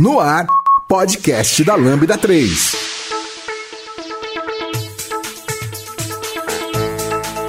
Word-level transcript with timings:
No 0.00 0.18
ar, 0.18 0.46
podcast 0.88 1.62
da 1.62 1.74
Lambda 1.74 2.16
3. 2.16 2.72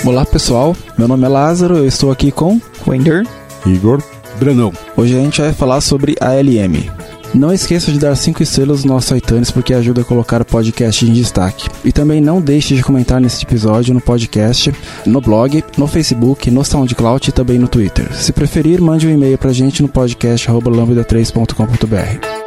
Olá 0.04 0.26
pessoal, 0.26 0.76
meu 0.98 1.08
nome 1.08 1.24
é 1.24 1.30
Lázaro, 1.30 1.78
eu 1.78 1.88
estou 1.88 2.12
aqui 2.12 2.30
com 2.30 2.60
Wender, 2.86 3.26
Igor, 3.66 4.04
Brandão. 4.38 4.74
Hoje 4.98 5.18
a 5.18 5.22
gente 5.22 5.40
vai 5.40 5.54
falar 5.54 5.80
sobre 5.80 6.18
ALM. 6.20 6.92
Não 7.34 7.54
esqueça 7.54 7.90
de 7.90 7.98
dar 7.98 8.16
5 8.18 8.44
estrelas 8.44 8.84
no 8.84 8.94
nosso 8.94 9.16
iTunes 9.16 9.50
porque 9.50 9.74
ajuda 9.74 10.02
a 10.02 10.04
colocar 10.04 10.42
o 10.42 10.46
podcast 10.46 11.06
em 11.06 11.14
destaque. 11.14 11.70
E 11.86 11.94
também 11.94 12.20
não 12.20 12.42
deixe 12.42 12.76
de 12.76 12.84
comentar 12.84 13.22
neste 13.22 13.46
episódio 13.46 13.94
no 13.94 14.02
podcast, 14.02 14.74
no 15.06 15.22
blog, 15.22 15.64
no 15.78 15.88
Facebook, 15.88 16.52
no 16.52 16.66
SoundCloud 16.66 17.30
e 17.30 17.32
também 17.32 17.58
no 17.58 17.70
Twitter. 17.70 18.14
Se 18.14 18.34
preferir, 18.34 18.82
mande 18.82 19.08
um 19.08 19.12
e-mail 19.12 19.38
pra 19.38 19.54
gente 19.54 19.82
no 19.82 19.88
podcast 19.88 20.50
lambda3.com.br. 20.50 22.41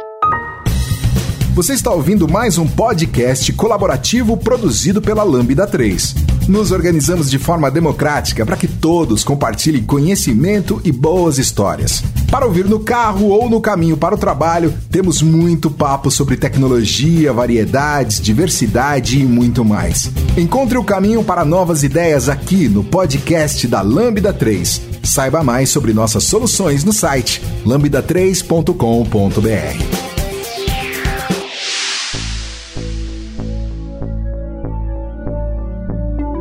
Você 1.55 1.71
está 1.71 1.89
ouvindo 1.89 2.27
mais 2.27 2.57
um 2.57 2.67
podcast 2.67 3.53
colaborativo 3.53 4.35
produzido 4.35 5.01
pela 5.01 5.23
Lambda 5.23 5.65
3. 5.65 6.13
Nos 6.49 6.73
organizamos 6.73 7.31
de 7.31 7.39
forma 7.39 7.71
democrática 7.71 8.45
para 8.45 8.57
que 8.57 8.67
todos 8.67 9.23
compartilhem 9.23 9.81
conhecimento 9.81 10.81
e 10.83 10.91
boas 10.91 11.37
histórias. 11.37 12.03
Para 12.29 12.45
ouvir 12.45 12.65
no 12.65 12.81
carro 12.81 13.29
ou 13.29 13.49
no 13.49 13.61
caminho 13.61 13.95
para 13.95 14.13
o 14.13 14.17
trabalho, 14.17 14.73
temos 14.91 15.21
muito 15.21 15.71
papo 15.71 16.11
sobre 16.11 16.35
tecnologia, 16.35 17.31
variedades, 17.31 18.19
diversidade 18.19 19.21
e 19.21 19.23
muito 19.23 19.63
mais. 19.63 20.11
Encontre 20.35 20.77
o 20.77 20.83
caminho 20.83 21.23
para 21.23 21.45
novas 21.45 21.83
ideias 21.83 22.27
aqui 22.27 22.67
no 22.67 22.83
podcast 22.83 23.65
da 23.65 23.81
Lambda 23.81 24.33
3. 24.33 24.81
Saiba 25.03 25.41
mais 25.41 25.69
sobre 25.69 25.93
nossas 25.93 26.25
soluções 26.25 26.83
no 26.83 26.91
site 26.91 27.41
lambda3.com.br. 27.65 30.04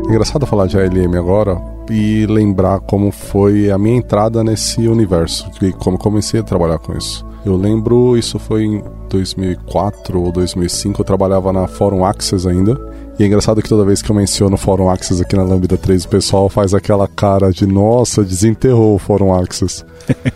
Engraçado 0.08 0.46
falar 0.46 0.66
de 0.66 0.78
ALM 0.78 1.16
agora 1.18 1.60
e 1.90 2.26
lembrar 2.26 2.80
como 2.80 3.10
foi 3.10 3.70
a 3.70 3.78
minha 3.78 3.96
entrada 3.96 4.44
nesse 4.44 4.86
universo 4.86 5.50
e 5.62 5.72
como 5.72 5.98
comecei 5.98 6.40
a 6.40 6.42
trabalhar 6.42 6.78
com 6.78 6.96
isso. 6.96 7.26
Eu 7.44 7.56
lembro, 7.56 8.16
isso 8.16 8.38
foi 8.38 8.64
em 8.64 8.82
2004 9.10 10.20
ou 10.20 10.32
2005, 10.32 11.00
eu 11.00 11.04
trabalhava 11.04 11.52
na 11.52 11.66
Fórum 11.66 12.04
Access 12.04 12.48
ainda. 12.48 12.78
E 13.18 13.22
é 13.22 13.26
engraçado 13.26 13.62
que 13.62 13.68
toda 13.68 13.84
vez 13.84 14.02
que 14.02 14.10
eu 14.10 14.16
menciono 14.16 14.54
o 14.54 14.58
Fórum 14.58 14.88
Access 14.88 15.22
aqui 15.22 15.36
na 15.36 15.42
Lambda 15.42 15.76
3, 15.76 16.04
o 16.04 16.08
pessoal 16.08 16.48
faz 16.48 16.74
aquela 16.74 17.06
cara 17.06 17.50
de 17.50 17.66
nossa, 17.66 18.24
desenterrou 18.24 18.94
o 18.94 18.98
Fórum 18.98 19.32
Access. 19.32 19.84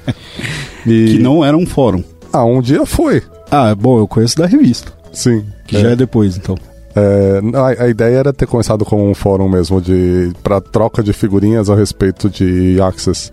e... 0.86 1.16
Que 1.16 1.18
não 1.18 1.44
era 1.44 1.56
um 1.56 1.66
fórum. 1.66 2.04
Ah, 2.32 2.44
um 2.44 2.60
dia 2.60 2.84
foi. 2.86 3.22
Ah, 3.50 3.74
bom, 3.74 3.98
eu 3.98 4.06
conheço 4.06 4.36
da 4.36 4.46
revista. 4.46 4.92
Sim. 5.12 5.44
Que 5.66 5.76
é. 5.76 5.80
já 5.80 5.90
é 5.90 5.96
depois, 5.96 6.36
então. 6.36 6.56
É, 6.98 7.40
a, 7.54 7.84
a, 7.84 7.88
ideia 7.88 8.18
era 8.18 8.32
ter 8.32 8.46
começado 8.46 8.84
como 8.84 9.08
um 9.08 9.14
fórum 9.14 9.48
mesmo 9.48 9.80
de 9.80 10.32
para 10.42 10.60
troca 10.60 11.02
de 11.02 11.12
figurinhas 11.12 11.70
a 11.70 11.74
respeito 11.74 12.28
de 12.28 12.80
Access. 12.80 13.30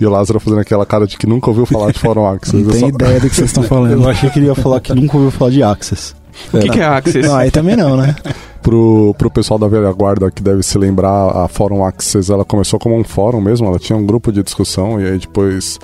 E 0.00 0.06
o 0.06 0.10
Lázaro 0.10 0.38
fazendo 0.38 0.60
aquela 0.60 0.84
cara 0.84 1.06
de 1.06 1.16
que 1.16 1.26
nunca 1.26 1.48
ouviu 1.48 1.64
falar 1.64 1.90
de 1.92 1.98
fórum 1.98 2.26
Access. 2.26 2.56
Não 2.56 2.70
tem 2.70 2.80
só... 2.80 2.88
ideia 2.88 3.20
do 3.20 3.28
que 3.28 3.34
vocês 3.34 3.50
estão 3.50 3.62
falando. 3.64 4.02
Eu 4.02 4.08
achei 4.08 4.28
que 4.30 4.38
ele 4.38 4.46
ia 4.46 4.54
falar 4.54 4.80
que 4.80 4.94
nunca 4.94 5.16
ouviu 5.16 5.30
falar 5.30 5.50
de 5.50 5.62
Access. 5.62 6.14
O 6.52 6.58
que, 6.58 6.68
que, 6.68 6.80
é 6.80 6.84
Access? 6.84 7.26
Não, 7.26 7.36
aí 7.36 7.50
também 7.50 7.76
não, 7.76 7.96
né? 7.96 8.14
pro, 8.62 9.14
pro 9.16 9.30
pessoal 9.30 9.58
da 9.58 9.66
velha 9.66 9.90
guarda 9.92 10.30
que 10.30 10.42
deve 10.42 10.62
se 10.62 10.76
lembrar, 10.76 11.44
a 11.44 11.48
Fórum 11.48 11.84
Access 11.84 12.30
ela 12.30 12.44
começou 12.44 12.78
como 12.78 12.96
um 12.96 13.04
fórum 13.04 13.40
mesmo, 13.40 13.66
ela 13.66 13.78
tinha 13.78 13.96
um 13.96 14.04
grupo 14.04 14.30
de 14.30 14.42
discussão 14.42 15.00
e 15.00 15.06
aí 15.06 15.18
depois 15.18 15.78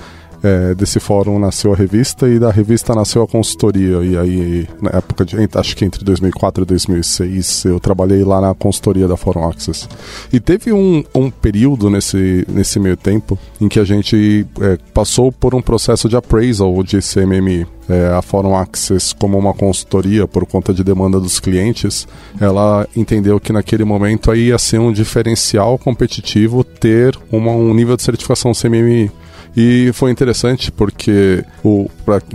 é, 0.45 0.75
desse 0.75 0.99
fórum 0.99 1.39
nasceu 1.39 1.73
a 1.73 1.75
revista 1.75 2.29
e 2.29 2.37
da 2.37 2.51
revista 2.51 2.93
nasceu 2.93 3.23
a 3.23 3.27
consultoria. 3.27 4.03
E 4.03 4.15
aí, 4.15 4.67
na 4.79 4.91
época 4.91 5.25
de, 5.25 5.35
acho 5.55 5.75
que 5.75 5.83
entre 5.83 6.05
2004 6.05 6.63
e 6.63 6.67
2006, 6.67 7.65
eu 7.65 7.79
trabalhei 7.79 8.23
lá 8.23 8.39
na 8.39 8.53
consultoria 8.53 9.07
da 9.07 9.17
Fórum 9.17 9.49
Access. 9.49 9.89
E 10.31 10.39
teve 10.39 10.71
um, 10.71 11.03
um 11.15 11.31
período 11.31 11.89
nesse, 11.89 12.45
nesse 12.47 12.79
meio 12.79 12.95
tempo 12.95 13.39
em 13.59 13.67
que 13.67 13.79
a 13.79 13.83
gente 13.83 14.45
é, 14.61 14.77
passou 14.93 15.31
por 15.31 15.55
um 15.55 15.63
processo 15.63 16.07
de 16.07 16.15
appraisal 16.15 16.83
de 16.83 16.99
CMMI. 16.99 17.65
É, 17.87 18.07
a 18.07 18.21
Fórum 18.21 18.55
Access 18.55 19.13
como 19.13 19.37
uma 19.37 19.53
consultoria 19.53 20.27
por 20.27 20.43
conta 20.45 20.73
de 20.73 20.83
demanda 20.83 21.19
dos 21.19 21.39
clientes, 21.39 22.07
ela 22.39 22.87
entendeu 22.95 23.39
que 23.39 23.53
naquele 23.53 23.83
momento 23.83 24.31
aí 24.31 24.47
ia 24.47 24.57
ser 24.57 24.79
um 24.79 24.91
diferencial 24.91 25.77
competitivo 25.77 26.63
ter 26.63 27.15
uma, 27.31 27.51
um 27.51 27.75
nível 27.75 27.95
de 27.95 28.01
certificação 28.01 28.53
CMMI. 28.53 29.11
E 29.57 29.91
foi 29.93 30.11
interessante 30.11 30.69
porque, 30.69 31.43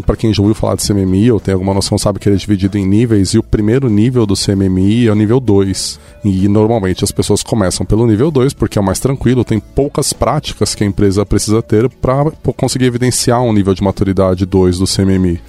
para 0.07 0.17
quem 0.17 0.33
já 0.33 0.41
ouviu 0.41 0.55
falar 0.55 0.77
de 0.77 0.87
CMMI 0.87 1.31
ou 1.33 1.39
tem 1.39 1.53
alguma 1.53 1.75
noção, 1.75 1.99
sabe 1.99 2.19
que 2.19 2.27
ele 2.27 2.37
é 2.37 2.39
dividido 2.39 2.79
em 2.79 2.87
níveis, 2.87 3.35
e 3.35 3.39
o 3.39 3.43
primeiro 3.43 3.91
nível 3.91 4.25
do 4.25 4.35
CMMI 4.35 5.07
é 5.07 5.13
o 5.13 5.15
nível 5.15 5.39
2. 5.39 6.01
E 6.25 6.49
normalmente 6.49 7.05
as 7.05 7.13
pessoas 7.13 7.43
começam 7.43 7.85
pelo 7.85 8.07
nível 8.07 8.31
2 8.31 8.55
porque 8.55 8.79
é 8.79 8.83
o 8.83 8.85
mais 8.85 9.01
tranquilo, 9.01 9.45
tem 9.45 9.61
poucas 9.61 10.15
práticas 10.15 10.75
que 10.75 10.83
a 10.83 10.87
empresa 10.87 11.27
precisa 11.27 11.61
ter 11.61 11.91
para 11.91 12.31
conseguir 12.57 12.87
evidenciar 12.87 13.43
um 13.43 13.53
nível 13.53 13.75
de 13.75 13.83
maturidade 13.83 14.47
2 14.47 14.79
do 14.79 14.87
CMMI. 14.87 15.41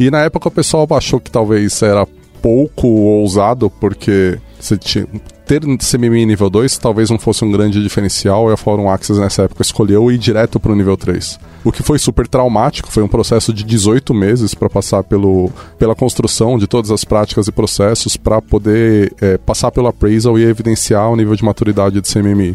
E 0.00 0.10
na 0.10 0.22
época 0.22 0.48
o 0.48 0.52
pessoal 0.52 0.86
achou 0.92 1.20
que 1.20 1.30
talvez 1.30 1.82
era 1.82 2.06
pouco 2.40 2.86
ousado, 2.86 3.68
porque 3.68 4.38
você 4.58 4.78
tinha, 4.78 5.06
ter 5.48 5.62
CMMI 5.62 6.26
nível 6.26 6.50
2 6.50 6.76
talvez 6.76 7.08
não 7.08 7.18
fosse 7.18 7.42
um 7.42 7.50
grande 7.50 7.82
diferencial 7.82 8.50
e 8.50 8.52
a 8.52 8.56
Forum 8.56 8.90
Access 8.90 9.18
nessa 9.18 9.44
época 9.44 9.62
escolheu 9.62 10.12
ir 10.12 10.18
direto 10.18 10.60
para 10.60 10.70
o 10.70 10.76
nível 10.76 10.94
3. 10.94 11.40
O 11.64 11.72
que 11.72 11.82
foi 11.82 11.98
super 11.98 12.28
traumático, 12.28 12.92
foi 12.92 13.02
um 13.02 13.08
processo 13.08 13.50
de 13.50 13.64
18 13.64 14.12
meses 14.12 14.54
para 14.54 14.68
passar 14.68 15.02
pelo, 15.02 15.50
pela 15.78 15.94
construção 15.94 16.58
de 16.58 16.66
todas 16.66 16.90
as 16.90 17.02
práticas 17.02 17.48
e 17.48 17.52
processos 17.52 18.14
para 18.14 18.42
poder 18.42 19.14
é, 19.22 19.38
passar 19.38 19.70
pelo 19.70 19.86
appraisal 19.86 20.38
e 20.38 20.44
evidenciar 20.44 21.10
o 21.10 21.16
nível 21.16 21.34
de 21.34 21.42
maturidade 21.42 21.98
de 21.98 22.12
CMMI. 22.12 22.54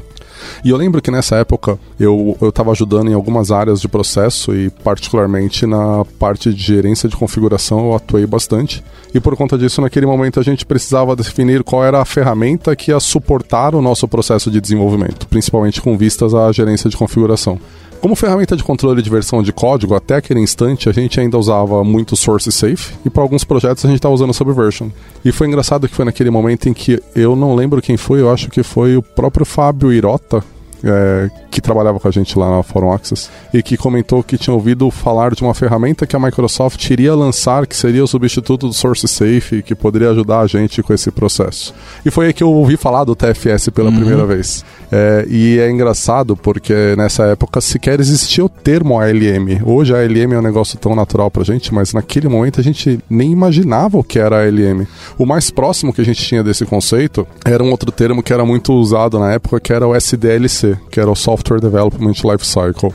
E 0.64 0.70
eu 0.70 0.78
lembro 0.78 1.02
que 1.02 1.12
nessa 1.12 1.36
época 1.36 1.78
eu 2.00 2.38
estava 2.42 2.72
ajudando 2.72 3.09
em 3.09 3.14
algumas 3.14 3.52
áreas 3.52 3.80
de 3.80 3.88
processo 3.88 4.54
e, 4.56 4.70
particularmente, 4.70 5.66
na 5.66 6.06
parte 6.20 6.54
de 6.54 6.62
gerência 6.62 7.09
de 7.09 7.16
configuração, 7.16 7.88
eu 7.88 7.96
atuei 7.96 8.26
bastante. 8.26 8.84
E 9.14 9.20
por 9.20 9.36
conta 9.36 9.58
disso, 9.58 9.81
naquele 9.81 10.06
momento, 10.06 10.40
a 10.40 10.44
gente 10.44 10.66
precisava 10.66 11.16
definir 11.16 11.64
qual 11.64 11.84
era 11.84 12.02
a 12.02 12.06
ferramenta 12.06 12.76
que 12.76 12.92
ia 12.92 13.00
suportar 13.00 13.76
o 13.76 13.81
nosso 13.81 14.08
processo 14.08 14.50
de 14.50 14.59
desenvolvimento, 14.59 15.28
principalmente 15.28 15.81
com 15.81 15.98
vistas 15.98 16.34
à 16.34 16.52
gerência 16.52 16.90
de 16.90 16.98
configuração. 16.98 17.60
Como 18.03 18.18
ferramenta 18.18 18.58
de 18.58 18.66
controle 18.66 19.02
de 19.02 19.09
versão 19.09 19.41
de 19.41 19.53
código, 19.53 19.96
até 19.96 20.18
aquele 20.18 20.41
instante 20.41 20.90
a 20.90 20.91
gente 20.91 21.22
ainda 21.22 21.38
usava 21.38 21.86
muito 21.86 22.18
Source 22.18 22.52
Safe 22.52 22.94
e 23.06 23.09
para 23.09 23.24
alguns 23.24 23.46
projetos 23.46 23.86
a 23.86 23.88
gente 23.88 23.96
estava 23.96 24.14
usando 24.14 24.34
Subversion. 24.34 24.90
E 25.24 25.31
foi 25.31 25.47
engraçado 25.47 25.88
que 25.88 25.96
foi 25.96 26.03
naquele 26.03 26.30
momento 26.30 26.68
em 26.68 26.74
que 26.74 27.02
eu 27.16 27.34
não 27.34 27.56
lembro 27.56 27.81
quem 27.81 27.96
foi, 27.96 28.19
eu 28.19 28.30
acho 28.30 28.50
que 28.50 28.62
foi 28.62 28.97
o 28.97 29.02
próprio 29.02 29.46
Fábio 29.46 29.94
Irota, 29.94 30.44
é, 30.84 31.30
que 31.50 31.62
trabalhava 31.62 32.00
com 32.00 32.08
a 32.08 32.12
gente 32.12 32.38
lá 32.38 32.58
na 32.58 32.64
Forum 32.64 32.92
Access 32.92 33.30
e 33.54 33.64
que 33.64 33.78
comentou 33.78 34.24
que 34.24 34.38
tinha 34.38 34.54
ouvido 34.54 34.90
falar 34.92 35.34
de 35.34 35.42
uma 35.42 35.54
ferramenta 35.54 36.06
que 36.06 36.16
a 36.16 36.20
Microsoft 36.20 36.90
iria 36.90 37.16
lançar 37.16 37.66
que 37.66 37.76
seria 37.76 38.04
o 38.04 38.08
substituto 38.08 38.68
do 38.68 38.74
Source 38.74 39.08
Safe 39.08 39.62
que 39.62 39.74
poderia 39.76 40.10
ajudar 40.10 40.42
a 40.42 40.48
gente 40.48 40.84
com 40.84 40.94
esse 40.94 41.10
processo. 41.12 41.74
E 42.06 42.12
foi 42.12 42.28
aí 42.28 42.34
que 42.34 42.44
eu 42.44 42.50
ouvi 42.50 42.76
falar 42.76 43.04
do 43.04 43.16
TFS 43.16 43.70
pela 43.70 43.90
uhum. 43.90 43.96
primeira 43.96 44.26
vez. 44.26 44.66
É, 44.92 45.26
e 45.30 45.60
é 45.60 45.70
engraçado 45.70 46.36
porque 46.36 46.96
nessa 46.98 47.24
época 47.26 47.62
sequer 47.62 48.00
existia 48.00 48.44
o 48.44 48.50
termo 48.50 49.00
ALM. 49.00 49.62
Hoje 49.64 49.94
a 49.94 50.00
ALM 50.00 50.34
é 50.34 50.40
um 50.40 50.44
negócio 50.44 50.78
tão 50.78 50.96
natural 50.96 51.32
pra 51.32 51.44
gente, 51.44 51.74
mas 51.74 51.94
naquele 51.94 52.28
momento 52.28 52.60
a 52.60 52.64
gente 52.64 53.00
nem 53.10 53.32
imaginava 53.32 53.98
o 53.98 54.04
que 54.04 54.20
era 54.20 54.44
ALM. 54.44 54.86
O 55.18 55.26
mais 55.26 55.50
próximo 55.50 55.94
que 55.94 56.02
a 56.02 56.06
gente 56.06 56.24
tinha 56.24 56.44
desse 56.44 56.66
conceito 56.66 57.26
era 57.46 57.64
um 57.64 57.72
outro 57.72 57.92
termo 57.92 58.22
que 58.22 58.34
era 58.34 58.46
muito 58.46 58.74
usado 58.74 59.18
na 59.18 59.34
época, 59.34 59.60
que 59.60 59.72
era 59.72 59.88
o 59.88 59.96
SDLC 59.96 60.73
que 60.90 61.00
era 61.00 61.12
o 61.12 61.16
Software 61.16 61.60
Development 61.60 62.16
Life 62.24 62.46
Cycle. 62.46 62.94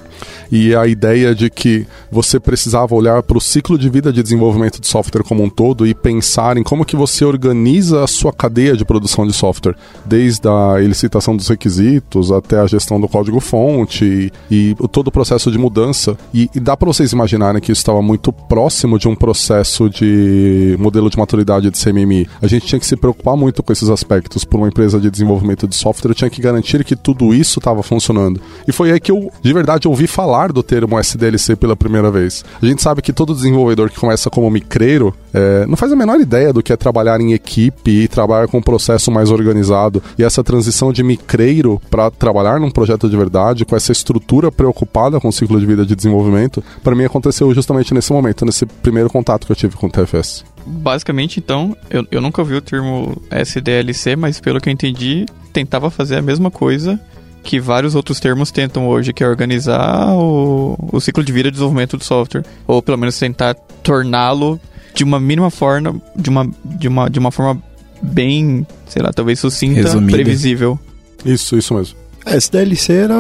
E 0.51 0.75
a 0.75 0.87
ideia 0.87 1.35
de 1.35 1.51
que 1.51 1.87
você 2.11 2.41
precisava 2.41 2.95
olhar 2.95 3.23
para 3.23 3.39
o 3.39 3.41
ciclo 3.41 3.79
de 3.79 3.89
vida 3.89 4.13
de 4.13 4.23
desenvolvimento 4.23 4.81
de 4.81 4.87
software 4.87 5.23
como 5.23 5.43
um 5.43 5.51
todo 5.51 5.87
e 5.87 5.95
pensar 5.95 6.57
em 6.57 6.63
como 6.63 6.85
que 6.85 6.97
você 6.97 7.25
organiza 7.25 8.03
a 8.03 8.07
sua 8.07 8.33
cadeia 8.33 8.77
de 8.77 8.85
produção 8.85 9.27
de 9.27 9.33
software, 9.33 9.77
desde 10.05 10.49
a 10.49 10.83
elicitação 10.83 11.37
dos 11.37 11.49
requisitos 11.49 12.33
até 12.33 12.59
a 12.59 12.67
gestão 12.67 13.01
do 13.01 13.09
código-fonte 13.09 14.33
e, 14.51 14.73
e, 14.73 14.89
todo 14.91 15.09
o 15.09 15.13
processo 15.13 15.51
de 15.51 15.59
mudança. 15.59 16.17
E, 16.33 16.49
e 16.55 16.61
dá 16.61 16.77
para 16.77 16.87
vocês 16.87 17.13
imaginarem 17.13 17.61
que 17.61 17.73
isso 17.73 17.81
estava 17.81 18.03
muito 18.03 18.33
próximo 18.33 18.99
de 18.99 19.09
um 19.09 19.15
processo 19.15 19.89
de 19.89 20.77
modelo 20.79 21.11
de 21.11 21.19
maturidade 21.19 21.71
de 21.71 21.79
CMMI. 21.79 22.29
A 22.41 22.47
gente 22.47 22.67
tinha 22.67 22.79
que 22.79 22.87
se 22.87 22.97
preocupar 22.97 23.37
muito 23.37 23.63
com 23.63 23.73
esses 23.73 23.89
aspectos. 23.89 24.45
Por 24.45 24.59
uma 24.59 24.69
empresa 24.69 24.99
de 24.99 25.11
desenvolvimento 25.11 25.69
de 25.69 25.77
software, 25.77 26.15
tinha 26.15 26.31
que 26.31 26.41
garantir 26.41 26.85
que 26.85 26.97
tudo 26.97 27.35
isso 27.35 27.59
estava 27.59 27.83
funcionando. 27.83 28.41
E 28.67 28.73
foi 28.73 28.91
aí 28.91 29.01
que 29.01 29.13
eu, 29.13 29.31
de 29.41 29.53
verdade, 29.53 29.87
ouvi 29.87 30.07
falar 30.11 30.53
do 30.53 30.63
termo 30.63 30.99
SDLC 30.99 31.57
pela 31.57 31.77
primeira 31.77 32.11
vez. 32.11 32.45
A 32.61 32.67
gente 32.67 32.83
sabe 32.83 33.03
que 33.03 33.13
todo 33.13 33.35
desenvolvedor 33.35 33.91
que 33.91 33.99
começa 33.99 34.31
como 34.31 34.51
micreiro 34.51 35.15
é, 35.33 35.67
não 35.67 35.77
faz 35.77 35.93
a 35.93 35.97
menor 35.97 36.21
ideia 36.21 36.53
do 36.53 36.63
que 36.63 36.73
é 36.73 36.77
trabalhar 36.77 37.21
em 37.21 37.33
equipe 37.33 37.91
e 37.91 38.09
trabalhar 38.09 38.49
com 38.49 38.59
um 38.59 38.63
processo 38.63 39.11
mais 39.11 39.31
organizado. 39.31 40.03
E 40.19 40.25
essa 40.25 40.43
transição 40.43 40.93
de 40.93 41.03
micreiro 41.03 41.81
para 41.91 42.11
trabalhar 42.11 42.59
num 42.59 42.71
projeto 42.71 43.09
de 43.09 43.17
verdade, 43.17 43.65
com 43.65 43.77
essa 43.77 43.93
estrutura 43.93 44.51
preocupada 44.51 45.21
com 45.21 45.29
o 45.29 45.33
ciclo 45.33 45.59
de 45.61 45.67
vida 45.67 45.85
de 45.85 45.95
desenvolvimento, 45.95 46.63
para 46.83 46.95
mim 46.95 47.05
aconteceu 47.05 47.53
justamente 47.55 47.95
nesse 47.95 48.13
momento, 48.13 48.45
nesse 48.45 48.67
primeiro 48.67 49.11
contato 49.11 49.47
que 49.47 49.53
eu 49.53 49.57
tive 49.57 49.77
com 49.77 49.87
o 49.87 49.91
TFS. 49.91 50.45
Basicamente, 50.67 51.39
então, 51.39 51.77
eu, 51.89 52.07
eu 52.11 52.21
nunca 52.21 52.43
ouvi 52.43 52.55
o 52.55 52.61
termo 52.61 53.21
SDLC, 53.31 54.17
mas 54.17 54.41
pelo 54.41 54.61
que 54.61 54.69
eu 54.69 54.73
entendi, 54.73 55.25
tentava 55.53 55.91
fazer 55.91 56.17
a 56.17 56.23
mesma 56.23 56.51
coisa 56.51 57.01
que 57.43 57.59
vários 57.61 57.95
outros 57.95 58.21
termos 58.21 58.51
tentam 58.51 58.87
hoje, 58.89 59.13
que 59.13 59.23
é 59.25 59.29
organizar 59.29 60.13
o, 60.15 60.77
o 60.93 61.01
ciclo 61.01 61.23
de 61.25 61.33
vida 61.33 61.49
de 61.51 61.53
desenvolvimento 61.55 61.97
do 61.97 62.05
software. 62.05 62.45
Ou 62.67 62.83
pelo 62.83 62.99
menos 62.99 63.19
tentar 63.19 63.55
torná-lo 63.83 64.61
de 64.95 65.05
uma 65.05 65.19
mínima 65.21 65.51
forma, 65.51 66.01
de 66.17 66.29
uma, 66.29 66.51
de 66.65 66.89
uma, 66.89 67.09
de 67.11 67.19
uma 67.19 67.31
forma 67.31 67.63
bem, 68.03 68.67
sei 68.87 69.03
lá, 69.03 69.13
talvez 69.13 69.39
sucinta, 69.41 69.81
Resumida. 69.83 70.13
previsível. 70.13 70.79
Isso, 71.25 71.57
isso 71.57 71.75
mesmo. 71.75 71.97
É, 72.27 72.37
SDLC 72.37 72.93
era 72.93 73.15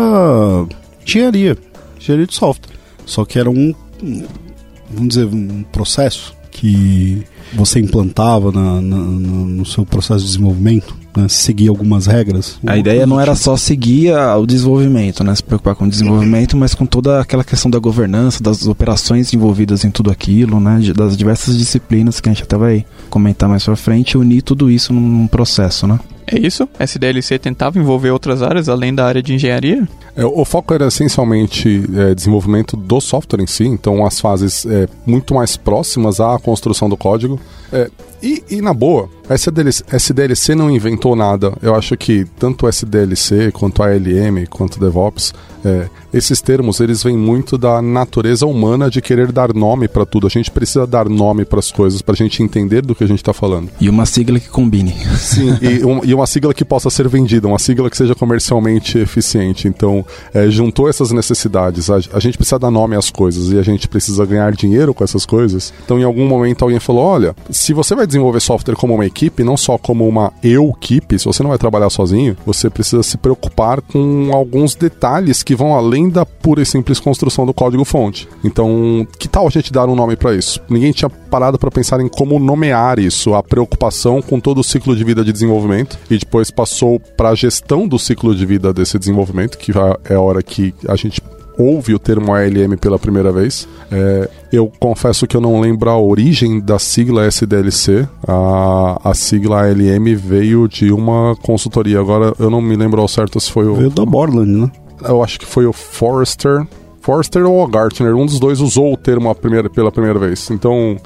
engenharia, 1.06 1.56
engenharia 1.98 2.26
de 2.26 2.34
software. 2.34 2.74
Só 3.06 3.24
que 3.24 3.38
era 3.38 3.48
um, 3.48 3.74
vamos 4.90 5.08
dizer, 5.08 5.24
um 5.26 5.62
processo 5.72 6.34
que 6.50 7.22
você 7.54 7.78
implantava 7.80 8.50
na- 8.52 8.80
na- 8.80 8.96
no 8.96 9.64
seu 9.64 9.86
processo 9.86 10.20
de 10.20 10.26
desenvolvimento, 10.26 10.94
né? 11.22 11.26
seguia 11.28 11.70
algumas 11.70 12.06
regras. 12.06 12.58
A 12.66 12.76
ideia 12.76 13.06
não 13.06 13.20
era 13.20 13.34
só 13.34 13.56
seguir 13.56 14.12
a- 14.12 14.36
o 14.36 14.46
desenvolvimento, 14.46 15.22
né? 15.24 15.34
Se 15.34 15.42
preocupar 15.42 15.74
com 15.74 15.84
o 15.84 15.88
desenvolvimento, 15.88 16.56
mas 16.56 16.74
com 16.74 16.86
toda 16.86 17.20
aquela 17.20 17.44
questão 17.44 17.70
da 17.70 17.78
governança, 17.78 18.42
das 18.42 18.66
operações 18.66 19.32
envolvidas 19.34 19.84
em 19.84 19.90
tudo 19.90 20.10
aquilo, 20.10 20.60
né? 20.60 20.80
Das 20.96 21.16
diversas 21.16 21.56
disciplinas 21.58 22.20
que 22.20 22.28
a 22.28 22.32
gente 22.32 22.42
até 22.44 22.56
vai 22.56 22.84
comentar 23.10 23.48
mais 23.48 23.64
pra 23.64 23.76
frente, 23.76 24.12
e 24.12 24.16
unir 24.18 24.42
tudo 24.42 24.70
isso 24.70 24.92
num 24.92 25.26
processo, 25.26 25.86
né? 25.86 25.98
É 26.30 26.38
isso? 26.38 26.68
SDLC 26.78 27.38
tentava 27.38 27.78
envolver 27.78 28.10
outras 28.10 28.42
áreas 28.42 28.68
além 28.68 28.94
da 28.94 29.06
área 29.06 29.22
de 29.22 29.32
engenharia? 29.32 29.88
É, 30.14 30.26
o 30.26 30.44
foco 30.44 30.74
era 30.74 30.86
essencialmente 30.88 31.82
é, 31.94 32.14
desenvolvimento 32.14 32.76
do 32.76 33.00
software 33.00 33.40
em 33.42 33.46
si, 33.46 33.64
então 33.64 34.04
as 34.04 34.20
fases 34.20 34.66
é, 34.66 34.86
muito 35.06 35.32
mais 35.34 35.56
próximas 35.56 36.20
à 36.20 36.38
construção 36.38 36.86
do 36.88 36.98
código. 36.98 37.40
E, 38.22 38.42
e 38.50 38.60
na 38.60 38.72
boa, 38.74 39.08
a 39.28 39.34
SDLC, 39.34 39.84
SDLC 39.92 40.54
não 40.54 40.70
inventou 40.70 41.14
nada. 41.14 41.52
Eu 41.62 41.74
acho 41.74 41.96
que 41.96 42.24
tanto 42.38 42.66
SDLC 42.68 43.52
quanto 43.52 43.82
a 43.82 43.86
ALM, 43.88 44.44
quanto 44.48 44.80
DevOps, 44.80 45.32
é, 45.64 45.88
esses 46.14 46.40
termos 46.40 46.80
eles 46.80 47.02
vêm 47.02 47.16
muito 47.16 47.58
da 47.58 47.82
natureza 47.82 48.46
humana 48.46 48.88
de 48.90 49.02
querer 49.02 49.30
dar 49.30 49.52
nome 49.52 49.86
para 49.88 50.06
tudo. 50.06 50.26
A 50.26 50.30
gente 50.30 50.50
precisa 50.50 50.86
dar 50.86 51.08
nome 51.08 51.44
para 51.44 51.58
as 51.58 51.70
coisas 51.70 52.00
para 52.00 52.14
a 52.14 52.16
gente 52.16 52.42
entender 52.42 52.80
do 52.82 52.94
que 52.94 53.04
a 53.04 53.06
gente 53.06 53.18
está 53.18 53.32
falando. 53.34 53.68
E 53.80 53.88
uma 53.90 54.06
sigla 54.06 54.40
que 54.40 54.48
combine. 54.48 54.94
Sim, 55.18 55.58
e, 55.60 55.84
um- 55.86 56.00
e 56.04 56.14
uma 56.14 56.26
sigla 56.26 56.54
que 56.54 56.64
possa 56.64 56.88
ser 56.90 57.06
vendida, 57.08 57.46
uma 57.46 57.58
sigla 57.58 57.90
que 57.90 57.96
seja 57.96 58.14
comercialmente 58.14 58.98
eficiente. 58.98 59.68
Então, 59.68 60.04
é, 60.32 60.48
juntou 60.48 60.88
essas 60.88 61.12
necessidades. 61.12 61.90
A, 61.90 61.96
a 62.14 62.20
gente 62.20 62.38
precisa 62.38 62.58
dar 62.58 62.70
nome 62.70 62.96
às 62.96 63.10
coisas 63.10 63.52
e 63.52 63.58
a 63.58 63.62
gente 63.62 63.86
precisa 63.88 64.24
ganhar 64.24 64.52
dinheiro 64.52 64.94
com 64.94 65.04
essas 65.04 65.26
coisas. 65.26 65.72
Então, 65.84 65.98
em 65.98 66.04
algum 66.04 66.26
momento, 66.26 66.62
alguém 66.62 66.80
falou: 66.80 67.04
olha, 67.04 67.36
se 67.50 67.72
você 67.74 67.94
vai 67.94 68.06
desenvolver 68.08 68.40
software 68.40 68.74
como 68.74 68.94
uma 68.94 69.06
equipe, 69.06 69.44
não 69.44 69.56
só 69.56 69.78
como 69.78 70.06
uma 70.08 70.32
eu-equipe, 70.42 71.18
se 71.18 71.26
você 71.26 71.42
não 71.42 71.50
vai 71.50 71.58
trabalhar 71.58 71.90
sozinho, 71.90 72.36
você 72.44 72.68
precisa 72.68 73.02
se 73.02 73.16
preocupar 73.16 73.80
com 73.80 74.30
alguns 74.32 74.74
detalhes 74.74 75.42
que 75.42 75.54
vão 75.54 75.74
além 75.74 76.08
da 76.08 76.26
pura 76.26 76.62
e 76.62 76.66
simples 76.66 76.98
construção 76.98 77.46
do 77.46 77.54
código-fonte. 77.54 78.28
Então, 78.42 79.06
que 79.18 79.28
tal 79.28 79.46
a 79.46 79.50
gente 79.50 79.72
dar 79.72 79.88
um 79.88 79.94
nome 79.94 80.16
para 80.16 80.34
isso? 80.34 80.60
Ninguém 80.68 80.92
tinha 80.92 81.08
parado 81.08 81.58
para 81.58 81.70
pensar 81.70 82.00
em 82.00 82.08
como 82.08 82.38
nomear 82.38 82.98
isso, 82.98 83.34
a 83.34 83.42
preocupação 83.42 84.20
com 84.20 84.40
todo 84.40 84.58
o 84.58 84.64
ciclo 84.64 84.96
de 84.96 85.04
vida 85.04 85.24
de 85.24 85.32
desenvolvimento 85.32 85.98
e 86.10 86.18
depois 86.18 86.50
passou 86.50 86.98
para 86.98 87.30
a 87.30 87.34
gestão 87.34 87.86
do 87.86 87.98
ciclo 87.98 88.34
de 88.34 88.44
vida 88.44 88.72
desse 88.72 88.98
desenvolvimento, 88.98 89.58
que 89.58 89.72
é 90.08 90.14
a 90.14 90.20
hora 90.20 90.42
que 90.42 90.74
a 90.88 90.96
gente 90.96 91.20
ouve 91.58 91.94
o 91.94 91.98
termo 91.98 92.32
ALM 92.34 92.76
pela 92.80 92.98
primeira 92.98 93.32
vez. 93.32 93.66
É, 93.90 94.28
eu 94.52 94.70
confesso 94.78 95.26
que 95.26 95.36
eu 95.36 95.40
não 95.40 95.60
lembro 95.60 95.90
a 95.90 95.98
origem 95.98 96.60
da 96.60 96.78
sigla 96.78 97.26
SDLC. 97.26 98.06
A, 98.26 99.00
a 99.10 99.14
sigla 99.14 99.62
ALM 99.66 100.14
veio 100.16 100.68
de 100.68 100.92
uma 100.92 101.34
consultoria. 101.42 101.98
Agora 102.00 102.32
eu 102.38 102.48
não 102.50 102.60
me 102.60 102.76
lembro 102.76 103.00
ao 103.00 103.08
certo 103.08 103.40
se 103.40 103.50
foi 103.50 103.66
o. 103.66 103.74
Veio 103.74 103.90
da 103.90 104.04
Borland, 104.06 104.50
né? 104.50 104.70
Eu 105.04 105.22
acho 105.22 105.38
que 105.38 105.46
foi 105.46 105.66
o 105.66 105.72
Forrester. 105.72 106.66
Forrester 107.00 107.46
ou 107.46 107.66
Gartner, 107.66 108.14
um 108.14 108.26
dos 108.26 108.38
dois 108.38 108.60
usou 108.60 108.92
o 108.92 108.96
termo 108.96 109.34
primeira, 109.34 109.70
pela 109.70 109.90
primeira 109.90 110.18
vez. 110.18 110.50
Então, 110.50 110.96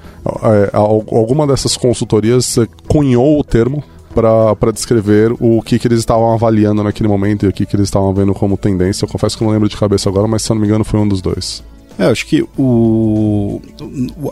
é, 0.43 0.70
al- 0.72 1.05
alguma 1.12 1.46
dessas 1.46 1.76
consultorias 1.76 2.58
é, 2.58 2.66
cunhou 2.88 3.38
o 3.38 3.44
termo 3.44 3.84
para 4.12 4.72
descrever 4.72 5.34
o 5.40 5.62
que, 5.62 5.78
que 5.78 5.88
eles 5.88 5.98
estavam 5.98 6.32
avaliando 6.32 6.82
naquele 6.82 7.08
momento 7.08 7.44
e 7.44 7.48
o 7.48 7.52
que, 7.52 7.66
que 7.66 7.76
eles 7.76 7.88
estavam 7.88 8.12
vendo 8.14 8.32
como 8.34 8.56
tendência. 8.56 9.04
Eu 9.04 9.08
confesso 9.08 9.36
que 9.36 9.44
não 9.44 9.50
lembro 9.50 9.68
de 9.68 9.76
cabeça 9.76 10.08
agora, 10.08 10.28
mas 10.28 10.42
se 10.42 10.50
eu 10.50 10.54
não 10.54 10.60
me 10.60 10.66
engano 10.66 10.84
foi 10.84 11.00
um 11.00 11.08
dos 11.08 11.20
dois. 11.20 11.62
É, 11.98 12.06
acho 12.06 12.26
que 12.26 12.42
o, 12.56 13.60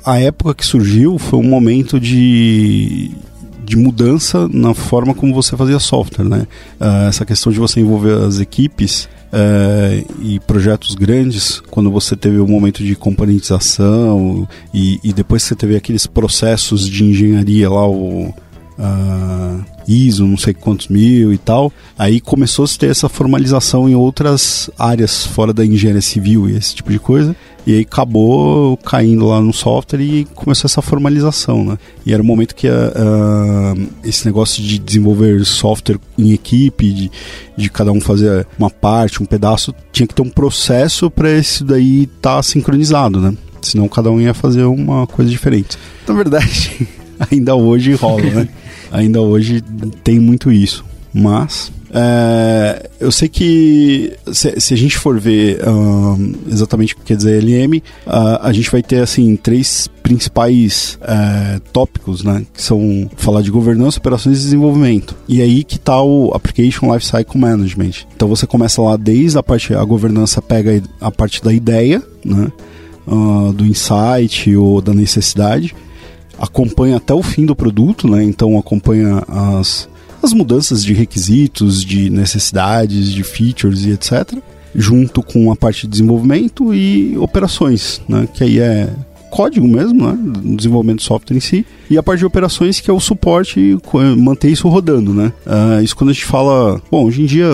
a 0.05 0.19
época 0.19 0.55
que 0.55 0.65
surgiu 0.65 1.19
foi 1.19 1.39
um 1.39 1.45
momento 1.45 2.01
de, 2.01 3.11
de 3.65 3.77
mudança 3.77 4.49
na 4.49 4.73
forma 4.73 5.15
como 5.15 5.35
você 5.35 5.57
fazia 5.57 5.79
software, 5.79 6.25
né? 6.25 6.47
Ah, 6.79 7.07
essa 7.09 7.25
questão 7.27 7.53
de 7.53 7.59
você 7.59 7.81
envolver 7.81 8.15
as 8.15 8.41
equipes 8.41 9.09
eh, 9.33 10.05
e 10.23 10.41
projetos 10.41 10.95
grandes, 10.95 11.63
quando 11.71 11.91
você 11.91 12.17
teve 12.17 12.39
o 12.39 12.49
momento 12.49 12.83
de 12.83 12.97
componentização 12.97 14.49
e, 14.75 14.99
e 15.05 15.13
depois 15.13 15.43
você 15.43 15.55
teve 15.55 15.77
aqueles 15.77 16.07
processos 16.07 16.89
de 16.89 17.05
engenharia 17.05 17.71
lá, 17.71 17.87
o 17.87 18.35
ah, 18.81 19.59
ISO, 19.87 20.27
não 20.27 20.39
sei 20.39 20.55
quantos 20.55 20.89
mil 20.89 21.33
e 21.33 21.39
tal, 21.39 21.73
aí 21.99 22.21
começou 22.21 22.65
a 22.65 22.69
se 22.69 22.79
ter 22.79 22.91
essa 22.91 23.09
formalização 23.09 23.89
em 23.89 23.95
outras 23.95 24.71
áreas 24.79 25.27
fora 25.27 25.53
da 25.53 25.65
engenharia 25.65 26.01
civil 26.01 26.49
e 26.49 26.57
esse 26.57 26.75
tipo 26.75 26.91
de 26.91 26.99
coisa. 26.99 27.37
E 27.67 27.75
aí 27.75 27.81
acabou 27.83 28.79
caindo 28.79 29.27
lá 29.27 29.39
no 29.39 29.53
software 29.53 30.01
e 30.01 30.25
começou 30.35 30.67
essa 30.67 30.81
formalização, 30.81 31.63
né? 31.63 31.79
E 32.07 32.13
era 32.15 32.23
o 32.23 32.25
momento 32.25 32.55
que 32.55 32.67
ah, 32.67 33.75
esse 34.03 34.25
negócio 34.25 34.63
de 34.63 34.79
desenvolver 34.79 35.45
software 35.45 35.99
em 36.17 36.33
equipe, 36.33 36.91
de, 36.91 37.11
de 37.57 37.71
cada 37.71 37.93
um 37.93 38.01
fazer 38.01 38.47
uma 38.59 38.71
parte, 38.71 39.23
um 39.23 39.27
pedaço, 39.27 39.75
tinha 39.93 40.07
que 40.07 40.15
ter 40.15 40.23
um 40.23 40.31
processo 40.31 41.11
para 41.11 41.31
isso 41.37 41.63
daí 41.63 42.05
estar 42.05 42.43
sincronizado, 42.43 43.21
né? 43.21 43.35
Senão 43.61 43.89
cada 43.89 44.11
um 44.11 44.19
ia 44.19 44.33
fazer 44.33 44.65
uma 44.65 45.07
coisa 45.07 45.31
diferente. 45.31 45.77
Na 46.09 46.15
verdade, 46.15 46.89
ainda 47.31 47.55
hoje 47.55 47.93
rola, 47.93 48.23
né? 48.23 48.49
Ainda 48.91 49.21
hoje 49.21 49.63
tem 50.03 50.19
muito 50.19 50.51
isso. 50.51 50.85
Mas 51.13 51.73
é, 51.93 52.89
eu 53.01 53.11
sei 53.11 53.29
que 53.29 54.13
se, 54.33 54.61
se 54.61 54.75
a 54.75 54.77
gente 54.77 54.97
for 54.97 55.19
ver 55.19 55.61
ahn, 55.67 56.35
exatamente 56.51 56.95
o 56.95 56.99
que 56.99 57.03
quer 57.03 57.17
dizer 57.17 57.43
LM, 57.43 57.83
ah, 58.07 58.41
a 58.43 58.53
gente 58.53 58.71
vai 58.71 58.83
ter 58.83 59.01
assim 59.01 59.35
três 59.35 59.89
principais 60.03 60.99
é, 61.03 61.61
tópicos, 61.73 62.23
né? 62.23 62.47
Que 62.55 62.63
são 62.63 63.11
falar 63.17 63.43
de 63.43 63.51
governança, 63.51 63.99
operações 63.99 64.39
e 64.39 64.43
desenvolvimento. 64.43 65.17
E 65.29 65.43
aí 65.43 65.65
que 65.65 65.79
tá 65.79 66.01
o 66.01 66.31
Application 66.33 66.93
Lifecycle 66.93 67.41
Management. 67.41 68.07
Então 68.15 68.29
você 68.29 68.47
começa 68.47 68.81
lá 68.81 68.97
desde 68.97 69.37
a 69.39 69.43
parte, 69.43 69.75
a 69.75 69.85
governança 69.85 70.41
pega 70.41 70.81
a 71.01 71.11
parte 71.11 71.43
da 71.43 71.53
ideia, 71.53 72.03
né? 72.25 72.53
ah, 73.07 73.53
do 73.53 73.67
insight 73.67 74.55
ou 74.55 74.81
da 74.81 74.95
necessidade 74.95 75.75
acompanha 76.41 76.97
até 76.97 77.13
o 77.13 77.23
fim 77.23 77.45
do 77.45 77.55
produto, 77.55 78.09
né? 78.09 78.25
Então 78.25 78.59
acompanha 78.59 79.23
as, 79.29 79.89
as 80.23 80.33
mudanças 80.33 80.83
de 80.83 80.95
requisitos, 80.95 81.85
de 81.85 82.09
necessidades, 82.09 83.13
de 83.13 83.23
features 83.23 83.85
e 83.85 83.91
etc. 83.91 84.39
Junto 84.75 85.23
com 85.23 85.53
a 85.53 85.57
parte 85.57 85.83
de 85.83 85.89
desenvolvimento 85.89 86.75
e 86.75 87.17
operações, 87.19 88.01
né? 88.09 88.27
Que 88.33 88.45
aí 88.45 88.59
é 88.59 88.89
código 89.31 89.69
mesmo, 89.69 90.07
né? 90.07 90.19
Desenvolvimento 90.57 90.99
do 90.99 91.03
software 91.03 91.37
em 91.37 91.41
si. 91.41 91.67
E 91.89 91.99
a 91.99 92.03
parte 92.03 92.21
de 92.21 92.27
operações 92.27 92.81
que 92.81 92.91
é 92.91 92.93
o 92.93 93.01
suporte 93.01 93.79
manter 94.17 94.51
isso 94.51 94.69
rodando, 94.69 95.13
né? 95.13 95.33
Ah, 95.47 95.81
isso 95.83 95.95
quando 95.95 96.11
a 96.11 96.13
gente 96.13 96.25
fala... 96.25 96.81
Bom, 96.91 97.05
hoje 97.05 97.23
em 97.23 97.27
dia... 97.27 97.47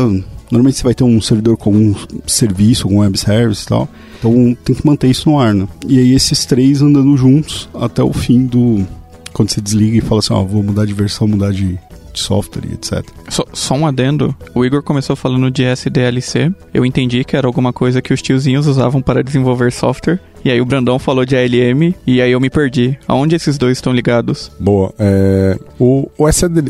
Normalmente 0.50 0.78
você 0.78 0.84
vai 0.84 0.94
ter 0.94 1.04
um 1.04 1.20
servidor 1.20 1.56
com 1.56 1.72
um 1.72 1.94
serviço, 2.26 2.88
com 2.88 2.98
web 2.98 3.18
service 3.18 3.64
e 3.64 3.68
tal. 3.68 3.88
Então 4.18 4.56
tem 4.64 4.74
que 4.74 4.86
manter 4.86 5.08
isso 5.08 5.28
no 5.28 5.38
ar, 5.38 5.54
né? 5.54 5.66
E 5.86 5.98
aí 5.98 6.14
esses 6.14 6.44
três 6.44 6.82
andando 6.82 7.16
juntos 7.16 7.68
até 7.74 8.02
o 8.02 8.12
fim 8.12 8.46
do. 8.46 8.86
Quando 9.32 9.50
você 9.50 9.60
desliga 9.60 9.98
e 9.98 10.00
fala 10.00 10.20
assim, 10.20 10.32
ó, 10.32 10.42
vou 10.42 10.62
mudar 10.62 10.86
de 10.86 10.94
versão, 10.94 11.28
mudar 11.28 11.52
de, 11.52 11.78
de 12.12 12.20
software 12.20 12.62
e 12.70 12.74
etc. 12.74 13.04
Só 13.52 13.74
um 13.74 13.86
adendo. 13.86 14.34
O 14.54 14.64
Igor 14.64 14.82
começou 14.82 15.14
falando 15.14 15.50
de 15.50 15.62
SDLC. 15.62 16.54
Eu 16.72 16.86
entendi 16.86 17.22
que 17.22 17.36
era 17.36 17.46
alguma 17.46 17.72
coisa 17.72 18.00
que 18.00 18.14
os 18.14 18.22
tiozinhos 18.22 18.66
usavam 18.66 19.02
para 19.02 19.22
desenvolver 19.22 19.72
software. 19.72 20.20
E 20.46 20.50
aí 20.52 20.60
o 20.60 20.64
Brandão 20.64 20.96
falou 20.96 21.24
de 21.24 21.34
ALM 21.34 21.92
e 22.06 22.22
aí 22.22 22.30
eu 22.30 22.38
me 22.38 22.48
perdi. 22.48 22.96
Aonde 23.08 23.34
esses 23.34 23.58
dois 23.58 23.78
estão 23.78 23.92
ligados? 23.92 24.48
Boa. 24.60 24.94
É, 24.96 25.58
o, 25.76 26.08
o, 26.16 26.24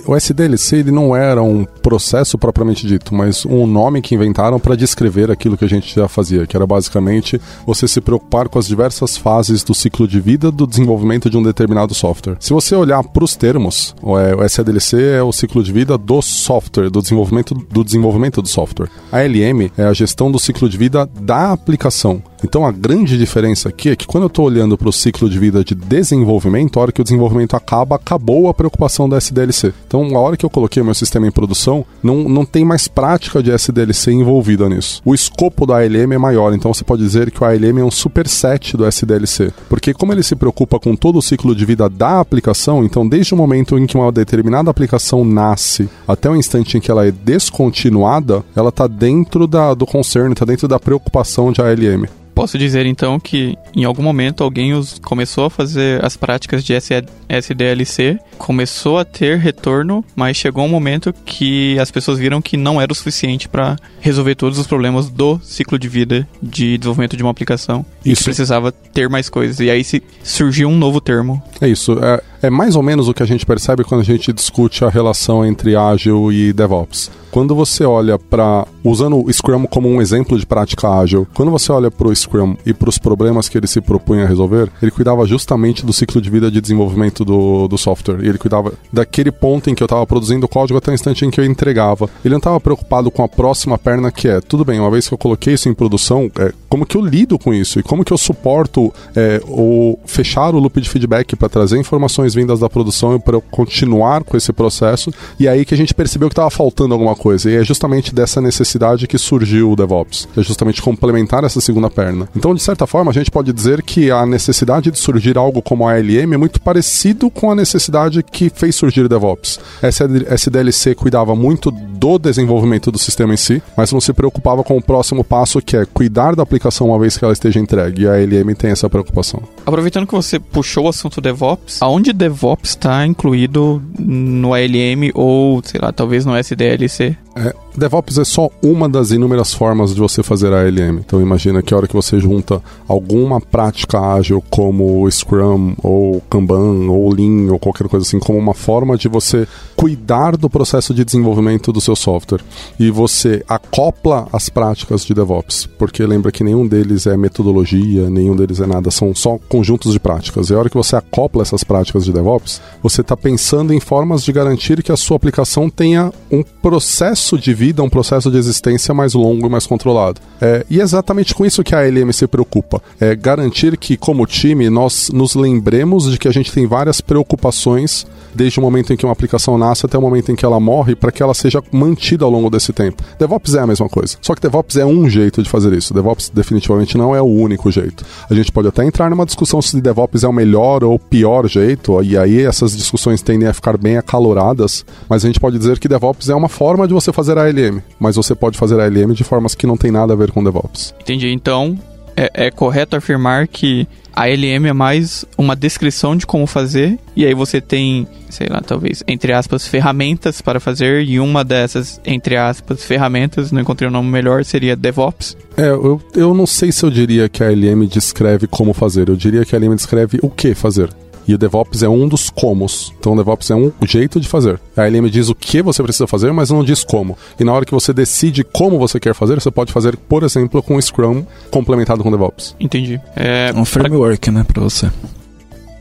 o 0.07 0.17
SDLC 0.17 0.77
ele 0.77 0.91
não 0.91 1.15
era 1.15 1.43
um 1.43 1.67
processo 1.83 2.39
propriamente 2.39 2.87
dito, 2.87 3.15
mas 3.15 3.45
um 3.45 3.67
nome 3.67 4.01
que 4.01 4.15
inventaram 4.15 4.59
para 4.59 4.75
descrever 4.75 5.31
aquilo 5.31 5.59
que 5.59 5.65
a 5.67 5.69
gente 5.69 5.95
já 5.95 6.09
fazia, 6.09 6.47
que 6.47 6.57
era 6.57 6.67
basicamente 6.67 7.39
você 7.67 7.87
se 7.87 8.01
preocupar 8.01 8.49
com 8.49 8.59
as 8.59 8.67
diversas 8.67 9.15
fases 9.15 9.63
do 9.63 9.75
ciclo 9.75 10.09
de 10.09 10.23
vida 10.23 10.51
do 10.51 10.67
desenvolvimento 10.67 11.29
de 11.29 11.37
um 11.37 11.43
determinado 11.43 11.93
software. 11.93 12.39
Se 12.41 12.55
você 12.55 12.75
olhar 12.75 13.05
para 13.05 13.25
os 13.25 13.37
termos, 13.37 13.95
o, 14.01 14.19
é, 14.19 14.43
SDLC 14.47 15.03
é 15.19 15.23
o 15.23 15.33
ciclo 15.33 15.63
de 15.63 15.71
vida 15.71 15.99
do 15.99 16.23
software, 16.23 16.89
do 16.89 17.03
desenvolvimento 17.03 17.55
do 17.55 17.85
desenvolvimento 17.85 18.41
do 18.41 18.49
software. 18.49 18.89
A 19.13 19.21
LM 19.21 19.71
é 19.77 19.85
a 19.85 19.93
gestão 19.93 20.33
do 20.33 20.39
ciclo 20.39 20.67
de 20.67 20.79
vida 20.79 21.07
da 21.21 21.53
aplicação. 21.53 22.23
Então 22.43 22.65
a 22.65 22.73
grande 22.73 23.19
diferença 23.19 23.66
aqui 23.67 23.91
é 23.91 23.97
que 23.97 24.07
quando 24.07 24.25
eu 24.25 24.29
estou 24.29 24.47
olhando 24.47 24.77
para 24.77 24.89
o 24.89 24.93
ciclo 24.93 25.29
de 25.29 25.39
vida 25.39 25.65
de 25.65 25.75
desenvolvimento, 25.75 26.79
a 26.79 26.83
hora 26.83 26.93
que 26.93 27.01
o 27.01 27.05
desenvolvimento 27.05 27.55
acaba, 27.55 27.97
acabou 27.97 28.49
a 28.49 28.55
preocupação 28.55 29.09
da 29.09 29.19
SDLC. 29.19 29.73
Então, 29.87 30.17
a 30.17 30.21
hora 30.21 30.37
que 30.37 30.45
eu 30.45 30.51
coloquei 30.51 30.83
o 30.83 30.85
meu 30.85 30.95
sistema 30.95 31.27
em 31.27 31.31
produção, 31.31 31.85
não, 32.03 32.29
não 32.29 32.45
tem 32.45 32.65
mais 32.65 32.89
prática 32.89 33.43
de 33.43 33.51
SDLC 33.51 34.13
envolvida 34.13 34.69
nisso. 34.69 35.03
O 35.05 35.15
escopo 35.15 35.67
da 35.67 35.77
ALM 35.77 36.13
é 36.13 36.19
maior, 36.19 36.55
então 36.55 36.73
você 36.73 36.85
pode 36.85 37.03
dizer 37.03 37.31
que 37.31 37.43
o 37.43 37.47
ALM 37.47 37.79
é 37.79 37.85
um 37.85 37.91
superset 37.91 38.77
do 38.77 38.87
SDLC. 38.87 39.53
Porque 39.69 39.93
como 39.93 40.13
ele 40.13 40.23
se 40.23 40.37
preocupa 40.37 40.79
com 40.79 40.95
todo 40.95 41.19
o 41.19 41.23
ciclo 41.23 41.55
de 41.55 41.65
vida 41.65 41.89
da 41.89 42.21
aplicação, 42.21 42.85
então 42.85 43.07
desde 43.07 43.35
o 43.35 43.37
momento 43.37 43.79
em 43.79 43.87
que 43.87 43.97
uma 43.97 44.13
determinada 44.13 44.71
aplicação 44.71 45.25
nasce 45.25 45.89
até 46.07 46.31
o 46.31 46.37
instante 46.37 46.77
em 46.77 46.81
que 46.81 46.91
ela 46.91 47.07
é 47.07 47.11
descontinuada, 47.11 48.45
ela 48.55 48.69
está 48.69 48.87
dentro 48.87 49.47
da, 49.47 49.75
do 49.75 49.87
concern, 49.87 50.33
está 50.33 50.45
dentro 50.45 50.69
da 50.69 50.79
preocupação 50.79 51.53
de 51.53 51.61
ALM. 51.61 52.07
Posso 52.37 52.59
dizer 52.59 52.85
então 52.85 53.19
que 53.19 53.57
em 53.75 53.85
algum 53.85 54.03
momento 54.03 54.45
alguém 54.45 54.75
os 54.75 54.99
começou 54.99 55.47
a 55.47 55.51
fazer 55.51 56.05
as 56.05 56.19
práticas 56.19 56.63
de 56.63 56.75
SDLC, 56.75 58.19
começou 58.37 58.99
a 58.99 59.07
ter 59.07 59.39
retorno, 59.39 60.05
mas 60.15 60.37
chegou 60.37 60.63
um 60.63 60.69
momento 60.69 61.15
que 61.25 61.79
as 61.79 61.91
pessoas 61.91 62.19
viram 62.19 62.43
que 62.43 62.59
não 62.59 62.79
era 62.79 62.93
o 62.93 62.95
suficiente 62.95 63.49
para 63.49 63.77
resolver 64.01 64.35
todos 64.35 64.59
os 64.59 64.67
problemas 64.67 65.09
do 65.09 65.41
ciclo 65.43 65.79
de 65.79 65.89
vida 65.89 66.29
de 66.43 66.77
desenvolvimento 66.77 67.17
de 67.17 67.23
uma 67.23 67.31
aplicação. 67.31 67.87
Isso. 68.05 68.21
E 68.21 68.25
precisava 68.25 68.71
ter 68.71 69.09
mais 69.09 69.31
coisas. 69.31 69.59
E 69.59 69.71
aí 69.71 69.83
se 69.83 70.03
surgiu 70.23 70.69
um 70.69 70.77
novo 70.77 71.01
termo. 71.01 71.43
É 71.59 71.67
isso. 71.67 71.99
É, 72.05 72.23
é 72.49 72.51
mais 72.51 72.77
ou 72.77 72.83
menos 72.83 73.09
o 73.09 73.15
que 73.15 73.23
a 73.23 73.27
gente 73.27 73.47
percebe 73.47 73.83
quando 73.83 74.03
a 74.03 74.05
gente 74.05 74.31
discute 74.31 74.85
a 74.85 74.91
relação 74.91 75.43
entre 75.43 75.75
ágil 75.75 76.31
e 76.31 76.53
DevOps. 76.53 77.11
Quando 77.37 77.55
você 77.55 77.85
olha 77.85 78.19
para 78.19 78.67
usando 78.83 79.23
o 79.23 79.31
Scrum 79.31 79.67
como 79.67 79.91
um 79.91 80.01
exemplo 80.01 80.39
de 80.39 80.47
prática 80.47 80.89
ágil, 80.89 81.29
quando 81.35 81.51
você 81.51 81.71
olha 81.71 81.91
para 81.91 82.09
o 82.09 82.17
Scrum 82.17 82.57
e 82.65 82.73
para 82.73 82.89
os 82.89 82.97
problemas 82.97 83.47
que 83.47 83.59
ele 83.59 83.67
se 83.67 83.79
propunha 83.79 84.25
a 84.25 84.27
resolver, 84.27 84.71
ele 84.81 84.91
cuidava 84.91 85.27
justamente 85.27 85.85
do 85.85 85.93
ciclo 85.93 86.19
de 86.23 86.31
vida 86.31 86.51
de 86.51 86.63
desenvolvimento 86.63 87.27
do, 87.27 87.69
do 87.69 87.77
software. 87.77 88.25
E 88.25 88.29
ele 88.29 88.39
cuidava 88.39 88.73
daquele 88.91 89.31
ponto 89.31 89.69
em 89.69 89.75
que 89.75 89.83
eu 89.83 89.85
estava 89.85 90.07
produzindo 90.07 90.47
o 90.47 90.49
código 90.49 90.79
até 90.79 90.91
o 90.91 90.95
instante 90.95 91.27
em 91.27 91.31
que 91.31 91.39
eu 91.39 91.45
entregava. 91.45 92.09
Ele 92.25 92.33
não 92.33 92.39
estava 92.39 92.59
preocupado 92.59 93.11
com 93.11 93.23
a 93.23 93.29
próxima 93.29 93.77
perna 93.77 94.11
que 94.11 94.29
é, 94.29 94.41
tudo 94.41 94.65
bem, 94.65 94.81
uma 94.81 94.91
vez 94.91 95.07
que 95.07 95.13
eu 95.13 95.19
coloquei 95.19 95.53
isso 95.53 95.69
em 95.69 95.75
produção, 95.75 96.31
é, 96.39 96.55
como 96.71 96.87
que 96.87 96.97
eu 96.97 97.05
lido 97.05 97.39
com 97.39 97.53
isso 97.53 97.79
e 97.79 97.83
como 97.83 98.03
que 98.03 98.15
eu 98.15 98.19
suporto 98.19 98.91
é, 99.15 99.43
o 99.47 99.99
fechar 100.07 100.55
o 100.55 100.59
loop 100.59 100.81
de 100.81 100.89
feedback 100.89 101.37
para 101.37 101.51
trazer 101.51 101.79
informações 101.79 102.33
vindas 102.33 102.61
da 102.61 102.71
produção 102.71 103.15
e 103.15 103.19
para 103.19 103.37
eu 103.37 103.43
continuar 103.43 104.25
com 104.25 104.39
esse 104.39 104.55
processo. 104.55 105.13
E 105.39 105.47
aí 105.47 105.67
que 105.67 105.75
a 105.75 105.77
gente 105.77 105.93
percebeu 105.93 106.31
que 106.31 106.33
estava 106.33 106.49
faltando 106.49 106.95
alguma 106.95 107.15
coisa 107.15 107.26
coisa. 107.27 107.51
E 107.51 107.57
é 107.57 107.65
justamente 107.65 108.15
dessa 108.15 108.41
necessidade 108.41 109.09
que 109.09 109.19
surgiu 109.19 109.73
o 109.73 109.77
DevOps. 109.77 110.29
É 110.37 110.43
justamente 110.43 110.81
complementar 110.81 111.43
essa 111.43 111.61
segunda 111.61 111.91
perna. 111.91 112.29
Então, 112.37 112.55
de 112.55 112.63
certa 112.63 112.87
forma, 112.87 113.11
a 113.11 113.15
gente 113.15 113.33
pode 113.33 113.53
dizer 113.53 113.83
que 113.83 114.13
a 114.13 114.25
necessidade 114.25 114.93
de 114.93 114.99
surgir 114.99 115.37
algo 115.37 115.61
como 115.61 115.89
a 115.89 115.95
ALM 115.95 116.35
é 116.35 116.37
muito 116.37 116.61
parecido 116.61 117.29
com 117.29 117.51
a 117.51 117.55
necessidade 117.57 118.23
que 118.23 118.49
fez 118.49 118.77
surgir 118.77 119.01
o 119.01 119.09
DevOps. 119.09 119.59
SDLC 119.83 120.95
cuidava 120.95 121.35
muito 121.35 121.73
do 121.73 122.17
desenvolvimento 122.17 122.93
do 122.93 122.99
sistema 122.99 123.35
em 123.35 123.37
si, 123.37 123.61
mas 123.77 123.91
não 123.91 124.01
se 124.01 124.13
preocupava 124.13 124.63
com 124.63 124.77
o 124.77 124.83
próximo 124.83 125.25
passo, 125.25 125.61
que 125.61 125.77
é 125.77 125.85
cuidar 125.85 126.37
da 126.37 126.45
aplicação 126.45 126.87
uma 126.89 126.99
vez 126.99 127.17
que 127.17 127.25
ela 127.25 127.33
esteja 127.33 127.59
entregue. 127.59 128.03
E 128.03 128.07
a 128.07 128.13
ALM 128.13 128.55
tem 128.55 128.71
essa 128.71 128.89
preocupação. 128.89 129.43
Aproveitando 129.67 130.07
que 130.07 130.15
você 130.15 130.39
puxou 130.39 130.85
o 130.85 130.89
assunto 130.89 131.21
DevOps, 131.21 131.83
aonde 131.83 132.13
DevOps 132.13 132.71
está 132.71 133.05
incluído 133.05 133.83
no 133.99 134.55
ALM 134.55 135.11
ou, 135.13 135.61
sei 135.65 135.81
lá, 135.83 135.91
talvez 135.91 136.25
no 136.25 136.37
SDLC? 136.37 137.19
É, 137.39 137.55
DevOps 137.77 138.17
é 138.17 138.25
só 138.25 138.49
uma 138.63 138.89
das 138.89 139.11
inúmeras 139.11 139.53
formas 139.53 139.95
de 139.95 140.01
você 140.01 140.23
fazer 140.23 140.55
a 140.55 140.63
ALM. 140.63 141.01
Então 141.01 141.21
imagina 141.21 141.63
que 141.63 141.75
a 141.75 141.77
hora 141.77 141.87
que 141.87 141.95
você 141.95 142.19
junta 142.19 142.63
alguma 142.89 143.39
prática 143.39 144.01
ágil 144.01 144.43
como 144.49 145.09
Scrum 145.11 145.75
ou 145.83 146.23
Kanban 146.31 146.91
ou 146.91 147.13
Lean 147.13 147.53
ou 147.53 147.59
qualquer 147.59 147.89
coisa 147.89 148.07
assim 148.07 148.19
como 148.19 148.39
uma 148.39 148.55
forma 148.55 148.97
de 148.97 149.07
você 149.07 149.47
cuidar 149.77 150.39
do 150.39 150.49
processo 150.49 150.95
de 150.95 151.05
desenvolvimento 151.05 151.71
do 151.71 151.81
seu 151.81 151.95
software 151.95 152.41
e 152.81 152.91
você 152.91 153.45
acopla 153.47 154.27
as 154.33 154.49
práticas 154.49 155.05
de 155.05 155.13
DevOps, 155.13 155.67
porque 155.79 156.07
lembra 156.07 156.33
que 156.33 156.43
nenhum 156.43 156.67
deles 156.67 157.07
é 157.07 157.19
metodologia, 157.19 158.09
nenhum 158.09 158.35
deles 158.35 158.61
é 158.61 158.67
nada, 158.67 158.91
são 158.91 159.15
só 159.15 159.39
conjuntos 159.51 159.93
de 159.93 160.01
práticas. 160.01 160.49
E 160.49 160.55
a 160.55 160.59
hora 160.59 160.71
que 160.71 160.77
você 160.77 160.97
acopla 160.97 161.43
essas 161.43 161.63
práticas 161.63 162.07
de 162.07 162.13
DevOps, 162.13 162.63
você 162.83 163.03
está 163.03 163.15
pensando 163.15 163.75
em 163.75 163.81
formas 163.81 164.25
de 164.25 164.33
garantir 164.33 164.83
que 164.83 164.91
a 164.93 164.97
sua 164.97 165.19
aplicação 165.19 165.69
tenha 165.69 166.11
um 166.33 166.43
processo 166.43 167.26
de 167.35 167.53
vida 167.53 167.67
vida 167.67 167.83
um 167.83 167.89
processo 167.89 168.31
de 168.31 168.39
existência 168.39 168.95
mais 168.95 169.15
longo 169.15 169.47
e 169.47 169.51
mais 169.51 169.67
controlado. 169.67 170.21
É, 170.41 170.65
e 170.71 170.81
é 170.81 170.83
exatamente 170.83 171.35
com 171.35 171.45
isso 171.45 171.65
que 171.65 171.75
a 171.75 171.81
ALM 171.81 172.13
se 172.13 172.27
preocupa. 172.27 172.81
É 173.01 173.15
garantir 173.17 173.77
que, 173.77 173.97
como 173.97 174.25
time, 174.27 174.71
nós 174.71 175.11
nos 175.13 175.35
lembremos 175.35 176.11
de 176.11 176.19
que 176.19 176.29
a 176.29 176.33
gente 176.33 176.53
tem 176.53 176.67
várias 176.67 177.01
preocupações 177.01 178.07
desde 178.35 178.61
o 178.61 178.63
momento 178.63 178.93
em 178.93 178.97
que 178.97 179.05
uma 179.05 179.13
aplicação 179.13 179.57
nasce 179.57 179.87
até 179.87 179.97
o 179.97 180.01
momento 180.01 180.31
em 180.31 180.37
que 180.37 180.45
ela 180.45 180.61
morre, 180.61 180.95
para 180.95 181.11
que 181.11 181.23
ela 181.23 181.33
seja 181.33 181.63
mantida 181.73 182.25
ao 182.25 182.31
longo 182.31 182.51
desse 182.51 182.73
tempo. 182.73 183.03
DevOps 183.19 183.55
é 183.55 183.61
a 183.61 183.67
mesma 183.67 183.89
coisa. 183.89 184.19
Só 184.21 184.35
que 184.35 184.43
DevOps 184.43 184.77
é 184.77 184.85
um 184.85 185.09
jeito 185.09 185.43
de 185.43 185.49
fazer 185.49 185.73
isso. 185.73 185.95
DevOps 185.95 186.31
definitivamente 186.33 186.99
não 186.99 187.17
é 187.17 187.23
o 187.23 187.25
único 187.25 187.71
jeito. 187.71 188.05
A 188.29 188.35
gente 188.35 188.53
pode 188.53 188.69
até 188.69 188.85
entrar 188.85 189.09
numa 189.09 189.25
discussão 189.25 189.63
se 189.63 189.81
DevOps 189.81 190.23
é 190.23 190.29
o 190.29 190.33
melhor 190.33 190.85
ou 190.85 190.99
pior 190.99 191.49
jeito, 191.49 192.03
e 192.03 192.17
aí 192.17 192.43
essas 192.43 192.77
discussões 192.77 193.23
tendem 193.23 193.49
a 193.49 193.55
ficar 193.55 193.79
bem 193.79 193.97
acaloradas, 193.97 194.85
mas 195.09 195.25
a 195.25 195.27
gente 195.27 195.41
pode 195.41 195.59
dizer 195.59 195.79
que 195.79 195.89
DevOps 195.89 196.29
é 196.29 196.35
uma 196.35 196.49
forma 196.49 196.87
de 196.87 196.93
você 196.93 197.13
fazer 197.17 197.39
a 197.39 197.45
ALM, 197.45 197.81
mas 197.99 198.17
você 198.17 198.35
pode 198.35 198.59
fazer 198.59 198.79
a 198.79 198.85
ALM 198.85 199.13
de 199.15 199.25
formas 199.25 199.55
que 199.55 199.67
não 199.67 199.77
tem 199.77 199.91
nada 199.91 200.13
a 200.13 200.17
ver 200.17 200.31
com 200.31 200.45
DevOps. 200.45 200.95
Entendi. 201.01 201.33
Então, 201.33 201.79
é, 202.15 202.47
é 202.47 202.51
correto 202.51 202.95
afirmar 202.95 203.49
que 203.49 203.89
a 204.17 204.27
LM 204.29 204.67
é 204.67 204.73
mais 204.73 205.27
uma 205.37 205.55
descrição 205.55 206.17
de 206.17 206.27
como 206.27 206.47
fazer, 206.47 206.99
e 207.15 207.27
aí 207.27 207.35
você 207.35 207.61
tem, 207.61 208.09
sei 208.31 208.47
lá, 208.49 208.63
talvez, 208.63 209.05
entre 209.07 209.33
aspas, 209.35 209.67
ferramentas 209.67 210.41
para 210.41 210.59
fazer, 210.59 211.03
e 211.03 211.21
uma 211.21 211.45
dessas, 211.45 212.01
entre 212.05 212.37
aspas, 212.37 212.83
ferramentas, 212.83 213.53
não 213.53 213.61
encontrei 213.61 213.87
o 213.87 213.91
um 213.91 213.93
nome 213.93 214.11
melhor, 214.11 214.43
seria 214.43 214.75
DevOps. 214.75 215.37
É, 215.57 215.69
eu, 215.69 216.01
eu 216.15 216.33
não 216.33 216.47
sei 216.47 216.73
se 216.73 216.83
eu 216.83 216.91
diria 216.91 217.29
que 217.29 217.45
a 217.45 217.51
LM 217.51 217.87
descreve 217.87 218.47
como 218.47 218.73
fazer, 218.73 219.11
eu 219.11 219.17
diria 219.17 219.45
que 219.45 219.55
a 219.55 219.59
LM 219.59 219.75
descreve 219.75 220.19
o 220.23 220.31
que 220.31 220.55
fazer. 220.55 220.89
E 221.27 221.35
o 221.35 221.39
DevOps 221.39 221.83
é 221.83 221.89
um 221.89 222.07
dos 222.07 222.31
comos. 222.31 222.93
Então 222.99 223.13
o 223.13 223.17
DevOps 223.17 223.51
é 223.51 223.55
um 223.55 223.73
jeito 223.83 224.21
de 224.21 224.29
fazer. 224.29 224.61
A 224.77 224.87
LM 224.87 225.11
diz 225.11 225.29
o 225.29 225.35
que 225.35 225.61
você 225.63 225.83
precisa 225.83 226.07
fazer, 226.07 226.33
mas 226.33 226.51
não 226.51 226.63
diz 226.63 226.85
como. 226.85 227.17
E 227.39 227.45
na 227.45 227.53
hora 227.53 227.65
que 227.65 227.73
você 227.73 227.93
decide 227.93 228.45
como 228.45 228.79
você 228.79 229.01
quer 229.01 229.15
fazer, 229.15 229.41
você 229.41 229.51
pode 229.51 229.73
fazer, 229.73 229.97
por 229.97 230.23
exemplo, 230.23 230.63
com 230.63 230.81
Scrum 230.81 231.25
complementado 231.51 232.03
com 232.03 232.11
DevOps. 232.11 232.55
Entendi. 232.61 233.01
É 233.15 233.53
um 233.55 233.65
framework, 233.65 234.31
pra... 234.31 234.33
né, 234.33 234.45
para 234.45 234.63
você. 234.63 234.91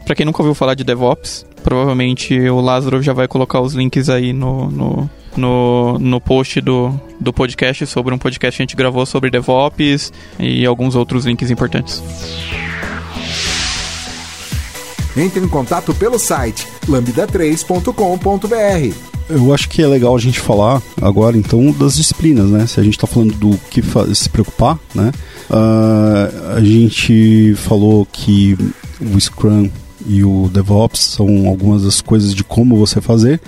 Para 0.06 0.16
quem 0.16 0.25
nunca 0.25 0.42
ouviu 0.42 0.54
falar 0.54 0.75
de 0.75 0.84
DevOps, 0.84 1.46
provavelmente 1.64 2.40
o 2.48 2.62
Lázaro 2.62 3.02
já 3.02 3.12
vai 3.12 3.28
colocar 3.28 3.60
os 3.60 3.74
links 3.74 4.08
aí 4.08 4.32
no, 4.34 4.70
no, 4.70 5.10
no, 5.36 5.98
no 5.98 6.22
post 6.22 6.62
do, 6.62 6.94
do 7.20 7.34
podcast 7.34 7.88
sobre 7.88 8.14
um 8.14 8.18
podcast 8.18 8.56
que 8.56 8.62
a 8.62 8.66
gente 8.66 8.75
gravou 8.75 9.04
sobre 9.06 9.32
DevOps 9.32 10.14
e 10.40 10.64
alguns 10.64 10.96
outros 10.96 11.25
links 11.25 11.50
importantes. 11.50 12.04
Entre 15.17 15.43
em 15.43 15.48
contato 15.48 15.93
pelo 15.93 16.19
site 16.19 16.67
lambda3.com.br. 16.88 19.15
Eu 19.27 19.53
acho 19.53 19.67
que 19.69 19.81
é 19.81 19.88
legal 19.88 20.15
a 20.15 20.19
gente 20.19 20.39
falar 20.39 20.81
agora 21.01 21.36
então 21.36 21.72
das 21.72 21.95
disciplinas, 21.95 22.50
né? 22.50 22.67
Se 22.67 22.79
a 22.79 22.84
gente 22.84 22.95
está 22.95 23.07
falando 23.07 23.34
do 23.34 23.57
que 23.69 23.81
se 24.13 24.29
preocupar, 24.29 24.77
né? 24.93 25.12
Uh, 25.50 26.55
a 26.55 26.62
gente 26.62 27.55
falou 27.55 28.05
que 28.05 28.55
o 29.01 29.19
Scrum 29.19 29.69
e 30.07 30.24
o 30.24 30.50
DevOps 30.53 31.00
são 31.00 31.48
algumas 31.48 31.84
das 31.84 32.01
coisas 32.01 32.34
de 32.34 32.43
como 32.43 32.77
você 32.77 33.01
fazer 33.01 33.41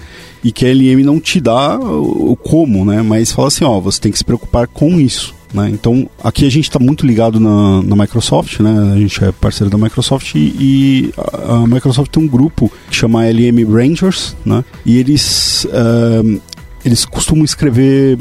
e 0.44 0.52
que 0.52 0.66
a 0.66 0.74
LM 0.74 1.04
não 1.04 1.20
te 1.20 1.40
dá 1.40 1.78
o 1.80 2.36
como, 2.36 2.84
né? 2.84 3.04
Mas 3.04 3.32
fala 3.32 3.50
assim, 3.50 3.64
ó, 3.64 3.80
você 3.80 4.02
tem 4.02 4.12
que 4.12 4.18
se 4.18 4.26
preocupar 4.26 4.68
com 4.68 5.00
isso. 5.00 5.36
Né? 5.54 5.70
Então, 5.70 6.10
aqui 6.24 6.46
a 6.46 6.52
gente 6.52 6.66
está 6.66 6.80
muito 6.80 7.06
ligado 7.06 7.40
na, 7.40 7.82
na, 7.82 7.96
Microsoft, 7.96 8.60
né? 8.60 8.94
a 8.94 8.98
gente 8.98 9.24
é 9.24 9.32
parceiro 9.32 9.70
da 9.70 9.78
Microsoft 9.78 10.36
e, 10.36 10.40
e 10.40 11.14
a, 11.18 11.56
a, 11.56 11.68
Microsoft 11.68 12.12
tem 12.12 12.22
um 12.22 12.28
grupo 12.28 12.72
que 12.90 12.96
chama 12.96 13.26
LM 13.26 13.64
Rangers, 13.66 14.36
né? 14.46 14.64
e 14.86 14.98
eles 14.98 15.66
uh, 15.66 16.42
eles 16.84 17.06
costumam 17.06 17.44
escrever 17.44 18.18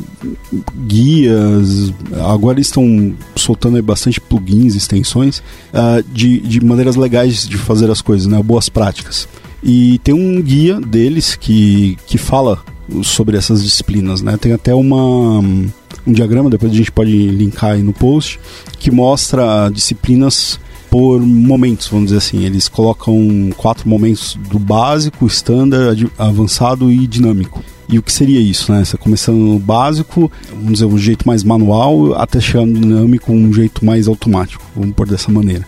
guias, 0.87 1.93
agora 2.25 2.57
eles 2.59 2.69
estão 2.69 3.15
soltando 3.35 3.81
bastante 3.83 4.21
plugins, 4.21 4.75
extensões, 4.75 5.39
uh, 5.73 6.03
de, 6.13 6.41
de 6.41 6.65
maneiras 6.65 6.97
legais 6.97 7.47
de 7.47 7.57
fazer 7.57 7.91
as 7.91 8.01
coisas, 8.01 8.27
né? 8.27 8.41
boas 8.43 8.69
práticas. 8.69 9.29
E 9.63 9.99
tem 9.99 10.15
um 10.15 10.41
guia 10.41 10.81
deles 10.81 11.35
que, 11.35 11.97
que 12.07 12.19
fala 12.19 12.63
sobre 13.03 13.37
essas 13.37 13.63
disciplinas, 13.63 14.23
né? 14.23 14.37
Tem 14.37 14.53
até 14.53 14.75
uma, 14.75 15.39
um 15.41 16.13
diagrama, 16.13 16.51
depois 16.51 16.73
a 16.73 16.75
gente 16.75 16.93
pode 16.93 17.29
linkar 17.29 17.73
aí 17.73 17.83
no 17.83 17.93
post, 17.93 18.39
que 18.79 18.91
mostra 18.91 19.69
disciplinas 19.71 20.59
por 20.91 21.21
momentos, 21.21 21.89
vamos 21.89 22.07
dizer 22.07 22.19
assim. 22.19 22.45
Eles 22.45 22.69
colocam 22.69 23.51
quatro 23.57 23.89
momentos 23.89 24.39
do 24.51 24.59
básico, 24.59 25.27
standard, 25.27 26.11
avançado 26.19 26.91
e 26.91 27.07
dinâmico. 27.07 27.63
E 27.89 27.99
o 27.99 28.03
que 28.03 28.13
seria 28.13 28.41
isso, 28.41 28.73
né? 28.73 28.85
Você 28.85 28.97
começando 28.97 29.37
no 29.37 29.59
básico, 29.59 30.31
vamos 30.51 30.73
dizer, 30.73 30.87
um 30.87 30.99
jeito 30.99 31.27
mais 31.27 31.45
manual, 31.45 32.15
até 32.15 32.41
chegando 32.41 32.73
no 32.73 32.81
dinâmico, 32.81 33.33
um 33.33 33.53
jeito 33.53 33.85
mais 33.85 34.09
automático, 34.09 34.65
vamos 34.75 34.95
pôr 34.95 35.07
dessa 35.07 35.31
maneira. 35.31 35.65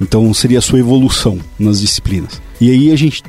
Então 0.00 0.32
seria 0.32 0.58
a 0.58 0.62
sua 0.62 0.78
evolução 0.78 1.38
nas 1.58 1.80
disciplinas. 1.80 2.40
E 2.60 2.70
aí 2.70 2.92
a 2.92 2.96
gente, 2.96 3.22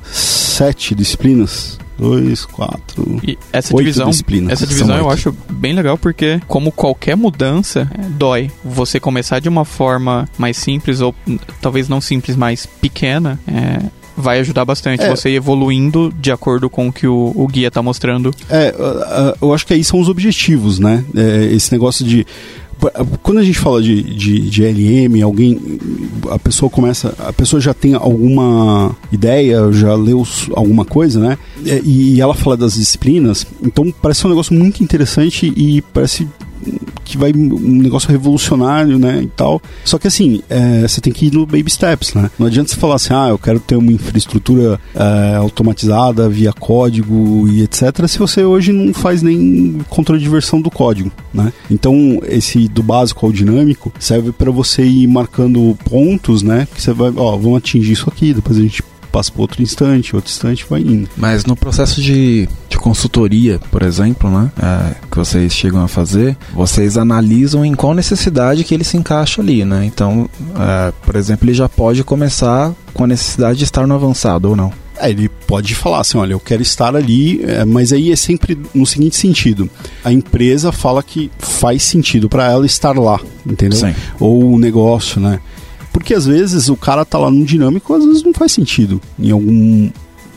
sete 0.57 0.95
disciplinas, 0.95 1.77
dois, 1.99 2.43
quatro. 2.43 3.19
E 3.23 3.37
essa 3.53 3.75
divisão, 3.75 4.09
disciplinas. 4.09 4.53
essa 4.53 4.65
divisão 4.65 4.97
eu 4.97 5.09
acho 5.09 5.31
bem 5.51 5.73
legal 5.73 5.99
porque, 5.99 6.41
como 6.47 6.71
qualquer 6.71 7.15
mudança, 7.15 7.87
é, 7.93 8.09
dói. 8.09 8.49
Você 8.65 8.99
começar 8.99 9.39
de 9.39 9.47
uma 9.47 9.63
forma 9.63 10.27
mais 10.35 10.57
simples 10.57 10.99
ou 10.99 11.13
talvez 11.61 11.87
não 11.87 12.01
simples, 12.01 12.35
mais 12.35 12.65
pequena, 12.65 13.39
é, 13.47 13.83
vai 14.17 14.39
ajudar 14.39 14.65
bastante 14.65 15.03
é. 15.03 15.09
você 15.09 15.29
ir 15.29 15.35
evoluindo 15.35 16.11
de 16.19 16.31
acordo 16.31 16.71
com 16.71 16.87
o 16.87 16.91
que 16.91 17.05
o, 17.05 17.31
o 17.35 17.47
guia 17.47 17.67
está 17.67 17.83
mostrando. 17.83 18.33
É, 18.49 18.73
eu 19.39 19.53
acho 19.53 19.67
que 19.67 19.75
aí 19.75 19.83
são 19.83 19.99
os 19.99 20.09
objetivos, 20.09 20.79
né? 20.79 21.05
É, 21.15 21.45
esse 21.53 21.71
negócio 21.71 22.03
de 22.03 22.25
quando 23.23 23.39
a 23.39 23.43
gente 23.43 23.57
fala 23.57 23.81
de, 23.81 24.01
de, 24.03 24.49
de, 24.49 24.63
LM, 24.63 25.21
alguém, 25.23 25.59
a 26.29 26.37
pessoa 26.37 26.69
começa, 26.69 27.13
a 27.19 27.33
pessoa 27.33 27.59
já 27.59 27.73
tem 27.73 27.93
alguma 27.93 28.95
ideia, 29.11 29.71
já 29.71 29.95
leu 29.95 30.23
alguma 30.53 30.85
coisa, 30.85 31.19
né? 31.19 31.37
E, 31.65 32.15
e 32.15 32.21
ela 32.21 32.35
fala 32.35 32.55
das 32.55 32.75
disciplinas, 32.75 33.45
então 33.63 33.91
parece 34.01 34.25
um 34.25 34.29
negócio 34.29 34.53
muito 34.53 34.83
interessante 34.83 35.51
e 35.55 35.81
parece 35.81 36.27
que 37.03 37.17
vai 37.17 37.31
um 37.33 37.81
negócio 37.81 38.09
revolucionário, 38.09 38.99
né, 38.99 39.21
e 39.23 39.27
tal. 39.27 39.61
Só 39.83 39.97
que 39.97 40.07
assim, 40.07 40.41
é, 40.49 40.87
você 40.87 41.01
tem 41.01 41.13
que 41.13 41.27
ir 41.27 41.33
no 41.33 41.45
baby 41.45 41.69
steps, 41.69 42.13
né? 42.13 42.29
Não 42.37 42.47
adianta 42.47 42.69
você 42.69 42.75
falar 42.75 42.95
assim, 42.95 43.13
ah, 43.13 43.29
eu 43.29 43.37
quero 43.37 43.59
ter 43.59 43.75
uma 43.75 43.91
infraestrutura 43.91 44.79
é, 44.93 45.35
automatizada 45.35 46.29
via 46.29 46.53
código 46.53 47.47
e 47.47 47.61
etc. 47.63 48.07
Se 48.07 48.19
você 48.19 48.43
hoje 48.43 48.71
não 48.71 48.93
faz 48.93 49.21
nem 49.21 49.79
controle 49.89 50.21
de 50.21 50.29
versão 50.29 50.61
do 50.61 50.69
código, 50.69 51.11
né? 51.33 51.51
Então 51.69 52.19
esse 52.23 52.67
do 52.67 52.83
básico 52.83 53.25
ao 53.25 53.31
dinâmico 53.31 53.91
serve 53.99 54.31
para 54.31 54.51
você 54.51 54.83
ir 54.83 55.07
marcando 55.07 55.77
pontos, 55.85 56.41
né? 56.41 56.67
Que 56.73 56.81
você 56.81 56.93
vai, 56.93 57.11
ó, 57.15 57.37
vamos 57.37 57.57
atingir 57.57 57.93
isso 57.93 58.09
aqui, 58.09 58.33
depois 58.33 58.57
a 58.57 58.61
gente 58.61 58.83
passa 59.17 59.31
para 59.31 59.41
outro 59.41 59.63
instante, 59.63 60.15
outro 60.15 60.31
instante 60.31 60.63
vai 60.69 60.81
indo. 60.81 61.09
Mas 61.17 61.43
no 61.43 61.55
processo 61.55 61.99
de, 61.99 62.47
de 62.69 62.77
consultoria, 62.77 63.59
por 63.71 63.81
exemplo, 63.81 64.29
né, 64.29 64.51
é, 64.61 64.95
que 65.09 65.17
vocês 65.17 65.51
chegam 65.53 65.83
a 65.83 65.87
fazer, 65.87 66.37
vocês 66.53 66.97
analisam 66.97 67.65
em 67.65 67.73
qual 67.73 67.95
necessidade 67.95 68.63
que 68.63 68.75
ele 68.75 68.83
se 68.83 68.95
encaixa 68.95 69.41
ali, 69.41 69.65
né? 69.65 69.83
Então, 69.85 70.29
é, 70.55 70.93
por 71.03 71.15
exemplo, 71.15 71.47
ele 71.47 71.55
já 71.55 71.67
pode 71.67 72.03
começar 72.03 72.71
com 72.93 73.05
a 73.05 73.07
necessidade 73.07 73.57
de 73.57 73.63
estar 73.63 73.87
no 73.87 73.95
avançado 73.95 74.49
ou 74.49 74.55
não. 74.55 74.71
É, 74.99 75.09
ele 75.09 75.29
pode 75.29 75.73
falar 75.73 76.01
assim, 76.01 76.19
olha, 76.19 76.33
eu 76.33 76.39
quero 76.39 76.61
estar 76.61 76.95
ali, 76.95 77.43
é, 77.43 77.65
mas 77.65 77.91
aí 77.91 78.11
é 78.11 78.15
sempre 78.15 78.55
no 78.73 78.85
seguinte 78.85 79.15
sentido: 79.15 79.67
a 80.03 80.11
empresa 80.11 80.71
fala 80.71 81.01
que 81.01 81.31
faz 81.39 81.81
sentido 81.81 82.29
para 82.29 82.51
ela 82.51 82.67
estar 82.67 82.97
lá, 82.97 83.19
entendeu? 83.45 83.79
Sim. 83.79 83.95
Ou 84.19 84.53
o 84.53 84.59
negócio, 84.59 85.19
né? 85.19 85.39
Porque 85.97 86.13
às 86.13 86.27
vezes 86.27 86.69
o 86.69 86.75
cara 86.75 87.03
tá 87.03 87.17
lá 87.17 87.31
no 87.31 87.43
dinâmico, 87.43 87.91
às 87.91 88.05
vezes 88.05 88.21
não 88.21 88.31
faz 88.31 88.51
sentido 88.51 89.01
em 89.17 89.31
algum, 89.31 89.89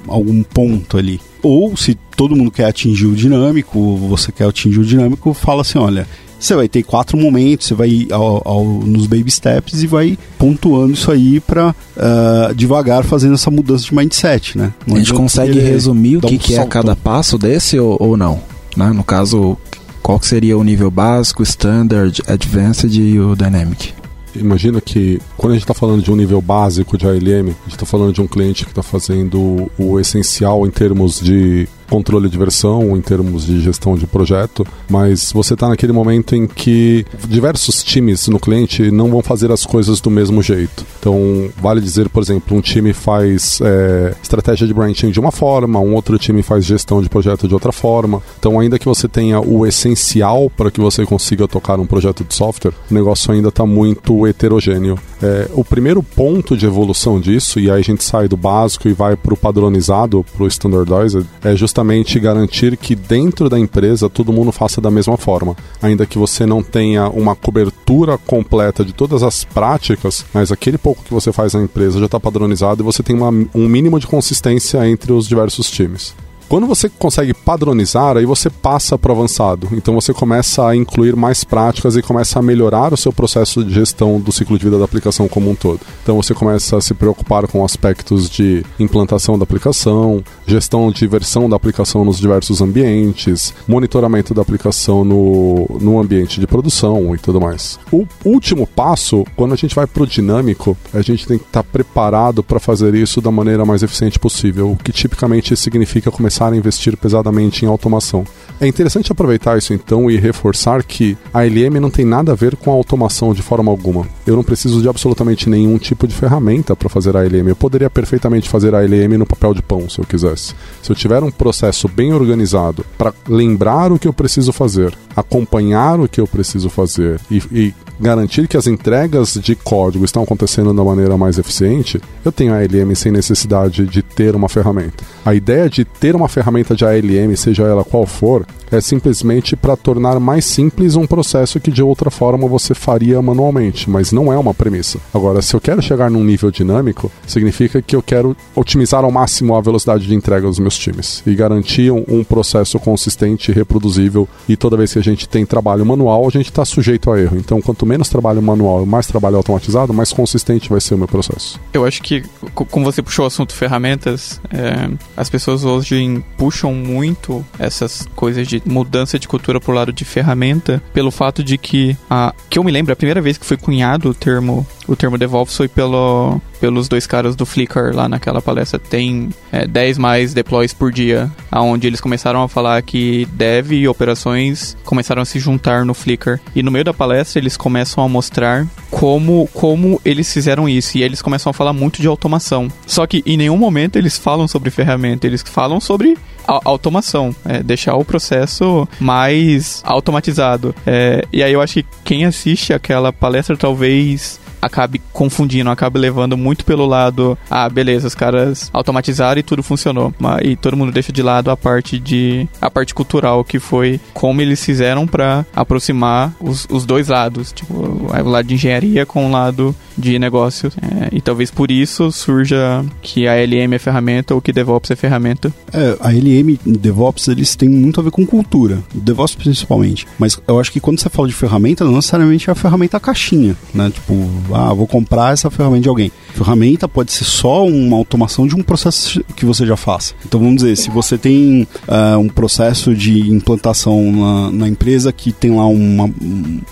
algum 0.09 0.43
ponto 0.43 0.97
ali. 0.97 1.21
Ou 1.43 1.77
se 1.77 1.99
todo 2.17 2.35
mundo 2.35 2.51
quer 2.51 2.65
atingir 2.65 3.05
o 3.05 3.15
dinâmico, 3.15 3.95
você 4.09 4.33
quer 4.33 4.49
atingir 4.49 4.81
o 4.81 4.85
dinâmico, 4.87 5.35
fala 5.35 5.61
assim: 5.61 5.79
olha, 5.79 6.09
você 6.39 6.55
vai 6.55 6.67
ter 6.67 6.83
quatro 6.83 7.19
momentos, 7.19 7.67
você 7.67 7.75
vai 7.75 8.09
ao, 8.11 8.41
ao, 8.43 8.65
nos 8.65 9.07
baby 9.07 9.31
steps 9.31 9.83
e 9.83 9.87
vai 9.87 10.19
pontuando 10.39 10.95
isso 10.95 11.13
aí 11.13 11.41
para 11.41 11.69
uh, 11.69 11.75
ah, 11.99 12.53
devagar 12.57 13.05
fazendo 13.05 13.35
essa 13.35 13.51
mudança 13.51 13.85
de 13.85 13.95
mindset, 13.95 14.57
né? 14.57 14.73
Não 14.87 14.97
a 14.97 14.99
gente 14.99 15.13
consegue 15.13 15.61
resumir 15.61 16.17
o 16.17 16.21
que, 16.23 16.37
um 16.37 16.39
que 16.39 16.55
é 16.55 16.65
cada 16.65 16.97
passo 16.97 17.37
desse 17.37 17.79
ou, 17.79 17.99
ou 18.01 18.17
não? 18.17 18.41
Né? 18.75 18.91
No 18.95 19.05
caso, 19.05 19.59
qual 20.03 20.19
seria 20.23 20.57
o 20.57 20.65
nível 20.65 20.91
básico, 20.91 21.43
standard, 21.43 22.23
advanced 22.27 22.95
e 22.95 23.21
o 23.21 23.37
dynamic? 23.37 24.00
Imagina 24.35 24.81
que 24.81 25.21
quando 25.37 25.53
a 25.53 25.55
gente 25.57 25.65
está 25.65 25.75
falando 25.75 26.03
de 26.03 26.11
um 26.11 26.17
nível 26.17 26.41
básico 26.41 26.97
de 26.97 27.07
ALM, 27.07 27.19
a 27.21 27.63
gente 27.65 27.73
está 27.73 27.87
falando 27.87 28.13
de 28.13 28.21
um 28.21 28.27
cliente 28.27 28.65
que 28.65 28.71
está 28.71 28.83
fazendo 28.83 29.71
o 29.79 29.99
essencial 29.99 30.67
em 30.67 30.71
termos 30.71 31.21
de 31.21 31.69
controle 31.91 32.29
de 32.29 32.39
versão, 32.39 32.97
em 32.97 33.01
termos 33.01 33.47
de 33.47 33.61
gestão 33.61 33.97
de 33.97 34.07
projeto, 34.07 34.65
mas 34.89 35.33
você 35.33 35.55
está 35.55 35.69
naquele 35.69 35.93
momento 35.93 36.37
em 36.37 36.47
que 36.47 37.05
diversos 37.29 37.83
times 37.83 38.29
no 38.29 38.39
cliente 38.39 38.91
não 38.91 39.11
vão 39.11 39.23
fazer 39.23 39.51
as 39.51 39.67
coisas 39.67 40.01
do 40.01 40.11
mesmo 40.11 40.41
jeito. 40.43 40.87
Então, 41.01 41.51
vale 41.61 41.81
dizer, 41.81 42.09
por 42.09 42.23
exemplo, 42.23 42.57
um 42.57 42.61
time 42.61 42.93
faz 42.93 43.61
é, 43.61 44.15
estratégia 44.23 44.67
de 44.67 44.73
branching 44.73 45.11
de 45.11 45.19
uma 45.19 45.33
forma, 45.33 45.81
um 45.81 45.95
outro 45.95 46.17
time 46.19 46.43
faz 46.43 46.65
gestão 46.65 47.03
de 47.03 47.09
projeto 47.09 47.49
de 47.49 47.55
outra 47.55 47.73
forma. 47.73 48.23
Então, 48.39 48.61
ainda 48.61 48.79
que 48.79 48.87
você 48.87 49.09
tenha 49.09 49.41
o 49.41 49.67
essencial 49.67 50.49
para 50.57 50.71
que 50.71 50.81
você 50.81 51.05
consiga 51.05 51.49
tocar 51.49 51.81
um 51.81 51.87
projeto 51.87 52.25
de 52.25 52.35
software, 52.35 52.73
o 52.91 52.95
negócio 52.95 53.33
ainda 53.33 53.49
está 53.49 53.67
muito 53.67 54.27
heterogêneo. 54.27 54.97
É, 55.23 55.51
o 55.53 55.63
primeiro 55.63 56.03
ponto 56.03 56.57
de 56.57 56.65
evolução 56.65 57.21
disso, 57.21 57.61
e 57.61 57.71
aí 57.71 57.81
a 57.81 57.83
gente 57.83 58.03
sai 58.03 58.27
do 58.27 58.37
básico 58.37 58.89
e 58.89 58.93
vai 58.93 59.17
para 59.17 59.35
o 59.35 59.37
padronizado, 59.37 60.25
para 60.35 60.45
o 60.45 60.47
standardized, 60.47 61.27
é 61.45 61.55
justamente 61.55 62.19
garantir 62.19 62.77
que 62.77 62.95
dentro 62.95 63.49
da 63.49 63.59
empresa 63.59 64.09
todo 64.09 64.33
mundo 64.33 64.51
faça 64.51 64.81
da 64.81 64.91
mesma 64.91 65.17
forma. 65.17 65.57
Ainda 65.83 66.07
que 66.07 66.19
você 66.19 66.47
não 66.47 66.63
tenha 66.63 67.09
uma 67.09 67.37
cobertura 67.37 68.17
completa 68.17 68.85
de 68.85 68.93
todas 68.93 69.23
as 69.23 69.45
práticas, 69.45 70.25
mas 70.33 70.51
aquele 70.51 70.79
pouco 70.79 71.05
que 71.05 71.13
você 71.13 71.33
faz 71.33 71.55
na 71.55 71.63
empresa 71.63 71.99
já 71.99 72.07
está 72.07 72.19
padronizado 72.19 72.83
e 72.83 72.85
você 72.85 73.03
tem 73.03 73.15
uma, 73.15 73.29
um 73.29 73.69
mínimo 73.69 74.01
de 74.01 74.07
consistência 74.07 74.89
entre 74.89 75.13
os 75.13 75.29
diversos 75.29 75.71
times. 75.71 76.15
Quando 76.51 76.67
você 76.67 76.89
consegue 76.89 77.33
padronizar, 77.33 78.17
aí 78.17 78.27
você 78.27 78.51
passa 78.51 78.99
para 78.99 79.13
avançado. 79.13 79.69
Então 79.71 79.95
você 79.95 80.13
começa 80.13 80.67
a 80.67 80.75
incluir 80.75 81.15
mais 81.15 81.45
práticas 81.45 81.95
e 81.95 82.03
começa 82.03 82.41
a 82.41 82.43
melhorar 82.43 82.93
o 82.93 82.97
seu 82.97 83.13
processo 83.13 83.65
de 83.65 83.73
gestão 83.73 84.19
do 84.19 84.33
ciclo 84.33 84.59
de 84.59 84.65
vida 84.65 84.77
da 84.77 84.85
aplicação 84.85 85.29
como 85.29 85.49
um 85.49 85.55
todo. 85.55 85.79
Então 86.03 86.17
você 86.17 86.35
começa 86.35 86.77
a 86.77 86.81
se 86.81 86.93
preocupar 86.93 87.47
com 87.47 87.65
aspectos 87.65 88.29
de 88.29 88.65
implantação 88.81 89.39
da 89.39 89.45
aplicação, 89.45 90.25
gestão 90.45 90.91
de 90.91 91.07
versão 91.07 91.49
da 91.49 91.55
aplicação 91.55 92.05
nos 92.05 92.19
diversos 92.19 92.61
ambientes, 92.61 93.55
monitoramento 93.69 94.35
da 94.35 94.43
aplicação 94.43 95.05
no, 95.05 95.69
no 95.81 96.01
ambiente 96.01 96.41
de 96.41 96.49
produção 96.49 97.15
e 97.15 97.19
tudo 97.19 97.41
mais. 97.41 97.79
O 97.93 98.05
último 98.25 98.67
passo, 98.67 99.25
quando 99.37 99.55
a 99.55 99.57
gente 99.57 99.77
vai 99.77 99.87
para 99.87 100.03
o 100.03 100.07
dinâmico, 100.07 100.77
a 100.93 101.01
gente 101.01 101.29
tem 101.29 101.39
que 101.39 101.45
estar 101.45 101.63
tá 101.63 101.69
preparado 101.71 102.43
para 102.43 102.59
fazer 102.59 102.93
isso 102.97 103.21
da 103.21 103.31
maneira 103.31 103.65
mais 103.65 103.85
eficiente 103.85 104.19
possível, 104.19 104.73
o 104.73 104.77
que 104.77 104.91
tipicamente 104.91 105.57
significa 105.57 106.11
começar 106.11 106.40
começar 106.41 106.53
a 106.53 106.57
investir 106.57 106.97
pesadamente 106.97 107.65
em 107.65 107.69
automação. 107.69 108.25
É 108.59 108.67
interessante 108.67 109.13
aproveitar 109.13 109.59
isso 109.59 109.73
então 109.73 110.11
e 110.11 110.17
reforçar 110.17 110.83
que 110.83 111.17
a 111.33 111.43
LM 111.43 111.81
não 111.81 111.91
tem 111.91 112.05
nada 112.05 112.33
a 112.33 112.35
ver 112.35 112.57
com 112.57 112.71
a 112.71 112.75
automação 112.75 113.33
de 113.33 113.43
forma 113.43 113.71
alguma. 113.71 114.07
Eu 114.27 114.37
não 114.37 114.43
preciso 114.43 114.81
de 114.81 114.89
absolutamente 114.89 115.49
nenhum 115.49 115.79
tipo 115.79 116.07
de 116.07 116.15
ferramenta 116.15 116.75
para 116.77 116.89
fazer 116.89 117.17
a 117.17 117.23
LM. 117.23 117.49
Eu 117.49 117.57
poderia 117.57 117.91
perfeitamente 117.91 118.49
fazer 118.49 118.75
a 118.75 118.81
LM 118.81 119.19
no 119.19 119.27
papel 119.27 119.55
de 119.55 119.63
pão, 119.63 119.89
se 119.89 119.99
eu 119.99 120.05
quisesse. 120.05 120.55
Se 120.83 120.91
eu 120.91 120.97
tiver 120.97 121.23
um 121.23 121.31
processo 121.31 121.89
bem 121.89 122.13
organizado 122.13 122.85
para 122.99 123.15
lembrar 123.29 123.93
o 123.93 123.99
que 123.99 124.09
eu 124.09 124.13
preciso 124.13 124.53
fazer, 124.53 124.95
acompanhar 125.17 126.01
o 126.01 126.09
que 126.09 126.21
eu 126.21 126.27
preciso 126.27 126.69
fazer 126.69 127.21
e, 127.31 127.43
e 127.51 127.75
garantir 128.01 128.49
que 128.49 128.57
as 128.57 128.67
entregas 128.67 129.35
de 129.35 129.55
código 129.55 130.05
estão 130.05 130.23
acontecendo 130.23 130.73
da 130.73 130.83
maneira 130.83 131.17
mais 131.17 131.39
eficiente, 131.39 132.01
eu 132.25 132.33
tenho 132.33 132.55
a 132.55 132.59
ALM 132.59 132.95
sem 132.95 133.13
necessidade 133.13 133.87
de 133.87 134.03
ter 134.03 134.35
uma 134.35 134.49
ferramenta. 134.49 135.05
A 135.25 135.35
ideia 135.35 135.69
de 135.69 135.85
ter 135.85 136.17
uma 136.17 136.29
ferramenta 136.29 136.75
de 136.75 136.85
ALM, 136.85 137.37
seja 137.37 137.65
ela 137.65 137.85
qual 137.85 138.07
for, 138.07 138.47
é 138.71 138.81
simplesmente 138.81 139.57
para 139.57 139.77
tornar 139.77 140.19
mais 140.21 140.45
simples 140.45 140.97
um 140.97 141.07
processo 141.07 141.61
que 141.61 141.71
de 141.71 141.83
outra 141.83 142.11
forma 142.11 142.49
você 142.49 142.75
faria 142.75 143.21
manualmente, 143.21 143.89
mas 143.89 144.13
não 144.13 144.33
é 144.33 144.39
uma 144.39 144.55
premissa. 144.55 144.99
Agora, 145.13 145.43
se 145.43 145.55
eu 145.55 145.61
quero 145.61 145.83
chegar 145.83 146.11
num 146.11 146.25
nível 146.25 146.51
dinâmico, 146.51 147.11
significa 147.27 147.83
que 147.83 147.97
eu 147.97 148.03
quero 148.03 148.37
otimizar 148.55 149.05
ao 149.05 149.11
máximo 149.11 149.55
a 149.55 149.61
velocidade 149.61 150.07
de 150.07 150.15
entrega 150.15 150.47
dos 150.47 150.59
meus 150.59 150.79
times 150.79 151.23
e 151.27 151.35
garantir 151.35 151.91
um, 151.91 152.25
processo 152.25 152.79
consistente 152.79 153.51
e 153.51 153.55
reproduzível. 153.55 154.29
E 154.49 154.57
toda 154.57 154.77
vez 154.77 154.93
que 154.93 154.99
a 154.99 155.03
gente 155.03 155.29
tem 155.29 155.45
trabalho 155.45 155.85
manual, 155.85 156.27
a 156.27 156.31
gente 156.31 156.51
está 156.51 156.65
sujeito 156.65 157.11
a 157.11 157.21
erro. 157.21 157.37
Então, 157.37 157.61
quanto 157.61 157.87
menos 157.87 158.09
trabalho 158.09 158.43
manual 158.43 158.83
e 158.83 158.87
mais 158.87 159.07
trabalho 159.07 159.37
automatizado, 159.37 159.93
mais 159.93 160.13
consistente 160.13 160.69
vai 160.69 160.81
ser 160.81 160.95
o 160.95 160.99
meu 160.99 161.09
processo. 161.09 161.61
Eu 161.73 161.85
acho 161.85 162.03
que, 162.03 162.23
como 162.55 162.85
você 162.85 163.03
puxou 163.03 163.25
o 163.25 163.29
assunto 163.29 163.55
ferramentas, 163.55 164.41
é, 164.53 164.91
as 165.17 165.29
pessoas 165.29 165.65
hoje 165.65 166.23
puxam 166.37 166.73
muito 166.75 167.45
essas 167.59 168.07
coisas 168.15 168.47
de 168.47 168.60
mudança 168.65 169.19
de 169.19 169.29
cultura 169.29 169.61
pro 169.61 169.73
lado 169.73 169.93
de 169.93 170.05
ferramenta, 170.05 170.83
pelo 170.93 171.11
fato 171.11 171.43
de 171.43 171.59
que, 171.59 171.97
a, 172.09 172.35
que 172.49 172.59
eu 172.59 172.65
me 172.65 172.73
lembro, 172.73 172.93
a 172.93 172.97
primeira 172.97 173.21
vez 173.21 173.39
que 173.39 173.47
foi 173.47 173.57
cunhado 173.57 174.11
o 174.11 174.15
termo 174.15 174.67
o 174.91 174.97
termo 174.97 175.17
DevOps 175.17 175.57
foi 175.57 175.69
pelo, 175.69 176.41
pelos 176.61 176.89
dois 176.89 177.07
caras 177.07 177.37
do 177.37 177.47
Flickr 177.47 177.95
lá 177.95 178.09
naquela 178.09 178.43
palestra. 178.43 178.77
Tem 178.77 179.31
é, 179.53 179.65
10 179.65 179.99
mais 179.99 180.35
deploys 180.35 180.75
por 180.75 180.91
dia, 180.91 181.31
aonde 181.49 181.87
eles 181.87 182.01
começaram 182.01 182.43
a 182.43 182.49
falar 182.49 182.83
que 182.83 183.25
dev 183.33 183.71
e 183.71 183.87
operações 183.87 184.77
começaram 184.85 185.23
a 185.23 185.25
se 185.25 185.39
juntar 185.39 185.85
no 185.85 185.95
Flickr. 185.95 186.41
E 186.57 186.63
no 186.63 186.73
meio 186.73 186.85
da 186.85 186.93
palestra 186.93 187.41
eles 187.41 187.57
começam 187.57 188.03
a 188.03 188.09
mostrar 188.09 188.67
como, 188.91 189.49
como 189.55 190.01
eles 190.05 190.33
fizeram 190.33 190.69
isso. 190.69 190.99
E 190.99 191.05
eles 191.05 191.23
começam 191.23 191.51
a 191.51 191.55
falar 191.55 191.73
muito 191.73 192.03
de 192.03 192.09
automação. 192.09 192.67
Só 192.85 193.07
que 193.07 193.23
em 193.25 193.37
nenhum 193.37 193.57
momento 193.57 193.95
eles 193.95 194.19
falam 194.19 194.49
sobre 194.49 194.71
ferramenta, 194.71 195.25
eles 195.25 195.43
falam 195.43 195.79
sobre 195.81 196.19
automação, 196.65 197.35
é, 197.45 197.63
deixar 197.63 197.95
o 197.97 198.05
processo 198.05 198.89
mais 198.99 199.83
automatizado. 199.85 200.75
É, 200.87 201.25
e 201.33 201.43
aí 201.43 201.53
eu 201.53 201.61
acho 201.61 201.75
que 201.75 201.87
quem 202.05 202.25
assiste 202.25 202.73
aquela 202.73 203.13
palestra 203.13 203.57
talvez 203.57 204.40
acabe 204.61 205.01
confundindo, 205.13 205.71
acabe 205.71 205.99
levando 205.99 206.37
muito 206.37 206.65
pelo 206.65 206.87
lado, 206.87 207.37
ah, 207.51 207.69
beleza, 207.69 208.07
os 208.07 208.15
caras 208.15 208.71
automatizaram 208.73 209.41
e 209.41 209.43
tudo 209.43 209.63
funcionou. 209.63 210.13
E 210.43 210.57
todo 210.57 210.77
mundo 210.77 210.93
deixa 210.93 211.13
de 211.13 211.23
lado 211.23 211.51
a 211.51 211.57
parte 211.57 211.99
de 211.99 212.49
a 212.61 212.71
parte 212.71 212.95
cultural, 212.95 213.45
que 213.45 213.59
foi 213.59 214.01
como 214.13 214.41
eles 214.41 214.65
fizeram 214.65 215.07
para 215.07 215.45
aproximar 215.55 216.35
os, 216.41 216.67
os 216.71 216.85
dois 216.85 217.09
lados, 217.09 217.53
tipo, 217.53 217.75
o 217.75 218.29
lado 218.29 218.47
de 218.47 218.55
engenharia 218.55 219.07
com 219.07 219.27
o 219.27 219.31
lado 219.31 219.75
de 219.97 220.19
negócios. 220.19 220.75
É, 220.77 221.09
e 221.13 221.21
talvez 221.21 221.51
por 221.51 221.71
isso 221.71 222.11
surja 222.11 222.85
que 223.03 223.27
a 223.27 223.35
LM 223.35 223.75
é 223.75 223.79
ferramenta 223.79 224.35
ou 224.35 224.41
que 224.41 224.53
DevOps 224.53 224.91
é 224.91 224.97
ferramenta. 224.97 225.53
É, 225.73 225.97
a 226.01 226.11
LM 226.11 226.59
DevOps, 226.65 227.29
eles 227.29 227.55
têm 227.55 227.69
muito 227.69 228.01
a 228.01 228.03
ver 228.03 228.11
com 228.11 228.27
cultura, 228.27 228.83
DevOps 228.95 229.35
principalmente. 229.35 230.07
Mas 230.19 230.41
eu 230.47 230.59
acho 230.59 230.73
que 230.73 230.81
quando 230.81 231.01
você 231.01 231.09
fala 231.09 231.29
de 231.29 231.35
ferramenta, 231.35 231.85
não 231.85 231.95
necessariamente 231.97 232.49
é 232.49 232.53
a 232.53 232.57
ferramenta 232.57 232.99
caixinha, 232.99 233.57
né? 233.75 233.91
Tipo, 233.91 234.15
ah, 234.55 234.73
vou 234.73 234.87
comprar 234.87 235.33
essa 235.33 235.51
ferramenta 235.51 235.83
de 235.83 235.89
alguém. 235.89 236.13
Ferramenta 236.35 236.89
pode 236.89 237.13
ser 237.13 237.25
só 237.25 237.67
uma 237.67 237.97
automação 237.97 238.47
de 238.47 238.55
um 238.55 238.63
processo 238.63 239.23
que 239.37 239.45
você 239.45 239.67
já 239.67 239.77
faz. 239.77 240.15
Então 240.25 240.41
vamos 240.41 240.57
dizer, 240.57 240.77
se 240.77 240.91
você 240.91 241.19
tem 241.19 241.67
uh, 241.87 242.19
um 242.19 242.29
processo 242.29 242.95
de 242.95 243.31
implantação 243.31 244.13
na, 244.13 244.53
na, 244.53 244.69
empresa 244.69 245.13
que 245.13 245.33
tem 245.33 245.55
lá 245.55 245.67
uma, 245.67 246.11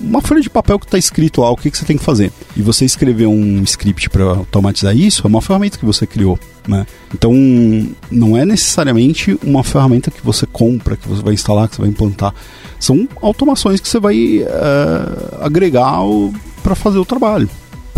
uma 0.00 0.20
folha 0.20 0.40
de 0.40 0.50
papel 0.50 0.78
que 0.78 0.86
está 0.86 0.98
escrito 0.98 1.40
lá 1.40 1.50
o 1.50 1.56
que, 1.56 1.70
que 1.70 1.78
você 1.78 1.84
tem 1.84 1.96
que 1.96 2.04
fazer, 2.04 2.32
e 2.56 2.62
você 2.62 2.84
escrever 2.84 3.26
um 3.26 3.62
script 3.62 4.08
para 4.10 4.24
automatizar 4.24 4.96
isso, 4.96 5.22
é 5.24 5.28
uma 5.28 5.42
ferramenta 5.42 5.78
que 5.78 5.84
você 5.84 6.06
criou. 6.06 6.38
Né? 6.66 6.86
Então, 7.14 7.32
não 8.10 8.36
é 8.36 8.44
necessariamente 8.44 9.38
uma 9.42 9.64
ferramenta 9.64 10.10
que 10.10 10.24
você 10.24 10.44
compra, 10.46 10.96
que 10.96 11.08
você 11.08 11.22
vai 11.22 11.32
instalar, 11.32 11.66
que 11.66 11.76
você 11.76 11.82
vai 11.82 11.90
implantar. 11.90 12.34
São 12.78 13.08
automações 13.22 13.80
que 13.80 13.88
você 13.88 13.98
vai 13.98 14.40
uh, 14.40 15.38
agregar 15.40 16.00
para 16.62 16.74
fazer 16.74 16.98
o 16.98 17.04
trabalho. 17.04 17.48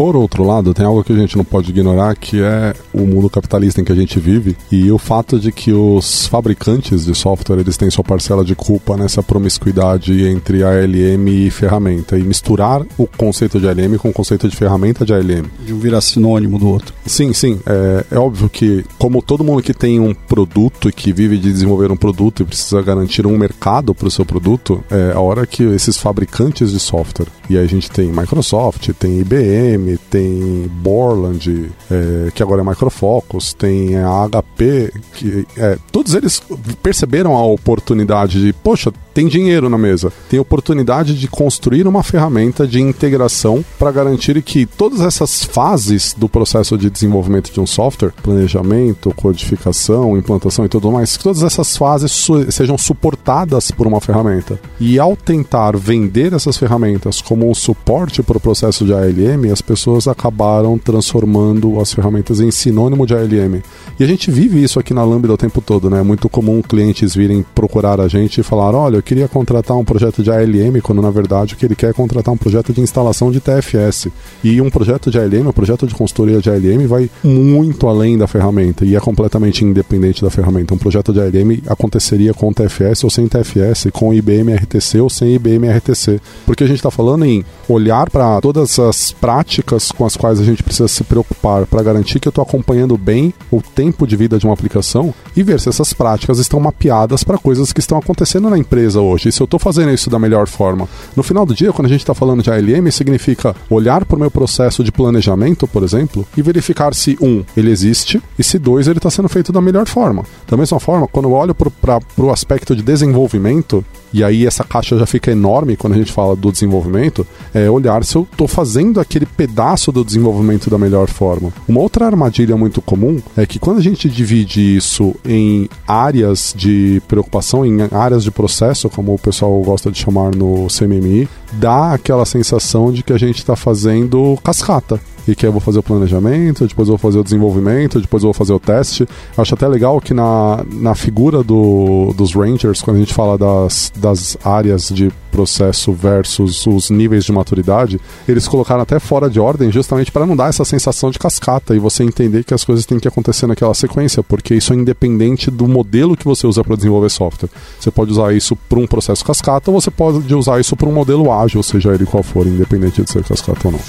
Por 0.00 0.16
outro 0.16 0.44
lado, 0.44 0.72
tem 0.72 0.86
algo 0.86 1.04
que 1.04 1.12
a 1.12 1.16
gente 1.16 1.36
não 1.36 1.44
pode 1.44 1.68
ignorar, 1.68 2.16
que 2.16 2.40
é 2.40 2.74
o 2.90 3.00
mundo 3.00 3.28
capitalista 3.28 3.82
em 3.82 3.84
que 3.84 3.92
a 3.92 3.94
gente 3.94 4.18
vive 4.18 4.56
e 4.72 4.90
o 4.90 4.96
fato 4.96 5.38
de 5.38 5.52
que 5.52 5.74
os 5.74 6.26
fabricantes 6.26 7.04
de 7.04 7.14
software 7.14 7.58
eles 7.58 7.76
têm 7.76 7.90
sua 7.90 8.02
parcela 8.02 8.42
de 8.42 8.54
culpa 8.54 8.96
nessa 8.96 9.22
promiscuidade 9.22 10.26
entre 10.26 10.62
ALM 10.62 11.28
e 11.28 11.50
ferramenta 11.50 12.16
e 12.16 12.22
misturar 12.22 12.80
o 12.96 13.06
conceito 13.06 13.60
de 13.60 13.68
ALM 13.68 13.98
com 13.98 14.08
o 14.08 14.12
conceito 14.14 14.48
de 14.48 14.56
ferramenta 14.56 15.04
de 15.04 15.12
ALM. 15.12 15.44
De 15.66 15.74
um 15.74 15.78
virar 15.78 16.00
sinônimo 16.00 16.58
do 16.58 16.70
outro. 16.70 16.94
Sim, 17.04 17.34
sim. 17.34 17.60
É, 17.66 18.06
é 18.12 18.18
óbvio 18.18 18.48
que, 18.48 18.82
como 18.98 19.20
todo 19.20 19.44
mundo 19.44 19.62
que 19.62 19.74
tem 19.74 20.00
um 20.00 20.14
produto 20.14 20.88
e 20.88 20.92
que 20.92 21.12
vive 21.12 21.36
de 21.36 21.52
desenvolver 21.52 21.92
um 21.92 21.96
produto 21.96 22.42
e 22.42 22.46
precisa 22.46 22.80
garantir 22.80 23.26
um 23.26 23.36
mercado 23.36 23.94
para 23.94 24.08
o 24.08 24.10
seu 24.10 24.24
produto, 24.24 24.82
é 24.90 25.12
a 25.12 25.20
hora 25.20 25.46
que 25.46 25.62
esses 25.62 25.98
fabricantes 25.98 26.72
de 26.72 26.80
software, 26.80 27.28
e 27.50 27.58
aí 27.58 27.64
a 27.64 27.68
gente 27.68 27.90
tem 27.90 28.10
Microsoft, 28.10 28.88
tem 28.98 29.18
IBM, 29.18 29.89
tem 30.10 30.70
Borland, 30.82 31.70
é, 31.90 32.30
que 32.32 32.42
agora 32.42 32.62
é 32.62 32.64
Microfocus, 32.64 33.52
tem 33.52 33.96
a 33.96 34.28
HP, 34.28 34.92
que 35.14 35.46
é, 35.56 35.78
todos 35.90 36.14
eles 36.14 36.42
perceberam 36.82 37.36
a 37.36 37.44
oportunidade 37.44 38.40
de, 38.40 38.52
poxa, 38.52 38.92
tem 39.12 39.28
dinheiro 39.28 39.68
na 39.68 39.78
mesa, 39.78 40.12
tem 40.28 40.38
oportunidade 40.38 41.18
de 41.18 41.28
construir 41.28 41.86
uma 41.86 42.02
ferramenta 42.02 42.66
de 42.66 42.80
integração 42.80 43.64
para 43.78 43.90
garantir 43.90 44.40
que 44.42 44.66
todas 44.66 45.00
essas 45.00 45.44
fases 45.44 46.14
do 46.16 46.28
processo 46.28 46.76
de 46.78 46.90
desenvolvimento 46.90 47.52
de 47.52 47.60
um 47.60 47.66
software, 47.66 48.12
planejamento, 48.22 49.12
codificação, 49.14 50.16
implantação 50.16 50.64
e 50.64 50.68
tudo 50.68 50.90
mais, 50.90 51.16
que 51.16 51.24
todas 51.24 51.42
essas 51.42 51.76
fases 51.76 52.12
su 52.12 52.50
sejam 52.50 52.78
suportadas 52.78 53.70
por 53.70 53.86
uma 53.86 54.00
ferramenta. 54.00 54.58
E 54.78 54.98
ao 54.98 55.16
tentar 55.16 55.76
vender 55.76 56.32
essas 56.32 56.56
ferramentas 56.56 57.20
como 57.20 57.50
um 57.50 57.54
suporte 57.54 58.22
para 58.22 58.36
o 58.36 58.40
processo 58.40 58.84
de 58.84 58.92
ALM, 58.92 59.52
as 59.52 59.60
pessoas 59.60 60.08
acabaram 60.08 60.78
transformando 60.78 61.80
as 61.80 61.92
ferramentas 61.92 62.40
em 62.40 62.50
sinônimo 62.50 63.06
de 63.06 63.14
ALM. 63.14 63.62
E 63.98 64.04
a 64.04 64.06
gente 64.06 64.30
vive 64.30 64.62
isso 64.62 64.78
aqui 64.78 64.94
na 64.94 65.04
Lambda 65.04 65.32
o 65.32 65.36
tempo 65.36 65.60
todo, 65.60 65.90
né? 65.90 66.00
É 66.00 66.02
muito 66.02 66.28
comum 66.28 66.62
clientes 66.62 67.14
virem 67.14 67.44
procurar 67.54 68.00
a 68.00 68.08
gente 68.08 68.40
e 68.40 68.44
falar: 68.44 68.74
olha, 68.74 68.99
eu 69.00 69.02
queria 69.02 69.26
contratar 69.26 69.76
um 69.76 69.84
projeto 69.84 70.22
de 70.22 70.30
ALM, 70.30 70.80
quando 70.82 71.00
na 71.00 71.10
verdade 71.10 71.54
o 71.54 71.56
que 71.56 71.64
ele 71.64 71.74
quer 71.74 71.90
é 71.90 71.92
contratar 71.92 72.32
um 72.32 72.36
projeto 72.36 72.72
de 72.72 72.80
instalação 72.80 73.32
de 73.32 73.40
TFS. 73.40 74.08
E 74.44 74.60
um 74.60 74.70
projeto 74.70 75.10
de 75.10 75.18
ALM, 75.18 75.48
um 75.48 75.52
projeto 75.52 75.86
de 75.86 75.94
consultoria 75.94 76.40
de 76.40 76.50
ALM, 76.50 76.86
vai 76.86 77.10
muito 77.24 77.88
além 77.88 78.18
da 78.18 78.26
ferramenta 78.26 78.84
e 78.84 78.94
é 78.94 79.00
completamente 79.00 79.64
independente 79.64 80.22
da 80.22 80.30
ferramenta. 80.30 80.74
Um 80.74 80.78
projeto 80.78 81.12
de 81.12 81.20
ALM 81.20 81.62
aconteceria 81.66 82.34
com 82.34 82.52
TFS 82.52 83.04
ou 83.04 83.10
sem 83.10 83.26
TFS, 83.26 83.88
com 83.90 84.12
IBM 84.12 84.54
RTC 84.54 85.00
ou 85.00 85.08
sem 85.08 85.34
IBM 85.34 85.68
RTC. 85.68 86.20
Porque 86.44 86.64
a 86.64 86.66
gente 86.66 86.76
está 86.76 86.90
falando 86.90 87.24
em 87.24 87.42
olhar 87.68 88.10
para 88.10 88.40
todas 88.40 88.78
as 88.78 89.12
práticas 89.12 89.90
com 89.90 90.04
as 90.04 90.16
quais 90.16 90.40
a 90.40 90.44
gente 90.44 90.62
precisa 90.62 90.88
se 90.88 91.02
preocupar 91.04 91.64
para 91.64 91.82
garantir 91.82 92.20
que 92.20 92.28
eu 92.28 92.30
estou 92.30 92.42
acompanhando 92.42 92.98
bem 92.98 93.32
o 93.50 93.62
tempo 93.62 94.06
de 94.06 94.14
vida 94.14 94.38
de 94.38 94.44
uma 94.44 94.52
aplicação 94.54 95.14
e 95.34 95.42
ver 95.42 95.58
se 95.58 95.70
essas 95.70 95.94
práticas 95.94 96.38
estão 96.38 96.60
mapeadas 96.60 97.24
para 97.24 97.38
coisas 97.38 97.72
que 97.72 97.80
estão 97.80 97.96
acontecendo 97.96 98.50
na 98.50 98.58
empresa 98.58 98.89
hoje, 98.98 99.28
e 99.28 99.32
se 99.32 99.40
eu 99.40 99.44
estou 99.44 99.60
fazendo 99.60 99.92
isso 99.92 100.10
da 100.10 100.18
melhor 100.18 100.46
forma. 100.46 100.88
No 101.14 101.22
final 101.22 101.44
do 101.44 101.54
dia, 101.54 101.72
quando 101.72 101.86
a 101.86 101.90
gente 101.90 102.00
está 102.00 102.14
falando 102.14 102.42
de 102.42 102.50
ALM, 102.50 102.90
significa 102.90 103.54
olhar 103.68 104.04
para 104.04 104.16
o 104.16 104.20
meu 104.20 104.30
processo 104.30 104.82
de 104.82 104.90
planejamento, 104.90 105.66
por 105.68 105.82
exemplo, 105.82 106.26
e 106.36 106.42
verificar 106.42 106.94
se, 106.94 107.16
um, 107.20 107.44
ele 107.56 107.70
existe, 107.70 108.22
e 108.38 108.44
se, 108.44 108.58
dois, 108.58 108.86
ele 108.86 108.98
está 108.98 109.10
sendo 109.10 109.28
feito 109.28 109.52
da 109.52 109.60
melhor 109.60 109.86
forma. 109.86 110.24
Da 110.48 110.56
mesma 110.56 110.80
forma, 110.80 111.06
quando 111.06 111.28
eu 111.28 111.32
olho 111.32 111.54
para 111.54 112.00
o 112.16 112.30
aspecto 112.30 112.74
de 112.74 112.82
desenvolvimento, 112.82 113.84
e 114.12 114.24
aí 114.24 114.46
essa 114.46 114.64
caixa 114.64 114.98
já 114.98 115.06
fica 115.06 115.30
enorme 115.30 115.76
quando 115.76 115.94
a 115.94 115.96
gente 115.96 116.12
fala 116.12 116.34
do 116.34 116.50
desenvolvimento, 116.50 117.26
é 117.54 117.70
olhar 117.70 118.04
se 118.04 118.16
eu 118.16 118.26
estou 118.30 118.48
fazendo 118.48 119.00
aquele 119.00 119.26
pedaço 119.26 119.92
do 119.92 120.04
desenvolvimento 120.04 120.68
da 120.68 120.78
melhor 120.78 121.08
forma. 121.08 121.52
Uma 121.68 121.80
outra 121.80 122.06
armadilha 122.06 122.56
muito 122.56 122.80
comum 122.82 123.20
é 123.36 123.46
que 123.46 123.58
quando 123.58 123.78
a 123.78 123.82
gente 123.82 124.08
divide 124.08 124.76
isso 124.76 125.14
em 125.24 125.68
áreas 125.86 126.54
de 126.56 127.02
preocupação, 127.06 127.64
em 127.64 127.78
áreas 127.92 128.24
de 128.24 128.30
processo, 128.30 128.88
como 128.88 129.14
o 129.14 129.18
pessoal 129.18 129.60
gosta 129.62 129.90
de 129.90 129.98
chamar 129.98 130.34
no 130.34 130.66
CMMI, 130.66 131.28
dá 131.52 131.92
aquela 131.92 132.24
sensação 132.24 132.92
de 132.92 133.02
que 133.02 133.12
a 133.12 133.18
gente 133.18 133.38
está 133.38 133.56
fazendo 133.56 134.38
cascata 134.42 135.00
e 135.26 135.34
que 135.34 135.46
eu 135.46 135.52
vou 135.52 135.60
fazer 135.60 135.78
o 135.78 135.82
planejamento, 135.82 136.66
depois 136.66 136.88
eu 136.88 136.96
vou 136.96 136.98
fazer 136.98 137.18
o 137.18 137.24
desenvolvimento, 137.24 138.00
depois 138.00 138.22
eu 138.22 138.28
vou 138.28 138.34
fazer 138.34 138.52
o 138.52 138.58
teste. 138.58 139.06
Acho 139.36 139.54
até 139.54 139.66
legal 139.68 140.00
que 140.00 140.14
na, 140.14 140.64
na 140.72 140.94
figura 140.94 141.42
do, 141.42 142.12
dos 142.16 142.34
Rangers, 142.34 142.82
quando 142.82 142.96
a 142.96 143.00
gente 143.00 143.14
fala 143.14 143.36
das, 143.36 143.92
das 143.96 144.36
áreas 144.44 144.88
de 144.88 145.12
processo 145.30 145.92
versus 145.92 146.66
os 146.66 146.90
níveis 146.90 147.24
de 147.24 147.32
maturidade, 147.32 148.00
eles 148.28 148.48
colocaram 148.48 148.82
até 148.82 148.98
fora 148.98 149.30
de 149.30 149.38
ordem 149.38 149.70
justamente 149.70 150.10
para 150.10 150.26
não 150.26 150.36
dar 150.36 150.48
essa 150.48 150.64
sensação 150.64 151.10
de 151.10 151.18
cascata 151.18 151.74
e 151.74 151.78
você 151.78 152.02
entender 152.02 152.44
que 152.44 152.52
as 152.52 152.64
coisas 152.64 152.84
têm 152.84 152.98
que 152.98 153.08
acontecer 153.08 153.46
naquela 153.46 153.72
sequência, 153.74 154.22
porque 154.22 154.54
isso 154.54 154.72
é 154.72 154.76
independente 154.76 155.50
do 155.50 155.68
modelo 155.68 156.16
que 156.16 156.24
você 156.24 156.46
usa 156.46 156.64
para 156.64 156.76
desenvolver 156.76 157.10
software. 157.10 157.48
Você 157.78 157.90
pode 157.90 158.10
usar 158.10 158.34
isso 158.34 158.56
para 158.56 158.78
um 158.78 158.86
processo 158.86 159.24
cascata 159.24 159.70
ou 159.70 159.80
você 159.80 159.90
pode 159.90 160.34
usar 160.34 160.60
isso 160.60 160.76
para 160.76 160.88
um 160.88 160.92
modelo 160.92 161.32
ágil, 161.32 161.62
seja 161.62 161.94
ele 161.94 162.06
qual 162.06 162.22
for, 162.22 162.46
independente 162.46 163.02
de 163.02 163.10
ser 163.10 163.22
cascata 163.22 163.68
ou 163.68 163.72
não. 163.72 163.80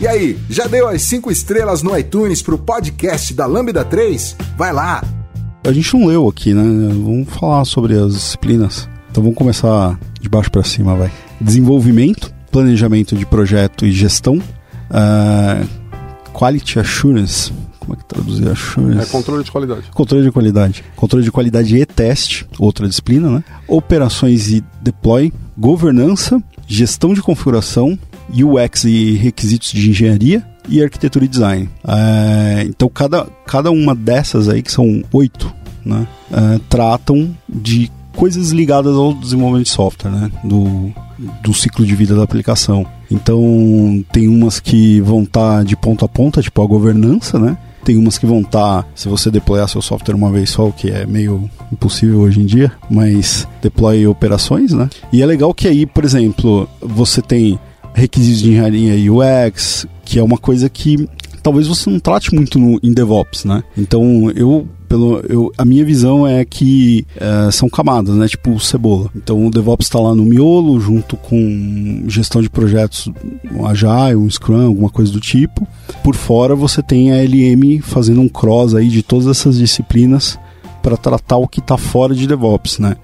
E 0.00 0.06
aí, 0.06 0.38
já 0.48 0.68
deu 0.68 0.86
as 0.86 1.02
5 1.02 1.28
estrelas 1.28 1.82
no 1.82 1.96
iTunes 1.98 2.40
pro 2.40 2.56
podcast 2.56 3.34
da 3.34 3.46
Lambda 3.46 3.84
3? 3.84 4.36
Vai 4.56 4.72
lá! 4.72 5.02
A 5.66 5.72
gente 5.72 5.92
não 5.92 6.06
leu 6.06 6.28
aqui, 6.28 6.54
né? 6.54 6.62
Vamos 6.62 7.28
falar 7.30 7.64
sobre 7.64 7.98
as 7.98 8.14
disciplinas. 8.14 8.88
Então 9.10 9.24
vamos 9.24 9.36
começar 9.36 9.98
de 10.20 10.28
baixo 10.28 10.52
para 10.52 10.62
cima, 10.62 10.94
vai. 10.94 11.10
Desenvolvimento, 11.40 12.32
planejamento 12.52 13.16
de 13.16 13.26
projeto 13.26 13.84
e 13.84 13.90
gestão. 13.90 14.36
Uh, 14.36 15.68
quality 16.32 16.78
Assurance. 16.78 17.52
Como 17.80 17.94
é 17.94 17.96
que 17.96 18.04
traduzir 18.04 18.48
Assurance? 18.48 19.00
É 19.00 19.06
controle 19.06 19.42
de 19.42 19.50
qualidade. 19.50 19.82
Controle 19.92 20.24
de 20.24 20.30
qualidade. 20.30 20.84
Controle 20.94 21.24
de 21.24 21.32
qualidade 21.32 21.76
e 21.76 21.84
teste, 21.84 22.46
outra 22.56 22.86
disciplina, 22.86 23.28
né? 23.30 23.44
Operações 23.66 24.48
e 24.48 24.62
deploy. 24.80 25.32
Governança, 25.58 26.40
gestão 26.68 27.12
de 27.12 27.20
configuração, 27.20 27.98
UX 28.30 28.84
e 28.84 29.14
requisitos 29.14 29.70
de 29.72 29.90
engenharia 29.90 30.44
e 30.68 30.82
arquitetura 30.82 31.24
e 31.24 31.28
design. 31.28 31.68
É, 31.86 32.64
então, 32.68 32.88
cada, 32.88 33.26
cada 33.46 33.70
uma 33.70 33.94
dessas 33.94 34.48
aí, 34.48 34.62
que 34.62 34.70
são 34.70 35.02
oito, 35.12 35.52
né, 35.84 36.06
é, 36.30 36.60
tratam 36.68 37.34
de 37.48 37.90
coisas 38.14 38.50
ligadas 38.50 38.94
ao 38.96 39.14
desenvolvimento 39.14 39.64
de 39.64 39.70
software, 39.70 40.10
né, 40.10 40.30
do, 40.44 40.92
do 41.42 41.54
ciclo 41.54 41.86
de 41.86 41.94
vida 41.94 42.14
da 42.14 42.22
aplicação. 42.22 42.84
Então, 43.10 44.04
tem 44.12 44.28
umas 44.28 44.60
que 44.60 45.00
vão 45.00 45.22
estar 45.22 45.58
tá 45.58 45.62
de 45.62 45.76
ponta 45.76 46.04
a 46.04 46.08
ponta, 46.08 46.42
tipo 46.42 46.62
a 46.62 46.66
governança, 46.66 47.38
né? 47.38 47.56
Tem 47.84 47.96
umas 47.96 48.18
que 48.18 48.26
vão 48.26 48.40
estar, 48.40 48.82
tá, 48.82 48.88
se 48.94 49.08
você 49.08 49.30
deployar 49.30 49.66
seu 49.66 49.80
software 49.80 50.14
uma 50.14 50.30
vez 50.30 50.50
só, 50.50 50.66
o 50.66 50.72
que 50.72 50.90
é 50.90 51.06
meio 51.06 51.48
impossível 51.72 52.18
hoje 52.20 52.40
em 52.40 52.44
dia, 52.44 52.70
mas 52.90 53.48
deploy 53.62 54.06
operações, 54.06 54.72
né? 54.72 54.90
E 55.10 55.22
é 55.22 55.26
legal 55.26 55.54
que 55.54 55.66
aí, 55.66 55.86
por 55.86 56.04
exemplo, 56.04 56.68
você 56.82 57.22
tem 57.22 57.58
requisitos 57.94 58.40
de 58.40 58.50
engenharia 58.50 59.12
UX, 59.12 59.86
que 60.04 60.18
é 60.18 60.22
uma 60.22 60.38
coisa 60.38 60.68
que 60.68 61.08
talvez 61.42 61.66
você 61.66 61.88
não 61.88 61.98
trate 61.98 62.34
muito 62.34 62.58
no, 62.58 62.78
em 62.82 62.92
DevOps, 62.92 63.44
né? 63.44 63.62
Então 63.76 64.30
eu 64.34 64.66
pelo 64.88 65.20
eu, 65.28 65.52
a 65.58 65.64
minha 65.64 65.84
visão 65.84 66.26
é 66.26 66.44
que 66.44 67.06
é, 67.16 67.50
são 67.50 67.68
camadas, 67.68 68.14
né? 68.14 68.26
Tipo 68.26 68.58
cebola. 68.58 69.10
Então 69.14 69.46
o 69.46 69.50
DevOps 69.50 69.86
está 69.86 70.00
lá 70.00 70.14
no 70.14 70.24
miolo, 70.24 70.80
junto 70.80 71.16
com 71.16 72.04
gestão 72.06 72.40
de 72.40 72.48
projetos, 72.48 73.10
um 73.52 73.66
Agile, 73.66 74.16
um 74.16 74.30
Scrum, 74.30 74.66
alguma 74.66 74.88
coisa 74.88 75.12
do 75.12 75.20
tipo. 75.20 75.66
Por 76.02 76.14
fora 76.14 76.54
você 76.54 76.82
tem 76.82 77.12
a 77.12 77.22
LM 77.22 77.80
fazendo 77.82 78.20
um 78.20 78.28
cross 78.28 78.74
aí 78.74 78.88
de 78.88 79.02
todas 79.02 79.26
essas 79.26 79.58
disciplinas 79.58 80.38
para 80.82 80.96
tratar 80.96 81.36
o 81.36 81.48
que 81.48 81.60
está 81.60 81.76
fora 81.76 82.14
de 82.14 82.26
DevOps, 82.26 82.78
né? 82.78 82.96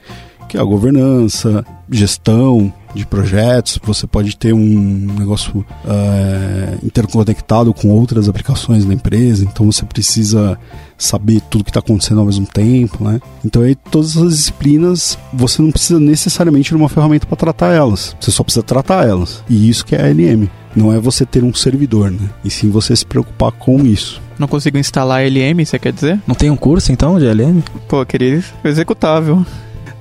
Que 0.48 0.56
é 0.56 0.60
a 0.60 0.64
governança, 0.64 1.64
gestão, 1.90 2.72
de 2.94 3.06
projetos, 3.06 3.78
você 3.82 4.06
pode 4.06 4.36
ter 4.36 4.52
um 4.52 5.06
negócio 5.18 5.64
é, 5.86 6.78
interconectado 6.82 7.72
com 7.74 7.88
outras 7.88 8.28
aplicações 8.28 8.84
da 8.84 8.94
empresa, 8.94 9.44
então 9.44 9.70
você 9.70 9.84
precisa 9.84 10.58
saber 10.96 11.40
tudo 11.50 11.64
que 11.64 11.70
está 11.70 11.80
acontecendo 11.80 12.20
ao 12.20 12.26
mesmo 12.26 12.46
tempo, 12.46 13.02
né? 13.02 13.20
Então 13.44 13.62
aí 13.62 13.74
todas 13.74 14.16
as 14.16 14.36
disciplinas 14.36 15.18
você 15.32 15.60
não 15.60 15.70
precisa 15.70 15.98
necessariamente 15.98 16.70
de 16.70 16.76
uma 16.76 16.88
ferramenta 16.88 17.26
para 17.26 17.36
tratar 17.36 17.72
elas, 17.72 18.16
você 18.20 18.30
só 18.30 18.42
precisa 18.44 18.62
tratar 18.62 19.06
elas. 19.06 19.42
E 19.48 19.68
isso 19.68 19.84
que 19.84 19.94
é 19.94 20.02
a 20.02 20.08
LM. 20.08 20.48
Não 20.74 20.92
é 20.92 20.98
você 20.98 21.24
ter 21.24 21.44
um 21.44 21.54
servidor, 21.54 22.10
né? 22.10 22.28
E 22.44 22.50
sim 22.50 22.68
você 22.68 22.96
se 22.96 23.06
preocupar 23.06 23.52
com 23.52 23.84
isso. 23.86 24.20
Não 24.38 24.48
consigo 24.48 24.76
instalar 24.76 25.24
LM, 25.24 25.64
você 25.64 25.78
quer 25.78 25.92
dizer? 25.92 26.20
Não 26.26 26.34
tem 26.34 26.50
um 26.50 26.56
curso 26.56 26.90
então 26.90 27.18
de 27.18 27.26
LM? 27.26 27.62
Pô, 27.88 28.04
queria 28.04 28.42
executável. 28.64 29.46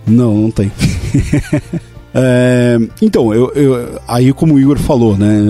Não, 0.08 0.36
não 0.36 0.52
tem. 0.52 0.72
É, 2.14 2.78
então, 3.02 3.34
eu, 3.34 3.52
eu, 3.54 4.02
aí 4.08 4.32
como 4.34 4.54
o 4.54 4.60
Igor 4.60 4.78
falou, 4.78 5.18
né, 5.18 5.42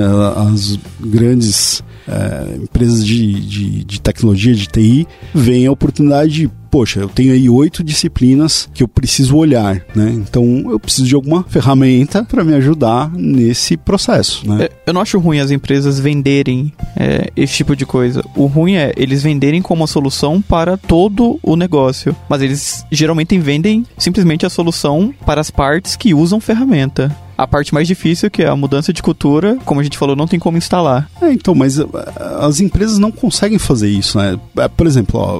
as 0.49 0.79
grandes 0.99 1.83
é, 2.07 2.55
empresas 2.55 3.05
de, 3.05 3.33
de, 3.41 3.83
de, 3.83 4.01
tecnologia, 4.01 4.53
de 4.53 4.67
TI, 4.67 5.07
veem 5.33 5.67
a 5.67 5.71
oportunidade 5.71 6.31
de, 6.31 6.51
poxa, 6.69 7.01
eu 7.01 7.09
tenho 7.09 7.33
aí 7.33 7.49
oito 7.49 7.83
disciplinas 7.83 8.69
que 8.73 8.83
eu 8.83 8.87
preciso 8.87 9.37
olhar, 9.37 9.81
né? 9.95 10.11
Então 10.13 10.65
eu 10.69 10.79
preciso 10.79 11.07
de 11.07 11.15
alguma 11.15 11.43
ferramenta 11.43 12.23
para 12.23 12.43
me 12.43 12.53
ajudar 12.55 13.11
nesse 13.11 13.77
processo, 13.77 14.47
né? 14.47 14.65
É, 14.65 14.71
eu 14.87 14.93
não 14.93 15.01
acho 15.01 15.19
ruim 15.19 15.39
as 15.39 15.51
empresas 15.51 15.99
venderem 15.99 16.73
é, 16.95 17.29
esse 17.35 17.53
tipo 17.53 17.75
de 17.75 17.85
coisa. 17.85 18.23
O 18.35 18.45
ruim 18.45 18.75
é 18.75 18.93
eles 18.97 19.23
venderem 19.23 19.61
como 19.61 19.83
a 19.83 19.87
solução 19.87 20.41
para 20.41 20.77
todo 20.77 21.39
o 21.41 21.55
negócio, 21.55 22.15
mas 22.29 22.41
eles 22.41 22.85
geralmente 22.91 23.37
vendem 23.37 23.85
simplesmente 23.97 24.45
a 24.45 24.49
solução 24.49 25.13
para 25.25 25.41
as 25.41 25.49
partes 25.49 25.95
que 25.95 26.13
usam 26.13 26.39
ferramenta 26.39 27.15
a 27.37 27.47
parte 27.47 27.73
mais 27.73 27.87
difícil, 27.87 28.29
que 28.29 28.43
é 28.43 28.47
a 28.47 28.55
mudança 28.55 28.93
de 28.93 29.01
cultura, 29.01 29.57
como 29.65 29.79
a 29.79 29.83
gente 29.83 29.97
falou, 29.97 30.15
não 30.15 30.27
tem 30.27 30.39
como 30.39 30.57
instalar. 30.57 31.09
É, 31.21 31.31
então, 31.31 31.55
mas 31.55 31.79
uh, 31.79 31.89
as 32.41 32.59
empresas 32.59 32.97
não 32.97 33.11
conseguem 33.11 33.57
fazer 33.57 33.89
isso, 33.89 34.17
né? 34.17 34.39
É, 34.57 34.67
por 34.67 34.85
exemplo, 34.85 35.19
ó, 35.19 35.39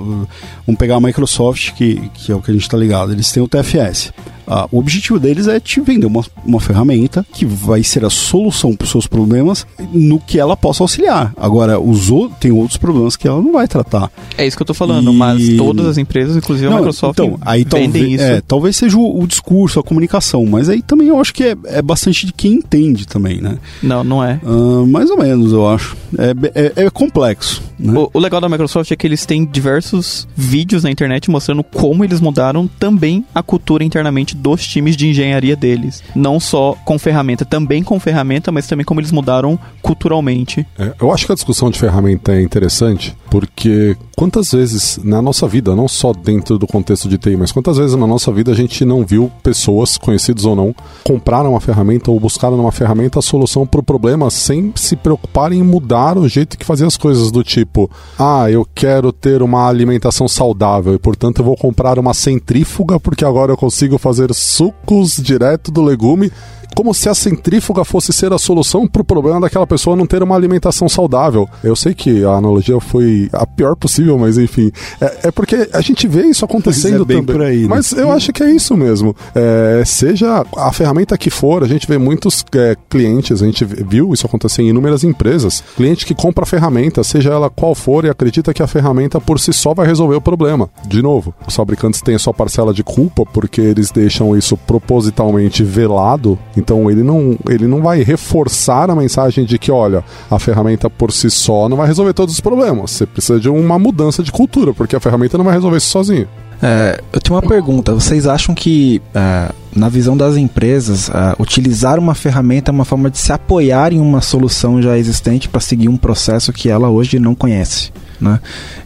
vamos 0.66 0.80
pegar 0.80 0.96
a 0.96 1.02
Microsoft, 1.02 1.74
que, 1.74 2.10
que 2.14 2.32
é 2.32 2.36
o 2.36 2.42
que 2.42 2.52
a 2.52 2.54
gente 2.54 2.64
está 2.64 2.78
ligado, 2.78 3.12
eles 3.12 3.32
têm 3.32 3.44
o 3.44 3.48
TFS. 3.48 4.12
Ah, 4.48 4.68
o 4.72 4.80
objetivo 4.80 5.20
deles 5.20 5.48
é 5.48 5.60
te 5.60 5.80
vender 5.82 6.06
uma, 6.06 6.24
uma 6.46 6.60
ferramenta 6.60 7.26
que 7.34 7.46
vai 7.46 7.84
ser 7.84 8.06
a 8.06 8.10
solução 8.10 8.76
para 8.76 8.86
os 8.86 8.92
seus 8.92 9.08
problemas 9.08 9.66
no 9.92 10.20
que 10.20 10.40
ela 10.40 10.56
possa 10.56 10.84
auxiliar. 10.84 11.34
Agora, 11.38 11.80
os 11.80 12.10
outros, 12.10 12.40
tem 12.40 12.52
outros 12.52 12.78
problemas 12.78 13.16
que 13.16 13.28
ela 13.28 13.42
não 13.42 13.54
vai 13.54 13.68
tratar. 13.68 14.12
É 14.38 14.46
isso 14.46 14.58
que 14.58 14.62
eu 14.62 14.66
estou 14.66 14.76
falando, 14.76 15.12
e... 15.12 15.16
mas 15.16 15.58
todas 15.58 15.86
as 15.86 15.98
empresas, 15.98 16.36
inclusive 16.36 16.68
não, 16.68 16.78
a 16.78 16.78
Microsoft, 16.78 17.20
então, 17.20 17.38
aí 17.42 17.64
vendem 17.64 17.92
talvez, 17.92 18.14
isso. 18.14 18.24
É, 18.24 18.42
talvez 18.42 18.76
seja 18.76 18.98
o, 18.98 19.22
o, 19.22 19.28
discurso, 19.28 19.80
a 19.80 19.84
comunicação, 19.84 20.46
mas 20.46 20.70
aí 20.70 20.82
também 20.82 21.08
eu 21.08 21.20
acho 21.20 21.34
que 21.34 21.44
é, 21.44 21.56
é 21.66 21.82
bastante 21.82 22.26
de 22.26 22.34
quem 22.34 22.54
entende 22.54 23.08
também, 23.08 23.42
né? 23.42 23.58
Não, 23.82 24.04
não 24.04 24.24
é. 24.24 24.40
Uh, 24.44 24.86
mais 24.88 25.10
ou 25.10 25.18
menos, 25.18 25.52
eu 25.52 25.68
acho. 25.68 25.96
É, 26.18 26.82
é, 26.82 26.86
é 26.86 26.90
complexo. 26.90 27.62
Né? 27.80 27.98
O, 27.98 28.10
o 28.14 28.20
legal 28.20 28.40
da 28.40 28.48
Microsoft 28.48 28.92
é 28.92 28.96
que 28.96 29.06
eles 29.06 29.26
têm 29.26 29.46
diversos 29.46 30.28
vídeos 30.36 30.84
na 30.84 30.92
internet 30.92 31.30
mostrando 31.30 31.64
como 31.64 32.04
eles 32.04 32.20
mudaram 32.20 32.68
também 32.80 33.26
a 33.34 33.42
cultura 33.42 33.84
internamente 33.84 34.33
dos 34.34 34.66
times 34.68 34.96
de 34.96 35.08
engenharia 35.08 35.56
deles. 35.56 36.04
Não 36.16 36.40
só 36.40 36.76
com 36.86 36.98
ferramenta, 36.98 37.46
também 37.46 37.84
com 37.84 38.00
ferramenta, 38.00 38.52
mas 38.52 38.68
também 38.68 38.86
como 38.86 39.00
eles 39.00 39.12
mudaram 39.12 39.58
culturalmente. 39.82 40.66
É, 40.78 40.94
eu 41.00 41.12
acho 41.12 41.26
que 41.26 41.32
a 41.32 41.36
discussão 41.36 41.70
de 41.70 41.80
ferramenta 41.80 42.34
é 42.34 42.42
interessante, 42.42 43.16
porque 43.30 43.96
quantas 44.16 44.52
vezes 44.52 45.00
na 45.04 45.22
nossa 45.22 45.48
vida, 45.48 45.76
não 45.76 45.88
só 45.88 46.14
dentro 46.14 46.58
do 46.58 46.68
contexto 46.68 47.10
de 47.10 47.18
TI, 47.18 47.36
mas 47.36 47.52
quantas 47.52 47.78
vezes 47.78 47.96
na 47.96 48.08
nossa 48.08 48.32
vida 48.32 48.52
a 48.52 48.56
gente 48.56 48.86
não 48.86 49.06
viu 49.06 49.32
pessoas, 49.42 49.98
conhecidos 49.98 50.46
ou 50.46 50.56
não, 50.56 50.76
compraram 51.04 51.52
uma 51.52 51.62
ferramenta 51.62 52.12
ou 52.12 52.20
buscaram 52.20 52.58
numa 52.58 52.72
ferramenta 52.72 53.20
a 53.20 53.22
solução 53.22 53.66
para 53.66 53.80
o 53.80 53.84
problema 53.84 54.30
sem 54.30 54.72
se 54.76 54.96
preocuparem 54.96 55.60
em 55.60 55.64
mudar 55.64 56.18
o 56.18 56.28
jeito 56.28 56.58
que 56.58 56.66
fazia 56.66 56.88
as 56.88 56.98
coisas, 56.98 57.32
do 57.32 57.44
tipo, 57.44 57.90
ah, 58.18 58.50
eu 58.50 58.68
quero 58.74 59.12
ter 59.12 59.42
uma 59.42 59.68
alimentação 59.68 60.28
saudável 60.28 60.94
e 60.94 61.00
portanto 61.00 61.40
eu 61.40 61.46
vou 61.46 61.58
comprar 61.58 61.98
uma 62.00 62.14
centrífuga 62.14 63.00
porque 63.00 63.26
agora 63.26 63.52
eu 63.52 63.58
consigo 63.58 63.98
fazer 63.98 64.23
fazer 64.24 64.34
sucos 64.34 65.18
direto 65.18 65.72
do 65.72 65.82
legume 65.82 66.32
como 66.74 66.94
se 66.94 67.10
a 67.10 67.14
centrífuga 67.14 67.84
fosse 67.84 68.12
ser 68.12 68.34
a 68.34 68.38
solução 68.38 68.88
para 68.88 69.02
o 69.02 69.06
problema 69.06 69.42
daquela 69.42 69.68
pessoa 69.68 69.96
não 69.96 70.06
ter 70.06 70.24
uma 70.24 70.36
alimentação 70.36 70.90
saudável. 70.90 71.48
Eu 71.64 71.76
sei 71.76 71.94
que 71.94 72.24
a 72.24 72.32
analogia 72.32 72.80
foi 72.80 73.30
a 73.32 73.46
pior 73.46 73.76
possível, 73.76 74.18
mas 74.18 74.38
enfim. 74.38 74.72
É, 75.00 75.28
é 75.28 75.32
porque 75.32 75.70
a 75.74 75.82
gente 75.82 76.08
vê 76.08 76.24
isso 76.24 76.46
acontecendo 76.46 77.04
é 77.04 77.16
também. 77.16 77.48
Aí, 77.48 77.62
né? 77.62 77.68
Mas 77.68 77.92
eu 77.92 78.12
acho 78.12 78.32
que 78.32 78.44
é 78.44 78.52
isso 78.52 78.76
mesmo. 78.76 79.16
É, 79.36 79.84
seja 79.86 80.46
a 80.56 80.72
ferramenta 80.72 81.18
que 81.18 81.30
for, 81.30 81.64
a 81.64 81.68
gente 81.68 81.88
vê 81.88 81.98
muitos 81.98 82.44
é, 82.56 82.76
clientes, 82.90 83.42
a 83.42 83.46
gente 83.46 83.66
viu 83.66 84.14
isso 84.14 84.26
acontecer 84.26 84.62
em 84.62 84.70
inúmeras 84.70 85.04
empresas. 85.04 85.64
Cliente 85.76 86.06
que 86.06 86.16
compra 86.16 86.44
a 86.44 86.48
ferramenta, 86.48 87.04
seja 87.04 87.32
ela 87.32 87.50
qual 87.50 87.76
for, 87.76 88.06
e 88.06 88.10
acredita 88.10 88.54
que 88.54 88.64
a 88.64 88.68
ferramenta 88.68 89.20
por 89.20 89.40
si 89.40 89.54
só 89.54 89.74
vai 89.74 89.86
resolver 89.86 90.16
o 90.16 90.22
problema. 90.22 90.70
De 90.88 91.02
novo, 91.02 91.34
os 91.48 91.56
fabricantes 91.56 92.02
têm 92.02 92.16
a 92.16 92.20
sua 92.20 92.34
parcela 92.34 92.74
de 92.74 92.84
culpa 92.84 93.26
porque 93.26 93.62
eles 93.62 93.92
deixam 93.92 94.36
isso 94.38 94.56
propositalmente 94.58 95.64
velado 95.64 96.38
então 96.56 96.63
ele 96.90 97.04
não, 97.04 97.38
ele 97.50 97.68
não 97.68 97.82
vai 97.82 98.04
reforçar 98.04 98.90
a 98.90 98.96
mensagem 98.96 99.46
de 99.46 99.58
que, 99.58 99.72
olha, 99.72 100.04
a 100.30 100.40
ferramenta 100.40 100.90
por 100.90 101.12
si 101.12 101.30
só 101.30 101.68
não 101.68 101.78
vai 101.78 101.88
resolver 101.88 102.14
todos 102.14 102.36
os 102.36 102.42
problemas. 102.42 102.92
Você 102.92 103.06
precisa 103.06 103.40
de 103.40 103.50
uma 103.50 103.78
mudança 103.78 104.24
de 104.24 104.32
cultura, 104.32 104.74
porque 104.74 104.96
a 104.96 105.00
ferramenta 105.00 105.38
não 105.38 105.46
vai 105.46 105.54
resolver 105.54 105.78
isso 105.78 105.90
sozinho. 105.90 106.28
É, 106.62 107.02
eu 107.12 107.20
tenho 107.20 107.36
uma 107.36 107.46
pergunta. 107.46 107.94
Vocês 107.94 108.26
acham 108.26 108.56
que, 108.56 109.02
é, 109.14 109.52
na 109.76 109.90
visão 109.90 110.16
das 110.16 110.38
empresas, 110.38 111.10
é, 111.10 111.36
utilizar 111.38 112.00
uma 112.00 112.16
ferramenta 112.16 112.72
é 112.72 112.74
uma 112.74 112.86
forma 112.86 113.10
de 113.10 113.18
se 113.18 113.34
apoiar 113.34 113.92
em 113.92 114.00
uma 114.00 114.22
solução 114.22 114.82
já 114.82 114.98
existente 114.98 115.50
para 115.50 115.60
seguir 115.60 115.90
um 115.90 115.98
processo 115.98 116.54
que 116.54 116.70
ela 116.70 116.90
hoje 116.90 117.20
não 117.20 117.36
conhece? 117.36 117.92
Né? 118.20 118.40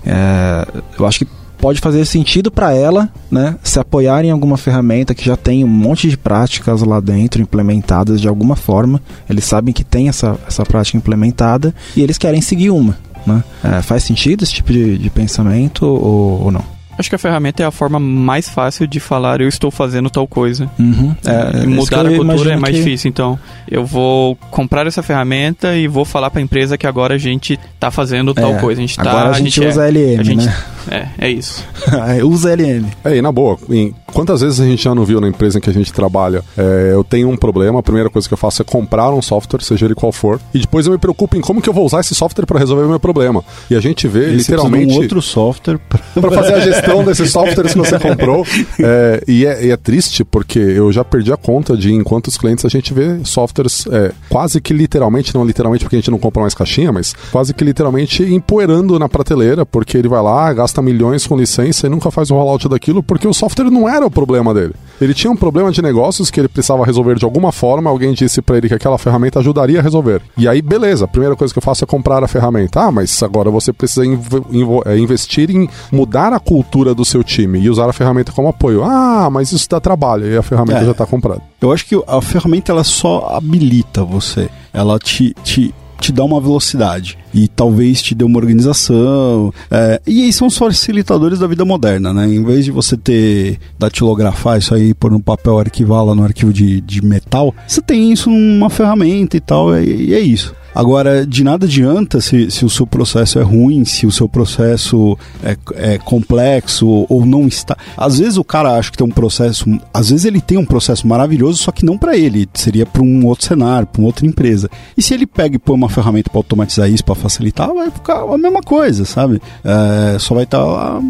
É, 0.03 0.67
eu 0.97 1.05
acho 1.05 1.19
que 1.19 1.27
pode 1.57 1.79
fazer 1.79 2.05
sentido 2.05 2.51
para 2.51 2.73
ela, 2.73 3.09
né, 3.29 3.55
se 3.63 3.79
apoiar 3.79 4.23
em 4.23 4.31
alguma 4.31 4.57
ferramenta 4.57 5.15
que 5.15 5.25
já 5.25 5.35
tem 5.35 5.63
um 5.63 5.67
monte 5.67 6.09
de 6.09 6.17
práticas 6.17 6.81
lá 6.81 6.99
dentro 6.99 7.41
implementadas 7.41 8.21
de 8.21 8.27
alguma 8.27 8.55
forma. 8.55 9.01
Eles 9.29 9.45
sabem 9.45 9.73
que 9.73 9.83
tem 9.83 10.09
essa, 10.09 10.37
essa 10.47 10.65
prática 10.65 10.97
implementada 10.97 11.73
e 11.95 12.01
eles 12.01 12.17
querem 12.17 12.41
seguir 12.41 12.69
uma. 12.69 12.97
Né? 13.25 13.43
É, 13.63 13.81
faz 13.81 14.03
sentido 14.03 14.43
esse 14.43 14.53
tipo 14.53 14.71
de, 14.71 14.97
de 14.97 15.09
pensamento 15.09 15.85
ou, 15.85 16.43
ou 16.45 16.51
não? 16.51 16.77
Acho 16.97 17.09
que 17.09 17.15
a 17.15 17.19
ferramenta 17.19 17.61
é 17.61 17.65
a 17.65 17.69
forma 17.69 17.99
mais 17.99 18.49
fácil 18.49 18.87
de 18.87 18.99
falar 18.99 19.39
eu 19.39 19.47
estou 19.47 19.69
fazendo 19.69 20.09
tal 20.09 20.27
coisa. 20.27 20.69
Uhum. 20.79 21.15
É, 21.23 21.65
mudar 21.67 22.07
a 22.07 22.15
cultura 22.15 22.53
é 22.53 22.57
mais 22.57 22.75
que... 22.75 22.83
difícil. 22.83 23.09
Então, 23.09 23.37
eu 23.69 23.85
vou 23.85 24.35
comprar 24.49 24.87
essa 24.87 25.03
ferramenta 25.03 25.75
e 25.75 25.87
vou 25.87 26.03
falar 26.03 26.31
para 26.31 26.39
a 26.39 26.43
empresa 26.43 26.75
que 26.75 26.87
agora 26.87 27.13
a 27.13 27.17
gente 27.19 27.59
está 27.75 27.91
fazendo 27.91 28.33
tal 28.33 28.55
é, 28.55 28.59
coisa. 28.59 28.81
A 28.81 28.85
gente 28.85 28.95
tá, 28.97 29.11
agora 29.11 29.29
a 29.29 29.33
gente, 29.33 29.59
a 29.59 29.63
gente 29.63 29.67
usa 29.67 29.87
é, 29.87 29.91
LM, 29.91 30.19
a 30.19 30.23
gente, 30.23 30.45
né? 30.47 30.55
É, 30.89 31.07
é 31.17 31.29
isso. 31.29 31.63
usa 32.23 32.53
LM. 32.53 32.85
É, 33.03 33.17
e 33.17 33.21
na 33.21 33.31
boa, 33.31 33.57
em, 33.69 33.93
quantas 34.13 34.41
vezes 34.41 34.59
a 34.59 34.65
gente 34.65 34.83
já 34.83 34.93
não 34.93 35.05
viu 35.05 35.19
na 35.19 35.27
empresa 35.27 35.57
em 35.57 35.61
que 35.61 35.69
a 35.69 35.73
gente 35.73 35.91
trabalha? 35.91 36.43
É, 36.57 36.91
eu 36.93 37.03
tenho 37.03 37.29
um 37.29 37.37
problema, 37.37 37.79
a 37.79 37.83
primeira 37.83 38.09
coisa 38.09 38.27
que 38.27 38.33
eu 38.33 38.37
faço 38.37 38.61
é 38.61 38.65
comprar 38.65 39.11
um 39.11 39.21
software, 39.21 39.61
seja 39.61 39.85
ele 39.85 39.95
qual 39.95 40.11
for, 40.11 40.39
e 40.53 40.59
depois 40.59 40.85
eu 40.85 40.91
me 40.91 40.97
preocupo 40.97 41.35
em 41.37 41.41
como 41.41 41.61
que 41.61 41.69
eu 41.69 41.73
vou 41.73 41.85
usar 41.85 41.99
esse 41.99 42.15
software 42.15 42.45
para 42.45 42.59
resolver 42.59 42.83
o 42.83 42.89
meu 42.89 42.99
problema. 42.99 43.43
E 43.69 43.75
a 43.75 43.79
gente 43.79 44.07
vê 44.07 44.29
e 44.29 44.35
literalmente. 44.35 44.93
Um 44.93 44.97
outro 44.97 45.21
software 45.21 45.79
para 45.79 46.31
fazer 46.31 46.53
a 46.53 46.59
gestão 46.59 47.03
desses 47.05 47.31
softwares 47.31 47.73
que 47.73 47.79
você 47.79 47.99
comprou. 47.99 48.45
É, 48.79 49.23
e, 49.27 49.45
é, 49.45 49.65
e, 49.65 49.71
é, 49.71 49.77
triste 49.77 50.23
porque 50.23 50.59
eu 50.59 50.91
já 50.91 51.03
perdi 51.03 51.31
a 51.31 51.37
conta 51.37 51.75
de 51.77 51.93
em 51.93 52.03
quantos 52.03 52.37
clientes 52.37 52.65
a 52.65 52.69
gente 52.69 52.93
vê 52.93 53.19
softwares 53.23 53.85
é, 53.91 54.11
quase 54.29 54.61
que 54.61 54.73
literalmente, 54.73 55.33
não 55.33 55.45
literalmente 55.45 55.83
porque 55.83 55.95
a 55.95 55.99
gente 55.99 56.11
não 56.11 56.19
compra 56.19 56.41
mais 56.41 56.53
caixinha, 56.53 56.91
mas 56.91 57.15
quase 57.31 57.53
que 57.53 57.63
literalmente 57.63 58.23
empoeirando 58.23 58.97
na 58.97 59.09
prateleira, 59.09 59.65
porque 59.65 59.97
ele 59.97 60.07
vai 60.07 60.21
lá, 60.21 60.51
gasta 60.53 60.76
gasta 60.77 60.81
milhões 60.81 61.25
com 61.25 61.35
licença 61.35 61.87
e 61.87 61.89
nunca 61.89 62.11
faz 62.11 62.29
o 62.29 62.35
rollout 62.35 62.69
daquilo 62.69 63.01
porque 63.01 63.27
o 63.27 63.33
software 63.33 63.69
não 63.69 63.89
era 63.89 64.05
o 64.05 64.11
problema 64.11 64.53
dele. 64.53 64.73
Ele 64.99 65.13
tinha 65.13 65.31
um 65.31 65.35
problema 65.35 65.71
de 65.71 65.81
negócios 65.81 66.31
que 66.31 66.39
ele 66.39 66.47
precisava 66.47 66.85
resolver 66.85 67.15
de 67.15 67.25
alguma 67.25 67.51
forma, 67.51 67.89
alguém 67.89 68.13
disse 68.13 68.41
para 68.41 68.57
ele 68.57 68.67
que 68.67 68.73
aquela 68.73 68.97
ferramenta 68.97 69.39
ajudaria 69.39 69.79
a 69.79 69.83
resolver. 69.83 70.21
E 70.37 70.47
aí, 70.47 70.61
beleza, 70.61 71.05
a 71.05 71.07
primeira 71.07 71.35
coisa 71.35 71.53
que 71.53 71.57
eu 71.57 71.63
faço 71.63 71.83
é 71.83 71.87
comprar 71.87 72.23
a 72.23 72.27
ferramenta. 72.27 72.81
Ah, 72.81 72.91
mas 72.91 73.21
agora 73.21 73.49
você 73.49 73.73
precisa 73.73 74.05
inv 74.05 74.27
inv 74.51 74.81
é, 74.85 74.97
investir 74.97 75.49
em 75.49 75.67
mudar 75.91 76.33
a 76.33 76.39
cultura 76.39 76.93
do 76.93 77.05
seu 77.05 77.23
time 77.23 77.59
e 77.59 77.69
usar 77.69 77.89
a 77.89 77.93
ferramenta 77.93 78.31
como 78.31 78.47
apoio. 78.47 78.83
Ah, 78.83 79.29
mas 79.31 79.51
isso 79.51 79.67
dá 79.69 79.79
trabalho 79.79 80.27
e 80.27 80.37
a 80.37 80.43
ferramenta 80.43 80.81
é, 80.81 80.85
já 80.85 80.91
está 80.91 81.05
comprada. 81.05 81.41
Eu 81.61 81.71
acho 81.71 81.85
que 81.85 82.01
a 82.07 82.21
ferramenta 82.21 82.71
ela 82.71 82.83
só 82.83 83.35
habilita 83.35 84.03
você. 84.03 84.49
Ela 84.73 84.99
te, 84.99 85.33
te 85.43 85.73
te 85.99 86.11
dá 86.11 86.23
uma 86.23 86.39
velocidade 86.39 87.17
e 87.37 87.47
talvez 87.47 88.01
te 88.01 88.15
dê 88.15 88.23
uma 88.23 88.39
organização. 88.39 89.53
É, 89.69 90.01
e 90.07 90.23
aí 90.23 90.33
são 90.33 90.47
os 90.47 90.57
facilitadores 90.57 91.39
da 91.39 91.45
vida 91.45 91.63
moderna, 91.63 92.11
né? 92.11 92.27
Em 92.27 92.43
vez 92.43 92.65
de 92.65 92.71
você 92.71 92.97
ter 92.97 93.59
datilografar 93.77 94.57
isso 94.57 94.73
aí, 94.73 94.93
pôr 94.93 95.11
no 95.11 95.19
papel, 95.19 95.59
arquivar 95.59 96.03
lá 96.03 96.15
no 96.15 96.23
arquivo 96.23 96.51
de, 96.51 96.81
de 96.81 97.05
metal, 97.05 97.53
você 97.67 97.81
tem 97.81 98.11
isso 98.11 98.29
numa 98.29 98.69
ferramenta 98.69 99.37
e 99.37 99.39
tal, 99.39 99.77
e, 99.77 100.07
e 100.07 100.13
é 100.13 100.19
isso. 100.19 100.55
Agora, 100.77 101.25
de 101.25 101.43
nada 101.43 101.65
adianta 101.65 102.21
se, 102.21 102.51
se 102.51 102.63
o 102.63 102.69
seu 102.69 102.85
processo 102.85 103.39
é 103.39 103.41
ruim, 103.41 103.83
se 103.83 104.05
o 104.05 104.11
seu 104.11 104.29
processo 104.29 105.17
é, 105.43 105.57
é 105.73 105.97
complexo 105.97 107.07
ou 107.09 107.25
não 107.25 107.47
está. 107.47 107.75
Às 107.97 108.19
vezes 108.19 108.37
o 108.37 108.43
cara 108.43 108.77
acha 108.77 108.91
que 108.91 108.97
tem 108.99 109.07
um 109.07 109.09
processo, 109.09 109.65
às 109.91 110.11
vezes 110.11 110.25
ele 110.25 110.39
tem 110.39 110.55
um 110.55 110.65
processo 110.65 111.07
maravilhoso, 111.07 111.57
só 111.57 111.71
que 111.71 111.83
não 111.83 111.97
para 111.97 112.15
ele, 112.15 112.47
seria 112.53 112.85
para 112.85 113.01
um 113.01 113.25
outro 113.25 113.47
cenário, 113.47 113.87
para 113.87 113.99
uma 113.99 114.07
outra 114.07 114.27
empresa. 114.27 114.69
E 114.95 115.01
se 115.01 115.15
ele 115.15 115.25
pega 115.25 115.55
e 115.55 115.59
põe 115.59 115.75
uma 115.75 115.89
ferramenta 115.89 116.29
para 116.29 116.37
automatizar 116.37 116.87
isso, 116.87 117.03
para 117.03 117.15
facilitar, 117.27 117.73
vai 117.73 117.91
ficar 117.91 118.21
a 118.21 118.37
mesma 118.37 118.61
coisa, 118.61 119.05
sabe? 119.05 119.41
É, 119.63 120.17
só 120.19 120.33
vai 120.33 120.45
estar 120.45 120.63
tá 120.63 121.01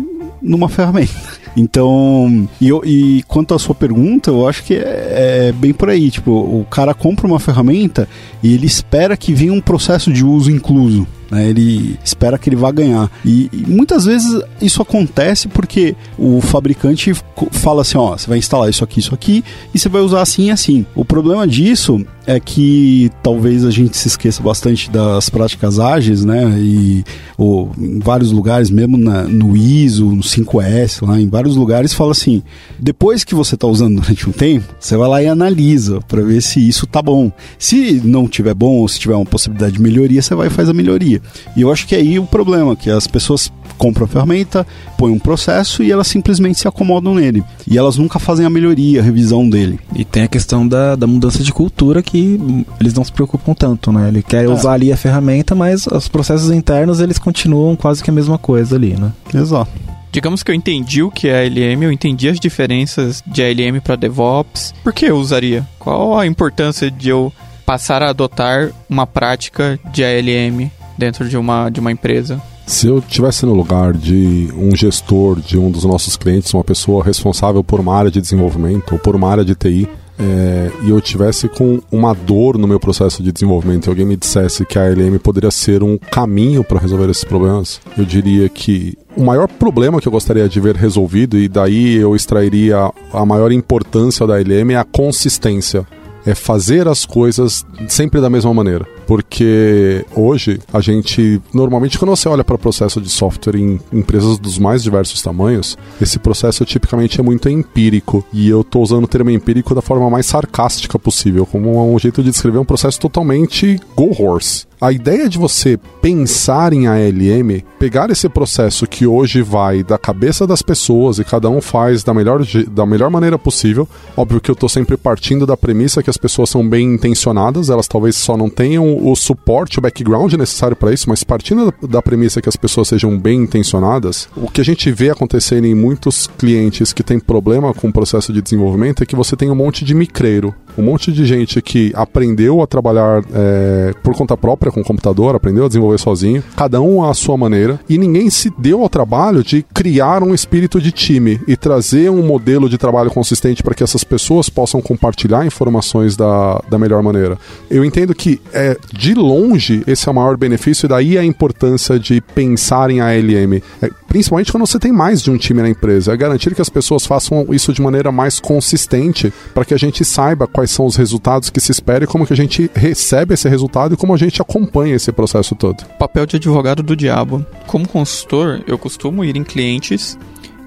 numa 0.42 0.68
ferramenta. 0.70 1.14
Então, 1.60 2.48
e, 2.62 2.70
eu, 2.70 2.84
e 2.86 3.24
quanto 3.28 3.56
à 3.56 3.58
sua 3.58 3.74
pergunta, 3.74 4.30
eu 4.30 4.48
acho 4.48 4.64
que 4.64 4.76
é, 4.76 5.48
é, 5.48 5.52
bem 5.52 5.74
por 5.74 5.90
aí. 5.90 6.12
Tipo, 6.12 6.30
o 6.32 6.64
cara 6.70 6.94
compra 6.94 7.26
uma 7.26 7.40
ferramenta 7.40 8.08
e 8.44 8.54
ele 8.54 8.68
espera 8.68 9.18
que 9.18 9.34
venha 9.34 9.52
um 9.52 9.60
processo 9.60 10.14
de 10.14 10.24
uso 10.24 10.52
incluso. 10.52 11.08
Né? 11.30 11.50
Ele 11.50 11.98
espera 12.04 12.38
que 12.38 12.50
ele 12.50 12.56
vá 12.56 12.72
ganhar. 12.72 13.12
E, 13.24 13.50
e, 13.52 13.66
muitas 13.68 14.06
vezes 14.06 14.42
isso 14.62 14.82
acontece 14.82 15.48
porque 15.48 15.96
o 16.18 16.42
fabricante 16.42 17.14
fala 17.52 17.82
assim: 17.82 17.98
ó, 17.98 18.18
você 18.18 18.28
vai 18.28 18.38
instalar 18.38 18.70
isso 18.70 18.84
aqui, 18.84 19.00
isso 19.00 19.14
aqui, 19.14 19.44
e 19.74 19.80
você 19.80 19.90
vai 19.90 20.02
usar 20.02 20.22
assim 20.22 20.48
e 20.48 20.52
assim. 20.52 20.86
O 20.96 21.06
problema 21.06 21.48
disso 21.48 22.06
é 22.26 22.40
que 22.40 23.10
talvez 23.24 23.64
a 23.64 23.72
gente 23.72 23.96
se 23.96 24.10
esqueça 24.10 24.44
bastante 24.44 24.92
das 24.92 25.30
práticas 25.30 25.80
ágeis, 25.80 26.26
né? 26.26 26.58
E 26.60 27.04
ou, 27.38 27.72
em 27.78 28.00
vários 28.00 28.32
lugares, 28.32 28.70
mesmo 28.70 28.98
na, 28.98 29.24
no 29.24 29.56
ISO, 29.56 30.06
no 30.08 30.22
5S, 30.22 31.08
lá 31.08 31.20
em 31.20 31.30
vários 31.30 31.56
lugares, 31.56 31.94
fala 31.94 32.12
assim: 32.12 32.44
depois 32.78 33.24
que 33.24 33.36
você 33.36 33.56
está 33.56 33.68
usando 33.68 34.02
durante 34.02 34.30
um 34.30 34.34
tempo, 34.34 34.76
você 34.80 34.98
vai 34.98 35.08
lá 35.08 35.24
e 35.24 35.28
analisa 35.28 36.02
para 36.02 36.22
ver 36.22 36.42
se 36.42 36.68
isso 36.68 36.86
tá 36.86 37.02
bom. 37.02 37.32
Se 37.58 38.02
não 38.04 38.28
tiver 38.28 38.54
bom 38.54 38.76
ou 38.78 38.88
se 38.88 39.00
tiver 39.00 39.16
uma 39.16 39.26
possibilidade 39.26 39.74
de 39.74 39.82
melhoria, 39.82 40.22
você 40.22 40.36
vai 40.36 40.48
e 40.48 40.52
faz 40.52 40.68
a 40.70 40.74
melhoria. 40.74 41.17
E 41.56 41.62
eu 41.62 41.72
acho 41.72 41.88
que 41.88 41.96
é 41.96 42.00
aí 42.00 42.20
o 42.20 42.26
problema, 42.26 42.76
que 42.76 42.90
as 42.90 43.08
pessoas 43.08 43.52
compram 43.78 44.06
a 44.06 44.08
ferramenta, 44.08 44.66
põem 44.98 45.14
um 45.14 45.20
processo 45.20 45.84
e 45.84 45.92
elas 45.92 46.08
simplesmente 46.08 46.60
se 46.60 46.68
acomodam 46.68 47.16
nele. 47.16 47.44
E 47.70 47.78
elas 47.78 47.98
nunca 47.98 48.20
fazem 48.20 48.46
a 48.46 48.50
melhoria, 48.50 49.00
a 49.00 49.04
revisão 49.04 49.48
dele. 49.48 49.80
E 49.96 50.04
tem 50.04 50.24
a 50.24 50.28
questão 50.28 50.68
da, 50.68 50.96
da 50.96 51.08
mudança 51.08 51.44
de 51.44 51.54
cultura 51.54 52.02
que 52.02 52.40
eles 52.80 52.94
não 52.94 53.04
se 53.04 53.12
preocupam 53.12 53.54
tanto, 53.54 53.92
né? 53.92 54.10
Ele 54.10 54.24
quer 54.24 54.46
é. 54.46 54.48
usar 54.48 54.74
ali 54.74 54.92
a 54.92 54.98
ferramenta, 54.98 55.54
mas 55.54 55.88
os 55.88 56.08
processos 56.08 56.52
internos 56.52 57.00
eles 57.00 57.20
continuam 57.20 57.76
quase 57.76 58.04
que 58.04 58.10
a 58.10 58.14
mesma 58.14 58.38
coisa 58.38 58.76
ali, 58.76 58.96
né? 58.96 59.12
Exato. 59.34 59.72
Digamos 60.12 60.42
que 60.42 60.50
eu 60.50 60.56
entendi 60.56 61.04
o 61.04 61.12
que 61.12 61.28
é 61.28 61.46
ALM, 61.46 61.84
eu 61.84 61.92
entendi 61.92 62.28
as 62.28 62.40
diferenças 62.40 63.24
de 63.28 63.44
ALM 63.44 63.80
para 63.80 63.96
DevOps. 63.96 64.74
Por 64.84 64.94
que 64.94 65.06
eu 65.06 65.18
usaria? 65.18 65.68
Qual 65.78 66.18
a 66.18 66.26
importância 66.26 66.90
de 66.90 67.10
eu 67.10 67.32
passar 67.66 68.02
a 68.02 68.10
adotar 68.10 68.72
uma 68.90 69.06
prática 69.06 69.78
de 69.92 70.04
ALM 70.04 70.72
dentro 70.98 71.28
de 71.28 71.38
uma, 71.38 71.70
de 71.70 71.80
uma 71.80 71.92
empresa. 71.92 72.42
Se 72.66 72.88
eu 72.88 73.02
tivesse 73.02 73.46
no 73.46 73.54
lugar 73.54 73.94
de 73.94 74.50
um 74.58 74.76
gestor 74.76 75.40
de 75.40 75.58
um 75.58 75.72
dos 75.72 75.86
nossos 75.86 76.18
clientes, 76.18 76.54
uma 76.54 76.64
pessoa 76.64 77.04
responsável 77.04 77.64
por 77.64 77.80
uma 77.80 77.96
área 77.96 78.12
de 78.12 78.20
desenvolvimento 78.20 78.94
ou 78.94 79.00
por 79.00 79.16
uma 79.16 79.30
área 79.30 79.46
de 79.46 79.56
TI, 79.56 79.88
é, 80.20 80.72
e 80.84 80.90
eu 80.90 81.00
tivesse 81.00 81.48
com 81.48 81.80
uma 81.92 82.14
dor 82.14 82.58
no 82.58 82.68
meu 82.68 82.80
processo 82.80 83.22
de 83.22 83.32
desenvolvimento 83.32 83.86
e 83.86 83.90
alguém 83.90 84.06
me 84.06 84.18
dissesse 84.18 84.66
que 84.66 84.80
a 84.80 84.84
ALM 84.84 85.18
poderia 85.20 85.52
ser 85.52 85.84
um 85.84 85.98
caminho 85.98 86.64
para 86.64 86.80
resolver 86.80 87.10
esses 87.10 87.24
problemas, 87.24 87.80
eu 87.96 88.04
diria 88.04 88.50
que 88.50 88.98
o 89.16 89.24
maior 89.24 89.48
problema 89.48 90.02
que 90.02 90.08
eu 90.08 90.12
gostaria 90.12 90.48
de 90.48 90.60
ver 90.60 90.76
resolvido, 90.76 91.38
e 91.38 91.48
daí 91.48 91.96
eu 91.96 92.16
extrairia 92.16 92.92
a 93.12 93.26
maior 93.26 93.52
importância 93.52 94.28
da 94.28 94.36
ALM, 94.36 94.72
é 94.72 94.76
a 94.76 94.84
consistência. 94.84 95.86
É 96.26 96.36
fazer 96.36 96.88
as 96.88 97.06
coisas 97.06 97.66
sempre 97.88 98.20
da 98.20 98.30
mesma 98.30 98.54
maneira. 98.54 98.86
Porque 99.08 100.06
hoje 100.14 100.60
a 100.72 100.82
gente, 100.82 101.42
normalmente, 101.54 101.98
quando 101.98 102.10
você 102.10 102.28
olha 102.28 102.44
para 102.44 102.56
o 102.56 102.60
processo 102.60 103.00
de 103.00 103.10
software 103.10 103.56
em 103.56 103.80
empresas 103.92 104.38
dos 104.38 104.60
mais 104.60 104.84
diversos 104.84 105.22
tamanhos, 105.22 105.78
esse 106.02 106.20
processo 106.20 106.66
tipicamente 106.66 107.20
é 107.20 107.24
muito 107.24 107.50
empírico. 107.50 108.24
E 108.34 108.50
eu 108.50 108.62
estou 108.62 108.84
usando 108.84 109.06
o 109.06 109.08
termo 109.08 109.30
empírico 109.30 109.74
da 109.74 109.82
forma 109.82 110.10
mais 110.10 110.26
sarcástica 110.26 111.00
possível, 111.00 111.46
como 111.46 111.94
um 111.94 111.98
jeito 111.98 112.22
de 112.22 112.30
descrever 112.30 112.60
um 112.60 112.66
processo 112.66 113.00
totalmente 113.00 113.80
go 113.96 114.12
horse. 114.22 114.68
A 114.80 114.92
ideia 114.92 115.28
de 115.28 115.40
você 115.40 115.76
pensar 116.04 116.72
em 116.72 116.86
ALM, 116.86 117.64
pegar 117.80 118.12
esse 118.12 118.30
processo 118.30 118.86
que 118.86 119.08
hoje 119.08 119.42
vai 119.42 119.82
da 119.82 119.98
cabeça 119.98 120.46
das 120.46 120.62
pessoas 120.62 121.18
e 121.18 121.24
cada 121.24 121.50
um 121.50 121.60
faz 121.60 122.04
da 122.04 122.14
melhor, 122.14 122.46
da 122.70 122.86
melhor 122.86 123.10
maneira 123.10 123.40
possível. 123.40 123.90
Óbvio 124.16 124.40
que 124.40 124.52
eu 124.52 124.54
estou 124.54 124.70
sempre 124.70 124.96
partindo 124.96 125.48
da 125.48 125.58
premissa 125.58 126.04
que 126.04 126.12
as 126.12 126.18
pessoas 126.18 126.52
são 126.52 126.68
bem 126.68 126.94
intencionadas, 126.94 127.72
elas 127.72 127.88
talvez 127.88 128.16
só 128.18 128.38
não 128.38 128.52
tenham 128.52 129.04
o 129.04 129.16
suporte, 129.16 129.80
o 129.80 129.82
background 129.82 130.32
necessário 130.34 130.76
para 130.76 130.94
isso, 130.94 131.10
mas 131.10 131.24
partindo 131.24 131.74
da 131.82 132.00
premissa 132.00 132.40
que 132.40 132.50
as 132.50 132.56
pessoas 132.56 132.88
sejam 132.88 133.18
bem 133.18 133.42
intencionadas, 133.42 134.30
o 134.38 134.48
que 134.48 134.62
a 134.62 134.66
gente 134.66 134.92
vê 134.92 135.10
acontecendo 135.10 135.66
em 135.66 135.74
muitos 135.74 136.28
clientes 136.38 136.94
que 136.94 137.02
têm 137.02 137.20
problema 137.20 137.74
com 137.74 137.88
o 137.90 137.94
processo 137.94 138.32
de 138.32 138.44
desenvolvimento 138.44 139.02
é 139.02 139.08
que 139.08 139.16
você 139.16 139.36
tem 139.36 139.50
um 139.50 139.56
monte 139.56 139.84
de 139.84 139.96
micreiro, 139.96 140.54
um 140.78 140.84
monte 140.84 141.12
de 141.12 141.26
gente 141.26 141.64
que 141.64 141.92
aprendeu 141.96 142.62
a 142.62 142.68
trabalhar 142.68 143.24
é, 143.34 143.94
por 144.04 144.16
conta 144.16 144.38
própria 144.38 144.67
com 144.72 144.82
o 144.82 144.84
computador, 144.84 145.36
aprendeu 145.36 145.66
a 145.66 145.68
desenvolver 145.68 145.98
sozinho, 145.98 146.44
cada 146.56 146.82
um 146.82 147.04
à 147.04 147.14
sua 147.14 147.38
maneira, 147.38 147.80
e 147.90 147.98
ninguém 147.98 148.30
se 148.30 148.52
deu 148.58 148.82
ao 148.82 148.90
trabalho 148.90 149.44
de 149.44 149.64
criar 149.74 150.24
um 150.24 150.34
espírito 150.34 150.82
de 150.82 150.92
time 150.92 151.40
e 151.48 151.56
trazer 151.56 152.10
um 152.10 152.24
modelo 152.24 152.70
de 152.70 152.78
trabalho 152.78 153.12
consistente 153.12 153.64
para 153.64 153.74
que 153.74 153.84
essas 153.84 154.04
pessoas 154.04 154.50
possam 154.50 154.82
compartilhar 154.82 155.46
informações 155.46 156.16
da, 156.16 156.62
da 156.70 156.78
melhor 156.78 157.02
maneira. 157.04 157.38
Eu 157.70 157.84
entendo 157.84 158.14
que 158.14 158.42
é 158.54 158.78
de 158.94 159.14
longe, 159.14 159.84
esse 159.88 160.08
é 160.08 160.12
o 160.12 160.16
maior 160.16 160.38
benefício, 160.38 160.86
e 160.86 160.90
daí 160.90 161.18
a 161.18 161.24
importância 161.24 162.00
de 162.00 162.22
pensar 162.22 162.90
em 162.90 163.02
ALM. 163.02 163.62
É, 163.82 163.90
principalmente 164.08 164.52
quando 164.52 164.66
você 164.66 164.80
tem 164.80 164.92
mais 164.92 165.22
de 165.22 165.30
um 165.30 165.38
time 165.38 165.62
na 165.62 165.70
empresa. 165.70 166.14
É 166.14 166.18
garantir 166.18 166.56
que 166.56 166.62
as 166.62 166.70
pessoas 166.70 167.06
façam 167.06 167.46
isso 167.52 167.74
de 167.74 167.82
maneira 167.82 168.12
mais 168.12 168.40
consistente 168.40 169.32
para 169.54 169.66
que 169.66 169.74
a 169.74 169.78
gente 169.78 170.04
saiba 170.04 170.48
quais 170.48 170.72
são 170.72 170.86
os 170.86 170.96
resultados 170.96 171.50
que 171.50 171.60
se 171.60 171.72
espera 171.72 172.04
e 172.04 172.08
como 172.08 172.26
que 172.26 172.34
a 172.34 172.36
gente 172.36 172.70
recebe 172.74 173.34
esse 173.34 173.48
resultado 173.48 173.94
e 173.94 173.98
como 173.98 174.14
a 174.14 174.18
gente 174.18 174.42
acompanha 174.58 174.96
esse 174.96 175.12
processo 175.12 175.56
todo. 175.56 175.86
Papel 176.00 176.26
de 176.26 176.38
advogado 176.38 176.82
do 176.82 176.96
diabo. 176.96 177.46
Como 177.68 177.88
consultor, 177.88 178.64
eu 178.68 178.78
costumo 178.78 179.24
ir 179.24 179.38
em 179.38 179.44
clientes 179.44 180.18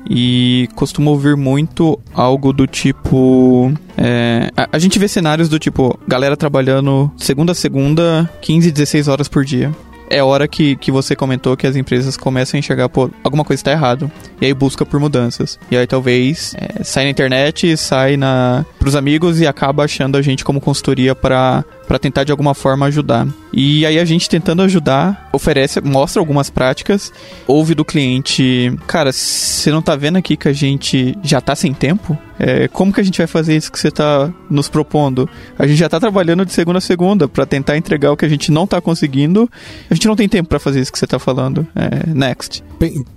e 0.09 0.69
costumo 0.75 1.11
ouvir 1.11 1.37
muito 1.37 1.99
algo 2.15 2.53
do 2.53 2.67
tipo. 2.67 3.73
É, 3.99 4.51
a, 4.57 4.69
a, 4.73 4.79
gente 4.79 4.99
vê 4.99 5.09
cenários 5.09 5.49
do 5.49 5.59
tipo, 5.59 5.99
galera 6.07 6.37
trabalhando 6.37 7.11
segunda 7.17 7.53
a 7.53 7.55
segunda, 7.55 8.31
15, 8.41 8.71
16 8.71 9.09
horas 9.09 9.29
por 9.29 9.45
dia. 9.45 9.75
É 10.13 10.21
hora 10.25 10.49
que, 10.49 10.75
que 10.75 10.91
você 10.91 11.15
comentou 11.15 11.57
que 11.57 11.69
as 11.69 11.77
empresas 11.77 12.17
começam 12.17 12.59
a 12.59 12.59
enxergar, 12.59 12.89
pô, 12.89 13.09
alguma 13.23 13.45
coisa 13.45 13.61
está 13.61 13.71
errado. 13.71 14.11
E 14.41 14.47
aí 14.47 14.53
busca 14.53 14.85
por 14.85 14.99
mudanças. 14.99 15.57
E 15.71 15.77
aí 15.77 15.87
talvez 15.87 16.53
é, 16.59 16.83
sai 16.83 17.05
na 17.05 17.11
internet, 17.11 17.77
sai 17.77 18.17
na, 18.17 18.65
pros 18.81 18.97
amigos 18.97 19.41
e 19.41 19.47
acaba 19.47 19.85
achando 19.85 20.17
a 20.17 20.23
gente 20.23 20.45
como 20.45 20.61
consultoria 20.61 21.15
para 21.15 21.65
para 21.87 21.99
tentar 21.99 22.23
de 22.23 22.31
alguma 22.31 22.55
forma 22.55 22.87
ajudar. 22.87 23.27
E 23.53 23.85
aí 23.85 23.99
a 23.99 24.05
gente 24.05 24.29
tentando 24.29 24.63
ajudar, 24.63 25.29
oferece, 25.33 25.81
mostra 25.81 26.21
algumas 26.21 26.49
práticas, 26.49 27.13
ouve 27.49 27.75
do 27.75 27.85
cliente, 27.85 28.73
cara, 28.87 29.11
você 29.11 29.73
não 29.73 29.83
tá 29.83 29.97
vendo 29.97 30.17
aqui 30.17 30.37
que 30.37 30.49
a 30.49 30.53
gente 30.53 31.19
já 31.21 31.41
tá 31.41 31.57
sem 31.57 31.75
tempo? 31.75 32.17
É, 32.39 32.69
como 32.69 32.93
que 32.93 33.01
a 33.01 33.05
gente 33.05 33.19
vai 33.19 33.27
fazer 33.27 33.57
isso 33.57 33.73
que 33.73 33.79
você 33.79 33.91
tá 33.91 34.33
nos 34.49 34.69
propondo? 34.69 35.29
A 35.59 35.67
gente 35.67 35.79
já 35.79 35.89
tá 35.89 35.99
trabalhando 35.99 36.47
de 36.47 36.53
segunda 36.53 36.79
a 36.79 36.81
segunda 36.81 37.27
para 37.27 37.45
tentar 37.45 37.77
entregar 37.77 38.13
o 38.13 38.17
que 38.17 38.25
a 38.25 38.29
gente 38.29 38.53
não 38.53 38.69
tá 38.69 38.81
conseguindo. 38.81 39.51
A 39.91 39.95
gente 39.95 40.07
não 40.07 40.15
tem 40.15 40.29
tempo 40.29 40.49
para 40.49 40.61
fazer 40.61 40.81
isso 40.81 40.93
que 40.93 40.99
você 40.99 41.09
tá 41.09 41.19
falando. 41.19 41.67
É, 41.75 42.09
next. 42.09 42.63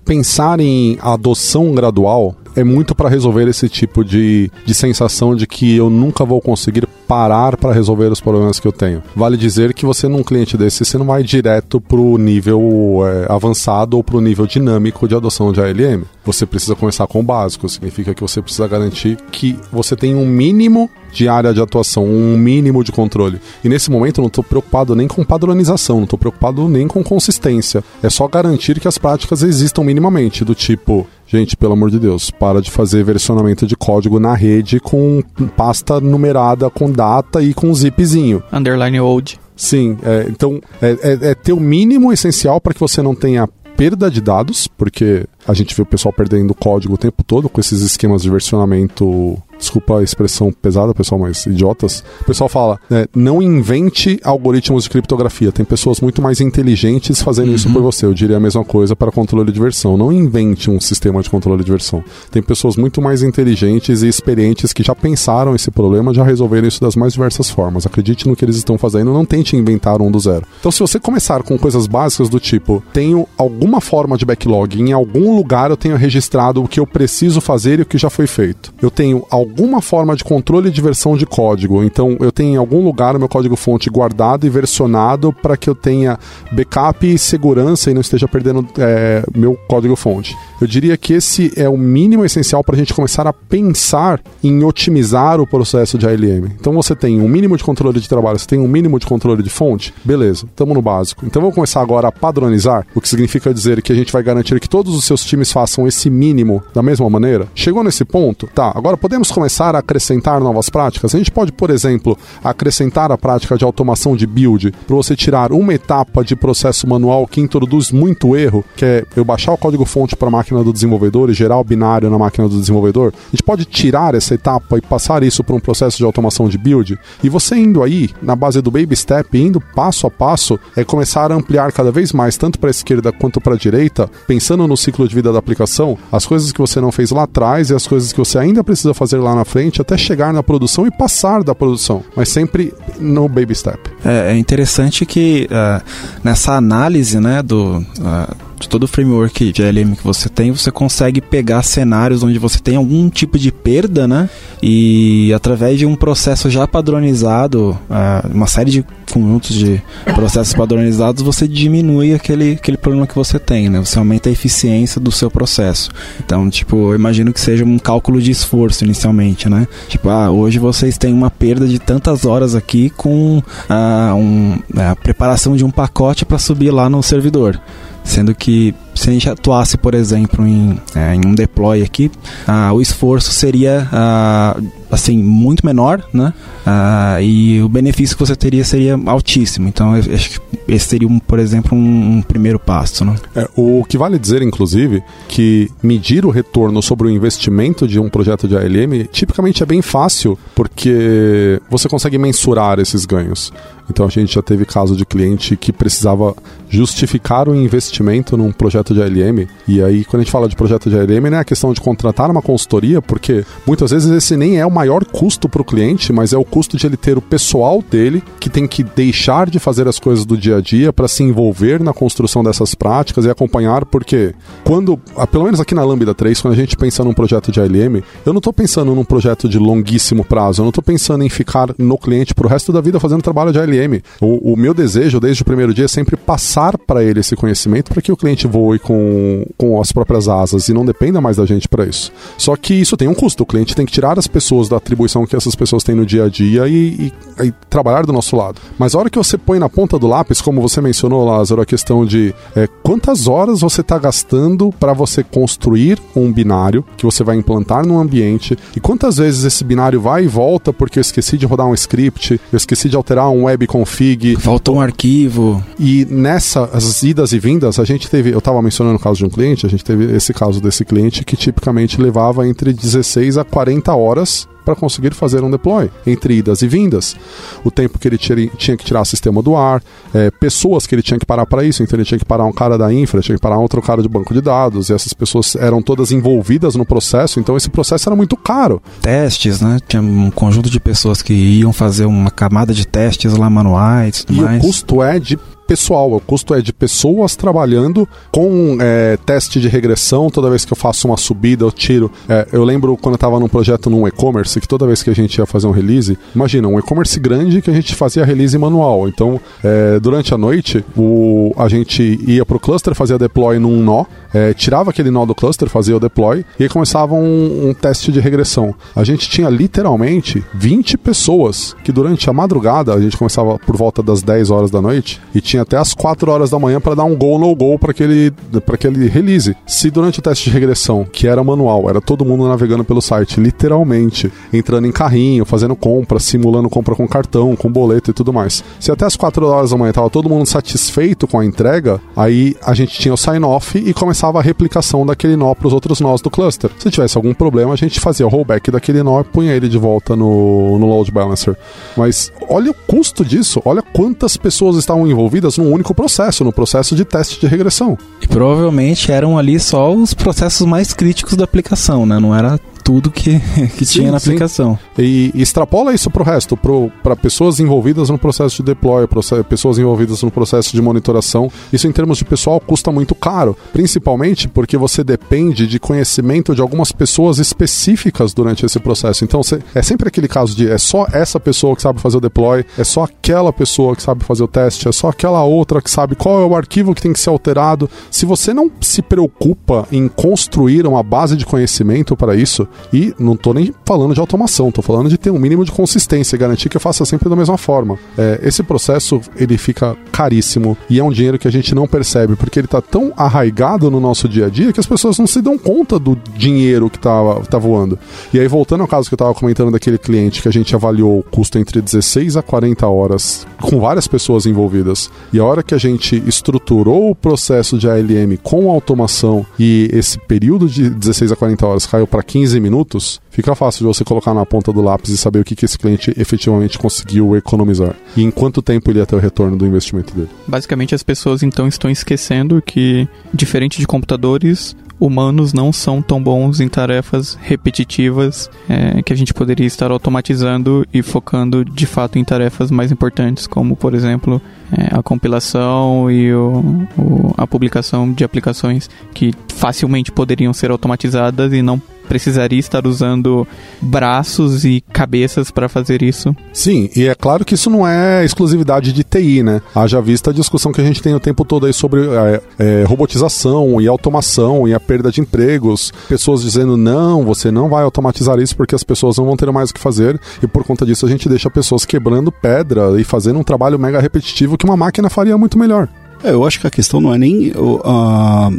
Pensar 0.04 0.60
em 0.60 0.98
adoção 1.00 1.74
gradual 1.74 2.36
é 2.56 2.64
muito 2.64 2.96
para 2.96 3.10
resolver 3.10 3.48
esse 3.48 3.68
tipo 3.70 4.04
de, 4.04 4.52
de 4.66 4.74
sensação 4.74 5.36
de 5.36 5.48
que 5.48 5.76
eu 5.76 5.90
nunca 5.90 6.26
vou 6.26 6.42
conseguir 6.42 6.88
parar 7.08 7.58
para 7.58 7.74
resolver 7.74 8.12
os 8.12 8.22
problemas 8.22 8.60
que 8.60 8.68
eu 8.68 8.72
tenho. 8.72 9.04
Vale 9.16 9.38
dizer 9.38 9.74
que 9.74 9.86
você, 9.86 10.08
num 10.08 10.24
cliente 10.24 10.58
desse, 10.58 10.84
você 10.84 10.98
não 10.98 11.06
vai 11.06 11.24
direto 11.24 11.80
para 11.80 12.00
o 12.00 12.18
nível 12.18 13.02
é, 13.06 13.32
avançado 13.32 13.98
ou 13.98 14.04
para 14.04 14.18
o 14.18 14.22
nível 14.22 14.48
dinâmico 14.48 15.08
de 15.08 15.16
adoção 15.16 15.52
de 15.52 15.62
ALM. 15.62 16.04
Você 16.26 16.46
precisa 16.46 16.76
começar 16.76 17.06
com 17.08 17.20
o 17.20 17.24
básico, 17.24 17.68
significa 17.68 18.14
que 18.14 18.22
você 18.22 18.42
precisa 18.42 18.68
garantir 18.68 19.18
que 19.32 19.60
você 19.72 19.96
tem 19.96 20.16
um 20.16 20.26
mínimo 20.26 20.90
de 21.12 21.28
área 21.28 21.54
de 21.54 21.62
atuação, 21.62 22.06
um 22.06 22.38
mínimo 22.38 22.84
de 22.84 22.92
controle. 22.92 23.40
E 23.64 23.70
nesse 23.70 23.92
momento 23.92 24.18
eu 24.18 24.24
não 24.24 24.28
estou 24.28 24.44
preocupado 24.44 24.96
nem 24.96 25.08
com 25.08 25.24
padronização, 25.24 25.98
não 25.98 26.04
estou 26.06 26.18
preocupado 26.18 26.68
nem 26.68 26.88
com 26.88 27.04
consistência. 27.04 27.84
É 28.02 28.10
só 28.10 28.28
garantir 28.28 28.80
que 28.80 28.88
as 28.88 28.98
práticas 28.98 29.44
existam 29.44 29.84
minimamente, 29.84 30.44
do 30.44 30.56
tipo, 30.56 31.08
Gente, 31.34 31.58
pelo 31.58 31.74
amor 31.74 31.90
de 31.90 31.98
Deus, 31.98 32.30
para 32.30 32.62
de 32.62 32.70
fazer 32.70 33.04
versionamento 33.04 33.66
de 33.66 33.76
código 33.76 34.20
na 34.20 34.36
rede 34.36 34.80
com 34.80 35.20
pasta 35.58 36.00
numerada 36.00 36.70
com 36.70 36.92
data 36.92 37.42
e 37.42 37.56
com 37.56 37.74
zipzinho. 37.74 38.44
Underline 38.54 39.00
old. 39.00 39.40
Sim, 39.56 39.98
é, 40.04 40.28
então 40.30 40.62
é, 40.80 40.92
é, 41.02 41.32
é 41.32 41.34
ter 41.34 41.52
o 41.52 41.60
mínimo 41.60 42.14
essencial 42.14 42.62
para 42.62 42.72
que 42.72 42.80
você 42.80 43.02
não 43.02 43.16
tenha 43.16 43.50
perda 43.76 44.12
de 44.12 44.22
dados, 44.22 44.68
porque 44.68 45.26
a 45.48 45.56
gente 45.56 45.76
vê 45.76 45.82
o 45.82 45.88
pessoal 45.88 46.14
perdendo 46.14 46.54
código 46.54 46.94
o 46.94 47.00
tempo 47.00 47.24
todo 47.24 47.50
com 47.50 47.60
esses 47.60 47.82
esquemas 47.82 48.22
de 48.22 48.30
versionamento 48.30 49.36
desculpa 49.64 50.00
a 50.00 50.04
expressão 50.04 50.52
pesada, 50.52 50.94
pessoal, 50.94 51.20
mas 51.20 51.46
idiotas. 51.46 52.04
O 52.22 52.26
pessoal 52.26 52.50
fala, 52.50 52.80
né, 52.90 53.06
não 53.16 53.42
invente 53.42 54.20
algoritmos 54.24 54.84
de 54.84 54.90
criptografia. 54.90 55.52
Tem 55.52 55.66
pessoas 55.66 56.00
muito 56.02 56.22
mais 56.22 56.40
inteligentes 56.40 57.22
fazendo 57.22 57.50
uhum. 57.50 57.56
isso 57.56 57.72
por 57.72 57.82
você. 57.82 58.06
Eu 58.06 58.14
diria 58.14 58.38
a 58.38 58.40
mesma 58.40 58.64
coisa 58.64 58.96
para 58.96 59.12
controle 59.12 59.52
de 59.52 59.60
versão. 59.60 59.98
Não 59.98 60.12
invente 60.12 60.70
um 60.70 60.80
sistema 60.80 61.22
de 61.22 61.30
controle 61.30 61.64
de 61.64 61.72
versão. 61.72 62.04
Tem 62.30 62.42
pessoas 62.42 62.76
muito 62.76 63.02
mais 63.02 63.24
inteligentes 63.24 64.04
e 64.04 64.08
experientes 64.08 64.74
que 64.74 64.84
já 64.84 64.94
pensaram 64.94 65.56
esse 65.56 65.72
problema, 65.72 66.14
já 66.14 66.24
resolveram 66.24 66.68
isso 66.68 66.82
das 66.82 66.96
mais 66.96 67.14
diversas 67.14 67.50
formas. 67.50 67.86
Acredite 67.86 68.28
no 68.28 68.36
que 68.36 68.44
eles 68.44 68.58
estão 68.58 68.78
fazendo, 68.78 69.14
não 69.14 69.26
tente 69.26 69.56
inventar 69.56 70.02
um 70.02 70.12
do 70.12 70.20
zero. 70.20 70.46
Então, 70.60 70.72
se 70.72 70.80
você 70.80 71.00
começar 71.00 71.44
com 71.44 71.58
coisas 71.58 71.88
básicas 71.88 72.30
do 72.30 72.40
tipo, 72.40 72.84
tenho 72.92 73.28
alguma 73.38 73.80
forma 73.80 74.18
de 74.18 74.26
backlog, 74.26 74.80
em 74.80 74.92
algum 74.92 75.36
lugar 75.36 75.70
eu 75.70 75.78
tenho 75.78 75.96
registrado 75.96 76.64
o 76.64 76.68
que 76.68 76.80
eu 76.80 76.88
preciso 76.88 77.40
fazer 77.40 77.80
e 77.80 77.82
o 77.84 77.86
que 77.86 77.98
já 77.98 78.10
foi 78.10 78.28
feito. 78.28 78.74
Eu 78.82 78.92
tenho 78.92 79.26
alguma 79.54 79.82
forma 79.82 80.16
de 80.16 80.24
controle 80.24 80.72
de 80.72 80.82
versão 80.82 81.16
de 81.16 81.28
código. 81.28 81.84
Então, 81.84 82.18
eu 82.20 82.32
tenho 82.32 82.54
em 82.54 82.58
algum 82.58 82.84
lugar 82.84 83.16
o 83.16 83.20
meu 83.20 83.30
código-fonte 83.30 83.90
guardado 83.90 84.48
e 84.48 84.50
versionado 84.50 85.32
para 85.32 85.56
que 85.56 85.70
eu 85.70 85.76
tenha 85.76 86.18
backup 86.52 87.06
e 87.06 87.20
segurança 87.20 87.92
e 87.92 87.94
não 87.94 88.02
esteja 88.02 88.28
perdendo 88.28 88.68
é, 88.80 89.24
meu 89.36 89.56
código-fonte. 89.68 90.36
Eu 90.60 90.66
diria 90.66 90.98
que 90.98 91.14
esse 91.14 91.52
é 91.56 91.70
o 91.70 91.78
mínimo 91.78 92.26
essencial 92.26 92.64
para 92.64 92.76
a 92.76 92.78
gente 92.78 92.94
começar 92.94 93.28
a 93.28 93.34
pensar 93.34 94.20
em 94.44 94.64
otimizar 94.64 95.40
o 95.40 95.46
processo 95.46 95.98
de 95.98 96.08
ALM. 96.08 96.48
Então, 96.60 96.74
você 96.74 96.96
tem 96.96 97.22
um 97.22 97.28
mínimo 97.28 97.56
de 97.56 97.64
controle 97.64 98.00
de 98.00 98.10
trabalho, 98.10 98.40
você 98.40 98.48
tem 98.48 98.60
um 98.60 98.68
mínimo 98.68 98.98
de 98.98 99.06
controle 99.06 99.44
de 99.44 99.50
fonte, 99.50 99.94
beleza, 100.04 100.46
estamos 100.46 100.74
no 100.74 100.82
básico. 100.82 101.26
Então, 101.26 101.42
vamos 101.42 101.54
começar 101.54 101.82
agora 101.82 102.08
a 102.08 102.12
padronizar, 102.12 102.88
o 102.96 103.02
que 103.02 103.10
significa 103.10 103.54
dizer 103.54 103.82
que 103.82 103.92
a 103.92 103.96
gente 103.96 104.12
vai 104.12 104.24
garantir 104.24 104.60
que 104.60 104.70
todos 104.70 104.96
os 104.96 105.04
seus 105.04 105.24
times 105.24 105.52
façam 105.52 105.88
esse 105.88 106.10
mínimo 106.10 106.64
da 106.74 106.82
mesma 106.82 107.10
maneira. 107.10 107.48
Chegou 107.54 107.84
nesse 107.84 108.04
ponto? 108.04 108.48
Tá, 108.48 108.72
agora 108.74 108.98
podemos 108.98 109.30
começar 109.34 109.76
a 109.76 109.80
acrescentar 109.80 110.40
novas 110.40 110.70
práticas? 110.70 111.14
A 111.14 111.18
gente 111.18 111.32
pode, 111.32 111.52
por 111.52 111.70
exemplo, 111.70 112.18
acrescentar 112.44 113.12
a 113.12 113.18
prática 113.18 113.58
de 113.58 113.66
automação 113.66 114.16
de 114.16 114.28
build 114.28 114.72
para 114.86 114.96
você 114.96 115.16
tirar 115.16 115.52
uma 115.52 115.74
etapa 115.74 116.24
de 116.24 116.36
processo 116.36 116.88
manual 116.88 117.28
que 117.28 117.42
introduz 117.42 117.92
muito 117.92 118.36
erro, 118.36 118.64
que 118.76 118.86
é 118.86 119.06
eu 119.16 119.26
baixar 119.26 119.54
o 119.54 119.58
código-fonte 119.58 120.16
para 120.16 120.28
a 120.28 120.32
máquina 120.32 120.64
do 120.64 120.72
desenvolvedor 120.72 121.30
e 121.30 121.34
gerar 121.34 121.58
o 121.58 121.64
binário 121.64 122.10
na 122.10 122.18
máquina 122.18 122.48
do 122.48 122.60
desenvolvedor. 122.60 123.14
A 123.16 123.32
gente 123.32 123.44
pode 123.44 123.66
tirar 123.66 124.16
essa 124.16 124.34
etapa 124.34 124.78
e 124.78 124.82
passar 124.82 125.24
isso 125.24 125.44
para 125.44 125.56
um 125.56 125.60
processo 125.60 125.98
de 125.98 126.04
automação 126.04 126.48
de 126.48 126.58
build. 126.58 126.98
E 127.24 127.30
você 127.30 127.56
indo 127.56 127.82
aí, 127.82 128.10
na 128.22 128.36
base 128.36 128.62
do 128.62 128.72
baby 128.72 128.96
step, 128.96 129.38
indo 129.38 129.60
passo 129.60 130.08
a 130.08 130.12
passo, 130.12 130.60
é 130.76 130.84
começar 130.84 131.32
a 131.32 131.36
ampliar 131.36 131.72
cada 131.72 131.92
vez 131.92 132.12
mais, 132.12 132.38
tanto 132.38 132.60
para 132.60 132.70
a 132.70 132.72
esquerda 132.72 133.12
quanto 133.12 133.42
para 133.42 133.56
a 133.56 133.58
direita, 133.58 134.10
pensando 134.28 134.68
no 134.68 134.78
ciclo 134.78 135.08
de 135.08 135.16
vida 135.16 135.32
da 135.32 135.40
aplicação, 135.40 135.98
as 136.12 136.26
coisas 136.26 136.52
que 136.52 136.60
você 136.60 136.80
não 136.80 136.92
fez 136.92 137.12
lá 137.12 137.24
atrás 137.24 137.70
e 137.70 137.76
as 137.76 137.88
coisas 137.88 138.12
que 138.12 138.20
você 138.20 138.38
ainda 138.38 138.64
precisa 138.64 138.94
fazer 138.94 139.18
lá 139.24 139.34
na 139.34 139.46
frente 139.46 139.82
até 139.82 139.98
chegar 139.98 140.34
na 140.34 140.44
produção 140.44 140.86
e 140.86 140.92
passar 140.92 141.44
da 141.44 141.56
produção, 141.56 142.04
mas 142.16 142.30
sempre 142.30 142.74
no 143.00 143.28
baby 143.28 143.56
step. 143.56 143.80
É, 144.04 144.34
é 144.34 144.38
interessante 144.38 145.06
que 145.06 145.48
uh, 145.50 145.84
nessa 146.24 146.54
análise 146.54 147.20
né, 147.20 147.42
do. 147.42 147.78
Uh 147.78 148.53
de 148.64 148.70
todo 148.70 148.84
o 148.84 148.88
framework 148.88 149.52
de 149.52 149.62
LM 149.62 149.96
que 149.96 150.04
você 150.04 150.30
tem, 150.30 150.52
você 150.52 150.72
consegue 150.72 151.22
pegar 151.22 151.64
cenários 151.64 152.24
onde 152.24 152.40
você 152.40 152.60
tem 152.60 152.76
algum 152.76 153.10
tipo 153.10 153.38
de 153.38 153.52
perda, 153.52 154.08
né? 154.08 154.30
E 154.62 155.32
através 155.34 155.78
de 155.78 155.86
um 155.86 155.96
processo 155.96 156.50
já 156.50 156.68
padronizado, 156.68 157.78
uh, 157.90 158.28
uma 158.34 158.48
série 158.48 158.72
de 158.72 158.86
conjuntos 159.12 159.56
de 159.56 159.82
processos 160.16 160.54
padronizados, 160.54 161.22
você 161.22 161.48
diminui 161.48 162.14
aquele, 162.14 162.54
aquele 162.54 162.78
problema 162.78 163.06
que 163.06 163.14
você 163.14 163.38
tem, 163.38 163.70
né? 163.70 163.80
Você 163.80 164.00
aumenta 164.00 164.30
a 164.30 164.32
eficiência 164.32 165.00
do 165.00 165.12
seu 165.12 165.30
processo. 165.30 165.92
Então, 166.24 166.50
tipo, 166.50 166.92
eu 166.92 166.96
imagino 166.96 167.32
que 167.34 167.40
seja 167.40 167.64
um 167.64 167.78
cálculo 167.78 168.22
de 168.22 168.32
esforço 168.32 168.84
inicialmente, 168.84 169.50
né? 169.50 169.68
Tipo, 169.88 170.10
ah, 170.10 170.32
hoje 170.32 170.58
vocês 170.58 170.98
têm 170.98 171.14
uma 171.14 171.30
perda 171.30 171.68
de 171.68 171.80
tantas 171.80 172.26
horas 172.26 172.56
aqui 172.56 172.90
com 172.90 173.38
uh, 173.40 174.16
um, 174.16 174.60
a 174.78 174.96
preparação 174.96 175.56
de 175.56 175.66
um 175.66 175.70
pacote 175.70 176.26
para 176.26 176.40
subir 176.40 176.72
lá 176.72 176.90
no 176.90 177.04
servidor. 177.04 177.60
Sendo 178.04 178.36
que 178.36 178.76
se 178.94 179.10
a 179.10 179.14
gente 179.14 179.30
atuasse, 179.30 179.78
por 179.78 179.96
exemplo, 179.96 180.46
em, 180.46 180.80
é, 180.96 181.16
em 181.16 181.26
um 181.26 181.34
deploy 181.34 181.82
aqui, 181.82 182.12
ah, 182.48 182.72
o 182.74 182.82
esforço 182.82 183.32
seria 183.32 183.88
ah, 183.92 184.58
assim 184.94 185.18
muito 185.18 185.66
menor, 185.66 186.04
né? 186.14 186.34
Ah, 186.66 187.18
e 187.22 187.62
o 187.62 187.68
benefício 187.68 188.16
que 188.16 188.26
você 188.26 188.36
teria 188.36 188.64
seria 188.64 189.00
altíssimo. 189.06 189.68
Então, 189.68 189.94
acho 189.94 190.40
que 190.40 190.40
esse 190.68 190.88
seria, 190.88 191.08
um, 191.08 191.20
por 191.20 191.40
exemplo, 191.40 191.78
um, 191.78 192.18
um 192.18 192.22
primeiro 192.22 192.60
passo, 192.60 193.04
né? 193.04 193.16
É, 193.36 193.50
o 193.56 193.84
que 193.84 193.98
vale 193.98 194.20
dizer, 194.20 194.42
inclusive, 194.42 195.04
que 195.28 195.70
medir 195.82 196.26
o 196.26 196.30
retorno 196.30 196.82
sobre 196.82 197.08
o 197.08 197.10
investimento 197.10 197.88
de 197.88 198.00
um 198.00 198.10
projeto 198.10 198.48
de 198.48 198.56
ALM 198.56 199.06
tipicamente 199.12 199.64
é 199.64 199.66
bem 199.66 199.82
fácil, 199.82 200.38
porque 200.56 201.60
você 201.70 201.90
consegue 201.90 202.18
mensurar 202.18 202.80
esses 202.80 203.06
ganhos. 203.06 203.52
Então 203.90 204.06
a 204.06 204.10
gente 204.10 204.34
já 204.34 204.42
teve 204.42 204.66
caso 204.66 204.96
de 204.96 205.06
cliente 205.06 205.58
que 205.58 205.72
precisava 205.72 206.36
justificar 206.70 207.48
o 207.48 207.56
investimento 207.56 208.36
num 208.38 208.52
projeto 208.52 208.94
de 208.94 209.02
ALM. 209.02 209.48
E 209.68 209.84
aí, 209.84 210.04
quando 210.06 210.22
a 210.22 210.24
gente 210.24 210.32
fala 210.32 210.48
de 210.48 210.56
projeto 210.56 210.90
de 210.90 210.98
ALM, 210.98 211.34
é 211.34 211.38
a 211.38 211.44
questão 211.44 211.74
de 211.74 211.82
contratar 211.82 212.32
uma 212.32 212.42
consultoria, 212.42 213.02
porque 213.02 213.46
muitas 213.68 213.92
vezes 213.92 214.10
esse 214.10 214.36
nem 214.36 214.60
é 214.60 214.66
o 214.66 214.72
maior 214.84 215.06
custo 215.06 215.48
para 215.48 215.62
o 215.62 215.66
cliente, 215.66 216.12
mas 216.12 216.34
é 216.34 216.38
o 216.38 216.44
custo 216.44 216.76
de 216.76 216.86
ele 216.86 216.98
ter 216.98 217.18
o 217.18 217.22
pessoal 217.22 217.82
dele 217.90 218.22
que 218.38 218.50
tem 218.50 218.68
que 218.68 218.84
deixar 218.84 219.50
de 219.50 219.58
fazer 219.58 219.88
as 219.88 219.98
coisas 219.98 220.26
do 220.26 220.38
dia 220.38 220.58
a 220.58 220.62
dia 220.62 220.92
para 220.92 221.08
se 221.08 221.24
envolver 221.24 221.82
na 221.82 221.94
construção 221.94 222.44
dessas 222.44 222.76
práticas 222.76 223.24
e 223.24 223.30
acompanhar, 223.30 223.86
porque 223.86 224.36
quando, 224.66 225.00
ah, 225.16 225.26
pelo 225.26 225.46
menos 225.46 225.62
aqui 225.62 225.74
na 225.74 225.86
Lambda 225.86 226.14
3, 226.14 226.42
quando 226.42 226.54
a 226.54 226.58
gente 226.58 226.76
pensa 226.76 227.02
num 227.02 227.14
projeto 227.14 227.50
de 227.50 227.62
ALM, 227.62 228.04
eu 228.26 228.34
não 228.34 228.40
estou 228.40 228.52
pensando 228.52 228.94
num 228.94 229.06
projeto 229.06 229.48
de 229.48 229.58
longuíssimo 229.58 230.26
prazo, 230.26 230.62
eu 230.62 230.64
não 230.64 230.70
estou 230.70 230.84
pensando 230.84 231.24
em 231.24 231.30
ficar 231.30 231.74
no 231.78 231.98
cliente 231.98 232.36
para 232.36 232.46
o 232.46 232.50
resto 232.50 232.74
da 232.74 232.82
vida 232.82 233.00
fazendo 233.00 233.22
trabalho 233.22 233.54
de 233.54 233.60
ALM. 233.60 234.02
O, 234.20 234.54
o 234.54 234.58
meu 234.58 234.74
desejo, 234.74 235.18
desde 235.18 235.44
o 235.44 235.46
primeiro 235.46 235.74
dia, 235.74 235.86
é 235.86 235.88
sempre 235.88 236.18
passar 236.18 236.78
para 236.78 237.02
ele 237.02 237.22
esse 237.22 237.38
conhecimento 237.38 237.90
para 237.90 238.02
que 238.02 238.12
o 238.12 238.18
cliente 238.18 238.48
voe 238.48 238.80
com, 238.80 239.46
com 239.58 239.80
as 239.80 239.94
próprias 239.94 240.28
asas 240.28 240.68
e 240.68 240.74
não 240.74 240.86
dependa 240.86 241.22
mais 241.22 241.38
da 241.38 241.46
gente 241.46 241.70
para 241.70 241.86
isso. 241.86 242.12
Só 242.38 242.58
que 242.58 242.74
isso 242.74 242.98
tem 242.98 243.08
um 243.08 243.14
custo. 243.14 243.44
O 243.44 243.46
cliente 243.46 243.76
tem 243.76 243.86
que 243.86 243.94
tirar 243.94 244.20
as 244.20 244.28
pessoas 244.28 244.68
da 244.74 244.78
atribuição 244.78 245.26
que 245.26 245.36
essas 245.36 245.56
pessoas 245.56 245.84
têm 245.84 245.96
no 245.96 246.06
dia 246.06 246.26
a 246.26 246.30
dia 246.30 246.68
e, 246.68 247.12
e, 247.40 247.46
e 247.46 247.52
trabalhar 247.70 248.06
do 248.06 248.14
nosso 248.14 248.36
lado. 248.36 248.60
Mas 248.78 248.94
a 248.94 249.00
hora 249.00 249.10
que 249.10 249.18
você 249.18 249.38
põe 249.38 249.60
na 249.60 249.70
ponta 249.70 249.98
do 249.98 250.08
lápis, 250.08 250.42
como 250.42 250.62
você 250.62 250.82
mencionou, 250.82 251.26
Lázaro, 251.26 251.62
a 251.62 251.66
questão 251.66 252.06
de 252.06 252.34
é, 252.56 252.68
quantas 252.82 253.28
horas 253.28 253.62
você 253.62 253.82
está 253.82 253.98
gastando 253.98 254.72
para 254.80 254.94
você 254.94 255.24
construir 255.24 256.00
um 256.16 256.32
binário 256.32 256.84
que 256.98 257.06
você 257.06 257.24
vai 257.24 257.36
implantar 257.38 257.86
no 257.86 258.00
ambiente 258.00 258.58
e 258.76 258.80
quantas 258.80 259.18
vezes 259.18 259.44
esse 259.44 259.64
binário 259.64 260.02
vai 260.02 260.26
e 260.26 260.28
volta 260.28 260.74
porque 260.74 261.00
eu 261.00 261.02
esqueci 261.02 261.38
de 261.38 261.46
rodar 261.46 261.68
um 261.68 261.74
script, 261.74 262.40
eu 262.52 262.58
esqueci 262.58 262.90
de 262.90 262.96
alterar 262.96 263.30
um 263.30 263.46
web 263.46 263.66
config. 263.68 264.36
Faltou 264.38 264.78
um 264.78 264.82
arquivo. 264.82 265.64
E 265.80 266.06
nessas 266.10 267.04
idas 267.04 267.32
e 267.32 267.40
vindas, 267.40 267.80
a 267.80 267.86
gente 267.86 268.10
teve, 268.10 268.32
eu 268.32 268.40
estava 268.40 268.62
mencionando 268.62 268.98
o 268.98 269.00
caso 269.00 269.20
de 269.20 269.26
um 269.26 269.30
cliente, 269.30 269.66
a 269.66 269.70
gente 269.70 269.84
teve 269.84 270.16
esse 270.16 270.34
caso 270.34 270.60
desse 270.60 270.84
cliente 270.84 271.24
que 271.24 271.36
tipicamente 271.36 272.02
levava 272.02 272.48
entre 272.48 272.74
16 272.74 273.38
a 273.38 273.44
40 273.44 273.94
horas 273.94 274.48
para 274.64 274.76
conseguir 274.76 275.14
fazer 275.14 275.44
um 275.44 275.52
deploy 275.52 275.90
entre 276.06 276.36
idas 276.36 276.62
e 276.62 276.68
vindas. 276.68 277.16
O 277.64 277.72
tempo 277.72 278.00
que 278.00 278.08
ele 278.08 278.18
tinha, 278.18 278.48
tinha 278.58 278.78
que 278.78 278.86
tirar 278.86 279.02
o 279.02 279.06
sistema 279.06 279.42
do 279.42 279.56
ar, 279.56 279.82
é, 280.14 280.32
pessoas 280.32 280.88
que 280.88 280.96
ele 280.96 281.02
tinha 281.02 281.20
que 281.20 281.26
parar 281.26 281.46
para 281.46 281.64
isso, 281.64 281.84
então 281.84 281.98
ele 281.98 282.06
tinha 282.06 282.20
que 282.20 282.26
parar 282.26 282.46
um 282.46 282.52
cara 282.52 282.78
da 282.78 282.94
infra, 282.94 283.22
tinha 283.22 283.36
que 283.36 283.42
parar 283.42 283.58
outro 283.58 283.82
cara 283.82 284.02
de 284.02 284.10
banco 284.10 284.34
de 284.34 284.42
dados, 284.42 284.90
e 284.90 284.94
essas 284.94 285.14
pessoas 285.14 285.56
eram 285.56 285.82
todas 285.82 286.12
envolvidas 286.12 286.76
no 286.76 286.86
processo, 286.86 287.40
então 287.40 287.58
esse 287.58 287.70
processo 287.70 288.10
era 288.10 288.16
muito 288.16 288.38
caro. 288.38 288.82
Testes, 289.02 289.62
né? 289.62 289.80
Tinha 289.88 290.02
um 290.02 290.32
conjunto 290.32 290.70
de 290.70 290.80
pessoas 290.80 291.22
que 291.22 291.34
iam 291.34 291.74
fazer 291.74 292.06
uma 292.06 292.32
camada 292.32 292.74
de 292.74 292.88
testes 292.88 293.36
lá 293.36 293.50
manuais 293.50 294.26
e, 294.30 294.34
e 294.34 294.44
o 294.44 294.60
custo 294.60 295.02
é 295.02 295.20
de 295.20 295.38
pessoal, 295.68 296.12
o 296.12 296.20
custo 296.20 296.54
é 296.54 296.62
de 296.62 296.74
pessoas 296.74 297.36
trabalhando 297.36 298.08
com 298.32 298.78
é, 298.80 299.18
teste 299.26 299.60
de 299.60 299.68
regressão. 299.68 300.30
Toda 300.30 300.50
vez 300.50 300.66
que 300.66 300.74
eu 300.74 300.78
faço 300.78 301.08
uma 301.08 301.18
subida, 301.18 301.64
eu 301.64 301.72
tiro. 301.72 302.12
É, 302.28 302.48
eu 302.52 302.64
lembro 302.64 302.98
quando 302.98 303.14
eu 303.14 303.18
estava 303.18 303.40
num 303.40 303.48
projeto 303.48 303.90
num 303.90 304.08
e-commerce, 304.08 304.60
que 304.60 304.68
toda 304.68 304.86
vez 304.86 305.04
que 305.04 305.10
a 305.10 305.16
gente 305.16 305.38
ia 305.38 305.46
fazer 305.46 305.68
um 305.68 305.72
release, 305.72 306.18
imagina, 306.36 306.68
um 306.68 306.80
e-commerce 306.80 307.20
grande 307.20 307.62
que 307.62 307.70
a 307.70 307.74
gente 307.74 307.96
fazia 307.96 308.26
release 308.26 308.58
manual. 308.58 309.08
Então, 309.08 309.40
é, 309.64 310.00
durante 310.00 310.34
a 310.34 310.38
noite, 310.38 310.84
o, 310.98 311.54
a 311.58 311.68
gente 311.68 312.20
ia 312.28 312.46
pro 312.46 312.60
cluster, 312.60 312.94
fazia 312.94 313.18
deploy 313.18 313.60
num 313.60 313.82
nó, 313.82 314.06
é, 314.34 314.54
tirava 314.54 314.90
aquele 314.90 315.12
nó 315.12 315.26
do 315.26 315.36
cluster, 315.36 315.70
fazia 315.70 315.96
o 315.96 316.00
deploy, 316.00 316.46
e 316.60 316.68
começava 316.68 317.14
um, 317.14 317.70
um 317.70 317.74
teste 317.74 318.12
de 318.12 318.20
regressão. 318.20 318.74
A 318.96 319.04
gente 319.04 319.30
tinha 319.30 319.50
literalmente 319.50 320.44
20 320.54 320.98
pessoas 320.98 321.76
que 321.84 321.92
durante 321.92 322.30
a 322.30 322.34
madrugada, 322.34 322.94
a 322.94 323.00
gente 323.00 323.16
começava 323.16 323.60
por 323.60 323.78
volta 323.78 324.02
das 324.02 324.22
10 324.24 324.50
horas 324.50 324.72
da 324.72 324.82
noite, 324.82 325.22
e 325.36 325.42
tinha 325.42 325.53
até 325.62 325.78
as 325.78 325.94
4 325.94 326.32
horas 326.32 326.50
da 326.50 326.60
manhã 326.60 326.80
para 326.80 326.96
dar 326.96 327.04
um 327.04 327.16
go 327.16 327.38
no 327.38 327.56
go 327.56 327.78
para 327.78 327.92
aquele, 327.92 328.32
pra 328.66 328.76
aquele 328.76 329.08
release. 329.08 329.56
Se 329.66 329.90
durante 329.90 330.20
o 330.20 330.22
teste 330.22 330.46
de 330.46 330.52
regressão, 330.52 331.06
que 331.06 331.28
era 331.28 331.44
manual, 331.44 331.90
era 331.90 332.02
todo 332.02 332.26
mundo 332.26 332.48
navegando 332.48 332.84
pelo 332.84 333.02
site, 333.02 333.40
literalmente, 333.40 334.32
entrando 334.52 334.88
em 334.88 334.92
carrinho, 334.92 335.46
fazendo 335.46 335.76
compra, 335.76 336.20
simulando 336.20 336.70
compra 336.70 336.96
com 336.96 337.08
cartão, 337.08 337.56
com 337.56 337.72
boleto 337.72 338.12
e 338.12 338.14
tudo 338.14 338.32
mais. 338.32 338.64
Se 338.80 338.92
até 338.92 339.06
as 339.06 339.16
4 339.16 339.46
horas 339.46 339.72
da 339.72 339.78
manhã 339.78 339.92
tava 339.92 340.10
todo 340.10 340.30
mundo 340.30 340.46
satisfeito 340.46 341.28
com 341.28 341.40
a 341.40 341.46
entrega, 341.46 342.00
aí 342.16 342.56
a 342.62 342.74
gente 342.74 343.00
tinha 343.00 343.14
o 343.14 343.18
sign-off 343.18 343.78
e 343.78 343.94
começava 343.94 344.40
a 344.40 344.42
replicação 344.42 345.06
daquele 345.06 345.36
nó 345.36 345.54
para 345.54 345.68
os 345.68 345.74
outros 345.74 346.00
nós 346.00 346.22
do 346.22 346.30
cluster. 346.30 346.72
Se 346.78 346.90
tivesse 346.90 347.18
algum 347.18 347.34
problema, 347.34 347.74
a 347.74 347.78
gente 347.78 348.00
fazia 348.00 348.26
o 348.26 348.30
rollback 348.30 348.72
daquele 348.72 349.04
nó 349.04 349.22
e 349.22 349.24
punha 349.24 349.54
ele 349.54 349.68
de 349.68 349.78
volta 349.78 350.16
no, 350.16 350.78
no 350.78 350.86
load 350.88 351.12
balancer. 351.12 351.56
Mas 351.98 352.32
olha 352.50 352.72
o 352.72 352.74
custo 352.74 353.26
disso, 353.26 353.62
olha 353.66 353.82
quantas 353.82 354.38
pessoas 354.38 354.78
estavam 354.78 355.08
envolvidas 355.08 355.43
num 355.58 355.72
único 355.72 355.94
processo, 355.94 356.44
no 356.44 356.52
processo 356.52 356.96
de 356.96 357.06
teste 357.06 357.40
de 357.40 357.48
regressão. 357.48 357.98
E 358.22 358.28
provavelmente 358.28 359.12
eram 359.12 359.38
ali 359.38 359.60
só 359.60 359.94
os 359.94 360.14
processos 360.14 360.66
mais 360.66 360.94
críticos 360.94 361.36
da 361.36 361.44
aplicação, 361.44 362.06
né? 362.06 362.20
Não 362.20 362.36
era 362.36 362.60
tudo 362.84 363.10
que, 363.10 363.40
que 363.78 363.86
sim, 363.86 364.00
tinha 364.00 364.12
na 364.12 364.18
aplicação. 364.18 364.78
E, 364.98 365.32
extrapola 365.36 365.94
isso 365.94 366.10
para 366.10 366.22
o 366.22 366.26
resto, 366.26 366.58
para 367.02 367.16
pessoas 367.16 367.60
envolvidas 367.60 368.10
no 368.10 368.18
processo 368.18 368.58
de 368.58 368.64
deploy, 368.64 369.08
pessoas 369.48 369.78
envolvidas 369.78 370.22
no 370.22 370.32
processo 370.32 370.72
de 370.72 370.82
monitoração. 370.82 371.52
Isso 371.72 371.88
em 371.88 371.92
termos 371.92 372.18
de 372.18 372.26
pessoal 372.26 372.60
custa 372.60 372.92
muito 372.92 373.16
caro, 373.16 373.58
principalmente 373.72 374.48
porque 374.48 374.78
você 374.78 375.04
depende 375.04 375.66
de 375.66 375.80
conhecimento 375.80 376.54
de 376.54 376.62
algumas 376.62 376.92
pessoas 376.92 377.40
específicas 377.40 378.34
durante 378.34 378.66
esse 378.66 378.80
processo. 378.80 379.24
Então 379.24 379.42
você, 379.42 379.60
é 379.74 379.82
sempre 379.82 380.08
aquele 380.08 380.28
caso 380.28 380.56
de 380.56 380.70
é 380.70 380.78
só 380.78 381.08
essa 381.12 381.40
pessoa 381.40 381.76
que 381.76 381.82
sabe 381.82 382.02
fazer 382.02 382.18
o 382.18 382.22
deploy, 382.22 382.66
é 382.78 382.84
só 382.84 383.04
aquela 383.04 383.54
pessoa 383.54 383.96
que 383.96 384.04
sabe 384.04 384.24
fazer 384.24 384.44
o 384.44 384.48
teste, 384.48 384.88
é 384.88 384.92
só 384.92 385.10
aquela 385.10 385.44
outra 385.44 385.82
que 385.82 385.90
sabe 385.90 386.16
qual 386.16 386.42
é 386.42 386.46
o 386.46 386.56
arquivo 386.56 386.94
que 386.94 387.02
tem 387.02 387.14
que 387.14 387.20
ser 387.20 387.30
alterado. 387.30 387.90
Se 388.12 388.26
você 388.26 388.54
não 388.54 388.70
se 388.82 389.02
preocupa 389.02 389.88
em 389.92 390.08
construir 390.08 390.86
uma 390.86 391.04
base 391.04 391.36
de 391.36 391.46
conhecimento 391.46 392.16
para 392.16 392.36
isso, 392.36 392.68
e 392.92 393.14
não 393.20 393.34
estou 393.34 393.54
nem 393.54 393.74
falando 393.86 394.14
de 394.14 394.20
automação, 394.20 394.70
estou 394.70 394.84
falando 394.84 395.10
de 395.10 395.18
ter 395.18 395.32
um 395.32 395.40
mínimo 395.40 395.66
de 395.66 395.72
consistência 395.72 396.36
e 396.36 396.40
garantir 396.40 396.70
que 396.70 396.78
eu 396.78 396.82
faça 396.82 397.06
sempre 397.06 397.30
da 397.30 397.36
mesma 397.36 397.58
forma. 397.58 397.98
É, 398.18 398.40
esse 398.44 398.64
processo 398.64 399.22
ele 399.36 399.58
fica 399.58 399.96
caríssimo 400.12 400.78
e 400.90 401.00
é 401.00 401.04
um 401.04 401.12
dinheiro 401.12 401.40
que 401.40 401.48
a 401.48 401.52
gente 401.52 401.74
não 401.74 401.88
percebe 401.88 402.36
porque 402.36 402.60
ele 402.60 402.68
está 402.68 402.82
tão 402.82 403.14
arraigado 403.18 403.90
no 403.90 404.00
nosso 404.00 404.28
dia 404.28 404.48
a 404.48 404.50
dia 404.50 404.72
que 404.72 404.80
as 404.80 404.86
pessoas 404.86 405.18
não 405.18 405.28
se 405.28 405.42
dão 405.42 405.58
conta 405.58 405.98
do 405.98 406.18
dinheiro 406.36 406.90
que 406.90 406.98
está 406.98 407.36
tá 407.50 407.58
voando. 407.58 407.98
E 408.34 408.40
aí, 408.40 408.48
voltando 408.48 408.82
ao 408.82 408.88
caso 408.88 409.08
que 409.10 409.14
eu 409.14 409.18
estava 409.18 409.34
comentando 409.34 409.72
daquele 409.72 409.98
cliente 409.98 410.42
que 410.42 410.48
a 410.48 410.52
gente 410.52 410.76
avaliou 410.76 411.20
o 411.20 411.24
custo 411.24 411.58
entre 411.58 411.82
16 411.82 412.38
a 412.38 412.42
40 412.42 412.88
horas, 412.88 413.48
com 413.62 413.80
várias 413.80 414.08
pessoas 414.08 414.46
envolvidas, 414.46 415.10
e 415.32 415.40
a 415.40 415.44
hora 415.44 415.64
que 415.64 415.74
a 415.74 415.78
gente 415.78 416.22
estruturou 416.28 417.10
o 417.10 417.16
processo 417.16 417.78
de 417.78 417.90
ALM 417.90 418.38
com 418.42 418.70
automação 418.70 419.46
e 419.58 419.90
esse 419.92 420.18
período 420.20 420.68
de 420.68 420.90
16 420.90 421.32
a 421.32 421.36
40 421.36 421.66
horas 421.66 421.86
caiu 421.86 422.08
para 422.08 422.24
15 422.24 422.60
minutos, 422.64 423.22
fica 423.30 423.54
fácil 423.54 423.80
de 423.80 423.86
você 423.86 424.04
colocar 424.04 424.34
na 424.34 424.46
ponta 424.46 424.72
do 424.72 424.82
lápis 424.82 425.12
e 425.12 425.18
saber 425.18 425.40
o 425.40 425.44
que, 425.44 425.56
que 425.56 425.66
esse 425.66 425.78
cliente 425.78 426.14
efetivamente 426.18 426.80
conseguiu 426.80 427.36
economizar 427.36 427.96
e 428.16 428.24
em 428.24 428.32
quanto 428.32 428.62
tempo 428.62 428.90
ele 428.90 429.00
ia 429.00 429.06
ter 429.06 429.16
o 429.16 429.20
retorno 429.20 429.58
do 429.58 429.66
investimento 429.68 430.14
dele. 430.16 430.30
Basicamente, 430.48 430.96
as 430.96 431.04
pessoas 431.04 431.44
então 431.44 431.68
estão 431.68 431.90
esquecendo 431.90 432.62
que, 432.62 433.08
diferente 433.34 433.80
de 433.80 433.86
computadores, 433.86 434.76
humanos 435.00 435.54
não 435.54 435.74
são 435.74 436.02
tão 436.02 436.22
bons 436.22 436.60
em 436.60 436.68
tarefas 436.70 437.38
repetitivas 437.42 438.50
é, 438.70 439.02
que 439.02 439.12
a 439.12 439.16
gente 439.16 439.34
poderia 439.34 439.66
estar 439.66 439.92
automatizando 439.92 440.86
e 440.94 441.02
focando 441.02 441.66
de 441.66 441.86
fato 441.86 442.18
em 442.18 442.24
tarefas 442.24 442.72
mais 442.72 442.92
importantes, 442.92 443.46
como 443.46 443.76
por 443.76 443.94
exemplo 443.94 444.42
é, 444.72 444.96
a 444.98 445.04
compilação 445.04 446.10
e 446.10 446.34
o, 446.34 446.88
o, 446.98 447.34
a 447.38 447.46
publicação 447.46 448.12
de 448.12 448.24
aplicações 448.24 448.90
que 449.14 449.34
facilmente 449.50 450.12
poderiam 450.12 450.54
ser 450.54 450.72
automatizadas 450.72 451.52
e 451.52 451.62
não 451.62 451.82
precisaria 452.08 452.60
estar 452.60 452.86
usando 452.86 453.48
braços 453.82 454.66
e 454.66 454.82
cabeças 454.92 455.52
para 455.52 455.70
fazer 455.70 456.02
isso. 456.02 456.36
Sim, 456.52 456.90
e 456.96 457.08
é 457.08 457.16
claro 457.16 457.46
que 457.46 457.56
isso 457.56 457.70
não 457.70 457.88
é 457.88 458.24
exclusividade 458.24 458.92
de 458.94 459.04
TI, 459.04 459.44
né? 459.44 459.62
Haja 459.74 460.02
vista 460.02 460.32
a 460.32 460.34
discussão 460.34 460.72
que 460.72 460.82
a 460.82 460.84
gente 460.84 461.02
tem 461.02 461.14
o 461.14 461.20
tempo 461.20 461.46
todo 461.46 461.66
aí 461.66 461.74
sobre 461.74 462.02
é, 462.02 462.42
é, 462.60 462.84
robotização 462.84 463.82
e 463.82 463.88
automação 463.88 464.68
e 464.68 464.74
a 464.74 464.80
perda 464.80 465.12
de 465.12 465.22
empregos. 465.22 465.92
Pessoas 466.08 466.42
dizendo, 466.42 466.78
não, 466.78 467.24
você 467.24 467.52
não 467.52 467.70
vai 467.70 467.84
automatizar 467.84 468.40
isso 468.40 468.56
porque 468.56 468.76
as 468.76 468.84
pessoas 468.84 469.18
não 469.18 469.26
vão 469.26 469.36
ter 469.36 469.52
mais 469.52 469.70
o 469.70 469.74
que 469.74 469.80
fazer 469.80 470.20
e 470.42 470.48
por 470.48 470.64
conta 470.64 470.86
disso 470.86 471.06
a 471.06 471.10
gente 471.10 471.30
deixa 471.30 471.50
pessoas 471.50 471.86
quebrando 471.86 472.32
pedra 472.32 473.00
e 473.00 473.04
fazendo 473.04 473.40
um 473.40 473.44
trabalho 473.44 473.80
mega 473.80 474.00
repetitivo 474.00 474.58
que 474.58 474.66
uma 474.66 474.78
máquina 474.78 475.10
faria 475.10 475.38
muito 475.38 475.58
melhor. 475.58 475.88
É, 476.24 476.32
eu 476.32 476.46
acho 476.46 476.60
que 476.60 476.66
a 476.66 476.72
questão 476.72 477.02
não 477.02 477.14
é 477.14 477.18
nem 477.18 477.52
a, 477.84 478.50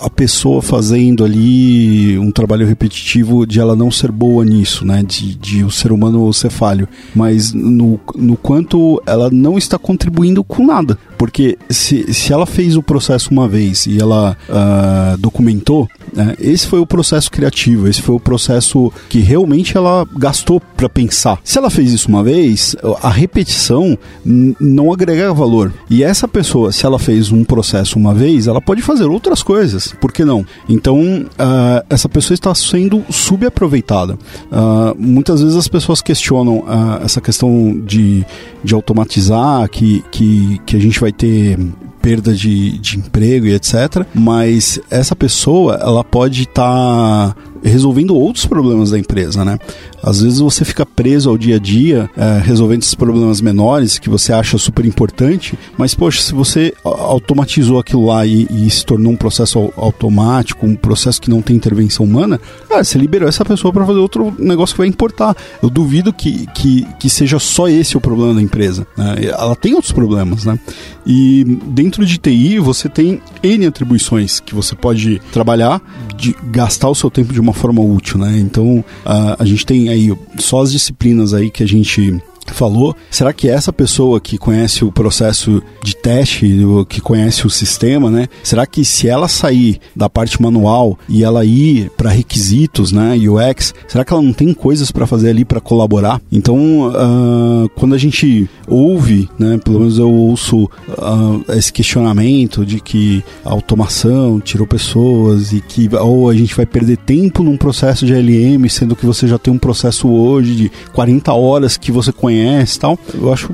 a 0.00 0.10
pessoa 0.10 0.60
fazendo 0.60 1.24
ali 1.24 2.18
um 2.18 2.30
trabalho 2.30 2.66
repetitivo 2.66 3.46
de 3.46 3.60
ela 3.60 3.76
não 3.76 3.90
ser 3.90 4.10
boa 4.10 4.44
nisso, 4.44 4.84
né? 4.84 5.02
De, 5.02 5.34
de 5.34 5.64
o 5.64 5.70
ser 5.70 5.92
humano 5.92 6.32
ser 6.32 6.50
falho, 6.50 6.88
mas 7.14 7.52
no, 7.52 7.98
no 8.14 8.36
quanto 8.36 9.02
ela 9.06 9.30
não 9.30 9.58
está 9.58 9.78
contribuindo 9.78 10.42
com 10.42 10.64
nada. 10.64 10.98
Porque 11.18 11.58
se, 11.68 12.12
se 12.14 12.32
ela 12.32 12.46
fez 12.46 12.76
o 12.76 12.82
processo 12.82 13.30
uma 13.30 13.46
vez 13.46 13.86
e 13.86 14.00
ela 14.00 14.36
uh, 14.48 15.18
documentou, 15.18 15.86
né, 16.14 16.34
esse 16.40 16.66
foi 16.66 16.80
o 16.80 16.86
processo 16.86 17.30
criativo, 17.30 17.86
esse 17.88 18.00
foi 18.00 18.14
o 18.14 18.20
processo 18.20 18.92
que 19.08 19.18
realmente 19.18 19.76
ela 19.76 20.06
gastou 20.16 20.60
para 20.60 20.88
pensar. 20.88 21.38
Se 21.44 21.58
ela 21.58 21.68
fez 21.68 21.92
isso 21.92 22.08
uma 22.08 22.24
vez, 22.24 22.74
a 23.02 23.10
repetição 23.10 23.98
não 24.24 24.92
agrega 24.92 25.32
valor. 25.34 25.72
E 25.90 26.02
essa 26.02 26.26
pessoa, 26.26 26.72
se 26.72 26.86
ela 26.86 26.98
fez 26.98 27.30
um 27.30 27.44
processo 27.44 27.98
uma 27.98 28.14
vez, 28.14 28.46
ela 28.46 28.60
pode 28.60 28.80
fazer 28.80 29.04
outras 29.04 29.42
coisas, 29.42 29.59
por 30.00 30.12
que 30.12 30.24
não? 30.24 30.44
Então, 30.68 31.00
uh, 31.00 31.84
essa 31.88 32.08
pessoa 32.08 32.34
está 32.34 32.54
sendo 32.54 33.04
subaproveitada. 33.10 34.14
Uh, 34.14 34.94
muitas 34.98 35.42
vezes 35.42 35.56
as 35.56 35.68
pessoas 35.68 36.00
questionam 36.00 36.64
essa 37.02 37.20
questão 37.20 37.80
de, 37.84 38.24
de 38.62 38.74
automatizar, 38.74 39.68
que, 39.68 40.04
que, 40.10 40.60
que 40.66 40.76
a 40.76 40.80
gente 40.80 41.00
vai 41.00 41.12
ter 41.12 41.58
perda 42.00 42.34
de, 42.34 42.78
de 42.78 42.98
emprego 42.98 43.46
e 43.46 43.54
etc. 43.54 44.06
Mas 44.14 44.80
essa 44.90 45.14
pessoa, 45.14 45.78
ela 45.80 46.02
pode 46.02 46.42
estar 46.42 47.34
tá 47.34 47.36
resolvendo 47.62 48.14
outros 48.16 48.46
problemas 48.46 48.90
da 48.90 48.98
empresa, 48.98 49.44
né? 49.44 49.58
Às 50.02 50.22
vezes 50.22 50.38
você 50.38 50.64
fica 50.64 50.86
preso 50.86 51.28
ao 51.28 51.36
dia 51.36 51.56
a 51.56 51.58
dia, 51.58 52.08
é, 52.16 52.40
resolvendo 52.42 52.82
esses 52.82 52.94
problemas 52.94 53.40
menores 53.40 53.98
que 53.98 54.08
você 54.08 54.32
acha 54.32 54.56
super 54.56 54.84
importante, 54.86 55.58
mas 55.76 55.94
poxa, 55.94 56.22
se 56.22 56.32
você 56.32 56.72
automatizou 56.82 57.78
aquilo 57.78 58.06
lá 58.06 58.24
e, 58.24 58.46
e 58.50 58.70
se 58.70 58.84
tornou 58.84 59.12
um 59.12 59.16
processo 59.16 59.72
automático, 59.76 60.66
um 60.66 60.74
processo 60.74 61.20
que 61.20 61.28
não 61.28 61.42
tem 61.42 61.56
intervenção 61.56 62.06
humana, 62.06 62.40
cara, 62.68 62.82
você 62.82 62.98
liberou 62.98 63.28
essa 63.28 63.44
pessoa 63.44 63.72
para 63.72 63.84
fazer 63.84 63.98
outro 63.98 64.34
negócio 64.38 64.74
que 64.74 64.80
vai 64.80 64.88
importar. 64.88 65.36
Eu 65.62 65.68
duvido 65.68 66.12
que, 66.12 66.46
que, 66.54 66.86
que 66.98 67.10
seja 67.10 67.38
só 67.38 67.68
esse 67.68 67.96
o 67.96 68.00
problema 68.00 68.34
da 68.34 68.42
empresa. 68.42 68.86
Né? 68.96 69.26
Ela 69.26 69.54
tem 69.54 69.74
outros 69.74 69.92
problemas, 69.92 70.44
né? 70.44 70.58
E 71.06 71.44
dentro 71.66 72.04
de 72.04 72.18
TI 72.18 72.58
você 72.58 72.88
tem 72.88 73.20
N 73.42 73.66
atribuições 73.66 74.40
que 74.40 74.54
você 74.54 74.74
pode 74.74 75.20
trabalhar, 75.32 75.80
de 76.16 76.36
gastar 76.50 76.88
o 76.88 76.94
seu 76.94 77.10
tempo 77.10 77.32
de 77.32 77.40
uma 77.40 77.49
forma 77.52 77.80
útil, 77.82 78.18
né? 78.18 78.38
Então 78.38 78.84
a, 79.04 79.42
a 79.42 79.44
gente 79.44 79.64
tem 79.66 79.88
aí 79.88 80.16
só 80.38 80.62
as 80.62 80.72
disciplinas 80.72 81.34
aí 81.34 81.50
que 81.50 81.62
a 81.62 81.68
gente 81.68 82.20
falou, 82.52 82.94
será 83.10 83.32
que 83.32 83.48
essa 83.48 83.72
pessoa 83.72 84.20
que 84.20 84.38
conhece 84.38 84.84
o 84.84 84.92
processo 84.92 85.62
de 85.82 85.96
teste, 85.96 86.46
que 86.88 87.00
conhece 87.00 87.46
o 87.46 87.50
sistema, 87.50 88.10
né? 88.10 88.28
Será 88.42 88.66
que 88.66 88.84
se 88.84 89.08
ela 89.08 89.28
sair 89.28 89.78
da 89.94 90.08
parte 90.08 90.40
manual 90.40 90.98
e 91.08 91.24
ela 91.24 91.44
ir 91.44 91.90
para 91.96 92.10
requisitos, 92.10 92.92
né, 92.92 93.16
UX, 93.16 93.74
será 93.88 94.04
que 94.04 94.12
ela 94.12 94.22
não 94.22 94.32
tem 94.32 94.52
coisas 94.52 94.90
para 94.90 95.06
fazer 95.06 95.30
ali 95.30 95.44
para 95.44 95.60
colaborar? 95.60 96.20
Então, 96.30 96.88
uh, 96.88 97.68
quando 97.76 97.94
a 97.94 97.98
gente 97.98 98.48
ouve, 98.66 99.28
né, 99.38 99.58
pelo 99.62 99.80
menos 99.80 99.98
eu 99.98 100.10
ouço 100.10 100.64
uh, 100.64 101.44
esse 101.56 101.72
questionamento 101.72 102.64
de 102.64 102.80
que 102.80 103.22
a 103.44 103.50
automação 103.50 104.40
tirou 104.40 104.66
pessoas 104.66 105.52
e 105.52 105.60
que 105.60 105.88
ou 105.96 106.28
a 106.28 106.34
gente 106.34 106.54
vai 106.54 106.66
perder 106.66 106.96
tempo 106.98 107.42
num 107.42 107.56
processo 107.56 108.06
de 108.06 108.14
LM, 108.14 108.68
sendo 108.68 108.96
que 108.96 109.06
você 109.06 109.26
já 109.26 109.38
tem 109.38 109.52
um 109.52 109.58
processo 109.58 110.08
hoje 110.08 110.54
de 110.54 110.72
40 110.92 111.32
horas 111.32 111.76
que 111.76 111.92
você 111.92 112.12
conhece 112.12 112.39
conhece 112.40 112.78
tal. 112.78 112.98
Eu 113.14 113.32
acho 113.32 113.50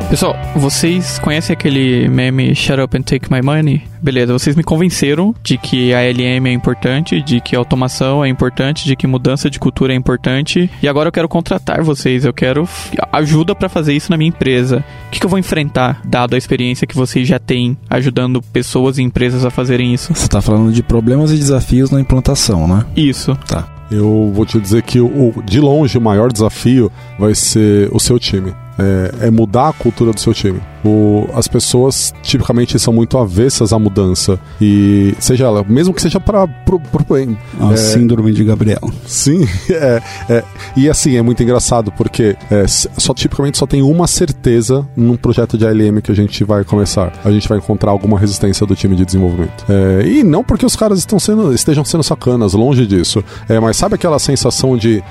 Pessoal, 0.09 0.37
vocês 0.55 1.19
conhecem 1.19 1.53
aquele 1.53 2.09
meme 2.09 2.55
Shut 2.55 2.81
Up 2.81 2.97
and 2.97 3.03
Take 3.03 3.31
My 3.31 3.43
Money? 3.43 3.83
Beleza, 4.01 4.33
vocês 4.33 4.55
me 4.55 4.63
convenceram 4.63 5.35
de 5.43 5.59
que 5.59 5.93
a 5.93 6.01
LM 6.01 6.47
é 6.47 6.53
importante, 6.53 7.21
de 7.21 7.41
que 7.41 7.57
automação 7.57 8.25
é 8.25 8.29
importante, 8.29 8.85
de 8.85 8.95
que 8.95 9.05
mudança 9.05 9.51
de 9.51 9.59
cultura 9.59 9.93
é 9.93 9.97
importante. 9.97 10.71
E 10.81 10.87
agora 10.87 11.09
eu 11.09 11.13
quero 11.13 11.29
contratar 11.29 11.83
vocês, 11.83 12.25
eu 12.25 12.33
quero 12.33 12.69
ajuda 13.13 13.53
para 13.53 13.69
fazer 13.69 13.95
isso 13.95 14.09
na 14.13 14.17
minha 14.17 14.29
empresa. 14.29 14.85
O 15.09 15.11
que, 15.11 15.19
que, 15.19 15.27
eu 15.27 15.31
vou 15.31 15.41
enfrentar, 15.41 16.01
dado 16.05 16.35
a 16.35 16.39
experiência 16.39 16.87
que 16.87 16.95
vocês 16.95 17.27
já 17.27 17.41
têm 17.41 17.77
ajudando 17.91 18.41
pessoas 18.41 18.99
e 18.99 19.03
empresas 19.03 19.45
a 19.45 19.51
fazerem 19.51 19.93
isso? 19.93 20.15
Você 20.15 20.29
tá 20.29 20.41
falando 20.41 20.73
de 20.73 20.85
problemas 20.85 21.33
e 21.33 21.37
desafios 21.37 21.91
na 21.91 22.01
implantação, 22.01 22.69
né? 22.69 22.87
Isso. 22.97 23.37
Tá. 23.45 23.67
Eu 23.91 24.31
vou 24.33 24.47
te 24.47 24.61
dizer 24.61 24.83
que 24.83 25.01
o, 25.01 25.43
de 25.45 25.61
longe 25.61 25.99
o 25.99 26.01
maior 26.01 26.31
desafio 26.31 26.93
vai 27.19 27.35
ser 27.35 27.89
o 27.93 27.99
seu 27.99 28.21
time. 28.21 28.55
É, 28.79 29.27
é, 29.27 29.31
mudar 29.31 29.69
a 29.69 29.73
cultura 29.73 30.13
do 30.13 30.21
seu 30.21 30.35
time. 30.35 30.61
O, 30.87 31.29
as 31.35 31.49
pessoas 31.49 32.15
tipicamente 32.23 32.79
são 32.79 32.93
muito 32.93 33.19
avessas 33.19 33.73
à 33.73 33.79
mudança. 33.79 34.39
E 34.61 35.15
seja 35.19 35.47
ela, 35.47 35.65
mesmo 35.65 35.93
que 35.93 36.01
seja 36.01 36.21
para 36.21 36.45
o 36.45 37.05
bem. 37.13 37.37
A 37.61 37.73
é, 37.73 37.77
síndrome 37.77 38.33
de 38.33 38.45
Gabriel. 38.45 38.91
Sim, 39.07 39.47
é, 39.71 40.03
é, 40.29 40.45
e 40.77 40.89
assim, 40.89 41.17
é 41.17 41.23
muito 41.23 41.43
engraçado 41.43 41.91
porque 41.93 42.37
é, 42.51 42.67
só 42.67 43.13
tipicamente 43.13 43.59
só 43.59 43.67
tem 43.67 43.83
uma 43.83 44.07
certeza 44.07 44.87
num 44.97 45.17
projeto 45.17 45.59
de 45.59 45.67
ALM 45.67 46.01
que 46.01 46.13
a 46.13 46.15
gente 46.15 46.45
vai 46.45 46.65
começar. 46.65 47.13
A 47.25 47.31
gente 47.31 47.49
vai 47.49 47.59
encontrar 47.59 47.91
alguma 47.91 48.19
resistência 48.19 48.67
do 48.67 48.77
time 48.77 48.95
de 48.95 49.05
desenvolvimento. 49.05 49.65
É, 49.69 50.07
e 50.07 50.23
não 50.23 50.45
porque 50.45 50.65
os 50.65 50.77
caras 50.77 50.99
estão 50.99 51.19
sendo, 51.19 51.53
estejam 51.53 51.85
sendo 51.85 52.03
sacanas, 52.03 52.53
longe 52.53 52.87
disso. 52.87 53.25
É, 53.49 53.59
mas 53.59 53.77
sabe 53.77 53.95
aquela 53.97 54.19
sensação 54.19 54.77
de. 54.77 55.03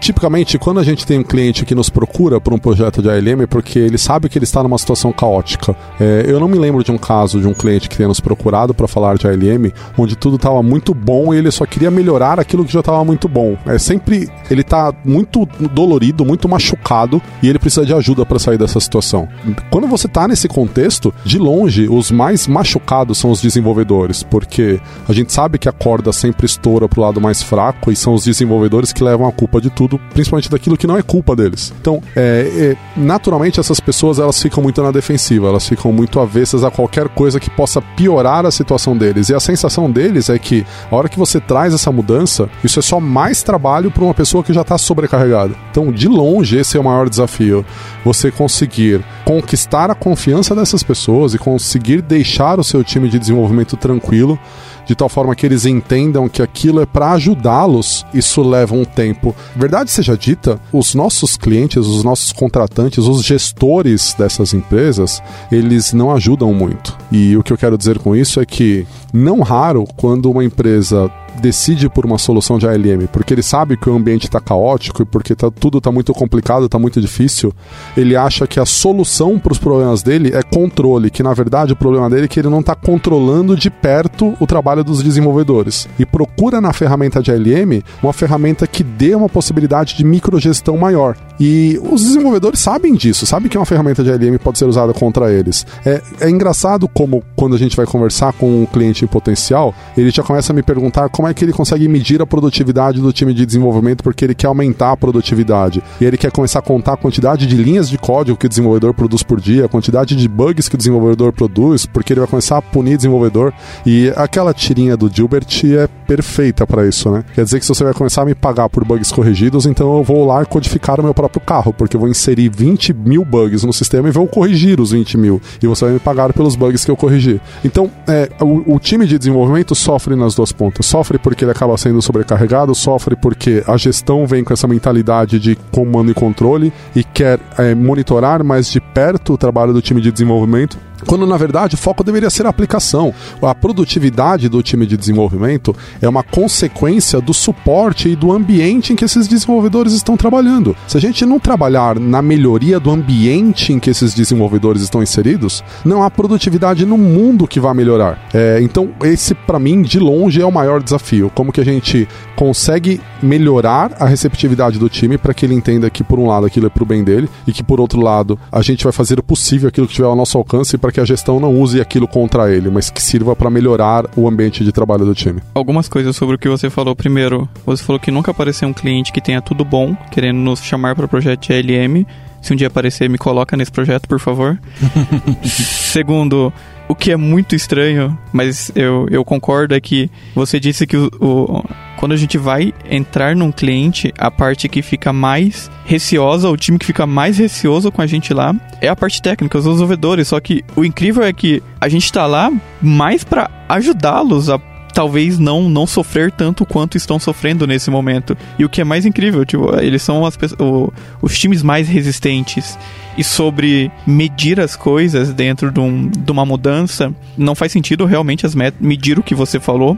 tipicamente, 0.00 0.58
quando 0.58 0.78
a 0.78 0.84
gente 0.84 1.06
tem 1.06 1.18
um 1.18 1.24
cliente 1.24 1.64
que 1.64 1.74
nos 1.74 1.90
procura 1.90 2.40
por 2.40 2.52
um 2.52 2.58
projeto 2.58 3.02
de 3.02 3.08
ALM, 3.08 3.42
é 3.42 3.46
porque 3.46 3.78
ele 3.78 3.98
sabe 3.98 4.28
que 4.28 4.38
ele 4.38 4.44
está 4.44 4.62
numa 4.62 4.78
situação 4.78 5.12
caótica. 5.16 5.74
É, 5.98 6.24
eu 6.26 6.38
não 6.38 6.48
me 6.48 6.58
lembro 6.58 6.84
de 6.84 6.92
um 6.92 6.98
caso 6.98 7.40
de 7.40 7.48
um 7.48 7.54
cliente 7.54 7.88
que 7.88 7.96
tenha 7.96 8.08
nos 8.08 8.20
procurado 8.20 8.74
para 8.74 8.86
falar 8.86 9.16
de 9.16 9.26
ALM, 9.26 9.72
onde 9.96 10.16
tudo 10.16 10.36
estava 10.36 10.62
muito 10.62 10.94
bom 10.94 11.32
e 11.32 11.38
ele 11.38 11.50
só 11.50 11.64
queria 11.64 11.90
melhorar 11.90 12.38
aquilo 12.38 12.64
que 12.64 12.72
já 12.72 12.80
estava 12.80 13.04
muito 13.04 13.28
bom. 13.28 13.56
É 13.66 13.78
sempre 13.78 14.28
ele 14.50 14.60
está 14.60 14.92
muito 15.04 15.46
dolorido, 15.72 16.24
muito 16.24 16.48
machucado 16.48 17.20
e 17.42 17.48
ele 17.48 17.58
precisa 17.58 17.86
de 17.86 17.94
ajuda 17.94 18.24
para 18.24 18.38
sair 18.38 18.58
dessa 18.58 18.78
situação. 18.78 19.28
Quando 19.70 19.86
você 19.86 20.06
está 20.06 20.28
nesse 20.28 20.48
contexto, 20.48 21.12
de 21.24 21.38
longe, 21.38 21.88
os 21.88 22.10
mais 22.10 22.46
machucados 22.46 23.18
são 23.18 23.30
os 23.30 23.40
desenvolvedores, 23.40 24.22
porque 24.22 24.80
a 25.08 25.12
gente 25.12 25.32
sabe 25.32 25.58
que 25.58 25.68
a 25.68 25.72
corda 25.72 26.12
sempre 26.12 26.46
estoura 26.46 26.88
pro 26.88 27.00
lado 27.00 27.20
mais 27.20 27.42
fraco 27.42 27.90
e 27.90 27.96
são 27.96 28.14
os 28.14 28.24
desenvolvedores 28.24 28.92
que 28.92 29.02
levam 29.02 29.26
a 29.26 29.32
culpa 29.32 29.60
de 29.60 29.70
tudo, 29.70 29.98
principalmente 30.12 30.50
daquilo 30.50 30.76
que 30.76 30.86
não 30.86 30.96
é 30.96 31.02
culpa 31.02 31.34
deles. 31.34 31.72
Então, 31.80 32.02
é, 32.14 32.76
é, 32.76 32.76
naturalmente 32.96 33.60
essas 33.60 33.80
pessoas 33.80 34.18
elas 34.18 34.40
ficam 34.40 34.62
muito 34.62 34.82
na 34.82 34.90
defensiva, 34.96 35.48
elas 35.48 35.68
ficam 35.68 35.92
muito 35.92 36.18
avessas 36.18 36.64
a 36.64 36.70
qualquer 36.70 37.08
coisa 37.08 37.38
que 37.38 37.50
possa 37.50 37.80
piorar 37.80 38.44
a 38.44 38.50
situação 38.50 38.96
deles. 38.96 39.28
E 39.28 39.34
a 39.34 39.40
sensação 39.40 39.90
deles 39.90 40.28
é 40.28 40.38
que 40.38 40.66
a 40.90 40.96
hora 40.96 41.08
que 41.08 41.18
você 41.18 41.40
traz 41.40 41.72
essa 41.72 41.92
mudança, 41.92 42.48
isso 42.64 42.78
é 42.78 42.82
só 42.82 42.98
mais 42.98 43.42
trabalho 43.42 43.90
para 43.90 44.02
uma 44.02 44.14
pessoa 44.14 44.42
que 44.42 44.52
já 44.52 44.62
está 44.62 44.76
sobrecarregada. 44.76 45.54
Então, 45.70 45.92
de 45.92 46.08
longe, 46.08 46.58
esse 46.58 46.76
é 46.76 46.80
o 46.80 46.84
maior 46.84 47.08
desafio. 47.08 47.64
Você 48.04 48.30
conseguir 48.30 49.04
conquistar 49.24 49.90
a 49.90 49.94
confiança 49.94 50.54
dessas 50.54 50.82
pessoas 50.82 51.34
e 51.34 51.38
conseguir 51.38 52.02
deixar 52.02 52.58
o 52.58 52.64
seu 52.64 52.82
time 52.82 53.08
de 53.08 53.18
desenvolvimento 53.18 53.76
tranquilo 53.76 54.38
de 54.86 54.94
tal 54.94 55.08
forma 55.08 55.34
que 55.34 55.44
eles 55.44 55.66
entendam 55.66 56.28
que 56.28 56.42
aquilo 56.42 56.80
é 56.80 56.86
para 56.86 57.12
ajudá-los, 57.12 58.06
isso 58.14 58.42
leva 58.42 58.74
um 58.74 58.84
tempo. 58.84 59.34
Verdade 59.54 59.90
seja 59.90 60.16
dita, 60.16 60.60
os 60.72 60.94
nossos 60.94 61.36
clientes, 61.36 61.86
os 61.86 62.04
nossos 62.04 62.32
contratantes, 62.32 63.04
os 63.04 63.24
gestores 63.24 64.14
dessas 64.14 64.54
empresas, 64.54 65.22
eles 65.50 65.92
não 65.92 66.10
ajudam 66.12 66.52
muito. 66.54 66.96
E 67.10 67.36
o 67.36 67.42
que 67.42 67.52
eu 67.52 67.58
quero 67.58 67.76
dizer 67.76 67.98
com 67.98 68.14
isso 68.14 68.40
é 68.40 68.46
que, 68.46 68.86
não 69.12 69.40
raro, 69.40 69.86
quando 69.96 70.30
uma 70.30 70.44
empresa 70.44 71.10
decide 71.40 71.88
por 71.88 72.04
uma 72.04 72.18
solução 72.18 72.58
de 72.58 72.66
ALM, 72.66 73.06
porque 73.12 73.34
ele 73.34 73.42
sabe 73.42 73.76
que 73.76 73.88
o 73.88 73.94
ambiente 73.94 74.24
está 74.24 74.40
caótico 74.40 75.02
e 75.02 75.04
porque 75.04 75.34
tá, 75.34 75.50
tudo 75.50 75.78
está 75.78 75.90
muito 75.92 76.12
complicado, 76.12 76.66
está 76.66 76.78
muito 76.78 77.00
difícil, 77.00 77.52
ele 77.96 78.16
acha 78.16 78.46
que 78.46 78.60
a 78.60 78.66
solução 78.66 79.38
para 79.38 79.52
os 79.52 79.58
problemas 79.58 80.02
dele 80.02 80.32
é 80.34 80.42
controle, 80.42 81.10
que 81.10 81.22
na 81.22 81.34
verdade 81.34 81.72
o 81.72 81.76
problema 81.76 82.08
dele 82.08 82.24
é 82.24 82.28
que 82.28 82.40
ele 82.40 82.48
não 82.48 82.60
está 82.60 82.74
controlando 82.74 83.56
de 83.56 83.70
perto 83.70 84.34
o 84.40 84.46
trabalho 84.46 84.82
dos 84.82 85.02
desenvolvedores. 85.02 85.88
E 85.98 86.06
procura 86.06 86.60
na 86.60 86.72
ferramenta 86.72 87.22
de 87.22 87.30
ALM 87.30 87.82
uma 88.02 88.12
ferramenta 88.12 88.66
que 88.66 88.82
dê 88.82 89.14
uma 89.14 89.28
possibilidade 89.28 89.96
de 89.96 90.04
microgestão 90.04 90.76
maior. 90.76 91.16
E 91.38 91.78
os 91.90 92.02
desenvolvedores 92.02 92.60
sabem 92.60 92.94
disso, 92.94 93.26
sabem 93.26 93.48
que 93.48 93.58
uma 93.58 93.66
ferramenta 93.66 94.02
de 94.02 94.10
ALM 94.10 94.38
pode 94.38 94.58
ser 94.58 94.64
usada 94.64 94.92
contra 94.94 95.32
eles. 95.32 95.66
É, 95.84 96.02
é 96.20 96.30
engraçado 96.30 96.88
como 96.88 97.22
quando 97.34 97.54
a 97.54 97.58
gente 97.58 97.76
vai 97.76 97.86
conversar 97.86 98.32
com 98.32 98.62
um 98.62 98.66
cliente 98.66 99.04
em 99.04 99.08
potencial, 99.08 99.74
ele 99.96 100.10
já 100.10 100.22
começa 100.22 100.52
a 100.52 100.56
me 100.56 100.62
perguntar 100.62 101.08
como 101.08 101.25
como 101.26 101.30
é 101.32 101.34
que 101.34 101.44
ele 101.44 101.52
consegue 101.52 101.88
medir 101.88 102.22
a 102.22 102.26
produtividade 102.26 103.00
do 103.00 103.12
time 103.12 103.34
de 103.34 103.44
desenvolvimento 103.44 104.02
porque 104.04 104.24
ele 104.24 104.34
quer 104.34 104.46
aumentar 104.46 104.92
a 104.92 104.96
produtividade. 104.96 105.82
E 106.00 106.04
ele 106.04 106.16
quer 106.16 106.30
começar 106.30 106.60
a 106.60 106.62
contar 106.62 106.92
a 106.92 106.96
quantidade 106.96 107.46
de 107.46 107.56
linhas 107.56 107.90
de 107.90 107.98
código 107.98 108.38
que 108.38 108.46
o 108.46 108.48
desenvolvedor 108.48 108.94
produz 108.94 109.24
por 109.24 109.40
dia, 109.40 109.64
a 109.64 109.68
quantidade 109.68 110.14
de 110.14 110.28
bugs 110.28 110.68
que 110.68 110.76
o 110.76 110.78
desenvolvedor 110.78 111.32
produz, 111.32 111.84
porque 111.84 112.12
ele 112.12 112.20
vai 112.20 112.28
começar 112.28 112.58
a 112.58 112.62
punir 112.62 112.94
o 112.94 112.96
desenvolvedor. 112.96 113.52
E 113.84 114.12
aquela 114.14 114.54
tirinha 114.54 114.96
do 114.96 115.10
Gilbert 115.12 115.48
é 115.64 115.88
perfeita 116.06 116.64
para 116.64 116.86
isso, 116.86 117.10
né? 117.10 117.24
Quer 117.34 117.42
dizer 117.42 117.58
que 117.58 117.66
se 117.66 117.74
você 117.74 117.82
vai 117.82 117.92
começar 117.92 118.22
a 118.22 118.24
me 118.24 118.34
pagar 118.34 118.68
por 118.68 118.84
bugs 118.84 119.10
corrigidos, 119.10 119.66
então 119.66 119.96
eu 119.96 120.04
vou 120.04 120.24
lá 120.24 120.44
codificar 120.44 121.00
o 121.00 121.02
meu 121.02 121.12
próprio 121.12 121.40
carro, 121.40 121.72
porque 121.72 121.96
eu 121.96 122.00
vou 122.00 122.08
inserir 122.08 122.48
20 122.48 122.94
mil 122.94 123.24
bugs 123.24 123.64
no 123.64 123.72
sistema 123.72 124.08
e 124.08 124.12
vou 124.12 124.28
corrigir 124.28 124.80
os 124.80 124.92
20 124.92 125.18
mil. 125.18 125.42
E 125.60 125.66
você 125.66 125.86
vai 125.86 125.94
me 125.94 126.00
pagar 126.00 126.32
pelos 126.32 126.54
bugs 126.54 126.84
que 126.84 126.90
eu 126.90 126.96
corrigi. 126.96 127.40
Então, 127.64 127.90
é, 128.06 128.30
o, 128.40 128.76
o 128.76 128.78
time 128.78 129.06
de 129.06 129.18
desenvolvimento 129.18 129.74
sofre 129.74 130.14
nas 130.14 130.36
duas 130.36 130.52
pontas. 130.52 130.86
Sofre 130.86 131.15
sofre 131.16 131.18
porque 131.18 131.44
ele 131.44 131.52
acaba 131.52 131.76
sendo 131.76 132.00
sobrecarregado, 132.00 132.74
sofre 132.74 133.16
porque 133.16 133.62
a 133.66 133.76
gestão 133.76 134.26
vem 134.26 134.44
com 134.44 134.52
essa 134.52 134.66
mentalidade 134.66 135.38
de 135.38 135.56
comando 135.70 136.10
e 136.10 136.14
controle 136.14 136.72
e 136.94 137.02
quer 137.02 137.38
é, 137.58 137.74
monitorar 137.74 138.44
mais 138.44 138.70
de 138.70 138.80
perto 138.80 139.34
o 139.34 139.38
trabalho 139.38 139.72
do 139.72 139.82
time 139.82 140.00
de 140.00 140.12
desenvolvimento 140.12 140.78
quando 141.06 141.26
na 141.26 141.36
verdade 141.36 141.74
o 141.74 141.78
foco 141.78 142.04
deveria 142.04 142.30
ser 142.30 142.46
a 142.46 142.48
aplicação. 142.48 143.14
A 143.40 143.54
produtividade 143.54 144.48
do 144.48 144.62
time 144.62 144.86
de 144.86 144.96
desenvolvimento 144.96 145.74
é 146.00 146.08
uma 146.08 146.22
consequência 146.22 147.20
do 147.20 147.32
suporte 147.32 148.08
e 148.08 148.16
do 148.16 148.32
ambiente 148.32 148.92
em 148.92 148.96
que 148.96 149.04
esses 149.04 149.28
desenvolvedores 149.28 149.92
estão 149.92 150.16
trabalhando. 150.16 150.76
Se 150.86 150.96
a 150.96 151.00
gente 151.00 151.24
não 151.24 151.38
trabalhar 151.38 151.98
na 151.98 152.20
melhoria 152.20 152.80
do 152.80 152.90
ambiente 152.90 153.72
em 153.72 153.78
que 153.78 153.90
esses 153.90 154.14
desenvolvedores 154.14 154.82
estão 154.82 155.02
inseridos, 155.02 155.62
não 155.84 156.02
há 156.02 156.10
produtividade 156.10 156.84
no 156.84 156.98
mundo 156.98 157.46
que 157.46 157.60
vá 157.60 157.72
melhorar. 157.72 158.18
É, 158.34 158.58
então, 158.60 158.90
esse 159.02 159.34
para 159.34 159.58
mim, 159.58 159.82
de 159.82 159.98
longe, 159.98 160.40
é 160.40 160.46
o 160.46 160.52
maior 160.52 160.82
desafio. 160.82 161.30
Como 161.34 161.52
que 161.52 161.60
a 161.60 161.64
gente 161.64 162.08
consegue 162.34 163.00
melhorar 163.22 163.92
a 163.98 164.06
receptividade 164.06 164.78
do 164.78 164.88
time 164.88 165.16
para 165.16 165.32
que 165.32 165.46
ele 165.46 165.54
entenda 165.54 165.88
que, 165.88 166.04
por 166.04 166.18
um 166.18 166.26
lado, 166.26 166.46
aquilo 166.46 166.66
é 166.66 166.70
para 166.70 166.82
o 166.82 166.86
bem 166.86 167.04
dele 167.04 167.28
e 167.46 167.52
que, 167.52 167.62
por 167.62 167.80
outro 167.80 168.00
lado, 168.00 168.38
a 168.50 168.62
gente 168.62 168.84
vai 168.84 168.92
fazer 168.92 169.18
o 169.18 169.22
possível, 169.22 169.68
aquilo 169.68 169.86
que 169.86 169.94
tiver 169.94 170.06
ao 170.06 170.16
nosso 170.16 170.36
alcance 170.36 170.76
para 170.76 170.92
que 170.96 171.00
a 171.00 171.04
gestão 171.04 171.38
não 171.38 171.54
use 171.54 171.78
aquilo 171.78 172.08
contra 172.08 172.50
ele, 172.50 172.70
mas 172.70 172.88
que 172.88 173.02
sirva 173.02 173.36
para 173.36 173.50
melhorar 173.50 174.06
o 174.16 174.26
ambiente 174.26 174.64
de 174.64 174.72
trabalho 174.72 175.04
do 175.04 175.14
time. 175.14 175.42
Algumas 175.54 175.90
coisas 175.90 176.16
sobre 176.16 176.36
o 176.36 176.38
que 176.38 176.48
você 176.48 176.70
falou. 176.70 176.96
Primeiro, 176.96 177.46
você 177.66 177.84
falou 177.84 178.00
que 178.00 178.10
nunca 178.10 178.30
apareceu 178.30 178.66
um 178.66 178.72
cliente 178.72 179.12
que 179.12 179.20
tenha 179.20 179.42
tudo 179.42 179.62
bom, 179.62 179.94
querendo 180.10 180.38
nos 180.38 180.62
chamar 180.62 180.96
para 180.96 181.04
o 181.04 181.08
projeto 181.08 181.48
de 181.48 181.52
ALM. 181.52 182.06
Se 182.40 182.54
um 182.54 182.56
dia 182.56 182.68
aparecer, 182.68 183.10
me 183.10 183.18
coloca 183.18 183.58
nesse 183.58 183.70
projeto, 183.70 184.08
por 184.08 184.18
favor. 184.18 184.58
Segundo, 185.44 186.50
o 186.88 186.94
que 186.94 187.10
é 187.10 187.16
muito 187.16 187.54
estranho, 187.54 188.16
mas 188.32 188.70
eu, 188.74 189.06
eu 189.10 189.24
concordo, 189.24 189.74
é 189.74 189.80
que 189.80 190.10
você 190.34 190.60
disse 190.60 190.86
que 190.86 190.96
o, 190.96 191.10
o, 191.20 191.64
quando 191.96 192.12
a 192.12 192.16
gente 192.16 192.38
vai 192.38 192.72
entrar 192.88 193.34
num 193.34 193.50
cliente, 193.50 194.12
a 194.18 194.30
parte 194.30 194.68
que 194.68 194.82
fica 194.82 195.12
mais 195.12 195.70
receosa, 195.84 196.48
o 196.48 196.56
time 196.56 196.78
que 196.78 196.86
fica 196.86 197.06
mais 197.06 197.38
receoso 197.38 197.90
com 197.90 198.02
a 198.02 198.06
gente 198.06 198.32
lá, 198.32 198.54
é 198.80 198.88
a 198.88 198.96
parte 198.96 199.20
técnica, 199.20 199.58
os 199.58 199.64
desenvolvedores. 199.64 200.28
Só 200.28 200.38
que 200.40 200.64
o 200.76 200.84
incrível 200.84 201.22
é 201.22 201.32
que 201.32 201.62
a 201.80 201.88
gente 201.88 202.12
tá 202.12 202.26
lá 202.26 202.52
mais 202.80 203.24
para 203.24 203.50
ajudá-los 203.68 204.48
a 204.48 204.58
talvez 204.92 205.38
não 205.38 205.68
não 205.68 205.86
sofrer 205.86 206.30
tanto 206.30 206.64
quanto 206.64 206.96
estão 206.96 207.18
sofrendo 207.18 207.66
nesse 207.66 207.90
momento. 207.90 208.36
E 208.58 208.64
o 208.64 208.68
que 208.68 208.80
é 208.80 208.84
mais 208.84 209.04
incrível, 209.04 209.44
tipo, 209.44 209.74
eles 209.78 210.02
são 210.02 210.24
as, 210.24 210.36
o, 210.58 210.92
os 211.20 211.38
times 211.38 211.62
mais 211.62 211.88
resistentes. 211.88 212.78
E 213.16 213.24
sobre 213.24 213.90
medir 214.06 214.60
as 214.60 214.76
coisas 214.76 215.32
dentro 215.32 215.70
de, 215.70 215.80
um, 215.80 216.08
de 216.08 216.30
uma 216.30 216.44
mudança, 216.44 217.12
não 217.36 217.54
faz 217.54 217.72
sentido 217.72 218.04
realmente 218.04 218.44
as 218.44 218.54
medir 218.80 219.18
o 219.18 219.22
que 219.22 219.34
você 219.34 219.58
falou. 219.58 219.96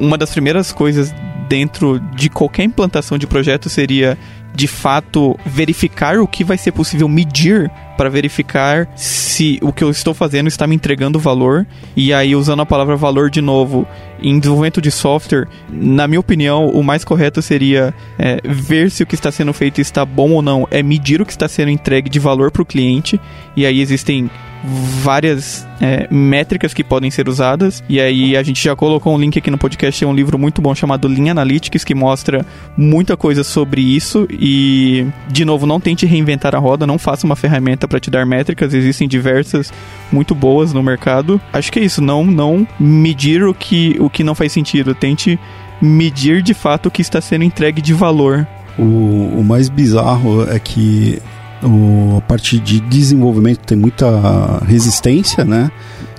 uma 0.00 0.18
das 0.18 0.30
primeiras 0.30 0.72
coisas 0.72 1.14
dentro 1.48 1.98
de 2.14 2.28
qualquer 2.28 2.64
implantação 2.64 3.16
de 3.16 3.26
projeto 3.26 3.68
seria 3.68 4.18
de 4.54 4.66
fato 4.66 5.38
verificar 5.46 6.18
o 6.18 6.26
que 6.26 6.42
vai 6.42 6.58
ser 6.58 6.72
possível 6.72 7.08
medir 7.08 7.70
para 7.98 8.08
verificar 8.08 8.88
se 8.94 9.58
o 9.60 9.72
que 9.72 9.82
eu 9.82 9.90
estou 9.90 10.14
fazendo 10.14 10.46
está 10.46 10.68
me 10.68 10.76
entregando 10.76 11.18
valor. 11.18 11.66
E 11.96 12.12
aí, 12.12 12.36
usando 12.36 12.62
a 12.62 12.66
palavra 12.66 12.94
valor 12.94 13.28
de 13.28 13.42
novo, 13.42 13.84
em 14.22 14.38
desenvolvimento 14.38 14.80
de 14.80 14.92
software, 14.92 15.48
na 15.68 16.06
minha 16.06 16.20
opinião, 16.20 16.68
o 16.68 16.82
mais 16.84 17.04
correto 17.04 17.42
seria 17.42 17.92
é, 18.16 18.40
ver 18.44 18.88
se 18.92 19.02
o 19.02 19.06
que 19.06 19.16
está 19.16 19.32
sendo 19.32 19.52
feito 19.52 19.80
está 19.80 20.04
bom 20.04 20.30
ou 20.30 20.40
não, 20.40 20.66
é 20.70 20.80
medir 20.80 21.20
o 21.20 21.26
que 21.26 21.32
está 21.32 21.48
sendo 21.48 21.72
entregue 21.72 22.08
de 22.08 22.20
valor 22.20 22.52
para 22.52 22.62
o 22.62 22.66
cliente. 22.66 23.20
E 23.56 23.66
aí 23.66 23.80
existem 23.80 24.30
várias 24.64 25.66
é, 25.80 26.08
métricas 26.10 26.74
que 26.74 26.82
podem 26.82 27.10
ser 27.10 27.28
usadas. 27.28 27.82
E 27.88 28.00
aí 28.00 28.36
a 28.36 28.42
gente 28.42 28.62
já 28.62 28.74
colocou 28.74 29.14
um 29.14 29.18
link 29.18 29.38
aqui 29.38 29.50
no 29.50 29.58
podcast, 29.58 30.02
é 30.02 30.06
um 30.06 30.14
livro 30.14 30.38
muito 30.38 30.60
bom 30.60 30.74
chamado 30.74 31.08
Lean 31.08 31.30
Analytics, 31.30 31.84
que 31.84 31.94
mostra 31.94 32.44
muita 32.76 33.16
coisa 33.16 33.44
sobre 33.44 33.80
isso. 33.80 34.26
E, 34.30 35.06
de 35.28 35.44
novo, 35.44 35.66
não 35.66 35.80
tente 35.80 36.06
reinventar 36.06 36.54
a 36.54 36.58
roda, 36.58 36.86
não 36.86 36.98
faça 36.98 37.26
uma 37.26 37.36
ferramenta 37.36 37.86
para 37.86 38.00
te 38.00 38.10
dar 38.10 38.26
métricas, 38.26 38.74
existem 38.74 39.08
diversas 39.08 39.72
muito 40.12 40.34
boas 40.34 40.72
no 40.72 40.82
mercado. 40.82 41.40
Acho 41.52 41.72
que 41.72 41.78
é 41.78 41.84
isso, 41.84 42.02
não, 42.02 42.24
não 42.24 42.66
medir 42.78 43.42
o 43.44 43.54
que, 43.54 43.96
o 44.00 44.10
que 44.10 44.24
não 44.24 44.34
faz 44.34 44.52
sentido, 44.52 44.94
tente 44.94 45.38
medir 45.80 46.42
de 46.42 46.54
fato 46.54 46.86
o 46.86 46.90
que 46.90 47.02
está 47.02 47.20
sendo 47.20 47.44
entregue 47.44 47.80
de 47.80 47.94
valor. 47.94 48.46
O, 48.78 49.38
o 49.38 49.44
mais 49.44 49.68
bizarro 49.68 50.48
é 50.48 50.58
que 50.58 51.20
a 51.62 52.20
parte 52.22 52.58
de 52.58 52.80
desenvolvimento 52.80 53.60
tem 53.60 53.76
muita 53.76 54.58
resistência, 54.64 55.44
né? 55.44 55.70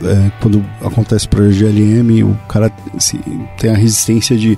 É, 0.03 0.31
quando 0.41 0.65
acontece 0.81 1.27
para 1.27 1.41
o 1.41 1.49
GLM, 1.49 2.23
o 2.23 2.35
cara 2.47 2.71
se, 2.97 3.19
tem 3.57 3.71
a 3.71 3.75
resistência 3.75 4.37
de 4.37 4.57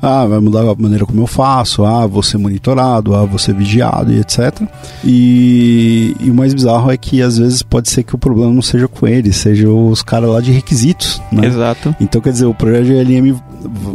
ah, 0.00 0.26
vai 0.26 0.38
mudar 0.38 0.60
a 0.60 0.74
maneira 0.74 1.04
como 1.04 1.22
eu 1.22 1.26
faço, 1.26 1.84
ah, 1.84 2.06
vou 2.06 2.22
ser 2.22 2.38
monitorado, 2.38 3.14
ah, 3.14 3.24
vou 3.24 3.38
ser 3.38 3.54
vigiado 3.54 4.12
e 4.12 4.20
etc. 4.20 4.62
E, 5.04 6.14
e, 6.20 6.30
o 6.30 6.34
mais 6.34 6.54
bizarro 6.54 6.90
é 6.90 6.96
que 6.96 7.20
às 7.20 7.38
vezes 7.38 7.62
pode 7.62 7.90
ser 7.90 8.04
que 8.04 8.14
o 8.14 8.18
problema 8.18 8.52
não 8.52 8.62
seja 8.62 8.86
com 8.86 9.06
ele, 9.06 9.32
seja 9.32 9.68
os 9.68 10.02
caras 10.02 10.30
lá 10.30 10.40
de 10.40 10.52
requisitos, 10.52 11.20
né? 11.32 11.46
Exato. 11.46 11.94
Então 12.00 12.20
quer 12.20 12.32
dizer, 12.32 12.46
o 12.46 12.54
projeto 12.54 12.86
de 12.86 12.98
ALM, 12.98 13.36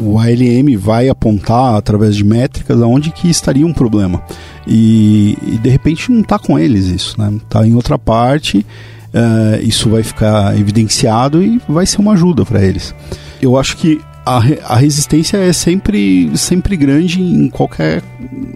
o 0.01 0.20
ALM 0.20 0.78
vai 0.78 1.08
apontar 1.08 1.76
através 1.76 2.16
de 2.16 2.24
métricas 2.24 2.82
aonde 2.82 3.12
que 3.12 3.30
estaria 3.30 3.66
um 3.66 3.74
problema. 3.74 4.22
E, 4.68 5.38
e 5.41 5.58
de 5.58 5.70
repente 5.70 6.12
não 6.12 6.22
está 6.22 6.38
com 6.38 6.60
eles 6.60 6.86
isso, 6.86 7.20
né? 7.20 7.32
Está 7.38 7.66
em 7.66 7.74
outra 7.76 7.97
parte. 7.97 8.66
Uh, 9.14 9.62
isso 9.62 9.91
vai 9.91 10.01
ficar 10.01 10.58
evidenciado 10.58 11.43
e 11.43 11.62
vai 11.70 11.86
ser 11.86 12.01
uma 12.01 12.14
ajuda 12.14 12.43
para 12.43 12.64
eles. 12.64 12.95
Eu 13.39 13.56
acho 13.58 13.78
que 13.78 14.01
a, 14.26 14.38
a 14.38 14.76
resistência 14.76 15.38
é 15.38 15.51
sempre, 15.51 16.36
sempre 16.38 16.78
grande 16.78 17.21
em 17.21 17.49
qualquer 17.49 18.01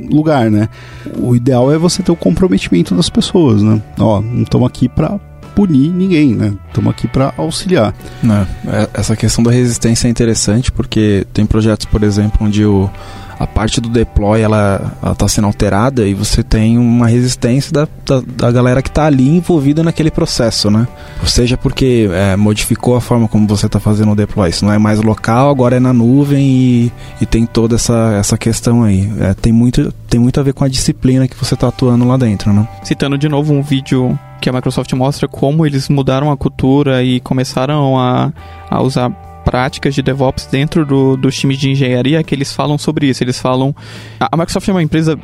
lugar, 0.10 0.50
né? 0.50 0.70
O 1.18 1.36
ideal 1.36 1.72
é 1.72 1.78
você 1.78 2.02
ter 2.02 2.12
o 2.12 2.16
comprometimento 2.16 2.96
das 2.96 3.10
pessoas, 3.10 3.62
né? 3.62 3.82
Ó, 4.00 4.22
não 4.22 4.44
estamos 4.44 4.68
aqui 4.68 4.88
para 4.88 5.20
punir 5.56 5.90
ninguém, 5.90 6.36
né? 6.36 6.54
Estamos 6.68 6.92
aqui 6.92 7.08
para 7.08 7.34
auxiliar. 7.38 7.94
É, 8.68 8.90
essa 8.94 9.16
questão 9.16 9.44
da 9.44 9.52
resistência 9.52 10.08
é 10.08 10.12
interessante 10.12 10.72
porque 10.72 11.26
tem 11.34 11.46
projetos, 11.46 11.86
por 11.86 12.04
exemplo, 12.04 12.46
onde 12.46 12.64
o 12.64 12.90
a 13.40 13.46
parte 13.46 13.80
do 13.80 13.90
deploy 13.90 14.42
ela, 14.42 14.94
está 15.12 15.28
sendo 15.28 15.46
alterada 15.46 16.08
e 16.08 16.14
você 16.14 16.44
tem 16.44 16.78
uma 16.78 17.08
resistência 17.08 17.72
da, 17.72 17.88
da, 18.06 18.22
da 18.26 18.52
galera 18.52 18.82
que 18.82 18.90
está 18.90 19.06
ali 19.06 19.28
envolvida 19.28 19.84
naquele 19.84 20.10
processo, 20.10 20.72
né? 20.72 20.88
Seja 21.26 21.58
porque 21.58 22.10
é, 22.12 22.36
modificou 22.36 22.96
a 22.96 23.02
forma 23.02 23.28
como 23.28 23.48
você 23.48 23.68
está 23.68 23.80
fazendo 23.80 24.12
o 24.12 24.16
deploy, 24.16 24.50
isso 24.50 24.66
não 24.66 24.74
é 24.74 24.78
mais 24.78 25.02
local, 25.02 25.50
agora 25.50 25.76
é 25.76 25.80
na 25.80 25.94
nuvem 25.94 26.46
e, 26.46 26.92
e 27.22 27.26
tem 27.26 27.46
toda 27.46 27.76
essa, 27.76 28.16
essa 28.20 28.38
questão 28.38 28.84
aí. 28.84 29.12
É, 29.20 29.34
tem, 29.34 29.54
muito, 29.54 29.92
tem 30.10 30.20
muito 30.20 30.40
a 30.40 30.44
ver 30.44 30.54
com 30.54 30.64
a 30.64 30.68
disciplina 30.68 31.28
que 31.28 31.36
você 31.36 31.54
está 31.54 31.68
atuando 31.68 32.06
lá 32.06 32.18
dentro, 32.18 32.52
né? 32.52 32.68
Citando 32.84 33.18
de 33.18 33.30
novo 33.30 33.54
um 33.54 33.62
vídeo 33.62 34.18
que 34.42 34.50
a 34.50 34.54
Microsoft 34.54 34.92
mostra 34.94 35.28
como 35.28 35.66
eles 35.66 35.90
mudaram 35.90 36.32
a 36.32 36.38
cultura 36.38 37.04
e 37.04 37.20
começaram 37.20 38.00
a, 38.00 38.32
a 38.70 38.82
usar 38.82 39.27
práticas 39.48 39.96
de 39.96 40.02
DevOps 40.02 40.46
dentro 40.46 40.86
do, 40.86 41.16
dos 41.16 41.34
times 41.38 41.58
de 41.58 41.70
engenharia 41.70 42.22
que 42.22 42.36
eles 42.36 42.52
falam 42.52 42.78
sobre 42.78 43.08
isso. 43.08 43.24
Eles 43.24 43.40
falam. 43.40 43.74
A, 44.20 44.36
Microsoft 44.36 44.68
é 44.68 44.72
uma 44.74 44.84
empresa 44.84 45.18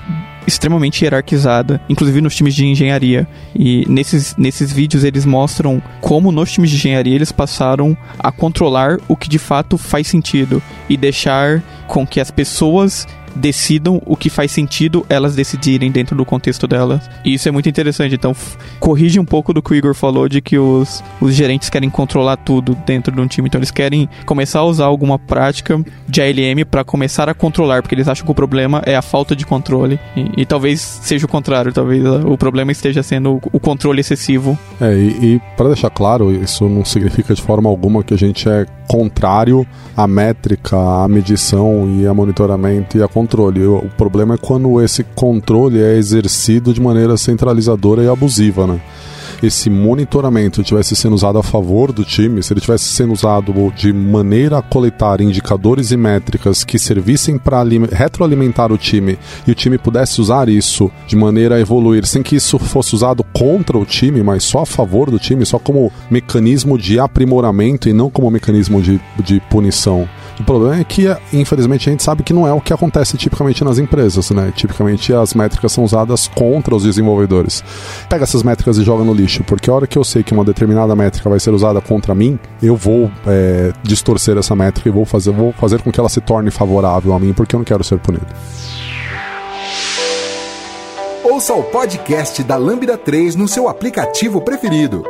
extremamente 0.48 1.04
hierarquizada, 1.04 1.82
inclusive 1.90 2.22
nos 2.22 2.34
times 2.34 2.56
de 2.56 2.66
engenharia. 2.66 3.28
E 3.54 3.86
nesses, 3.90 4.34
nesses 4.38 4.72
vídeos 4.72 5.04
eles 5.04 5.26
mostram 5.26 5.84
como 6.00 6.32
nos 6.32 6.54
times 6.54 6.70
de 6.70 6.78
engenharia 6.78 7.16
eles 7.16 7.34
passaram 7.34 7.98
a 8.18 8.32
controlar 8.32 8.98
o 9.10 9.18
que 9.18 9.28
de 9.28 9.38
fato 9.38 9.78
faz 9.78 10.08
sentido 10.08 10.64
e 10.88 10.96
deixar 10.96 11.62
com 11.86 12.08
que 12.08 12.22
as 12.22 12.32
pessoas 12.32 13.06
decidam 13.36 14.02
o 14.06 14.16
que 14.16 14.30
faz 14.30 14.52
sentido 14.52 15.06
elas 15.10 15.36
decidirem 15.36 15.92
dentro 15.92 16.16
do 16.16 16.26
contexto 16.26 16.68
delas. 16.68 17.10
E 17.24 17.34
isso 17.34 17.48
é 17.48 17.52
muito 17.52 17.70
interessante. 17.70 18.16
Então, 18.16 18.36
corrige 18.80 19.20
um 19.20 19.26
pouco 19.26 19.54
do 19.54 19.62
que 19.62 19.72
o 19.72 19.76
Igor 19.76 19.94
falou 19.94 20.28
de 20.28 20.42
que 20.42 20.58
os, 20.58 21.04
os 21.22 21.34
gerentes 21.34 21.70
querem 21.70 21.90
controlar 21.90 22.38
tudo 22.38 22.76
dentro 22.86 23.14
de 23.14 23.22
um 23.22 23.28
time. 23.28 23.48
Então, 23.48 23.60
eles 23.60 23.72
querem 23.72 24.10
começar 24.26 24.60
a 24.60 24.66
usar 24.66 24.86
alguma 24.86 25.18
prática 25.18 25.84
de 26.08 26.22
ALM 26.22 26.66
para 26.70 26.84
começar 26.84 27.30
a 27.30 27.34
controlar, 27.34 27.82
porque 27.82 27.96
eles 27.96 28.08
acham 28.08 28.26
que 28.26 28.32
o 28.32 28.36
problema 28.36 28.82
é 28.86 28.96
a 28.96 29.02
falta 29.02 29.36
de 29.36 29.46
controle. 29.46 30.00
E, 30.16 30.42
e 30.42 30.46
talvez 30.46 30.80
seja 30.80 31.26
o 31.26 31.30
contrário, 31.30 31.72
talvez 31.74 32.04
o 32.06 32.38
problema 32.38 32.72
esteja 32.72 33.02
sendo 33.04 33.40
o, 33.52 33.60
controle 33.60 34.02
excessivo. 34.02 34.58
É, 34.80 34.94
e, 34.94 35.36
e 35.36 35.42
para 35.56 35.68
deixar 35.68 35.90
claro, 35.90 36.32
isso 36.32 36.68
não 36.68 36.84
significa 36.84 37.34
de 37.34 37.42
forma 37.42 37.70
alguma 37.70 38.04
que 38.04 38.14
a 38.14 38.18
gente 38.18 38.48
é 38.48 38.66
contrário 38.88 39.66
à 39.96 40.08
métrica, 40.08 40.78
à 40.78 41.08
medição 41.08 41.88
e 42.00 42.08
a 42.08 42.14
monitoramento 42.14 42.98
e 42.98 43.04
a 43.04 43.08
controle. 43.08 43.66
O 43.66 43.90
problema 43.98 44.36
é 44.36 44.38
quando 44.38 44.82
esse 44.82 45.04
controle 45.16 45.82
é 45.82 45.96
exercido 45.96 46.74
de 46.74 46.82
maneira 46.82 47.18
centralizadora 47.18 48.04
e 48.04 48.08
abusiva, 48.08 48.68
né? 48.68 48.80
Esse 49.48 49.70
monitoramento 49.70 50.64
tivesse 50.64 50.96
sendo 50.96 51.14
usado 51.14 51.38
a 51.38 51.44
favor 51.44 51.92
do 51.92 52.04
time, 52.04 52.42
se 52.42 52.54
ele 52.54 52.62
tivesse 52.62 52.86
sendo 52.86 53.14
usado 53.14 53.54
de 53.76 53.92
maneira 53.92 54.58
a 54.58 54.62
coletar 54.62 55.22
indicadores 55.22 55.92
e 55.92 55.98
métricas 55.98 56.64
que 56.64 56.80
servissem 56.80 57.38
para 57.38 57.64
retroalimentar 57.92 58.72
o 58.72 58.78
time 58.78 59.18
e 59.48 59.52
o 59.52 59.56
time 59.56 59.78
pudesse 59.78 60.22
usar 60.22 60.50
isso 60.50 60.92
de 61.08 61.16
maneira 61.16 61.56
a 61.56 61.60
evoluir, 61.60 62.06
sem 62.06 62.24
que 62.24 62.36
isso 62.36 62.58
fosse 62.58 62.96
usado 62.96 63.24
contra 63.34 63.78
o 63.78 63.86
time, 63.86 64.24
mas 64.24 64.44
só 64.44 64.62
a 64.62 64.66
favor 64.66 65.10
do 65.12 65.20
time, 65.20 65.46
só 65.46 65.60
como 65.60 65.92
mecanismo 66.10 66.78
de 66.78 67.00
aprimoramento 67.00 67.90
e 67.90 67.94
não 67.94 68.10
como 68.10 68.32
mecanismo 68.32 68.82
de, 68.82 69.00
de 69.24 69.40
punição. 69.50 70.08
O 70.40 70.44
problema 70.44 70.80
é 70.80 70.84
que, 70.84 71.06
infelizmente, 71.32 71.88
a 71.88 71.92
gente 71.92 72.04
sabe 72.04 72.24
que 72.24 72.34
não 72.34 72.48
é 72.48 72.52
o 72.52 72.60
que 72.60 72.74
acontece 72.74 73.18
tipicamente 73.18 73.64
nas 73.64 73.78
empresas, 73.78 74.32
né? 74.32 74.52
Tipicamente 74.56 75.14
as 75.14 75.34
métricas 75.34 75.72
são 75.72 75.84
usadas 75.84 76.28
contra 76.28 76.76
os 76.76 76.84
desenvolvedores. 76.84 77.64
Pega 78.10 78.24
essas 78.24 78.42
métricas 78.42 78.78
e 78.78 78.84
joga 78.84 79.04
no 79.04 79.14
lixo, 79.14 79.44
porque 79.44 79.70
a 79.70 79.74
hora 79.74 79.88
que 79.88 79.98
eu 79.98 80.04
sei 80.04 80.24
que 80.24 80.34
uma 80.34 80.44
determinada 80.44 80.96
métrica 80.96 81.30
vai 81.30 81.40
ser 81.40 81.52
usada 81.52 81.80
contra 81.82 82.16
mim, 82.16 82.40
eu 82.62 82.76
vou 82.76 83.12
é, 83.28 83.72
distorcer 83.84 84.38
essa 84.38 84.56
métrica 84.56 84.90
e 84.90 84.92
vou 84.92 85.06
fazer, 85.06 85.32
vou 85.32 85.54
fazer 85.54 85.82
com 85.82 85.92
que 85.92 86.00
ela 86.00 86.10
se 86.10 86.20
torne 86.20 86.50
favorável 86.50 87.14
a 87.14 87.20
mim, 87.20 87.34
porque 87.34 87.56
eu 87.56 87.60
não 87.60 87.66
quero 87.66 87.84
ser 87.84 88.00
punido. 88.00 88.26
Ouça 91.24 91.54
o 91.54 91.64
podcast 91.64 92.44
da 92.44 92.58
Lambda 92.58 92.98
3 92.98 93.36
no 93.36 93.48
seu 93.48 93.70
aplicativo 93.70 94.42
preferido. 94.42 95.04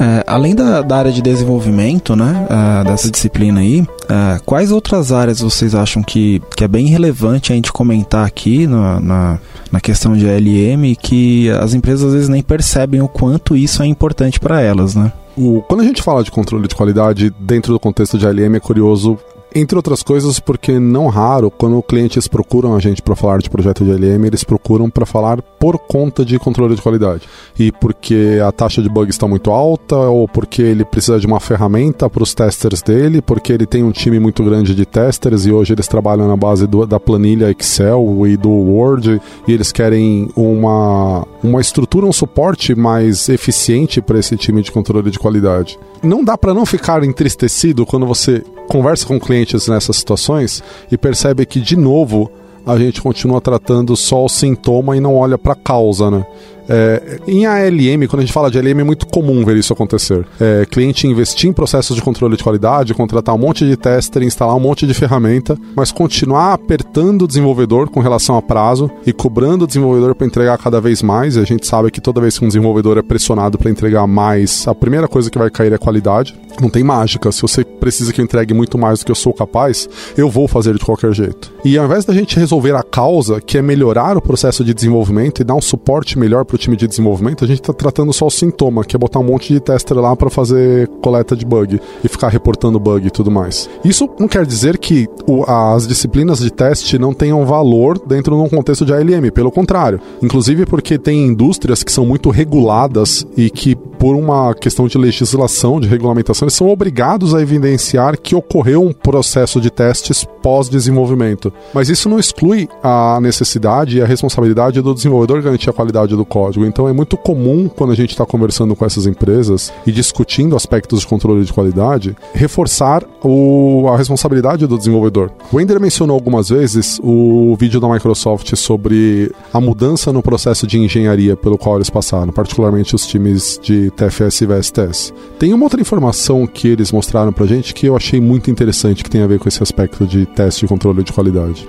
É, 0.00 0.22
além 0.26 0.54
da, 0.54 0.80
da, 0.80 0.96
área 0.96 1.10
de 1.10 1.20
desenvolvimento, 1.20 2.14
né, 2.14 2.46
uh, 2.48 2.84
dessa 2.84 3.10
disciplina 3.10 3.60
aí, 3.60 3.80
uh, 3.80 4.42
quais 4.46 4.70
outras 4.70 5.10
áreas 5.10 5.40
vocês 5.40 5.74
acham 5.74 6.04
que, 6.04 6.40
que 6.56 6.62
é 6.62 6.68
bem 6.68 6.86
relevante 6.86 7.52
a 7.52 7.56
gente 7.56 7.72
comentar 7.72 8.24
aqui 8.24 8.66
na, 8.66 9.00
na, 9.00 9.38
na 9.72 9.80
questão 9.80 10.16
de 10.16 10.24
ALM 10.28 10.94
que 10.94 11.50
as 11.50 11.74
empresas 11.74 12.06
às 12.06 12.12
vezes 12.12 12.28
nem 12.28 12.42
percebem 12.42 13.02
o 13.02 13.08
quanto 13.08 13.56
isso 13.56 13.82
é 13.82 13.86
importante 13.86 14.38
para 14.38 14.60
elas, 14.60 14.94
né? 14.94 15.12
O, 15.36 15.62
quando 15.62 15.80
a 15.80 15.84
gente 15.84 16.02
fala 16.02 16.22
de 16.22 16.30
controle 16.30 16.68
de 16.68 16.74
qualidade 16.74 17.32
dentro 17.38 17.72
do 17.72 17.80
contexto 17.80 18.16
de 18.18 18.26
ALM, 18.26 18.54
é 18.54 18.60
curioso 18.60 19.18
entre 19.54 19.76
outras 19.76 20.02
coisas, 20.02 20.38
porque 20.38 20.78
não 20.78 21.08
raro, 21.08 21.50
quando 21.50 21.82
clientes 21.82 22.28
procuram 22.28 22.74
a 22.74 22.80
gente 22.80 23.02
para 23.02 23.16
falar 23.16 23.38
de 23.38 23.48
projeto 23.48 23.84
de 23.84 23.90
LM, 23.90 24.26
eles 24.26 24.44
procuram 24.44 24.90
para 24.90 25.06
falar 25.06 25.40
por 25.42 25.78
conta 25.78 26.24
de 26.24 26.38
controle 26.38 26.74
de 26.74 26.82
qualidade. 26.82 27.28
E 27.58 27.72
porque 27.72 28.38
a 28.46 28.52
taxa 28.52 28.82
de 28.82 28.88
bug 28.88 29.10
está 29.10 29.26
muito 29.26 29.50
alta, 29.50 29.96
ou 29.96 30.28
porque 30.28 30.62
ele 30.62 30.84
precisa 30.84 31.18
de 31.18 31.26
uma 31.26 31.40
ferramenta 31.40 32.08
para 32.10 32.22
os 32.22 32.34
testers 32.34 32.82
dele, 32.82 33.22
porque 33.22 33.52
ele 33.52 33.66
tem 33.66 33.82
um 33.82 33.90
time 33.90 34.18
muito 34.18 34.44
grande 34.44 34.74
de 34.74 34.84
testers 34.84 35.46
e 35.46 35.52
hoje 35.52 35.72
eles 35.72 35.88
trabalham 35.88 36.28
na 36.28 36.36
base 36.36 36.66
do, 36.66 36.86
da 36.86 37.00
planilha 37.00 37.50
Excel 37.50 38.26
e 38.26 38.36
do 38.36 38.50
Word, 38.50 39.20
e 39.46 39.52
eles 39.52 39.72
querem 39.72 40.28
uma, 40.36 41.26
uma 41.42 41.60
estrutura, 41.60 42.06
um 42.06 42.12
suporte 42.12 42.74
mais 42.74 43.28
eficiente 43.28 44.00
para 44.00 44.18
esse 44.18 44.36
time 44.36 44.62
de 44.62 44.70
controle 44.70 45.10
de 45.10 45.18
qualidade. 45.18 45.78
Não 46.02 46.22
dá 46.22 46.38
para 46.38 46.54
não 46.54 46.64
ficar 46.64 47.02
entristecido 47.02 47.84
quando 47.84 48.06
você 48.06 48.44
conversa 48.68 49.06
com 49.06 49.18
clientes 49.38 49.68
nessas 49.68 49.96
situações 49.96 50.62
e 50.90 50.98
percebe 50.98 51.46
que, 51.46 51.60
de 51.60 51.76
novo, 51.76 52.30
a 52.66 52.76
gente 52.78 53.00
continua 53.00 53.40
tratando 53.40 53.96
só 53.96 54.24
o 54.24 54.28
sintoma 54.28 54.96
e 54.96 55.00
não 55.00 55.16
olha 55.16 55.38
para 55.38 55.52
a 55.52 55.56
causa, 55.56 56.10
né? 56.10 56.24
É, 56.70 57.18
em 57.26 57.46
ALM, 57.46 58.06
quando 58.06 58.20
a 58.20 58.24
gente 58.26 58.32
fala 58.32 58.50
de 58.50 58.58
ALM, 58.58 58.80
é 58.80 58.84
muito 58.84 59.06
comum 59.06 59.42
ver 59.42 59.56
isso 59.56 59.72
acontecer. 59.72 60.26
É, 60.38 60.66
cliente 60.66 61.06
investir 61.06 61.48
em 61.48 61.52
processos 61.52 61.96
de 61.96 62.02
controle 62.02 62.36
de 62.36 62.44
qualidade, 62.44 62.92
contratar 62.92 63.34
um 63.34 63.38
monte 63.38 63.66
de 63.66 63.74
tester, 63.74 64.22
instalar 64.22 64.54
um 64.54 64.60
monte 64.60 64.86
de 64.86 64.92
ferramenta, 64.92 65.56
mas 65.74 65.90
continuar 65.90 66.52
apertando 66.52 67.22
o 67.22 67.26
desenvolvedor 67.26 67.88
com 67.88 68.00
relação 68.00 68.36
a 68.36 68.42
prazo 68.42 68.90
e 69.06 69.14
cobrando 69.14 69.64
o 69.64 69.66
desenvolvedor 69.66 70.14
para 70.14 70.26
entregar 70.26 70.58
cada 70.58 70.78
vez 70.78 71.02
mais. 71.02 71.38
A 71.38 71.44
gente 71.44 71.66
sabe 71.66 71.90
que 71.90 72.02
toda 72.02 72.20
vez 72.20 72.38
que 72.38 72.44
um 72.44 72.48
desenvolvedor 72.48 72.98
é 72.98 73.02
pressionado 73.02 73.56
para 73.56 73.70
entregar 73.70 74.06
mais, 74.06 74.68
a 74.68 74.74
primeira 74.74 75.08
coisa 75.08 75.30
que 75.30 75.38
vai 75.38 75.50
cair 75.50 75.72
é 75.72 75.78
qualidade. 75.78 76.38
Não 76.60 76.68
tem 76.68 76.84
mágica. 76.84 77.32
Se 77.32 77.40
você 77.40 77.64
precisa 77.78 78.12
que 78.12 78.20
eu 78.20 78.24
entregue 78.24 78.52
muito 78.52 78.76
mais 78.76 79.00
do 79.00 79.06
que 79.06 79.10
eu 79.10 79.16
sou 79.16 79.32
capaz, 79.32 79.88
eu 80.16 80.28
vou 80.28 80.48
fazer 80.48 80.74
de 80.74 80.84
qualquer 80.84 81.12
jeito. 81.12 81.52
E 81.64 81.78
ao 81.78 81.84
invés 81.84 82.04
da 82.04 82.14
gente 82.14 82.38
resolver 82.38 82.74
a 82.74 82.82
causa, 82.82 83.40
que 83.40 83.58
é 83.58 83.62
melhorar 83.62 84.16
o 84.16 84.22
processo 84.22 84.64
de 84.64 84.74
desenvolvimento 84.74 85.40
e 85.40 85.44
dar 85.44 85.54
um 85.54 85.60
suporte 85.60 86.18
melhor 86.18 86.44
para 86.44 86.54
o 86.54 86.58
time 86.58 86.76
de 86.76 86.86
desenvolvimento, 86.86 87.44
a 87.44 87.46
gente 87.46 87.60
está 87.60 87.72
tratando 87.72 88.12
só 88.12 88.26
o 88.26 88.30
sintoma, 88.30 88.84
que 88.84 88.96
é 88.96 88.98
botar 88.98 89.18
um 89.18 89.24
monte 89.24 89.52
de 89.52 89.60
tester 89.60 89.96
lá 89.98 90.14
para 90.16 90.30
fazer 90.30 90.88
coleta 91.02 91.36
de 91.36 91.44
bug 91.44 91.80
e 92.02 92.08
ficar 92.08 92.28
reportando 92.28 92.78
bug 92.78 93.06
e 93.06 93.10
tudo 93.10 93.30
mais. 93.30 93.68
Isso 93.84 94.08
não 94.18 94.28
quer 94.28 94.44
dizer 94.44 94.78
que 94.78 95.06
o, 95.26 95.44
as 95.44 95.86
disciplinas 95.86 96.40
de 96.40 96.50
teste 96.50 96.98
não 96.98 97.12
tenham 97.12 97.44
valor 97.44 97.98
dentro 97.98 98.36
de 98.36 98.42
um 98.42 98.48
contexto 98.48 98.84
de 98.84 98.92
ALM, 98.92 99.30
pelo 99.32 99.50
contrário. 99.50 100.00
Inclusive 100.22 100.66
porque 100.66 100.98
tem 100.98 101.26
indústrias 101.26 101.82
que 101.82 101.92
são 101.92 102.04
muito 102.04 102.30
reguladas 102.30 103.26
e 103.36 103.50
que, 103.50 103.74
por 103.74 104.14
uma 104.14 104.54
questão 104.54 104.86
de 104.86 104.98
legislação, 104.98 105.80
de 105.80 105.88
regulamentação, 105.88 106.46
eles 106.46 106.54
são 106.54 106.68
obrigados 106.68 107.34
a 107.34 107.42
evidenciar 107.42 107.67
que 108.16 108.34
ocorreu 108.34 108.82
um 108.82 108.92
processo 108.92 109.60
de 109.60 109.70
testes 109.70 110.24
pós-desenvolvimento. 110.42 111.52
Mas 111.74 111.88
isso 111.88 112.08
não 112.08 112.18
exclui 112.18 112.68
a 112.82 113.18
necessidade 113.20 113.98
e 113.98 114.02
a 114.02 114.06
responsabilidade 114.06 114.80
do 114.80 114.94
desenvolvedor 114.94 115.42
garantir 115.42 115.70
a 115.70 115.72
qualidade 115.72 116.16
do 116.16 116.24
código. 116.24 116.64
Então 116.64 116.88
é 116.88 116.92
muito 116.92 117.16
comum 117.16 117.68
quando 117.68 117.92
a 117.92 117.96
gente 117.96 118.10
está 118.10 118.24
conversando 118.24 118.74
com 118.74 118.84
essas 118.84 119.06
empresas 119.06 119.72
e 119.86 119.92
discutindo 119.92 120.56
aspectos 120.56 121.00
de 121.00 121.06
controle 121.06 121.44
de 121.44 121.52
qualidade, 121.52 122.16
reforçar 122.32 123.04
o, 123.22 123.88
a 123.88 123.96
responsabilidade 123.96 124.66
do 124.66 124.78
desenvolvedor. 124.78 125.30
O 125.52 125.60
Ender 125.60 125.80
mencionou 125.80 126.14
algumas 126.14 126.48
vezes 126.48 127.00
o 127.02 127.56
vídeo 127.58 127.80
da 127.80 127.88
Microsoft 127.88 128.54
sobre 128.56 129.32
a 129.52 129.60
mudança 129.60 130.12
no 130.12 130.22
processo 130.22 130.66
de 130.66 130.78
engenharia 130.78 131.36
pelo 131.36 131.58
qual 131.58 131.76
eles 131.76 131.90
passaram, 131.90 132.32
particularmente 132.32 132.94
os 132.94 133.06
times 133.06 133.58
de 133.62 133.90
TFS 133.90 134.42
e 134.42 134.46
VSTS. 134.46 135.14
Tem 135.38 135.52
uma 135.52 135.64
outra 135.64 135.80
informação 135.80 136.46
que 136.46 136.68
eles 136.68 136.92
mostraram 136.92 137.32
pra 137.32 137.46
gente 137.46 137.57
que 137.62 137.86
eu 137.86 137.96
achei 137.96 138.20
muito 138.20 138.50
interessante 138.50 139.02
que 139.02 139.10
tem 139.10 139.22
a 139.22 139.26
ver 139.26 139.38
com 139.38 139.48
esse 139.48 139.62
aspecto 139.62 140.06
de 140.06 140.26
teste 140.26 140.64
e 140.64 140.68
controle 140.68 141.02
de 141.02 141.12
qualidade. 141.12 141.68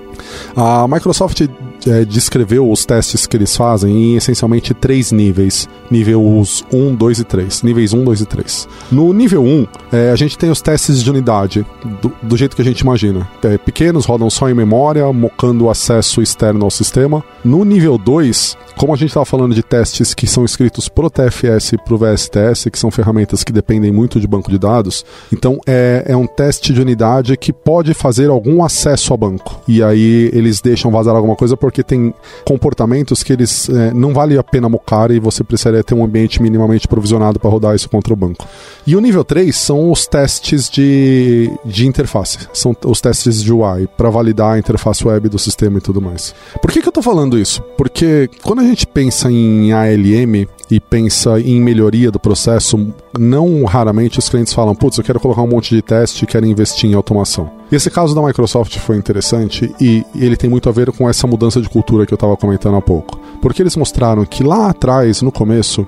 A 0.56 0.88
Microsoft 0.88 1.48
é, 1.88 2.06
descreveu 2.06 2.70
os 2.70 2.86
testes 2.86 3.26
que 3.26 3.38
eles 3.38 3.56
fazem 3.56 3.92
em 3.92 4.16
essencialmente 4.16 4.74
três 4.74 5.12
níveis: 5.12 5.68
níveis 5.90 6.64
1, 6.72 6.96
2 6.96 7.20
e 7.20 7.24
3. 7.24 7.64
Níveis 7.64 7.94
1, 7.94 8.04
2 8.04 8.22
e 8.22 8.26
3. 8.26 8.68
No 8.92 9.14
nível 9.14 9.44
1, 9.44 9.68
é, 9.92 10.12
a 10.12 10.16
gente 10.16 10.38
tem 10.38 10.50
os 10.50 10.62
testes 10.62 11.02
de 11.02 11.10
unidade, 11.10 11.66
do, 12.02 12.12
do 12.22 12.38
jeito 12.38 12.56
que 12.56 12.62
a 12.62 12.66
gente 12.66 12.82
imagina. 12.82 13.28
É, 13.44 13.58
pequenos, 13.58 14.06
rodam 14.06 14.30
só 14.30 14.50
em 14.50 14.54
memória, 14.54 15.12
mocando 15.14 15.66
o 15.66 15.70
acesso 15.70 16.22
externo 16.22 16.66
ao 16.66 16.72
sistema. 16.72 17.24
No 17.44 17.64
nível 17.64 17.98
2, 17.98 18.58
como 18.78 18.94
a 18.94 18.96
gente 18.96 19.10
estava 19.10 19.26
falando 19.26 19.54
de 19.54 19.64
testes 19.64 20.14
que 20.14 20.26
são 20.26 20.46
escritos 20.46 20.88
pro 20.88 21.10
TFS 21.10 21.74
e 21.74 21.78
pro 21.78 21.98
VSTS, 21.98 22.70
que 22.70 22.80
são 22.80 22.90
ferramentas 22.90 23.44
que 23.44 23.52
dependem 23.52 23.92
muito 23.92 24.20
de 24.20 24.28
banco 24.28 24.50
de 24.50 24.58
dados, 24.58 25.06
então 25.34 25.60
é, 25.66 25.79
é 26.06 26.16
um 26.16 26.28
teste 26.28 26.74
de 26.74 26.82
unidade 26.82 27.36
que 27.38 27.52
pode 27.52 27.94
fazer 27.94 28.30
algum 28.30 28.64
acesso 28.64 29.14
ao 29.14 29.18
banco. 29.18 29.62
E 29.68 29.84
aí 29.84 30.30
eles 30.34 30.62
deixam 30.62 30.92
vazar 30.92 31.16
alguma 31.16 31.36
coisa 31.36 31.56
porque 31.56 31.84
tem 31.84 32.14
comportamentos 32.46 33.24
que 33.24 33.34
eles 33.34 33.70
é, 33.70 33.94
não 33.94 34.14
vale 34.14 34.38
a 34.38 34.44
pena 34.44 34.70
mocar 34.70 35.12
e 35.12 35.20
você 35.20 35.44
precisaria 35.44 35.84
ter 35.84 35.94
um 35.94 36.04
ambiente 36.04 36.42
minimamente 36.42 36.88
provisionado 36.88 37.40
para 37.40 37.50
rodar 37.50 37.76
isso 37.76 37.90
contra 37.90 38.14
o 38.14 38.16
banco. 38.16 38.48
E 38.86 38.96
o 38.96 39.00
nível 39.00 39.24
3 39.24 39.56
são 39.56 39.92
os 39.92 40.08
testes 40.08 40.70
de, 40.70 41.52
de 41.66 41.88
interface, 41.88 42.40
são 42.54 42.76
os 42.86 43.02
testes 43.02 43.44
de 43.44 43.52
UI, 43.52 43.88
para 43.98 44.10
validar 44.10 44.54
a 44.54 44.60
interface 44.60 45.08
web 45.08 45.30
do 45.30 45.40
sistema 45.40 45.78
e 45.78 45.82
tudo 45.82 46.02
mais. 46.02 46.34
Por 46.62 46.72
que, 46.72 46.82
que 46.82 46.88
eu 46.88 46.92
estou 46.92 47.04
falando 47.04 47.38
isso? 47.38 47.62
Porque 47.78 48.30
quando 48.42 48.60
a 48.60 48.64
gente 48.64 48.88
pensa 48.88 49.32
em 49.32 49.72
ALM 49.72 50.48
e 50.70 50.80
pensa 50.80 51.40
em 51.40 51.60
melhoria 51.62 52.12
do 52.12 52.20
processo, 52.20 52.94
não 53.18 53.64
raramente 53.66 54.20
os 54.20 54.30
clientes 54.30 54.54
falam: 54.54 54.76
putz, 54.76 54.98
eu 54.98 55.04
quero 55.04 55.20
colocar 55.20 55.42
um 55.42 55.48
monte 55.48 55.76
de 55.76 55.82
teste 55.82 56.24
e 56.24 56.28
quero 56.28 56.46
investir 56.46 56.90
em 56.90 56.94
automação. 56.94 57.52
E 57.72 57.76
esse 57.76 57.90
caso 57.90 58.16
da 58.16 58.22
Microsoft 58.22 58.78
foi 58.80 58.98
interessante 58.98 59.74
e 59.80 60.04
ele 60.16 60.38
tem 60.38 60.50
muito 60.50 60.70
a 60.70 60.72
ver 60.72 60.92
com 60.92 61.10
essa 61.10 61.28
mudança 61.28 61.62
de 61.62 61.70
cultura 61.70 62.06
que 62.06 62.14
eu 62.14 62.18
estava 62.18 62.36
comentando 62.38 62.78
há 62.78 62.82
pouco. 62.82 63.20
Porque 63.42 63.62
eles 63.62 63.76
mostraram 63.76 64.26
que 64.26 64.44
lá 64.44 64.70
atrás, 64.70 65.22
no 65.22 65.32
começo, 65.32 65.88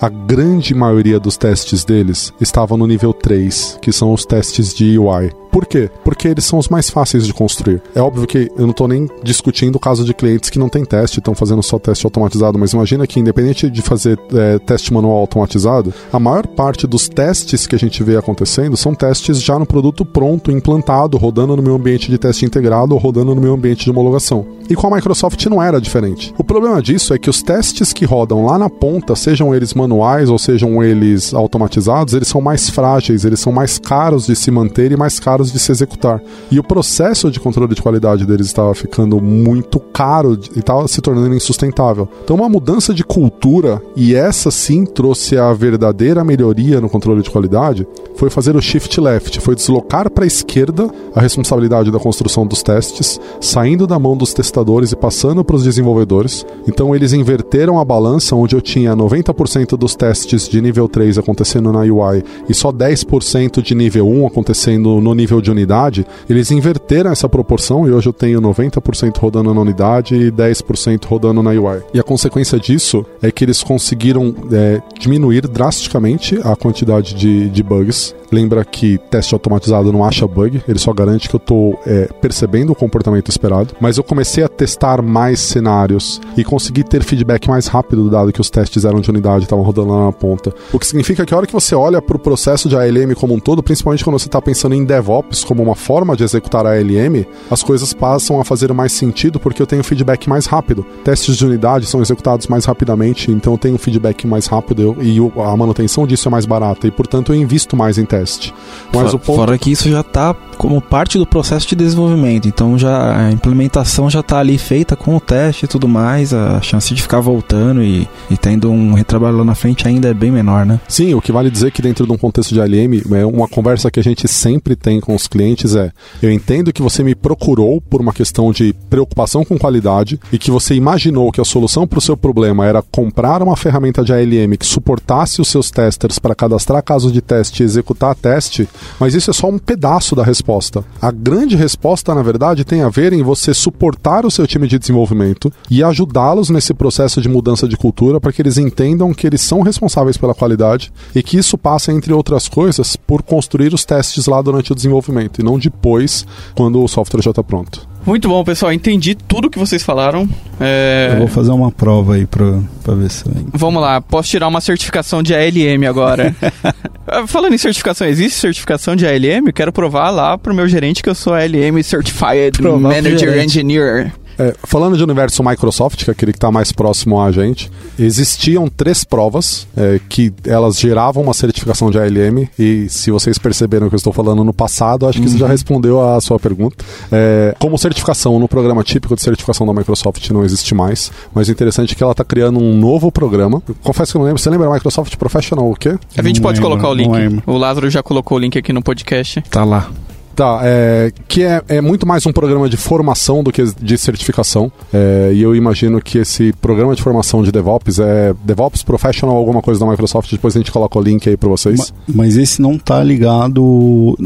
a 0.00 0.08
grande 0.08 0.74
maioria 0.74 1.18
dos 1.18 1.36
testes 1.36 1.84
deles 1.84 2.32
estavam 2.40 2.78
no 2.78 2.86
nível 2.86 3.12
3, 3.12 3.78
que 3.82 3.92
são 3.92 4.12
os 4.12 4.24
testes 4.24 4.72
de 4.72 4.98
UI. 4.98 5.32
Por 5.50 5.66
quê? 5.66 5.90
Porque 6.04 6.28
eles 6.28 6.44
são 6.44 6.58
os 6.58 6.68
mais 6.68 6.90
fáceis 6.90 7.26
de 7.26 7.34
construir. 7.34 7.82
É 7.94 8.00
óbvio 8.00 8.26
que 8.26 8.50
eu 8.56 8.62
não 8.62 8.70
estou 8.70 8.88
nem 8.88 9.08
discutindo 9.22 9.76
o 9.76 9.80
caso 9.80 10.04
de 10.04 10.14
clientes 10.14 10.50
que 10.50 10.58
não 10.58 10.68
tem 10.68 10.84
teste, 10.84 11.18
estão 11.18 11.34
fazendo 11.34 11.62
só 11.62 11.78
teste 11.78 12.06
automatizado, 12.06 12.58
mas 12.58 12.72
imagina 12.72 13.06
que, 13.06 13.20
independente 13.20 13.70
de 13.70 13.82
fazer 13.82 14.18
é, 14.34 14.58
teste 14.58 14.92
manual 14.92 15.18
automatizado, 15.18 15.92
a 16.12 16.18
maior 16.18 16.46
parte 16.46 16.86
dos 16.86 17.08
testes 17.08 17.66
que 17.66 17.74
a 17.74 17.78
gente 17.78 18.02
vê 18.02 18.16
acontecendo 18.16 18.76
são 18.76 18.94
testes 18.94 19.40
já 19.42 19.58
no 19.58 19.66
produto 19.66 20.04
pronto, 20.04 20.50
implantado, 20.50 21.16
rodando 21.16 21.56
no 21.56 21.62
meu 21.62 21.74
ambiente 21.74 22.10
de 22.10 22.18
teste 22.18 22.44
integrado 22.44 22.94
ou 22.94 23.00
rodando 23.00 23.34
no 23.34 23.40
meu 23.40 23.54
ambiente 23.54 23.84
de 23.84 23.90
homologação. 23.90 24.46
E 24.68 24.74
com 24.74 24.86
a 24.86 24.96
Microsoft 24.96 25.44
não 25.46 25.62
era 25.62 25.80
diferente. 25.80 26.34
O 26.36 26.44
problema 26.44 26.82
disso 26.82 27.14
é 27.14 27.18
que 27.18 27.30
os 27.30 27.42
testes 27.42 27.92
que 27.92 28.04
rodam 28.04 28.44
lá 28.44 28.58
na 28.58 28.68
ponta, 28.68 29.16
sejam 29.16 29.54
eles 29.54 29.72
manuais 29.72 30.28
ou 30.28 30.38
sejam 30.38 30.82
eles 30.82 31.32
automatizados, 31.32 32.12
eles 32.12 32.28
são 32.28 32.40
mais 32.40 32.68
frágeis, 32.68 33.24
eles 33.24 33.40
são 33.40 33.52
mais 33.52 33.78
caros 33.78 34.26
de 34.26 34.36
se 34.36 34.50
manter 34.50 34.92
e 34.92 34.96
mais 34.96 35.18
caros 35.18 35.37
caros 35.38 35.52
de 35.52 35.58
se 35.58 35.70
executar. 35.70 36.20
E 36.50 36.58
o 36.58 36.64
processo 36.64 37.30
de 37.30 37.38
controle 37.38 37.74
de 37.74 37.80
qualidade 37.80 38.26
deles 38.26 38.46
estava 38.46 38.74
ficando 38.74 39.20
muito 39.20 39.78
caro 39.78 40.38
e 40.54 40.58
estava 40.58 40.86
se 40.88 41.00
tornando 41.00 41.34
insustentável. 41.34 42.08
Então, 42.24 42.36
uma 42.36 42.48
mudança 42.48 42.92
de 42.92 43.04
cultura, 43.04 43.80
e 43.94 44.14
essa 44.14 44.50
sim 44.50 44.84
trouxe 44.84 45.38
a 45.38 45.52
verdadeira 45.52 46.24
melhoria 46.24 46.80
no 46.80 46.90
controle 46.90 47.22
de 47.22 47.30
qualidade, 47.30 47.86
foi 48.16 48.30
fazer 48.30 48.56
o 48.56 48.60
shift 48.60 49.00
left, 49.00 49.40
foi 49.40 49.54
deslocar 49.54 50.10
para 50.10 50.24
a 50.24 50.26
esquerda 50.26 50.90
a 51.14 51.20
responsabilidade 51.20 51.90
da 51.90 52.00
construção 52.00 52.46
dos 52.46 52.62
testes, 52.62 53.20
saindo 53.40 53.86
da 53.86 53.98
mão 53.98 54.16
dos 54.16 54.34
testadores 54.34 54.90
e 54.92 54.96
passando 54.96 55.44
para 55.44 55.56
os 55.56 55.62
desenvolvedores. 55.62 56.44
Então, 56.66 56.94
eles 56.94 57.12
inverteram 57.12 57.78
a 57.78 57.84
balança, 57.84 58.34
onde 58.34 58.56
eu 58.56 58.60
tinha 58.60 58.96
90% 58.96 59.76
dos 59.76 59.94
testes 59.94 60.48
de 60.48 60.60
nível 60.60 60.88
3 60.88 61.18
acontecendo 61.18 61.72
na 61.72 61.80
UI 61.80 62.24
e 62.48 62.54
só 62.54 62.72
10% 62.72 63.62
de 63.62 63.74
nível 63.74 64.08
1 64.08 64.26
acontecendo 64.26 65.00
no 65.00 65.14
nível 65.14 65.27
nível 65.28 65.40
de 65.42 65.50
unidade, 65.50 66.06
eles 66.28 66.50
inverteram 66.50 67.10
essa 67.10 67.28
proporção 67.28 67.86
e 67.86 67.92
hoje 67.92 68.08
eu 68.08 68.12
tenho 68.12 68.40
90% 68.40 69.18
rodando 69.18 69.52
na 69.52 69.60
unidade 69.60 70.14
e 70.14 70.32
10% 70.32 71.04
rodando 71.04 71.42
na 71.42 71.50
UI. 71.50 71.82
E 71.92 72.00
a 72.00 72.02
consequência 72.02 72.58
disso 72.58 73.04
é 73.20 73.30
que 73.30 73.44
eles 73.44 73.62
conseguiram 73.62 74.34
é, 74.50 74.80
diminuir 74.98 75.46
drasticamente 75.46 76.40
a 76.42 76.56
quantidade 76.56 77.14
de, 77.14 77.50
de 77.50 77.62
bugs 77.62 78.14
Lembra 78.30 78.64
que 78.64 78.98
teste 79.10 79.34
automatizado 79.34 79.90
não 79.92 80.04
acha 80.04 80.26
bug, 80.26 80.62
ele 80.68 80.78
só 80.78 80.92
garante 80.92 81.28
que 81.28 81.34
eu 81.34 81.38
estou 81.38 81.80
é, 81.86 82.08
percebendo 82.20 82.72
o 82.72 82.74
comportamento 82.74 83.30
esperado. 83.30 83.74
Mas 83.80 83.96
eu 83.96 84.04
comecei 84.04 84.44
a 84.44 84.48
testar 84.48 85.00
mais 85.00 85.40
cenários 85.40 86.20
e 86.36 86.44
consegui 86.44 86.84
ter 86.84 87.02
feedback 87.02 87.48
mais 87.48 87.66
rápido, 87.66 88.10
dado 88.10 88.32
que 88.32 88.40
os 88.40 88.50
testes 88.50 88.84
eram 88.84 89.00
de 89.00 89.10
unidade, 89.10 89.44
estavam 89.44 89.64
rodando 89.64 89.92
lá 89.92 90.06
na 90.06 90.12
ponta. 90.12 90.52
O 90.72 90.78
que 90.78 90.86
significa 90.86 91.24
que 91.24 91.32
a 91.32 91.36
hora 91.36 91.46
que 91.46 91.52
você 91.52 91.74
olha 91.74 92.02
para 92.02 92.16
o 92.16 92.20
processo 92.20 92.68
de 92.68 92.76
ALM 92.76 93.14
como 93.14 93.34
um 93.34 93.40
todo, 93.40 93.62
principalmente 93.62 94.04
quando 94.04 94.18
você 94.18 94.28
está 94.28 94.42
pensando 94.42 94.74
em 94.74 94.84
DevOps 94.84 95.44
como 95.44 95.62
uma 95.62 95.74
forma 95.74 96.14
de 96.14 96.22
executar 96.22 96.66
a 96.66 96.72
ALM, 96.72 97.24
as 97.50 97.62
coisas 97.62 97.94
passam 97.94 98.40
a 98.40 98.44
fazer 98.44 98.72
mais 98.74 98.92
sentido 98.92 99.40
porque 99.40 99.62
eu 99.62 99.66
tenho 99.66 99.82
feedback 99.82 100.28
mais 100.28 100.46
rápido. 100.46 100.84
Testes 101.02 101.36
de 101.36 101.46
unidade 101.46 101.86
são 101.86 102.02
executados 102.02 102.46
mais 102.46 102.66
rapidamente, 102.66 103.30
então 103.30 103.54
eu 103.54 103.58
tenho 103.58 103.78
feedback 103.78 104.26
mais 104.26 104.46
rápido 104.46 104.96
e 105.00 105.18
a 105.40 105.56
manutenção 105.56 106.06
disso 106.06 106.28
é 106.28 106.30
mais 106.30 106.44
barata 106.44 106.86
e, 106.86 106.90
portanto, 106.90 107.32
eu 107.32 107.36
invisto 107.36 107.76
mais 107.76 107.96
em 107.96 108.04
testes 108.04 108.17
teste. 108.18 108.54
Mas 108.92 109.14
o 109.14 109.18
ponto... 109.18 109.36
Fora 109.36 109.58
que 109.58 109.70
isso 109.70 109.88
já 109.90 110.00
está 110.00 110.34
como 110.56 110.80
parte 110.80 111.18
do 111.18 111.24
processo 111.24 111.68
de 111.68 111.76
desenvolvimento, 111.76 112.48
então 112.48 112.76
já 112.76 113.16
a 113.16 113.30
implementação 113.30 114.10
já 114.10 114.20
está 114.20 114.40
ali 114.40 114.58
feita 114.58 114.96
com 114.96 115.16
o 115.16 115.20
teste 115.20 115.64
e 115.64 115.68
tudo 115.68 115.86
mais, 115.86 116.34
a 116.34 116.60
chance 116.60 116.92
de 116.92 117.00
ficar 117.00 117.20
voltando 117.20 117.80
e, 117.80 118.08
e 118.28 118.36
tendo 118.36 118.68
um 118.68 118.92
retrabalho 118.92 119.36
lá 119.36 119.44
na 119.44 119.54
frente 119.54 119.86
ainda 119.86 120.08
é 120.08 120.14
bem 120.14 120.32
menor, 120.32 120.66
né? 120.66 120.80
Sim, 120.88 121.14
o 121.14 121.22
que 121.22 121.30
vale 121.30 121.48
dizer 121.48 121.70
que 121.70 121.80
dentro 121.80 122.04
de 122.04 122.12
um 122.12 122.18
contexto 122.18 122.52
de 122.52 122.60
ALM, 122.60 123.00
é 123.16 123.24
uma 123.24 123.46
conversa 123.46 123.88
que 123.88 124.00
a 124.00 124.02
gente 124.02 124.26
sempre 124.26 124.74
tem 124.74 125.00
com 125.00 125.14
os 125.14 125.28
clientes 125.28 125.76
é: 125.76 125.92
eu 126.20 126.30
entendo 126.30 126.72
que 126.72 126.82
você 126.82 127.04
me 127.04 127.14
procurou 127.14 127.80
por 127.80 128.00
uma 128.00 128.12
questão 128.12 128.50
de 128.50 128.74
preocupação 128.90 129.44
com 129.44 129.56
qualidade 129.56 130.18
e 130.32 130.38
que 130.38 130.50
você 130.50 130.74
imaginou 130.74 131.30
que 131.30 131.40
a 131.40 131.44
solução 131.44 131.86
para 131.86 132.00
o 132.00 132.02
seu 132.02 132.16
problema 132.16 132.66
era 132.66 132.82
comprar 132.82 133.42
uma 133.42 133.56
ferramenta 133.56 134.02
de 134.02 134.12
ALM 134.12 134.56
que 134.58 134.66
suportasse 134.66 135.40
os 135.40 135.48
seus 135.48 135.70
testers 135.70 136.18
para 136.18 136.34
cadastrar 136.34 136.82
casos 136.82 137.12
de 137.12 137.20
teste 137.20 137.62
e 137.62 137.66
executar 137.66 138.07
teste, 138.14 138.68
mas 138.98 139.14
isso 139.14 139.30
é 139.30 139.34
só 139.34 139.48
um 139.48 139.58
pedaço 139.58 140.14
da 140.14 140.22
resposta. 140.22 140.84
A 141.00 141.10
grande 141.10 141.56
resposta, 141.56 142.14
na 142.14 142.22
verdade, 142.22 142.64
tem 142.64 142.82
a 142.82 142.88
ver 142.88 143.12
em 143.12 143.22
você 143.22 143.54
suportar 143.54 144.24
o 144.24 144.30
seu 144.30 144.46
time 144.46 144.66
de 144.66 144.78
desenvolvimento 144.78 145.52
e 145.70 145.82
ajudá-los 145.82 146.50
nesse 146.50 146.74
processo 146.74 147.20
de 147.20 147.28
mudança 147.28 147.66
de 147.66 147.76
cultura 147.76 148.20
para 148.20 148.32
que 148.32 148.42
eles 148.42 148.58
entendam 148.58 149.14
que 149.14 149.26
eles 149.26 149.40
são 149.40 149.62
responsáveis 149.62 150.16
pela 150.16 150.34
qualidade 150.34 150.92
e 151.14 151.22
que 151.22 151.38
isso 151.38 151.56
passa, 151.56 151.92
entre 151.92 152.12
outras 152.12 152.48
coisas, 152.48 152.96
por 152.96 153.22
construir 153.22 153.72
os 153.72 153.84
testes 153.84 154.26
lá 154.26 154.40
durante 154.42 154.72
o 154.72 154.74
desenvolvimento 154.74 155.40
e 155.40 155.44
não 155.44 155.58
depois, 155.58 156.26
quando 156.54 156.82
o 156.82 156.88
software 156.88 157.22
já 157.22 157.30
está 157.30 157.42
pronto. 157.42 157.87
Muito 158.08 158.26
bom, 158.26 158.42
pessoal. 158.42 158.72
Entendi 158.72 159.14
tudo 159.14 159.50
que 159.50 159.58
vocês 159.58 159.82
falaram. 159.82 160.26
É... 160.58 161.10
Eu 161.12 161.18
vou 161.18 161.28
fazer 161.28 161.50
uma 161.50 161.70
prova 161.70 162.14
aí 162.14 162.24
pra, 162.24 162.58
pra 162.82 162.94
ver 162.94 163.10
se... 163.10 163.22
Vamos 163.52 163.82
lá, 163.82 164.00
posso 164.00 164.30
tirar 164.30 164.48
uma 164.48 164.62
certificação 164.62 165.22
de 165.22 165.34
ALM 165.34 165.86
agora. 165.86 166.34
Falando 167.28 167.52
em 167.52 167.58
certificação, 167.58 168.06
existe 168.06 168.38
certificação 168.40 168.96
de 168.96 169.06
ALM? 169.06 169.48
Eu 169.48 169.52
quero 169.52 169.70
provar 169.70 170.08
lá 170.08 170.38
pro 170.38 170.54
meu 170.54 170.66
gerente 170.66 171.02
que 171.02 171.10
eu 171.10 171.14
sou 171.14 171.34
ALM 171.34 171.82
Certified 171.82 172.62
Manager 172.62 173.44
Engineer. 173.44 174.10
É, 174.38 174.54
falando 174.64 174.96
de 174.96 175.02
universo 175.02 175.42
Microsoft, 175.42 176.04
que 176.04 176.10
é 176.10 176.12
aquele 176.12 176.32
que 176.32 176.38
está 176.38 176.50
mais 176.50 176.70
próximo 176.70 177.20
a 177.20 177.32
gente, 177.32 177.70
existiam 177.98 178.68
três 178.68 179.02
provas 179.02 179.66
é, 179.76 180.00
que 180.08 180.32
elas 180.46 180.78
geravam 180.78 181.22
uma 181.22 181.34
certificação 181.34 181.90
de 181.90 181.98
ALM 181.98 182.48
e 182.58 182.88
se 182.88 183.10
vocês 183.10 183.38
perceberam 183.38 183.88
que 183.88 183.94
eu 183.94 183.98
estou 183.98 184.12
falando 184.12 184.44
no 184.44 184.52
passado, 184.52 185.06
acho 185.06 185.18
que 185.18 185.24
uhum. 185.24 185.30
isso 185.30 185.38
já 185.38 185.48
respondeu 185.48 186.00
a 186.00 186.20
sua 186.20 186.38
pergunta. 186.38 186.84
É, 187.10 187.54
como 187.58 187.76
certificação 187.76 188.38
no 188.38 188.48
programa 188.48 188.84
típico 188.84 189.14
de 189.14 189.22
certificação 189.22 189.66
da 189.66 189.72
Microsoft 189.72 190.30
não 190.30 190.44
existe 190.44 190.74
mais, 190.74 191.10
mas 191.34 191.48
o 191.48 191.50
interessante 191.50 191.94
é 191.94 191.96
que 191.96 192.02
ela 192.02 192.12
está 192.12 192.24
criando 192.24 192.60
um 192.60 192.76
novo 192.76 193.10
programa. 193.10 193.62
confesso 193.82 194.12
que 194.12 194.16
eu 194.16 194.20
não 194.20 194.26
lembro. 194.26 194.40
Você 194.40 194.50
lembra 194.50 194.70
Microsoft 194.70 195.16
Professional 195.16 195.68
o 195.68 195.74
quê? 195.74 195.98
A 196.16 196.22
gente 196.22 196.36
não 196.36 196.42
pode 196.42 196.60
lembro, 196.60 196.78
colocar 196.78 196.88
o 196.88 196.94
link. 196.94 197.42
O 197.46 197.56
Lázaro 197.56 197.90
já 197.90 198.02
colocou 198.02 198.38
o 198.38 198.40
link 198.40 198.56
aqui 198.56 198.72
no 198.72 198.82
podcast. 198.82 199.42
Tá 199.50 199.64
lá. 199.64 199.90
Tá, 200.38 200.60
é, 200.62 201.10
que 201.26 201.42
é, 201.42 201.60
é 201.66 201.80
muito 201.80 202.06
mais 202.06 202.24
um 202.24 202.30
programa 202.30 202.68
de 202.68 202.76
formação 202.76 203.42
do 203.42 203.50
que 203.50 203.60
de 203.82 203.98
certificação. 203.98 204.70
É, 204.94 205.32
e 205.34 205.42
eu 205.42 205.52
imagino 205.52 206.00
que 206.00 206.16
esse 206.16 206.52
programa 206.52 206.94
de 206.94 207.02
formação 207.02 207.42
de 207.42 207.50
DevOps 207.50 207.98
é 207.98 208.32
DevOps 208.44 208.84
Professional, 208.84 209.34
alguma 209.34 209.60
coisa 209.60 209.80
da 209.80 209.86
Microsoft. 209.90 210.30
Depois 210.30 210.54
a 210.54 210.60
gente 210.60 210.70
coloca 210.70 210.96
o 210.96 211.02
link 211.02 211.28
aí 211.28 211.36
para 211.36 211.48
vocês. 211.48 211.76
Mas, 211.76 211.92
mas 212.06 212.36
esse 212.36 212.62
não 212.62 212.78
tá 212.78 213.02
ligado. 213.02 214.16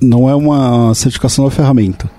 Não 0.00 0.26
é 0.26 0.34
uma 0.34 0.94
certificação 0.94 1.44
da 1.44 1.50
ferramenta 1.50 2.10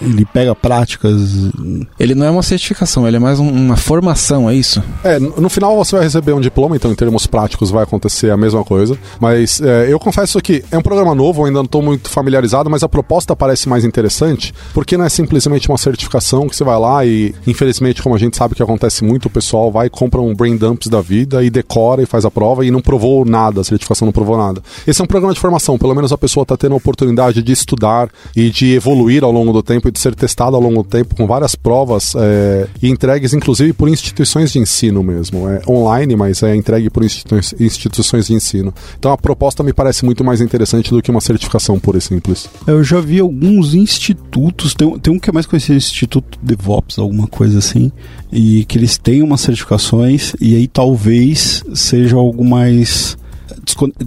ele 0.00 0.24
pega 0.24 0.54
práticas. 0.54 1.50
Ele 1.98 2.14
não 2.14 2.26
é 2.26 2.30
uma 2.30 2.42
certificação, 2.42 3.06
ele 3.06 3.16
é 3.16 3.20
mais 3.20 3.38
um, 3.38 3.48
uma 3.48 3.76
formação, 3.76 4.48
é 4.48 4.54
isso? 4.54 4.82
É, 5.04 5.18
no 5.18 5.48
final 5.48 5.76
você 5.76 5.96
vai 5.96 6.04
receber 6.04 6.32
um 6.32 6.40
diploma, 6.40 6.76
então 6.76 6.90
em 6.90 6.94
termos 6.94 7.26
práticos 7.26 7.70
vai 7.70 7.82
acontecer 7.82 8.30
a 8.30 8.36
mesma 8.36 8.64
coisa. 8.64 8.98
Mas 9.20 9.60
é, 9.60 9.92
eu 9.92 9.98
confesso 9.98 10.40
que 10.40 10.64
é 10.70 10.78
um 10.78 10.82
programa 10.82 11.14
novo, 11.14 11.44
ainda 11.44 11.58
não 11.58 11.64
estou 11.64 11.82
muito 11.82 12.08
familiarizado, 12.08 12.70
mas 12.70 12.82
a 12.82 12.88
proposta 12.96 13.36
parece 13.36 13.68
mais 13.68 13.84
interessante, 13.84 14.54
porque 14.72 14.96
não 14.96 15.04
é 15.04 15.10
simplesmente 15.10 15.68
uma 15.68 15.76
certificação 15.76 16.48
que 16.48 16.56
você 16.56 16.64
vai 16.64 16.78
lá 16.78 17.04
e, 17.04 17.34
infelizmente, 17.46 18.02
como 18.02 18.14
a 18.14 18.18
gente 18.18 18.38
sabe 18.38 18.54
que 18.54 18.62
acontece 18.62 19.04
muito, 19.04 19.26
o 19.26 19.30
pessoal 19.30 19.70
vai, 19.70 19.90
compra 19.90 20.18
um 20.18 20.34
brain 20.34 20.56
dumps 20.56 20.88
da 20.88 21.02
vida 21.02 21.44
e 21.44 21.50
decora 21.50 22.02
e 22.02 22.06
faz 22.06 22.24
a 22.24 22.30
prova 22.30 22.64
e 22.64 22.70
não 22.70 22.80
provou 22.80 23.22
nada, 23.26 23.60
a 23.60 23.64
certificação 23.64 24.06
não 24.06 24.12
provou 24.12 24.38
nada. 24.38 24.62
Esse 24.86 25.02
é 25.02 25.04
um 25.04 25.06
programa 25.06 25.34
de 25.34 25.40
formação, 25.40 25.76
pelo 25.76 25.94
menos 25.94 26.10
a 26.10 26.16
pessoa 26.16 26.42
está 26.42 26.56
tendo 26.56 26.72
a 26.72 26.76
oportunidade 26.76 27.42
de 27.42 27.52
estudar 27.52 28.08
e 28.34 28.48
de 28.48 28.72
evoluir 28.72 29.22
ao 29.22 29.30
longo 29.30 29.52
do 29.52 29.62
tempo 29.62 29.88
e 29.88 29.90
de 29.90 29.98
ser 29.98 30.14
testado 30.14 30.56
ao 30.56 30.62
longo 30.62 30.82
do 30.82 30.88
tempo 30.88 31.14
com 31.14 31.26
várias 31.26 31.54
provas 31.54 32.14
é, 32.16 32.66
e 32.82 32.88
entregues, 32.88 33.34
inclusive, 33.34 33.74
por 33.74 33.90
instituições 33.90 34.52
de 34.52 34.58
ensino 34.58 35.02
mesmo. 35.02 35.50
É 35.50 35.60
online, 35.68 36.16
mas 36.16 36.42
é 36.42 36.56
entregue 36.56 36.88
por 36.88 37.04
instituições 37.04 38.26
de 38.26 38.32
ensino. 38.32 38.72
Então 38.98 39.12
a 39.12 39.18
proposta 39.18 39.62
me 39.62 39.74
parece 39.74 40.02
muito 40.02 40.24
mais 40.24 40.40
interessante 40.40 40.90
do 40.90 41.02
que 41.02 41.10
uma 41.10 41.20
certificação 41.20 41.78
pura 41.78 41.98
e 41.98 42.00
simples. 42.00 42.48
Eu 42.66 42.85
já 42.86 43.00
vi 43.00 43.20
alguns 43.20 43.74
institutos, 43.74 44.74
tem, 44.74 44.98
tem 44.98 45.12
um 45.12 45.18
que 45.18 45.28
é 45.28 45.32
mais 45.32 45.46
conhecido, 45.46 45.76
Instituto 45.76 46.38
DevOps, 46.42 46.98
alguma 46.98 47.26
coisa 47.26 47.58
assim, 47.58 47.92
e 48.32 48.64
que 48.64 48.78
eles 48.78 48.96
têm 48.96 49.22
umas 49.22 49.40
certificações 49.40 50.34
e 50.40 50.54
aí 50.54 50.66
talvez 50.66 51.62
seja 51.74 52.16
algo 52.16 52.44
mais 52.44 53.18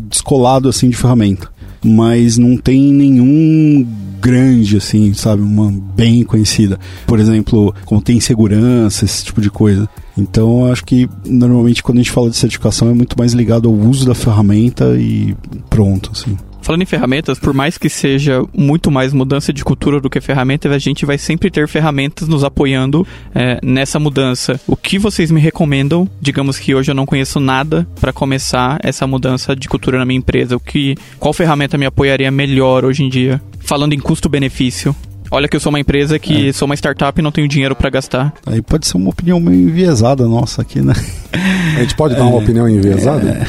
descolado 0.10 0.70
assim 0.70 0.90
de 0.90 0.96
ferramenta 0.96 1.50
mas 1.84 2.38
não 2.38 2.58
tem 2.58 2.94
nenhum 2.94 3.88
grande, 4.20 4.78
assim, 4.78 5.14
sabe? 5.14 5.42
Uma 5.42 5.72
bem 5.96 6.24
conhecida. 6.24 6.78
Por 7.08 7.20
exemplo, 7.20 7.74
como 7.86 8.02
tem 8.02 8.20
segurança, 8.20 9.06
esse 9.06 9.24
tipo 9.24 9.40
de 9.40 9.50
coisa. 9.50 9.88
Então, 10.18 10.70
acho 10.72 10.84
que 10.84 11.10
normalmente 11.26 11.82
quando 11.82 12.00
a 12.00 12.02
gente 12.02 12.12
fala 12.12 12.30
de 12.30 12.36
certificação 12.36 12.90
é 12.90 12.94
muito 12.94 13.18
mais 13.18 13.34
ligado 13.34 13.70
ao 13.70 13.74
uso 13.74 14.06
da 14.06 14.14
ferramenta 14.14 14.98
e 15.00 15.36
pronto, 15.70 16.12
assim. 16.14 16.38
Falando 16.62 16.82
em 16.82 16.86
ferramentas, 16.86 17.40
por 17.40 17.54
mais 17.54 17.78
que 17.78 17.90
seja 17.90 18.44
muito 18.56 18.92
mais 18.92 19.14
mudança 19.14 19.52
de 19.52 19.64
cultura 19.64 20.00
do 20.00 20.10
que 20.10 20.22
ferramentas, 20.22 20.72
a 20.72 20.78
gente 20.78 21.06
vai 21.06 21.18
sempre 21.18 21.50
ter 21.50 21.68
ferramentas 21.68 22.28
nos 22.28 22.44
apoiando 22.44 23.08
é, 23.34 23.60
nessa 23.64 24.00
mudança. 24.00 24.60
O 24.68 24.76
que 24.76 25.00
vocês 25.00 25.32
me 25.32 25.40
recomendam? 25.40 26.08
Digamos 26.22 26.60
que 26.60 26.76
hoje 26.76 26.92
eu 26.92 26.96
não 26.96 27.06
conheço 27.06 27.40
nada 27.40 27.88
para 28.00 28.14
começar 28.14 28.80
essa 28.84 29.08
mudança 29.08 29.56
de 29.56 29.68
cultura 29.68 29.98
na 29.98 30.06
minha 30.06 30.20
empresa. 30.20 30.56
O 30.56 30.60
que, 30.60 30.96
qual 31.18 31.34
ferramenta 31.34 31.78
me 31.78 31.86
apoiaria 31.86 32.30
melhor 32.30 32.86
hoje 32.86 33.04
em 33.04 33.10
dia? 33.10 33.42
Falando 33.60 33.94
em 33.94 34.00
custo-benefício. 34.00 34.96
Olha 35.32 35.48
que 35.48 35.56
eu 35.56 35.60
sou 35.60 35.70
uma 35.70 35.80
empresa 35.80 36.18
que 36.18 36.50
é. 36.50 36.54
sou 36.54 36.66
uma 36.66 36.76
startup 36.76 37.20
e 37.20 37.22
não 37.22 37.32
tenho 37.32 37.48
dinheiro 37.48 37.76
para 37.76 37.90
gastar. 37.90 38.34
Aí 38.46 38.62
pode 38.62 38.88
ser 38.88 38.98
uma 38.98 39.10
opinião 39.10 39.40
meio 39.40 39.70
enviesada 39.70 40.28
nossa 40.28 40.62
aqui, 40.62 40.82
né? 40.82 40.94
A 41.78 41.82
gente 41.82 41.96
pode 41.96 42.16
dar 42.16 42.24
uma 42.24 42.40
é, 42.40 42.44
opinião 42.44 42.68
enviesada? 42.68 43.30
É. 43.30 43.48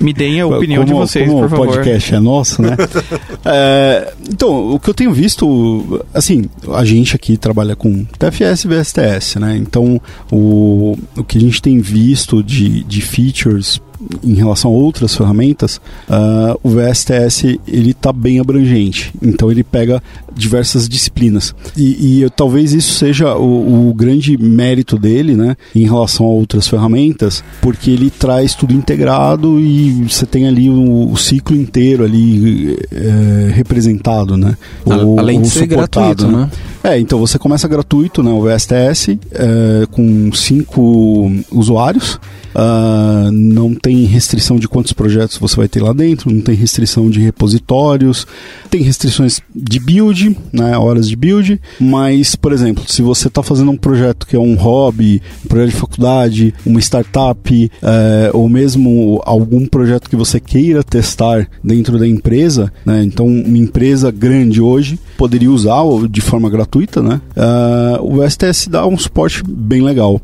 Me 0.00 0.12
deem 0.12 0.40
a 0.40 0.46
opinião 0.46 0.84
como, 0.84 0.94
de 0.94 1.00
vocês, 1.00 1.28
como 1.28 1.42
por 1.42 1.50
favor. 1.50 1.68
o 1.68 1.72
podcast 1.72 2.14
é 2.14 2.20
nosso, 2.20 2.62
né? 2.62 2.76
é, 3.44 4.12
então, 4.30 4.70
o 4.70 4.78
que 4.78 4.88
eu 4.88 4.94
tenho 4.94 5.12
visto, 5.12 6.04
assim, 6.14 6.44
a 6.72 6.84
gente 6.84 7.14
aqui 7.16 7.36
trabalha 7.36 7.74
com 7.74 8.04
TFS 8.18 8.64
e 8.64 8.68
VSTS, 8.68 9.38
né? 9.38 9.56
Então, 9.56 10.00
o, 10.30 10.96
o 11.16 11.24
que 11.24 11.36
a 11.36 11.40
gente 11.40 11.60
tem 11.60 11.78
visto 11.80 12.42
de, 12.42 12.84
de 12.84 13.00
features 13.02 13.80
em 14.22 14.34
relação 14.34 14.70
a 14.70 14.74
outras 14.74 15.14
ferramentas, 15.14 15.80
uh, 16.08 16.58
o 16.62 16.70
VSTS 16.70 17.58
ele 17.66 17.90
está 17.90 18.12
bem 18.12 18.40
abrangente. 18.40 19.12
Então 19.22 19.50
ele 19.50 19.64
pega 19.64 20.02
diversas 20.34 20.88
disciplinas 20.88 21.54
e, 21.76 22.24
e 22.24 22.30
talvez 22.30 22.72
isso 22.72 22.92
seja 22.94 23.34
o, 23.36 23.88
o, 23.88 23.94
grande 23.94 24.36
mérito 24.36 24.98
dele, 24.98 25.34
né, 25.34 25.56
em 25.74 25.84
relação 25.84 26.26
a 26.26 26.28
outras 26.28 26.68
ferramentas, 26.68 27.42
porque 27.62 27.90
ele 27.90 28.10
traz 28.10 28.54
tudo 28.54 28.74
integrado 28.74 29.58
e 29.58 30.04
você 30.04 30.26
tem 30.26 30.46
ali 30.46 30.68
o, 30.68 31.10
o 31.10 31.16
ciclo 31.16 31.56
inteiro 31.56 32.04
ali 32.04 32.76
é, 32.92 33.52
representado, 33.52 34.36
né? 34.36 34.56
Ou, 34.84 35.18
Além 35.18 35.40
de 35.40 35.48
ser 35.48 35.66
gratuito, 35.66 36.26
né? 36.28 36.38
né? 36.38 36.50
É, 36.92 37.00
então 37.00 37.18
você 37.18 37.38
começa 37.38 37.66
gratuito, 37.66 38.22
né, 38.22 38.30
o 38.30 38.42
VSTS, 38.42 39.18
é, 39.32 39.86
com 39.90 40.30
cinco 40.32 41.32
usuários. 41.50 42.20
Uh, 42.56 43.30
não 43.30 43.74
tem 43.74 44.04
restrição 44.04 44.56
de 44.58 44.66
quantos 44.66 44.94
projetos 44.94 45.36
você 45.36 45.56
vai 45.56 45.68
ter 45.68 45.82
lá 45.82 45.92
dentro, 45.92 46.32
não 46.32 46.40
tem 46.40 46.54
restrição 46.54 47.10
de 47.10 47.20
repositórios, 47.20 48.26
tem 48.70 48.80
restrições 48.80 49.42
de 49.54 49.78
build, 49.78 50.34
né, 50.54 50.76
horas 50.78 51.06
de 51.06 51.14
build, 51.16 51.60
mas, 51.78 52.34
por 52.34 52.52
exemplo, 52.52 52.84
se 52.88 53.02
você 53.02 53.28
está 53.28 53.42
fazendo 53.42 53.70
um 53.70 53.76
projeto 53.76 54.26
que 54.26 54.34
é 54.34 54.38
um 54.38 54.54
hobby, 54.54 55.20
um 55.44 55.48
projeto 55.48 55.70
de 55.70 55.76
faculdade, 55.76 56.54
uma 56.64 56.80
startup, 56.80 57.70
uh, 57.82 58.30
ou 58.32 58.48
mesmo 58.48 59.20
algum 59.26 59.66
projeto 59.66 60.08
que 60.08 60.16
você 60.16 60.40
queira 60.40 60.82
testar 60.82 61.46
dentro 61.62 61.98
da 61.98 62.08
empresa, 62.08 62.72
né, 62.86 63.02
então 63.04 63.26
uma 63.26 63.58
empresa 63.58 64.10
grande 64.10 64.62
hoje 64.62 64.98
poderia 65.18 65.50
usar 65.50 65.82
de 66.08 66.22
forma 66.22 66.48
gratuita, 66.48 67.02
né, 67.02 67.20
uh, 67.36 68.02
o 68.02 68.26
STS 68.26 68.68
dá 68.68 68.86
um 68.86 68.96
suporte 68.96 69.42
bem 69.46 69.82
legal. 69.82 70.18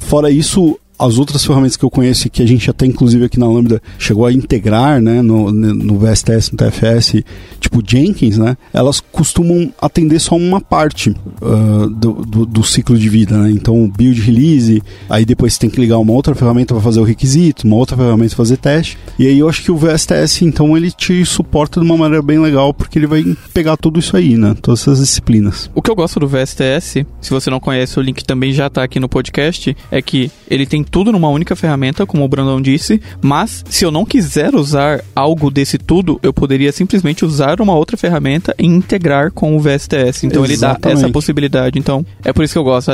fora 0.00 0.30
isso, 0.30 0.78
as 1.00 1.18
outras 1.18 1.44
ferramentas 1.44 1.78
que 1.78 1.84
eu 1.84 1.90
conheço 1.90 2.28
que 2.28 2.42
a 2.42 2.46
gente 2.46 2.68
até 2.68 2.84
inclusive 2.84 3.24
aqui 3.24 3.40
na 3.40 3.48
Lambda 3.48 3.80
chegou 3.98 4.26
a 4.26 4.32
integrar, 4.32 5.00
né, 5.00 5.22
no, 5.22 5.50
no 5.50 5.98
VSTS, 5.98 6.52
no 6.52 6.58
TFS, 6.58 7.24
tipo 7.58 7.82
Jenkins, 7.86 8.36
né, 8.36 8.56
elas 8.72 9.00
costumam 9.00 9.72
atender 9.80 10.18
só 10.18 10.36
uma 10.36 10.60
parte 10.60 11.10
uh, 11.40 11.88
do, 11.88 12.12
do, 12.12 12.46
do, 12.46 12.62
ciclo 12.62 12.98
de 12.98 13.08
vida, 13.08 13.38
né, 13.38 13.50
então 13.50 13.88
build 13.88 14.20
release, 14.20 14.82
aí 15.08 15.24
depois 15.24 15.54
você 15.54 15.60
tem 15.60 15.70
que 15.70 15.80
ligar 15.80 15.98
uma 15.98 16.12
outra 16.12 16.34
ferramenta 16.34 16.74
para 16.74 16.82
fazer 16.82 17.00
o 17.00 17.04
requisito, 17.04 17.66
uma 17.66 17.76
outra 17.76 17.96
ferramenta 17.96 18.28
para 18.28 18.36
fazer 18.36 18.58
teste, 18.58 18.98
e 19.18 19.26
aí 19.26 19.38
eu 19.38 19.48
acho 19.48 19.62
que 19.62 19.72
o 19.72 19.76
VSTS, 19.76 20.44
então, 20.44 20.76
ele 20.76 20.90
te 20.90 21.24
suporta 21.24 21.80
de 21.80 21.86
uma 21.86 21.96
maneira 21.96 22.22
bem 22.22 22.38
legal, 22.38 22.74
porque 22.74 22.98
ele 22.98 23.06
vai 23.06 23.24
pegar 23.54 23.78
tudo 23.78 23.98
isso 23.98 24.16
aí, 24.16 24.36
né, 24.36 24.54
todas 24.60 24.82
essas 24.82 24.98
disciplinas. 24.98 25.70
O 25.74 25.80
que 25.80 25.90
eu 25.90 25.96
gosto 25.96 26.20
do 26.20 26.28
VSTS, 26.28 27.06
se 27.20 27.30
você 27.30 27.48
não 27.48 27.58
conhece, 27.58 27.98
o 27.98 28.02
link 28.02 28.22
também 28.22 28.52
já 28.52 28.66
está 28.66 28.82
aqui 28.82 29.00
no 29.00 29.08
podcast, 29.08 29.74
é 29.90 30.02
que 30.02 30.30
ele 30.48 30.66
tem 30.66 30.84
tudo 30.90 31.12
numa 31.12 31.28
única 31.28 31.54
ferramenta, 31.54 32.06
como 32.06 32.24
o 32.24 32.28
Brandon 32.28 32.60
disse, 32.60 33.00
mas 33.20 33.64
se 33.68 33.84
eu 33.84 33.90
não 33.90 34.04
quiser 34.04 34.54
usar 34.54 35.02
algo 35.14 35.50
desse 35.50 35.78
tudo, 35.78 36.18
eu 36.22 36.32
poderia 36.32 36.72
simplesmente 36.72 37.24
usar 37.24 37.60
uma 37.60 37.74
outra 37.74 37.96
ferramenta 37.96 38.54
e 38.58 38.66
integrar 38.66 39.30
com 39.30 39.56
o 39.56 39.60
VSTS. 39.60 40.24
Então 40.24 40.44
ele 40.44 40.56
dá 40.56 40.70
Exatamente. 40.70 40.98
essa 40.98 41.12
possibilidade. 41.12 41.78
Então 41.78 42.04
é 42.24 42.32
por 42.32 42.44
isso 42.44 42.54
que 42.54 42.58
eu 42.58 42.64
gosto. 42.64 42.90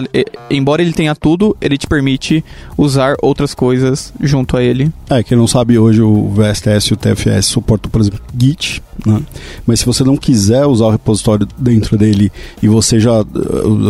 Embora 0.50 0.82
ele 0.82 0.92
tenha 0.92 1.14
tudo, 1.14 1.56
ele 1.60 1.78
te 1.78 1.86
permite 1.86 2.44
usar 2.76 3.16
outras 3.22 3.54
coisas 3.54 4.12
junto 4.20 4.56
a 4.56 4.62
ele. 4.62 4.90
É, 5.08 5.22
quem 5.22 5.36
não 5.36 5.46
sabe, 5.46 5.78
hoje 5.78 6.02
o 6.02 6.28
VSTS 6.28 6.88
e 6.88 6.92
o 6.94 6.96
TFS 6.96 7.46
suportam, 7.46 7.90
por 7.90 8.00
exemplo, 8.00 8.20
Git, 8.38 8.82
né? 9.04 9.20
Mas 9.66 9.80
se 9.80 9.86
você 9.86 10.04
não 10.04 10.16
quiser 10.16 10.64
usar 10.66 10.86
o 10.86 10.90
repositório 10.90 11.46
dentro 11.58 11.96
dele 11.98 12.30
e 12.62 12.68
você 12.68 12.98
já 13.00 13.24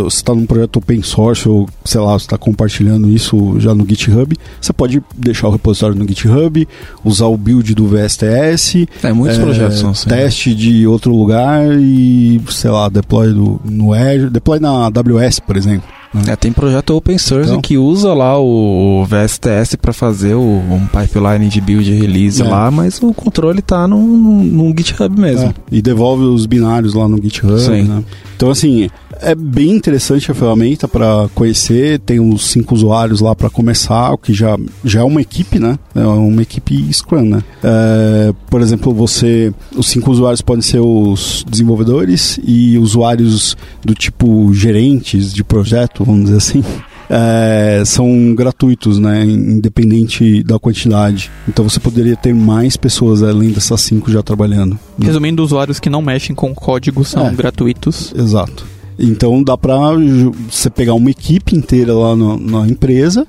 está 0.07 0.34
num 0.34 0.46
projeto 0.46 0.76
open 0.76 1.02
source 1.02 1.48
ou, 1.48 1.68
sei 1.84 2.00
lá, 2.00 2.12
você 2.18 2.24
está 2.24 2.38
compartilhando 2.38 3.09
isso 3.11 3.59
já 3.59 3.74
no 3.74 3.86
GitHub, 3.86 4.36
você 4.61 4.72
pode 4.72 5.02
deixar 5.16 5.48
o 5.48 5.52
repositório 5.52 5.96
no 5.96 6.07
GitHub, 6.07 6.66
usar 7.04 7.26
o 7.26 7.36
build 7.36 7.74
do 7.74 7.86
VSTS, 7.86 8.88
É, 9.02 9.12
muitos 9.12 9.38
é, 9.38 9.42
projetos 9.42 9.78
são 9.78 9.90
assim. 9.90 10.09
teste 10.09 10.54
de 10.54 10.86
outro 10.86 11.14
lugar 11.14 11.62
e, 11.78 12.40
sei 12.50 12.70
lá, 12.70 12.88
deploy 12.88 13.32
do, 13.32 13.61
no 13.64 13.92
Azure, 13.92 14.30
deploy 14.30 14.59
na 14.59 14.86
AWS, 14.86 15.40
por 15.40 15.57
exemplo. 15.57 15.88
É, 16.28 16.36
tem 16.36 16.52
projeto 16.52 16.90
open 16.96 17.18
source 17.18 17.48
Então. 17.50 17.60
que 17.60 17.76
usa 17.78 18.12
lá 18.14 18.38
o, 18.38 19.02
o 19.02 19.04
VSTS 19.04 19.76
para 19.76 19.92
fazer 19.92 20.34
o, 20.34 20.40
um 20.42 20.86
pipeline 20.86 21.48
de 21.48 21.60
build 21.60 21.90
e 21.90 21.94
release 21.98 22.40
É. 22.42 22.44
lá, 22.48 22.70
mas 22.70 23.02
o 23.02 23.12
controle 23.12 23.60
tá 23.62 23.86
no, 23.88 23.98
no 24.00 24.68
GitHub 24.76 25.18
mesmo. 25.20 25.48
É, 25.48 25.54
e 25.70 25.82
devolve 25.82 26.24
os 26.24 26.46
binários 26.46 26.94
lá 26.94 27.06
no 27.08 27.20
GitHub, 27.20 27.60
Sim. 27.60 27.82
né? 27.82 28.04
Então, 28.36 28.50
assim, 28.50 28.88
é 29.20 29.34
bem 29.34 29.70
interessante 29.72 30.30
a 30.30 30.34
ferramenta 30.34 30.86
para 30.88 31.28
conhecer. 31.34 31.98
Tem 32.00 32.20
uns 32.20 32.50
cinco 32.50 32.74
usuários 32.74 33.20
lá 33.20 33.34
para 33.34 33.50
começar, 33.50 34.12
o 34.12 34.18
que 34.18 34.32
já, 34.32 34.56
já 34.84 35.00
é 35.00 35.04
uma 35.04 35.20
equipe, 35.20 35.58
né? 35.58 35.78
É 35.94 36.04
uma 36.06 36.42
equipe 36.42 36.92
Scrum, 36.92 37.24
né? 37.24 37.42
É, 37.62 38.32
por 38.50 38.60
exemplo, 38.60 38.92
você... 38.92 39.52
Os 39.76 39.88
cinco 39.88 40.10
usuários 40.10 40.40
podem 40.42 40.62
ser 40.62 40.80
os 40.80 41.44
desenvolvedores 41.48 42.38
e 42.44 42.78
usuários 42.78 43.56
do 43.84 43.94
tipo 43.94 44.52
gerentes 44.52 45.32
de 45.32 45.42
projeto, 45.44 46.04
vamos 46.04 46.24
dizer 46.26 46.36
assim. 46.38 46.64
É, 47.08 47.82
são 47.86 48.34
gratuitos, 48.34 48.98
né? 48.98 49.24
Independente 49.24 50.42
da 50.42 50.58
quantidade. 50.58 51.30
Então 51.48 51.68
você 51.68 51.78
poderia 51.78 52.16
ter 52.16 52.34
mais 52.34 52.76
pessoas 52.76 53.22
além 53.22 53.50
dessas 53.50 53.80
cinco 53.80 54.10
já 54.10 54.22
trabalhando. 54.22 54.76
Resumindo, 55.00 55.42
usuários 55.42 55.78
que 55.78 55.88
não 55.88 56.02
mexem 56.02 56.34
com 56.34 56.52
código 56.54 57.04
são 57.04 57.28
É. 57.28 57.30
gratuitos. 57.32 58.12
Exato. 58.16 58.66
Então 58.99 59.42
dá 59.42 59.57
pra 59.59 59.76
ju- 59.99 60.32
você 60.51 60.70
pegar 60.70 60.94
uma 60.94 61.11
equipe 61.11 61.55
inteira 61.55 61.92
lá 61.92 62.16
no- 62.16 62.38
na 62.38 62.66
empresa, 62.66 63.26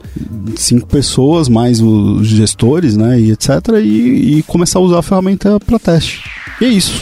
cinco 0.55 0.87
pessoas, 0.87 1.49
mais 1.49 1.81
os 1.81 2.25
gestores, 2.27 2.95
né, 2.95 3.19
e 3.19 3.31
etc, 3.31 3.49
e, 3.83 4.37
e 4.37 4.43
começar 4.43 4.79
a 4.79 4.81
usar 4.81 4.99
a 4.99 5.03
ferramenta 5.03 5.59
para 5.59 5.77
teste. 5.77 6.21
E 6.61 6.65
é 6.65 6.69
isso. 6.69 6.93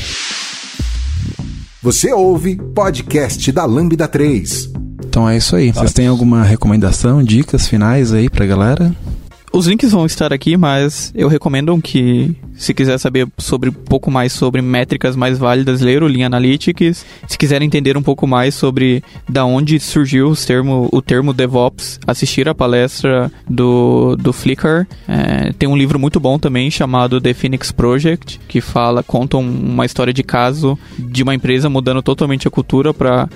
Você 1.82 2.11
ouve 2.11 2.55
podcast 2.74 3.51
da 3.51 3.66
Lambda 3.66 4.07
3. 4.07 4.70
Então 5.07 5.30
é 5.30 5.38
isso 5.38 5.55
aí. 5.55 5.72
Vocês 5.72 5.93
têm 5.93 6.07
alguma 6.07 6.43
recomendação, 6.43 7.24
dicas 7.24 7.68
finais 7.68 8.11
aí 8.11 8.30
pra 8.30 8.45
galera? 8.45 8.93
Os 9.56 9.68
links 9.68 9.93
vão 9.93 10.06
estar 10.06 10.34
aqui, 10.34 10.58
mas 10.58 11.14
eu 11.16 11.30
recomendo 11.30 11.80
que, 11.82 12.36
se 12.56 12.74
quiser 12.74 12.97
saber 12.97 13.26
sobre 13.38 13.70
um 13.70 13.74
pouco 13.74 14.12
mais 14.12 14.34
sobre 14.34 14.62
métricas 14.62 15.16
mais 15.16 15.38
válidas, 15.38 15.80
ler 15.80 16.03
o 16.03 16.08
Lean 16.08 16.26
Analytics. 16.26 17.06
Se 17.26 17.38
quiser 17.38 17.62
entender 17.62 17.95
um 17.95 18.03
pouco 18.03 18.28
mais 18.28 18.53
sobre 18.53 19.01
da 19.30 19.45
onde 19.45 19.80
surgiu 19.80 20.28
os 20.28 20.43
termo, 20.43 20.89
o 20.91 21.01
termo 21.01 21.32
DevOps, 21.32 22.01
assistir 22.06 22.49
a 22.49 22.53
palestra 22.53 23.32
do, 23.49 24.18
do 24.18 24.34
Flickr. 24.34 24.86
É, 25.08 25.53
tem 25.53 25.70
um 25.70 25.78
livro 25.78 25.97
muito 25.97 26.20
bom 26.20 26.38
também 26.38 26.70
chamado 26.70 27.22
The 27.22 27.34
Phoenix 27.34 27.72
Project, 27.72 28.41
que 28.49 28.60
fala, 28.60 29.03
conta 29.03 29.38
um- 29.38 29.74
uma 29.74 29.86
história 29.86 30.12
de 30.12 30.22
caso 30.22 30.78
de 30.99 31.24
uma 31.24 31.34
empresa 31.34 31.70
mudando 31.70 32.01
totalmente 32.01 32.45
a 32.45 32.51
cultura 32.51 32.93
para 32.93 33.30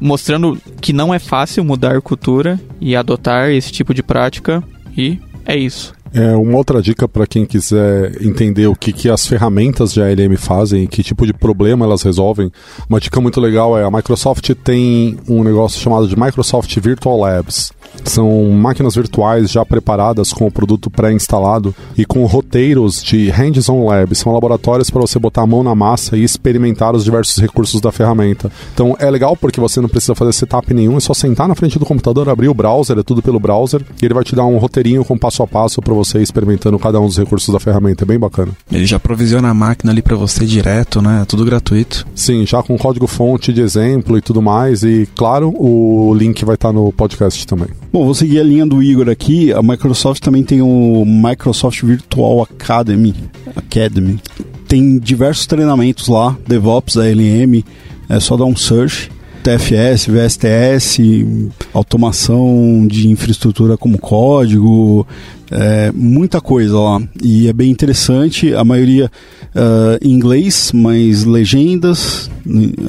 mostrando 0.00 0.56
que 0.80 0.92
não 0.92 1.12
é 1.12 1.18
fácil 1.18 1.64
mudar 1.64 2.00
cultura 2.02 2.60
e 2.80 2.94
adotar 2.94 3.50
esse 3.50 3.72
tipo 3.72 3.92
de 3.92 4.02
prática. 4.02 4.62
E 4.96 5.18
é 5.44 5.56
isso. 5.56 5.94
É, 6.14 6.36
uma 6.36 6.58
outra 6.58 6.80
dica 6.80 7.08
para 7.08 7.26
quem 7.26 7.44
quiser 7.44 8.22
entender 8.24 8.68
o 8.68 8.76
que, 8.76 8.92
que 8.92 9.10
as 9.10 9.26
ferramentas 9.26 9.92
de 9.92 10.00
ALM 10.00 10.36
fazem 10.36 10.84
e 10.84 10.86
que 10.86 11.02
tipo 11.02 11.26
de 11.26 11.32
problema 11.32 11.84
elas 11.84 12.02
resolvem. 12.02 12.52
Uma 12.88 13.00
dica 13.00 13.20
muito 13.20 13.40
legal 13.40 13.76
é 13.76 13.82
a 13.82 13.90
Microsoft 13.90 14.48
tem 14.62 15.18
um 15.28 15.42
negócio 15.42 15.80
chamado 15.80 16.06
de 16.06 16.16
Microsoft 16.16 16.78
Virtual 16.78 17.18
Labs. 17.18 17.72
São 18.04 18.48
máquinas 18.50 18.94
virtuais 18.94 19.50
já 19.50 19.64
preparadas 19.64 20.32
com 20.32 20.46
o 20.46 20.52
produto 20.52 20.88
pré-instalado 20.88 21.74
e 21.96 22.04
com 22.04 22.24
roteiros 22.26 23.02
de 23.02 23.28
hands-on 23.30 23.84
labs. 23.84 24.18
São 24.18 24.32
laboratórios 24.32 24.90
para 24.90 25.00
você 25.00 25.18
botar 25.18 25.42
a 25.42 25.46
mão 25.46 25.64
na 25.64 25.74
massa 25.74 26.16
e 26.16 26.22
experimentar 26.22 26.94
os 26.94 27.02
diversos 27.02 27.38
recursos 27.38 27.80
da 27.80 27.90
ferramenta. 27.90 28.52
Então 28.72 28.96
é 29.00 29.10
legal 29.10 29.36
porque 29.36 29.60
você 29.60 29.80
não 29.80 29.88
precisa 29.88 30.14
fazer 30.14 30.32
setup 30.32 30.72
nenhum, 30.72 30.96
é 30.96 31.00
só 31.00 31.12
sentar 31.12 31.48
na 31.48 31.56
frente 31.56 31.76
do 31.76 31.84
computador, 31.84 32.28
abrir 32.28 32.48
o 32.48 32.54
browser, 32.54 32.98
é 32.98 33.02
tudo 33.02 33.20
pelo 33.20 33.40
browser, 33.40 33.84
e 34.00 34.04
ele 34.04 34.14
vai 34.14 34.22
te 34.22 34.36
dar 34.36 34.44
um 34.44 34.58
roteirinho 34.58 35.04
com 35.04 35.18
passo 35.18 35.42
a 35.42 35.46
passo 35.46 35.82
para 35.82 35.94
você 35.94 36.03
ir 36.04 36.22
experimentando 36.22 36.78
cada 36.78 37.00
um 37.00 37.06
dos 37.06 37.18
recursos 37.18 37.52
da 37.52 37.60
ferramenta. 37.60 38.04
É 38.04 38.06
bem 38.06 38.18
bacana. 38.18 38.52
Ele 38.70 38.86
já 38.86 38.98
provisiona 38.98 39.48
a 39.48 39.54
máquina 39.54 39.92
ali 39.92 40.02
pra 40.02 40.16
você 40.16 40.44
direto, 40.44 41.00
né? 41.00 41.24
Tudo 41.26 41.44
gratuito. 41.44 42.06
Sim, 42.14 42.46
já 42.46 42.62
com 42.62 42.76
código 42.76 43.06
fonte 43.06 43.52
de 43.52 43.60
exemplo 43.60 44.18
e 44.18 44.20
tudo 44.20 44.42
mais. 44.42 44.82
E 44.82 45.08
claro, 45.16 45.54
o 45.56 46.14
link 46.14 46.44
vai 46.44 46.54
estar 46.54 46.72
no 46.72 46.92
podcast 46.92 47.46
também. 47.46 47.68
Bom, 47.92 48.04
vou 48.04 48.14
seguir 48.14 48.40
a 48.40 48.44
linha 48.44 48.66
do 48.66 48.82
Igor 48.82 49.08
aqui. 49.08 49.52
A 49.52 49.62
Microsoft 49.62 50.22
também 50.22 50.42
tem 50.42 50.60
o 50.60 51.04
Microsoft 51.06 51.82
Virtual 51.82 52.42
Academy. 52.42 53.14
Academy. 53.56 54.20
Tem 54.66 54.98
diversos 54.98 55.46
treinamentos 55.46 56.08
lá, 56.08 56.36
DevOps, 56.46 56.96
ALM, 56.96 57.62
é 58.08 58.18
só 58.18 58.36
dar 58.36 58.44
um 58.44 58.56
search. 58.56 59.10
TFS, 59.44 60.06
VSTS, 60.06 61.52
automação 61.74 62.86
de 62.86 63.10
infraestrutura 63.10 63.76
como 63.76 63.98
código, 63.98 65.06
é, 65.54 65.92
muita 65.92 66.40
coisa 66.40 66.78
lá. 66.78 67.02
E 67.22 67.48
é 67.48 67.52
bem 67.52 67.70
interessante, 67.70 68.52
a 68.54 68.64
maioria 68.64 69.10
ah, 69.54 69.96
em 70.02 70.10
inglês, 70.10 70.72
mas 70.74 71.24
legendas, 71.24 72.28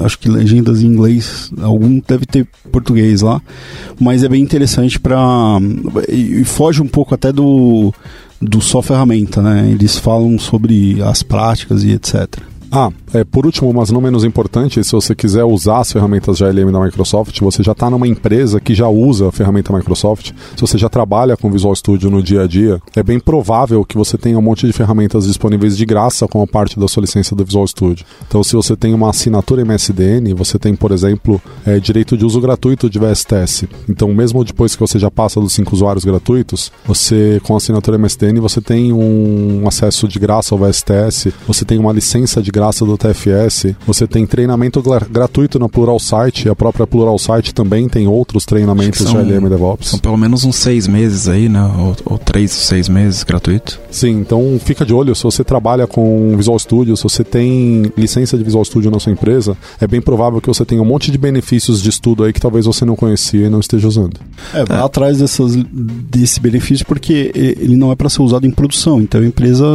acho 0.04 0.18
que 0.18 0.28
legendas 0.28 0.82
em 0.82 0.88
inglês, 0.88 1.52
algum 1.62 2.02
deve 2.08 2.26
ter 2.26 2.48
português 2.72 3.22
lá, 3.22 3.40
mas 4.00 4.24
é 4.24 4.28
bem 4.28 4.42
interessante 4.42 5.00
para 5.00 5.60
e 6.10 6.44
foge 6.44 6.82
um 6.82 6.88
pouco 6.88 7.14
até 7.14 7.32
do 7.32 7.94
do 8.42 8.62
só 8.62 8.82
ferramenta, 8.82 9.42
né? 9.42 9.70
Eles 9.72 9.98
falam 9.98 10.38
sobre 10.38 11.02
as 11.04 11.24
práticas 11.24 11.84
e 11.84 11.92
etc. 11.92 12.28
Ah, 12.78 12.92
é, 13.14 13.24
por 13.24 13.46
último, 13.46 13.74
mas 13.74 13.90
não 13.90 14.02
menos 14.02 14.26
importante, 14.26 14.84
se 14.84 14.92
você 14.92 15.16
quiser 15.16 15.46
usar 15.46 15.80
as 15.80 15.94
ferramentas 15.94 16.36
de 16.36 16.44
da 16.44 16.80
Microsoft, 16.82 17.40
você 17.40 17.64
já 17.64 17.72
está 17.72 17.90
numa 17.90 18.06
empresa 18.06 18.60
que 18.60 18.76
já 18.76 18.90
usa 18.90 19.30
a 19.30 19.32
ferramenta 19.32 19.72
Microsoft, 19.72 20.34
se 20.54 20.60
você 20.60 20.78
já 20.78 20.90
trabalha 20.90 21.38
com 21.38 21.50
Visual 21.50 21.74
Studio 21.74 22.12
no 22.12 22.22
dia 22.22 22.42
a 22.42 22.48
dia, 22.48 22.82
é 22.94 23.02
bem 23.02 23.18
provável 23.18 23.86
que 23.86 23.96
você 23.96 24.18
tenha 24.18 24.38
um 24.38 24.42
monte 24.42 24.68
de 24.68 24.74
ferramentas 24.74 25.26
disponíveis 25.26 25.78
de 25.78 25.86
graça 25.86 26.28
como 26.28 26.46
parte 26.46 26.78
da 26.78 26.86
sua 26.90 27.00
licença 27.00 27.34
do 27.34 27.46
Visual 27.46 27.66
Studio. 27.66 28.06
Então, 28.28 28.44
se 28.44 28.54
você 28.58 28.76
tem 28.76 28.94
uma 28.94 29.10
assinatura 29.10 29.64
MSDN, 29.64 30.34
você 30.34 30.60
tem, 30.60 30.76
por 30.76 30.92
exemplo, 30.92 31.42
é, 31.66 31.80
direito 31.80 32.18
de 32.18 32.26
uso 32.26 32.42
gratuito 32.42 32.90
de 32.90 33.00
VSTS. 33.00 33.70
Então, 33.88 34.14
mesmo 34.14 34.44
depois 34.44 34.76
que 34.76 34.82
você 34.82 35.00
já 35.00 35.10
passa 35.10 35.40
dos 35.40 35.54
cinco 35.54 35.74
usuários 35.74 36.04
gratuitos, 36.04 36.74
você, 36.86 37.40
com 37.42 37.54
a 37.54 37.58
assinatura 37.58 37.98
MSDN, 37.98 38.42
você 38.42 38.60
tem 38.60 38.92
um 38.92 39.66
acesso 39.66 40.10
de 40.10 40.20
graça 40.20 40.54
ao 40.54 40.60
VSTS, 40.60 41.34
você 41.48 41.64
tem 41.64 41.80
uma 41.80 41.94
licença 41.94 42.42
de 42.42 42.52
graça 42.52 42.65
do 42.86 42.98
TFS, 42.98 43.76
você 43.86 44.08
tem 44.08 44.26
treinamento 44.26 44.82
gra- 44.82 45.06
gratuito 45.10 45.60
na 45.60 45.68
Plural 45.70 46.00
Site, 46.00 46.46
e 46.48 46.50
a 46.50 46.56
própria 46.56 46.88
Plural 46.88 47.18
Site 47.20 47.54
também 47.54 47.88
tem 47.90 48.08
outros 48.08 48.46
treinamentos 48.46 49.00
que 49.00 49.06
de 49.06 49.12
são- 49.12 49.20
ALM 49.20 49.50
DevOps. 49.50 49.90
São 49.90 50.00
pelo 50.00 50.18
menos 50.18 50.44
uns 50.44 50.56
seis 50.56 50.88
meses 50.88 51.28
aí, 51.28 51.48
né? 51.50 51.62
Ou, 51.78 51.96
ou 52.14 52.18
três, 52.18 52.52
seis 52.52 52.90
meses 52.90 53.24
gratuito. 53.24 53.80
Sim, 53.92 54.12
então 54.20 54.60
fica 54.64 54.86
de 54.86 54.94
olho. 54.94 55.16
Se 55.16 55.24
você 55.24 55.44
trabalha 55.44 55.86
com 55.88 56.36
Visual 56.38 56.58
Studio, 56.60 56.96
se 56.98 57.04
você 57.04 57.24
tem 57.24 57.92
licença 57.98 58.38
de 58.38 58.44
Visual 58.44 58.64
Studio 58.66 58.90
na 58.92 59.00
sua 59.00 59.12
empresa, 59.12 59.58
é 59.80 59.88
bem 59.88 60.02
provável 60.02 60.40
que 60.42 60.48
você 60.48 60.66
tenha 60.66 60.82
um 60.82 60.86
monte 60.86 61.12
de 61.12 61.18
benefícios 61.18 61.82
de 61.82 61.90
estudo 61.90 62.24
aí 62.24 62.34
que 62.34 62.40
talvez 62.40 62.66
você 62.66 62.86
não 62.86 62.96
conhecia 62.96 63.48
e 63.48 63.50
não 63.50 63.60
esteja 63.60 63.88
usando. 63.88 64.20
É, 64.54 64.64
vai 64.66 64.80
atrás 64.80 65.20
dessas, 65.20 65.56
desse 65.56 66.40
benefício 66.40 66.86
porque 66.86 67.32
ele 67.36 67.76
não 67.76 67.92
é 67.92 67.96
para 67.96 68.10
ser 68.10 68.22
usado 68.22 68.46
em 68.46 68.52
produção. 68.52 69.00
Então 69.02 69.22
a 69.22 69.26
empresa, 69.26 69.66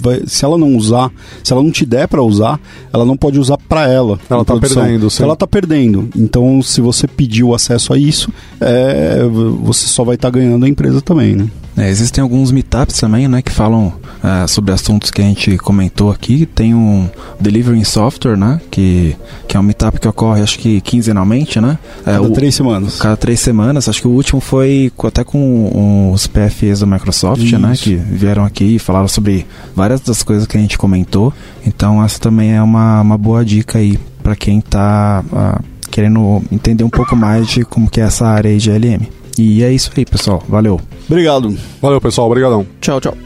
vai, 0.00 0.22
se 0.26 0.44
ela 0.44 0.56
não 0.58 0.76
usar, 0.76 1.10
se 1.42 1.52
ela 1.52 1.62
não 1.62 1.70
te 1.70 1.84
der 1.84 2.06
para 2.12 2.22
usar, 2.22 2.60
ela 2.92 3.06
não 3.06 3.16
pode 3.16 3.38
usar 3.38 3.56
para 3.56 3.88
ela. 3.88 4.20
Ela 4.28 4.44
tá 4.44 4.52
produção. 4.52 4.82
perdendo, 4.82 5.10
sim. 5.10 5.22
Ela 5.22 5.34
tá 5.34 5.46
perdendo. 5.46 6.10
Então 6.14 6.60
se 6.62 6.82
você 6.82 7.08
pediu 7.08 7.54
acesso 7.54 7.94
a 7.94 7.98
isso, 7.98 8.30
é, 8.60 9.22
você 9.62 9.86
só 9.86 10.04
vai 10.04 10.16
estar 10.16 10.28
ganhando 10.28 10.66
a 10.66 10.68
empresa 10.68 11.00
também, 11.00 11.34
né? 11.34 11.48
É, 11.76 11.88
existem 11.88 12.22
alguns 12.22 12.52
meetups 12.52 12.98
também, 13.00 13.26
né, 13.28 13.40
que 13.40 13.50
falam 13.50 13.92
é, 14.22 14.46
sobre 14.46 14.72
assuntos 14.72 15.10
que 15.10 15.20
a 15.22 15.24
gente 15.24 15.56
comentou 15.56 16.10
aqui. 16.10 16.46
Tem 16.46 16.74
um 16.74 17.08
Delivering 17.40 17.84
Software, 17.84 18.36
né, 18.36 18.60
que, 18.70 19.16
que 19.48 19.56
é 19.56 19.60
um 19.60 19.62
meetup 19.62 19.98
que 19.98 20.06
ocorre, 20.06 20.42
acho 20.42 20.58
que 20.58 20.80
quinzenalmente, 20.80 21.60
né? 21.60 21.78
É, 22.00 22.12
cada 22.12 22.22
o, 22.22 22.30
três 22.30 22.54
semanas. 22.54 22.98
Cada 22.98 23.16
três 23.16 23.40
semanas. 23.40 23.88
Acho 23.88 24.02
que 24.02 24.08
o 24.08 24.12
último 24.12 24.40
foi 24.40 24.92
até 25.04 25.24
com 25.24 26.12
os 26.12 26.26
PFEs 26.26 26.80
da 26.80 26.86
Microsoft, 26.86 27.42
Isso. 27.42 27.58
né, 27.58 27.72
que 27.76 27.94
vieram 27.96 28.44
aqui 28.44 28.76
e 28.76 28.78
falaram 28.78 29.08
sobre 29.08 29.46
várias 29.74 30.00
das 30.00 30.22
coisas 30.22 30.46
que 30.46 30.56
a 30.56 30.60
gente 30.60 30.76
comentou. 30.76 31.32
Então 31.64 32.02
essa 32.04 32.18
também 32.18 32.52
é 32.52 32.62
uma, 32.62 33.00
uma 33.00 33.16
boa 33.16 33.44
dica 33.44 33.78
aí 33.78 33.98
para 34.22 34.36
quem 34.36 34.58
está 34.58 35.24
ah, 35.32 35.60
querendo 35.90 36.42
entender 36.50 36.84
um 36.84 36.90
pouco 36.90 37.16
mais 37.16 37.48
de 37.48 37.64
como 37.64 37.90
que 37.90 38.00
é 38.00 38.04
essa 38.04 38.26
área 38.26 38.50
aí 38.50 38.58
de 38.58 38.70
LM. 38.70 39.21
E 39.38 39.62
é 39.62 39.72
isso 39.72 39.90
aí, 39.96 40.04
pessoal. 40.04 40.42
Valeu. 40.48 40.80
Obrigado. 41.08 41.56
Valeu, 41.80 42.00
pessoal. 42.00 42.26
Obrigadão. 42.26 42.66
Tchau, 42.80 43.00
tchau. 43.00 43.16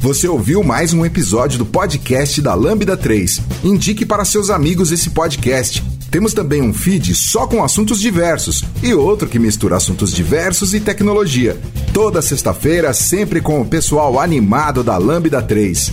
Você 0.00 0.28
ouviu 0.28 0.62
mais 0.62 0.92
um 0.92 1.04
episódio 1.04 1.58
do 1.58 1.66
podcast 1.66 2.40
da 2.40 2.54
Lambda 2.54 2.96
3. 2.96 3.40
Indique 3.64 4.06
para 4.06 4.24
seus 4.24 4.50
amigos 4.50 4.92
esse 4.92 5.10
podcast. 5.10 5.82
Temos 6.10 6.32
também 6.32 6.62
um 6.62 6.72
feed 6.72 7.14
só 7.14 7.46
com 7.46 7.64
assuntos 7.64 8.00
diversos 8.00 8.64
e 8.82 8.94
outro 8.94 9.28
que 9.28 9.38
mistura 9.38 9.76
assuntos 9.76 10.12
diversos 10.12 10.74
e 10.74 10.80
tecnologia. 10.80 11.60
Toda 11.92 12.22
sexta-feira, 12.22 12.92
sempre 12.94 13.40
com 13.40 13.60
o 13.60 13.66
pessoal 13.66 14.20
animado 14.20 14.84
da 14.84 14.96
Lambda 14.96 15.42
3. 15.42 15.92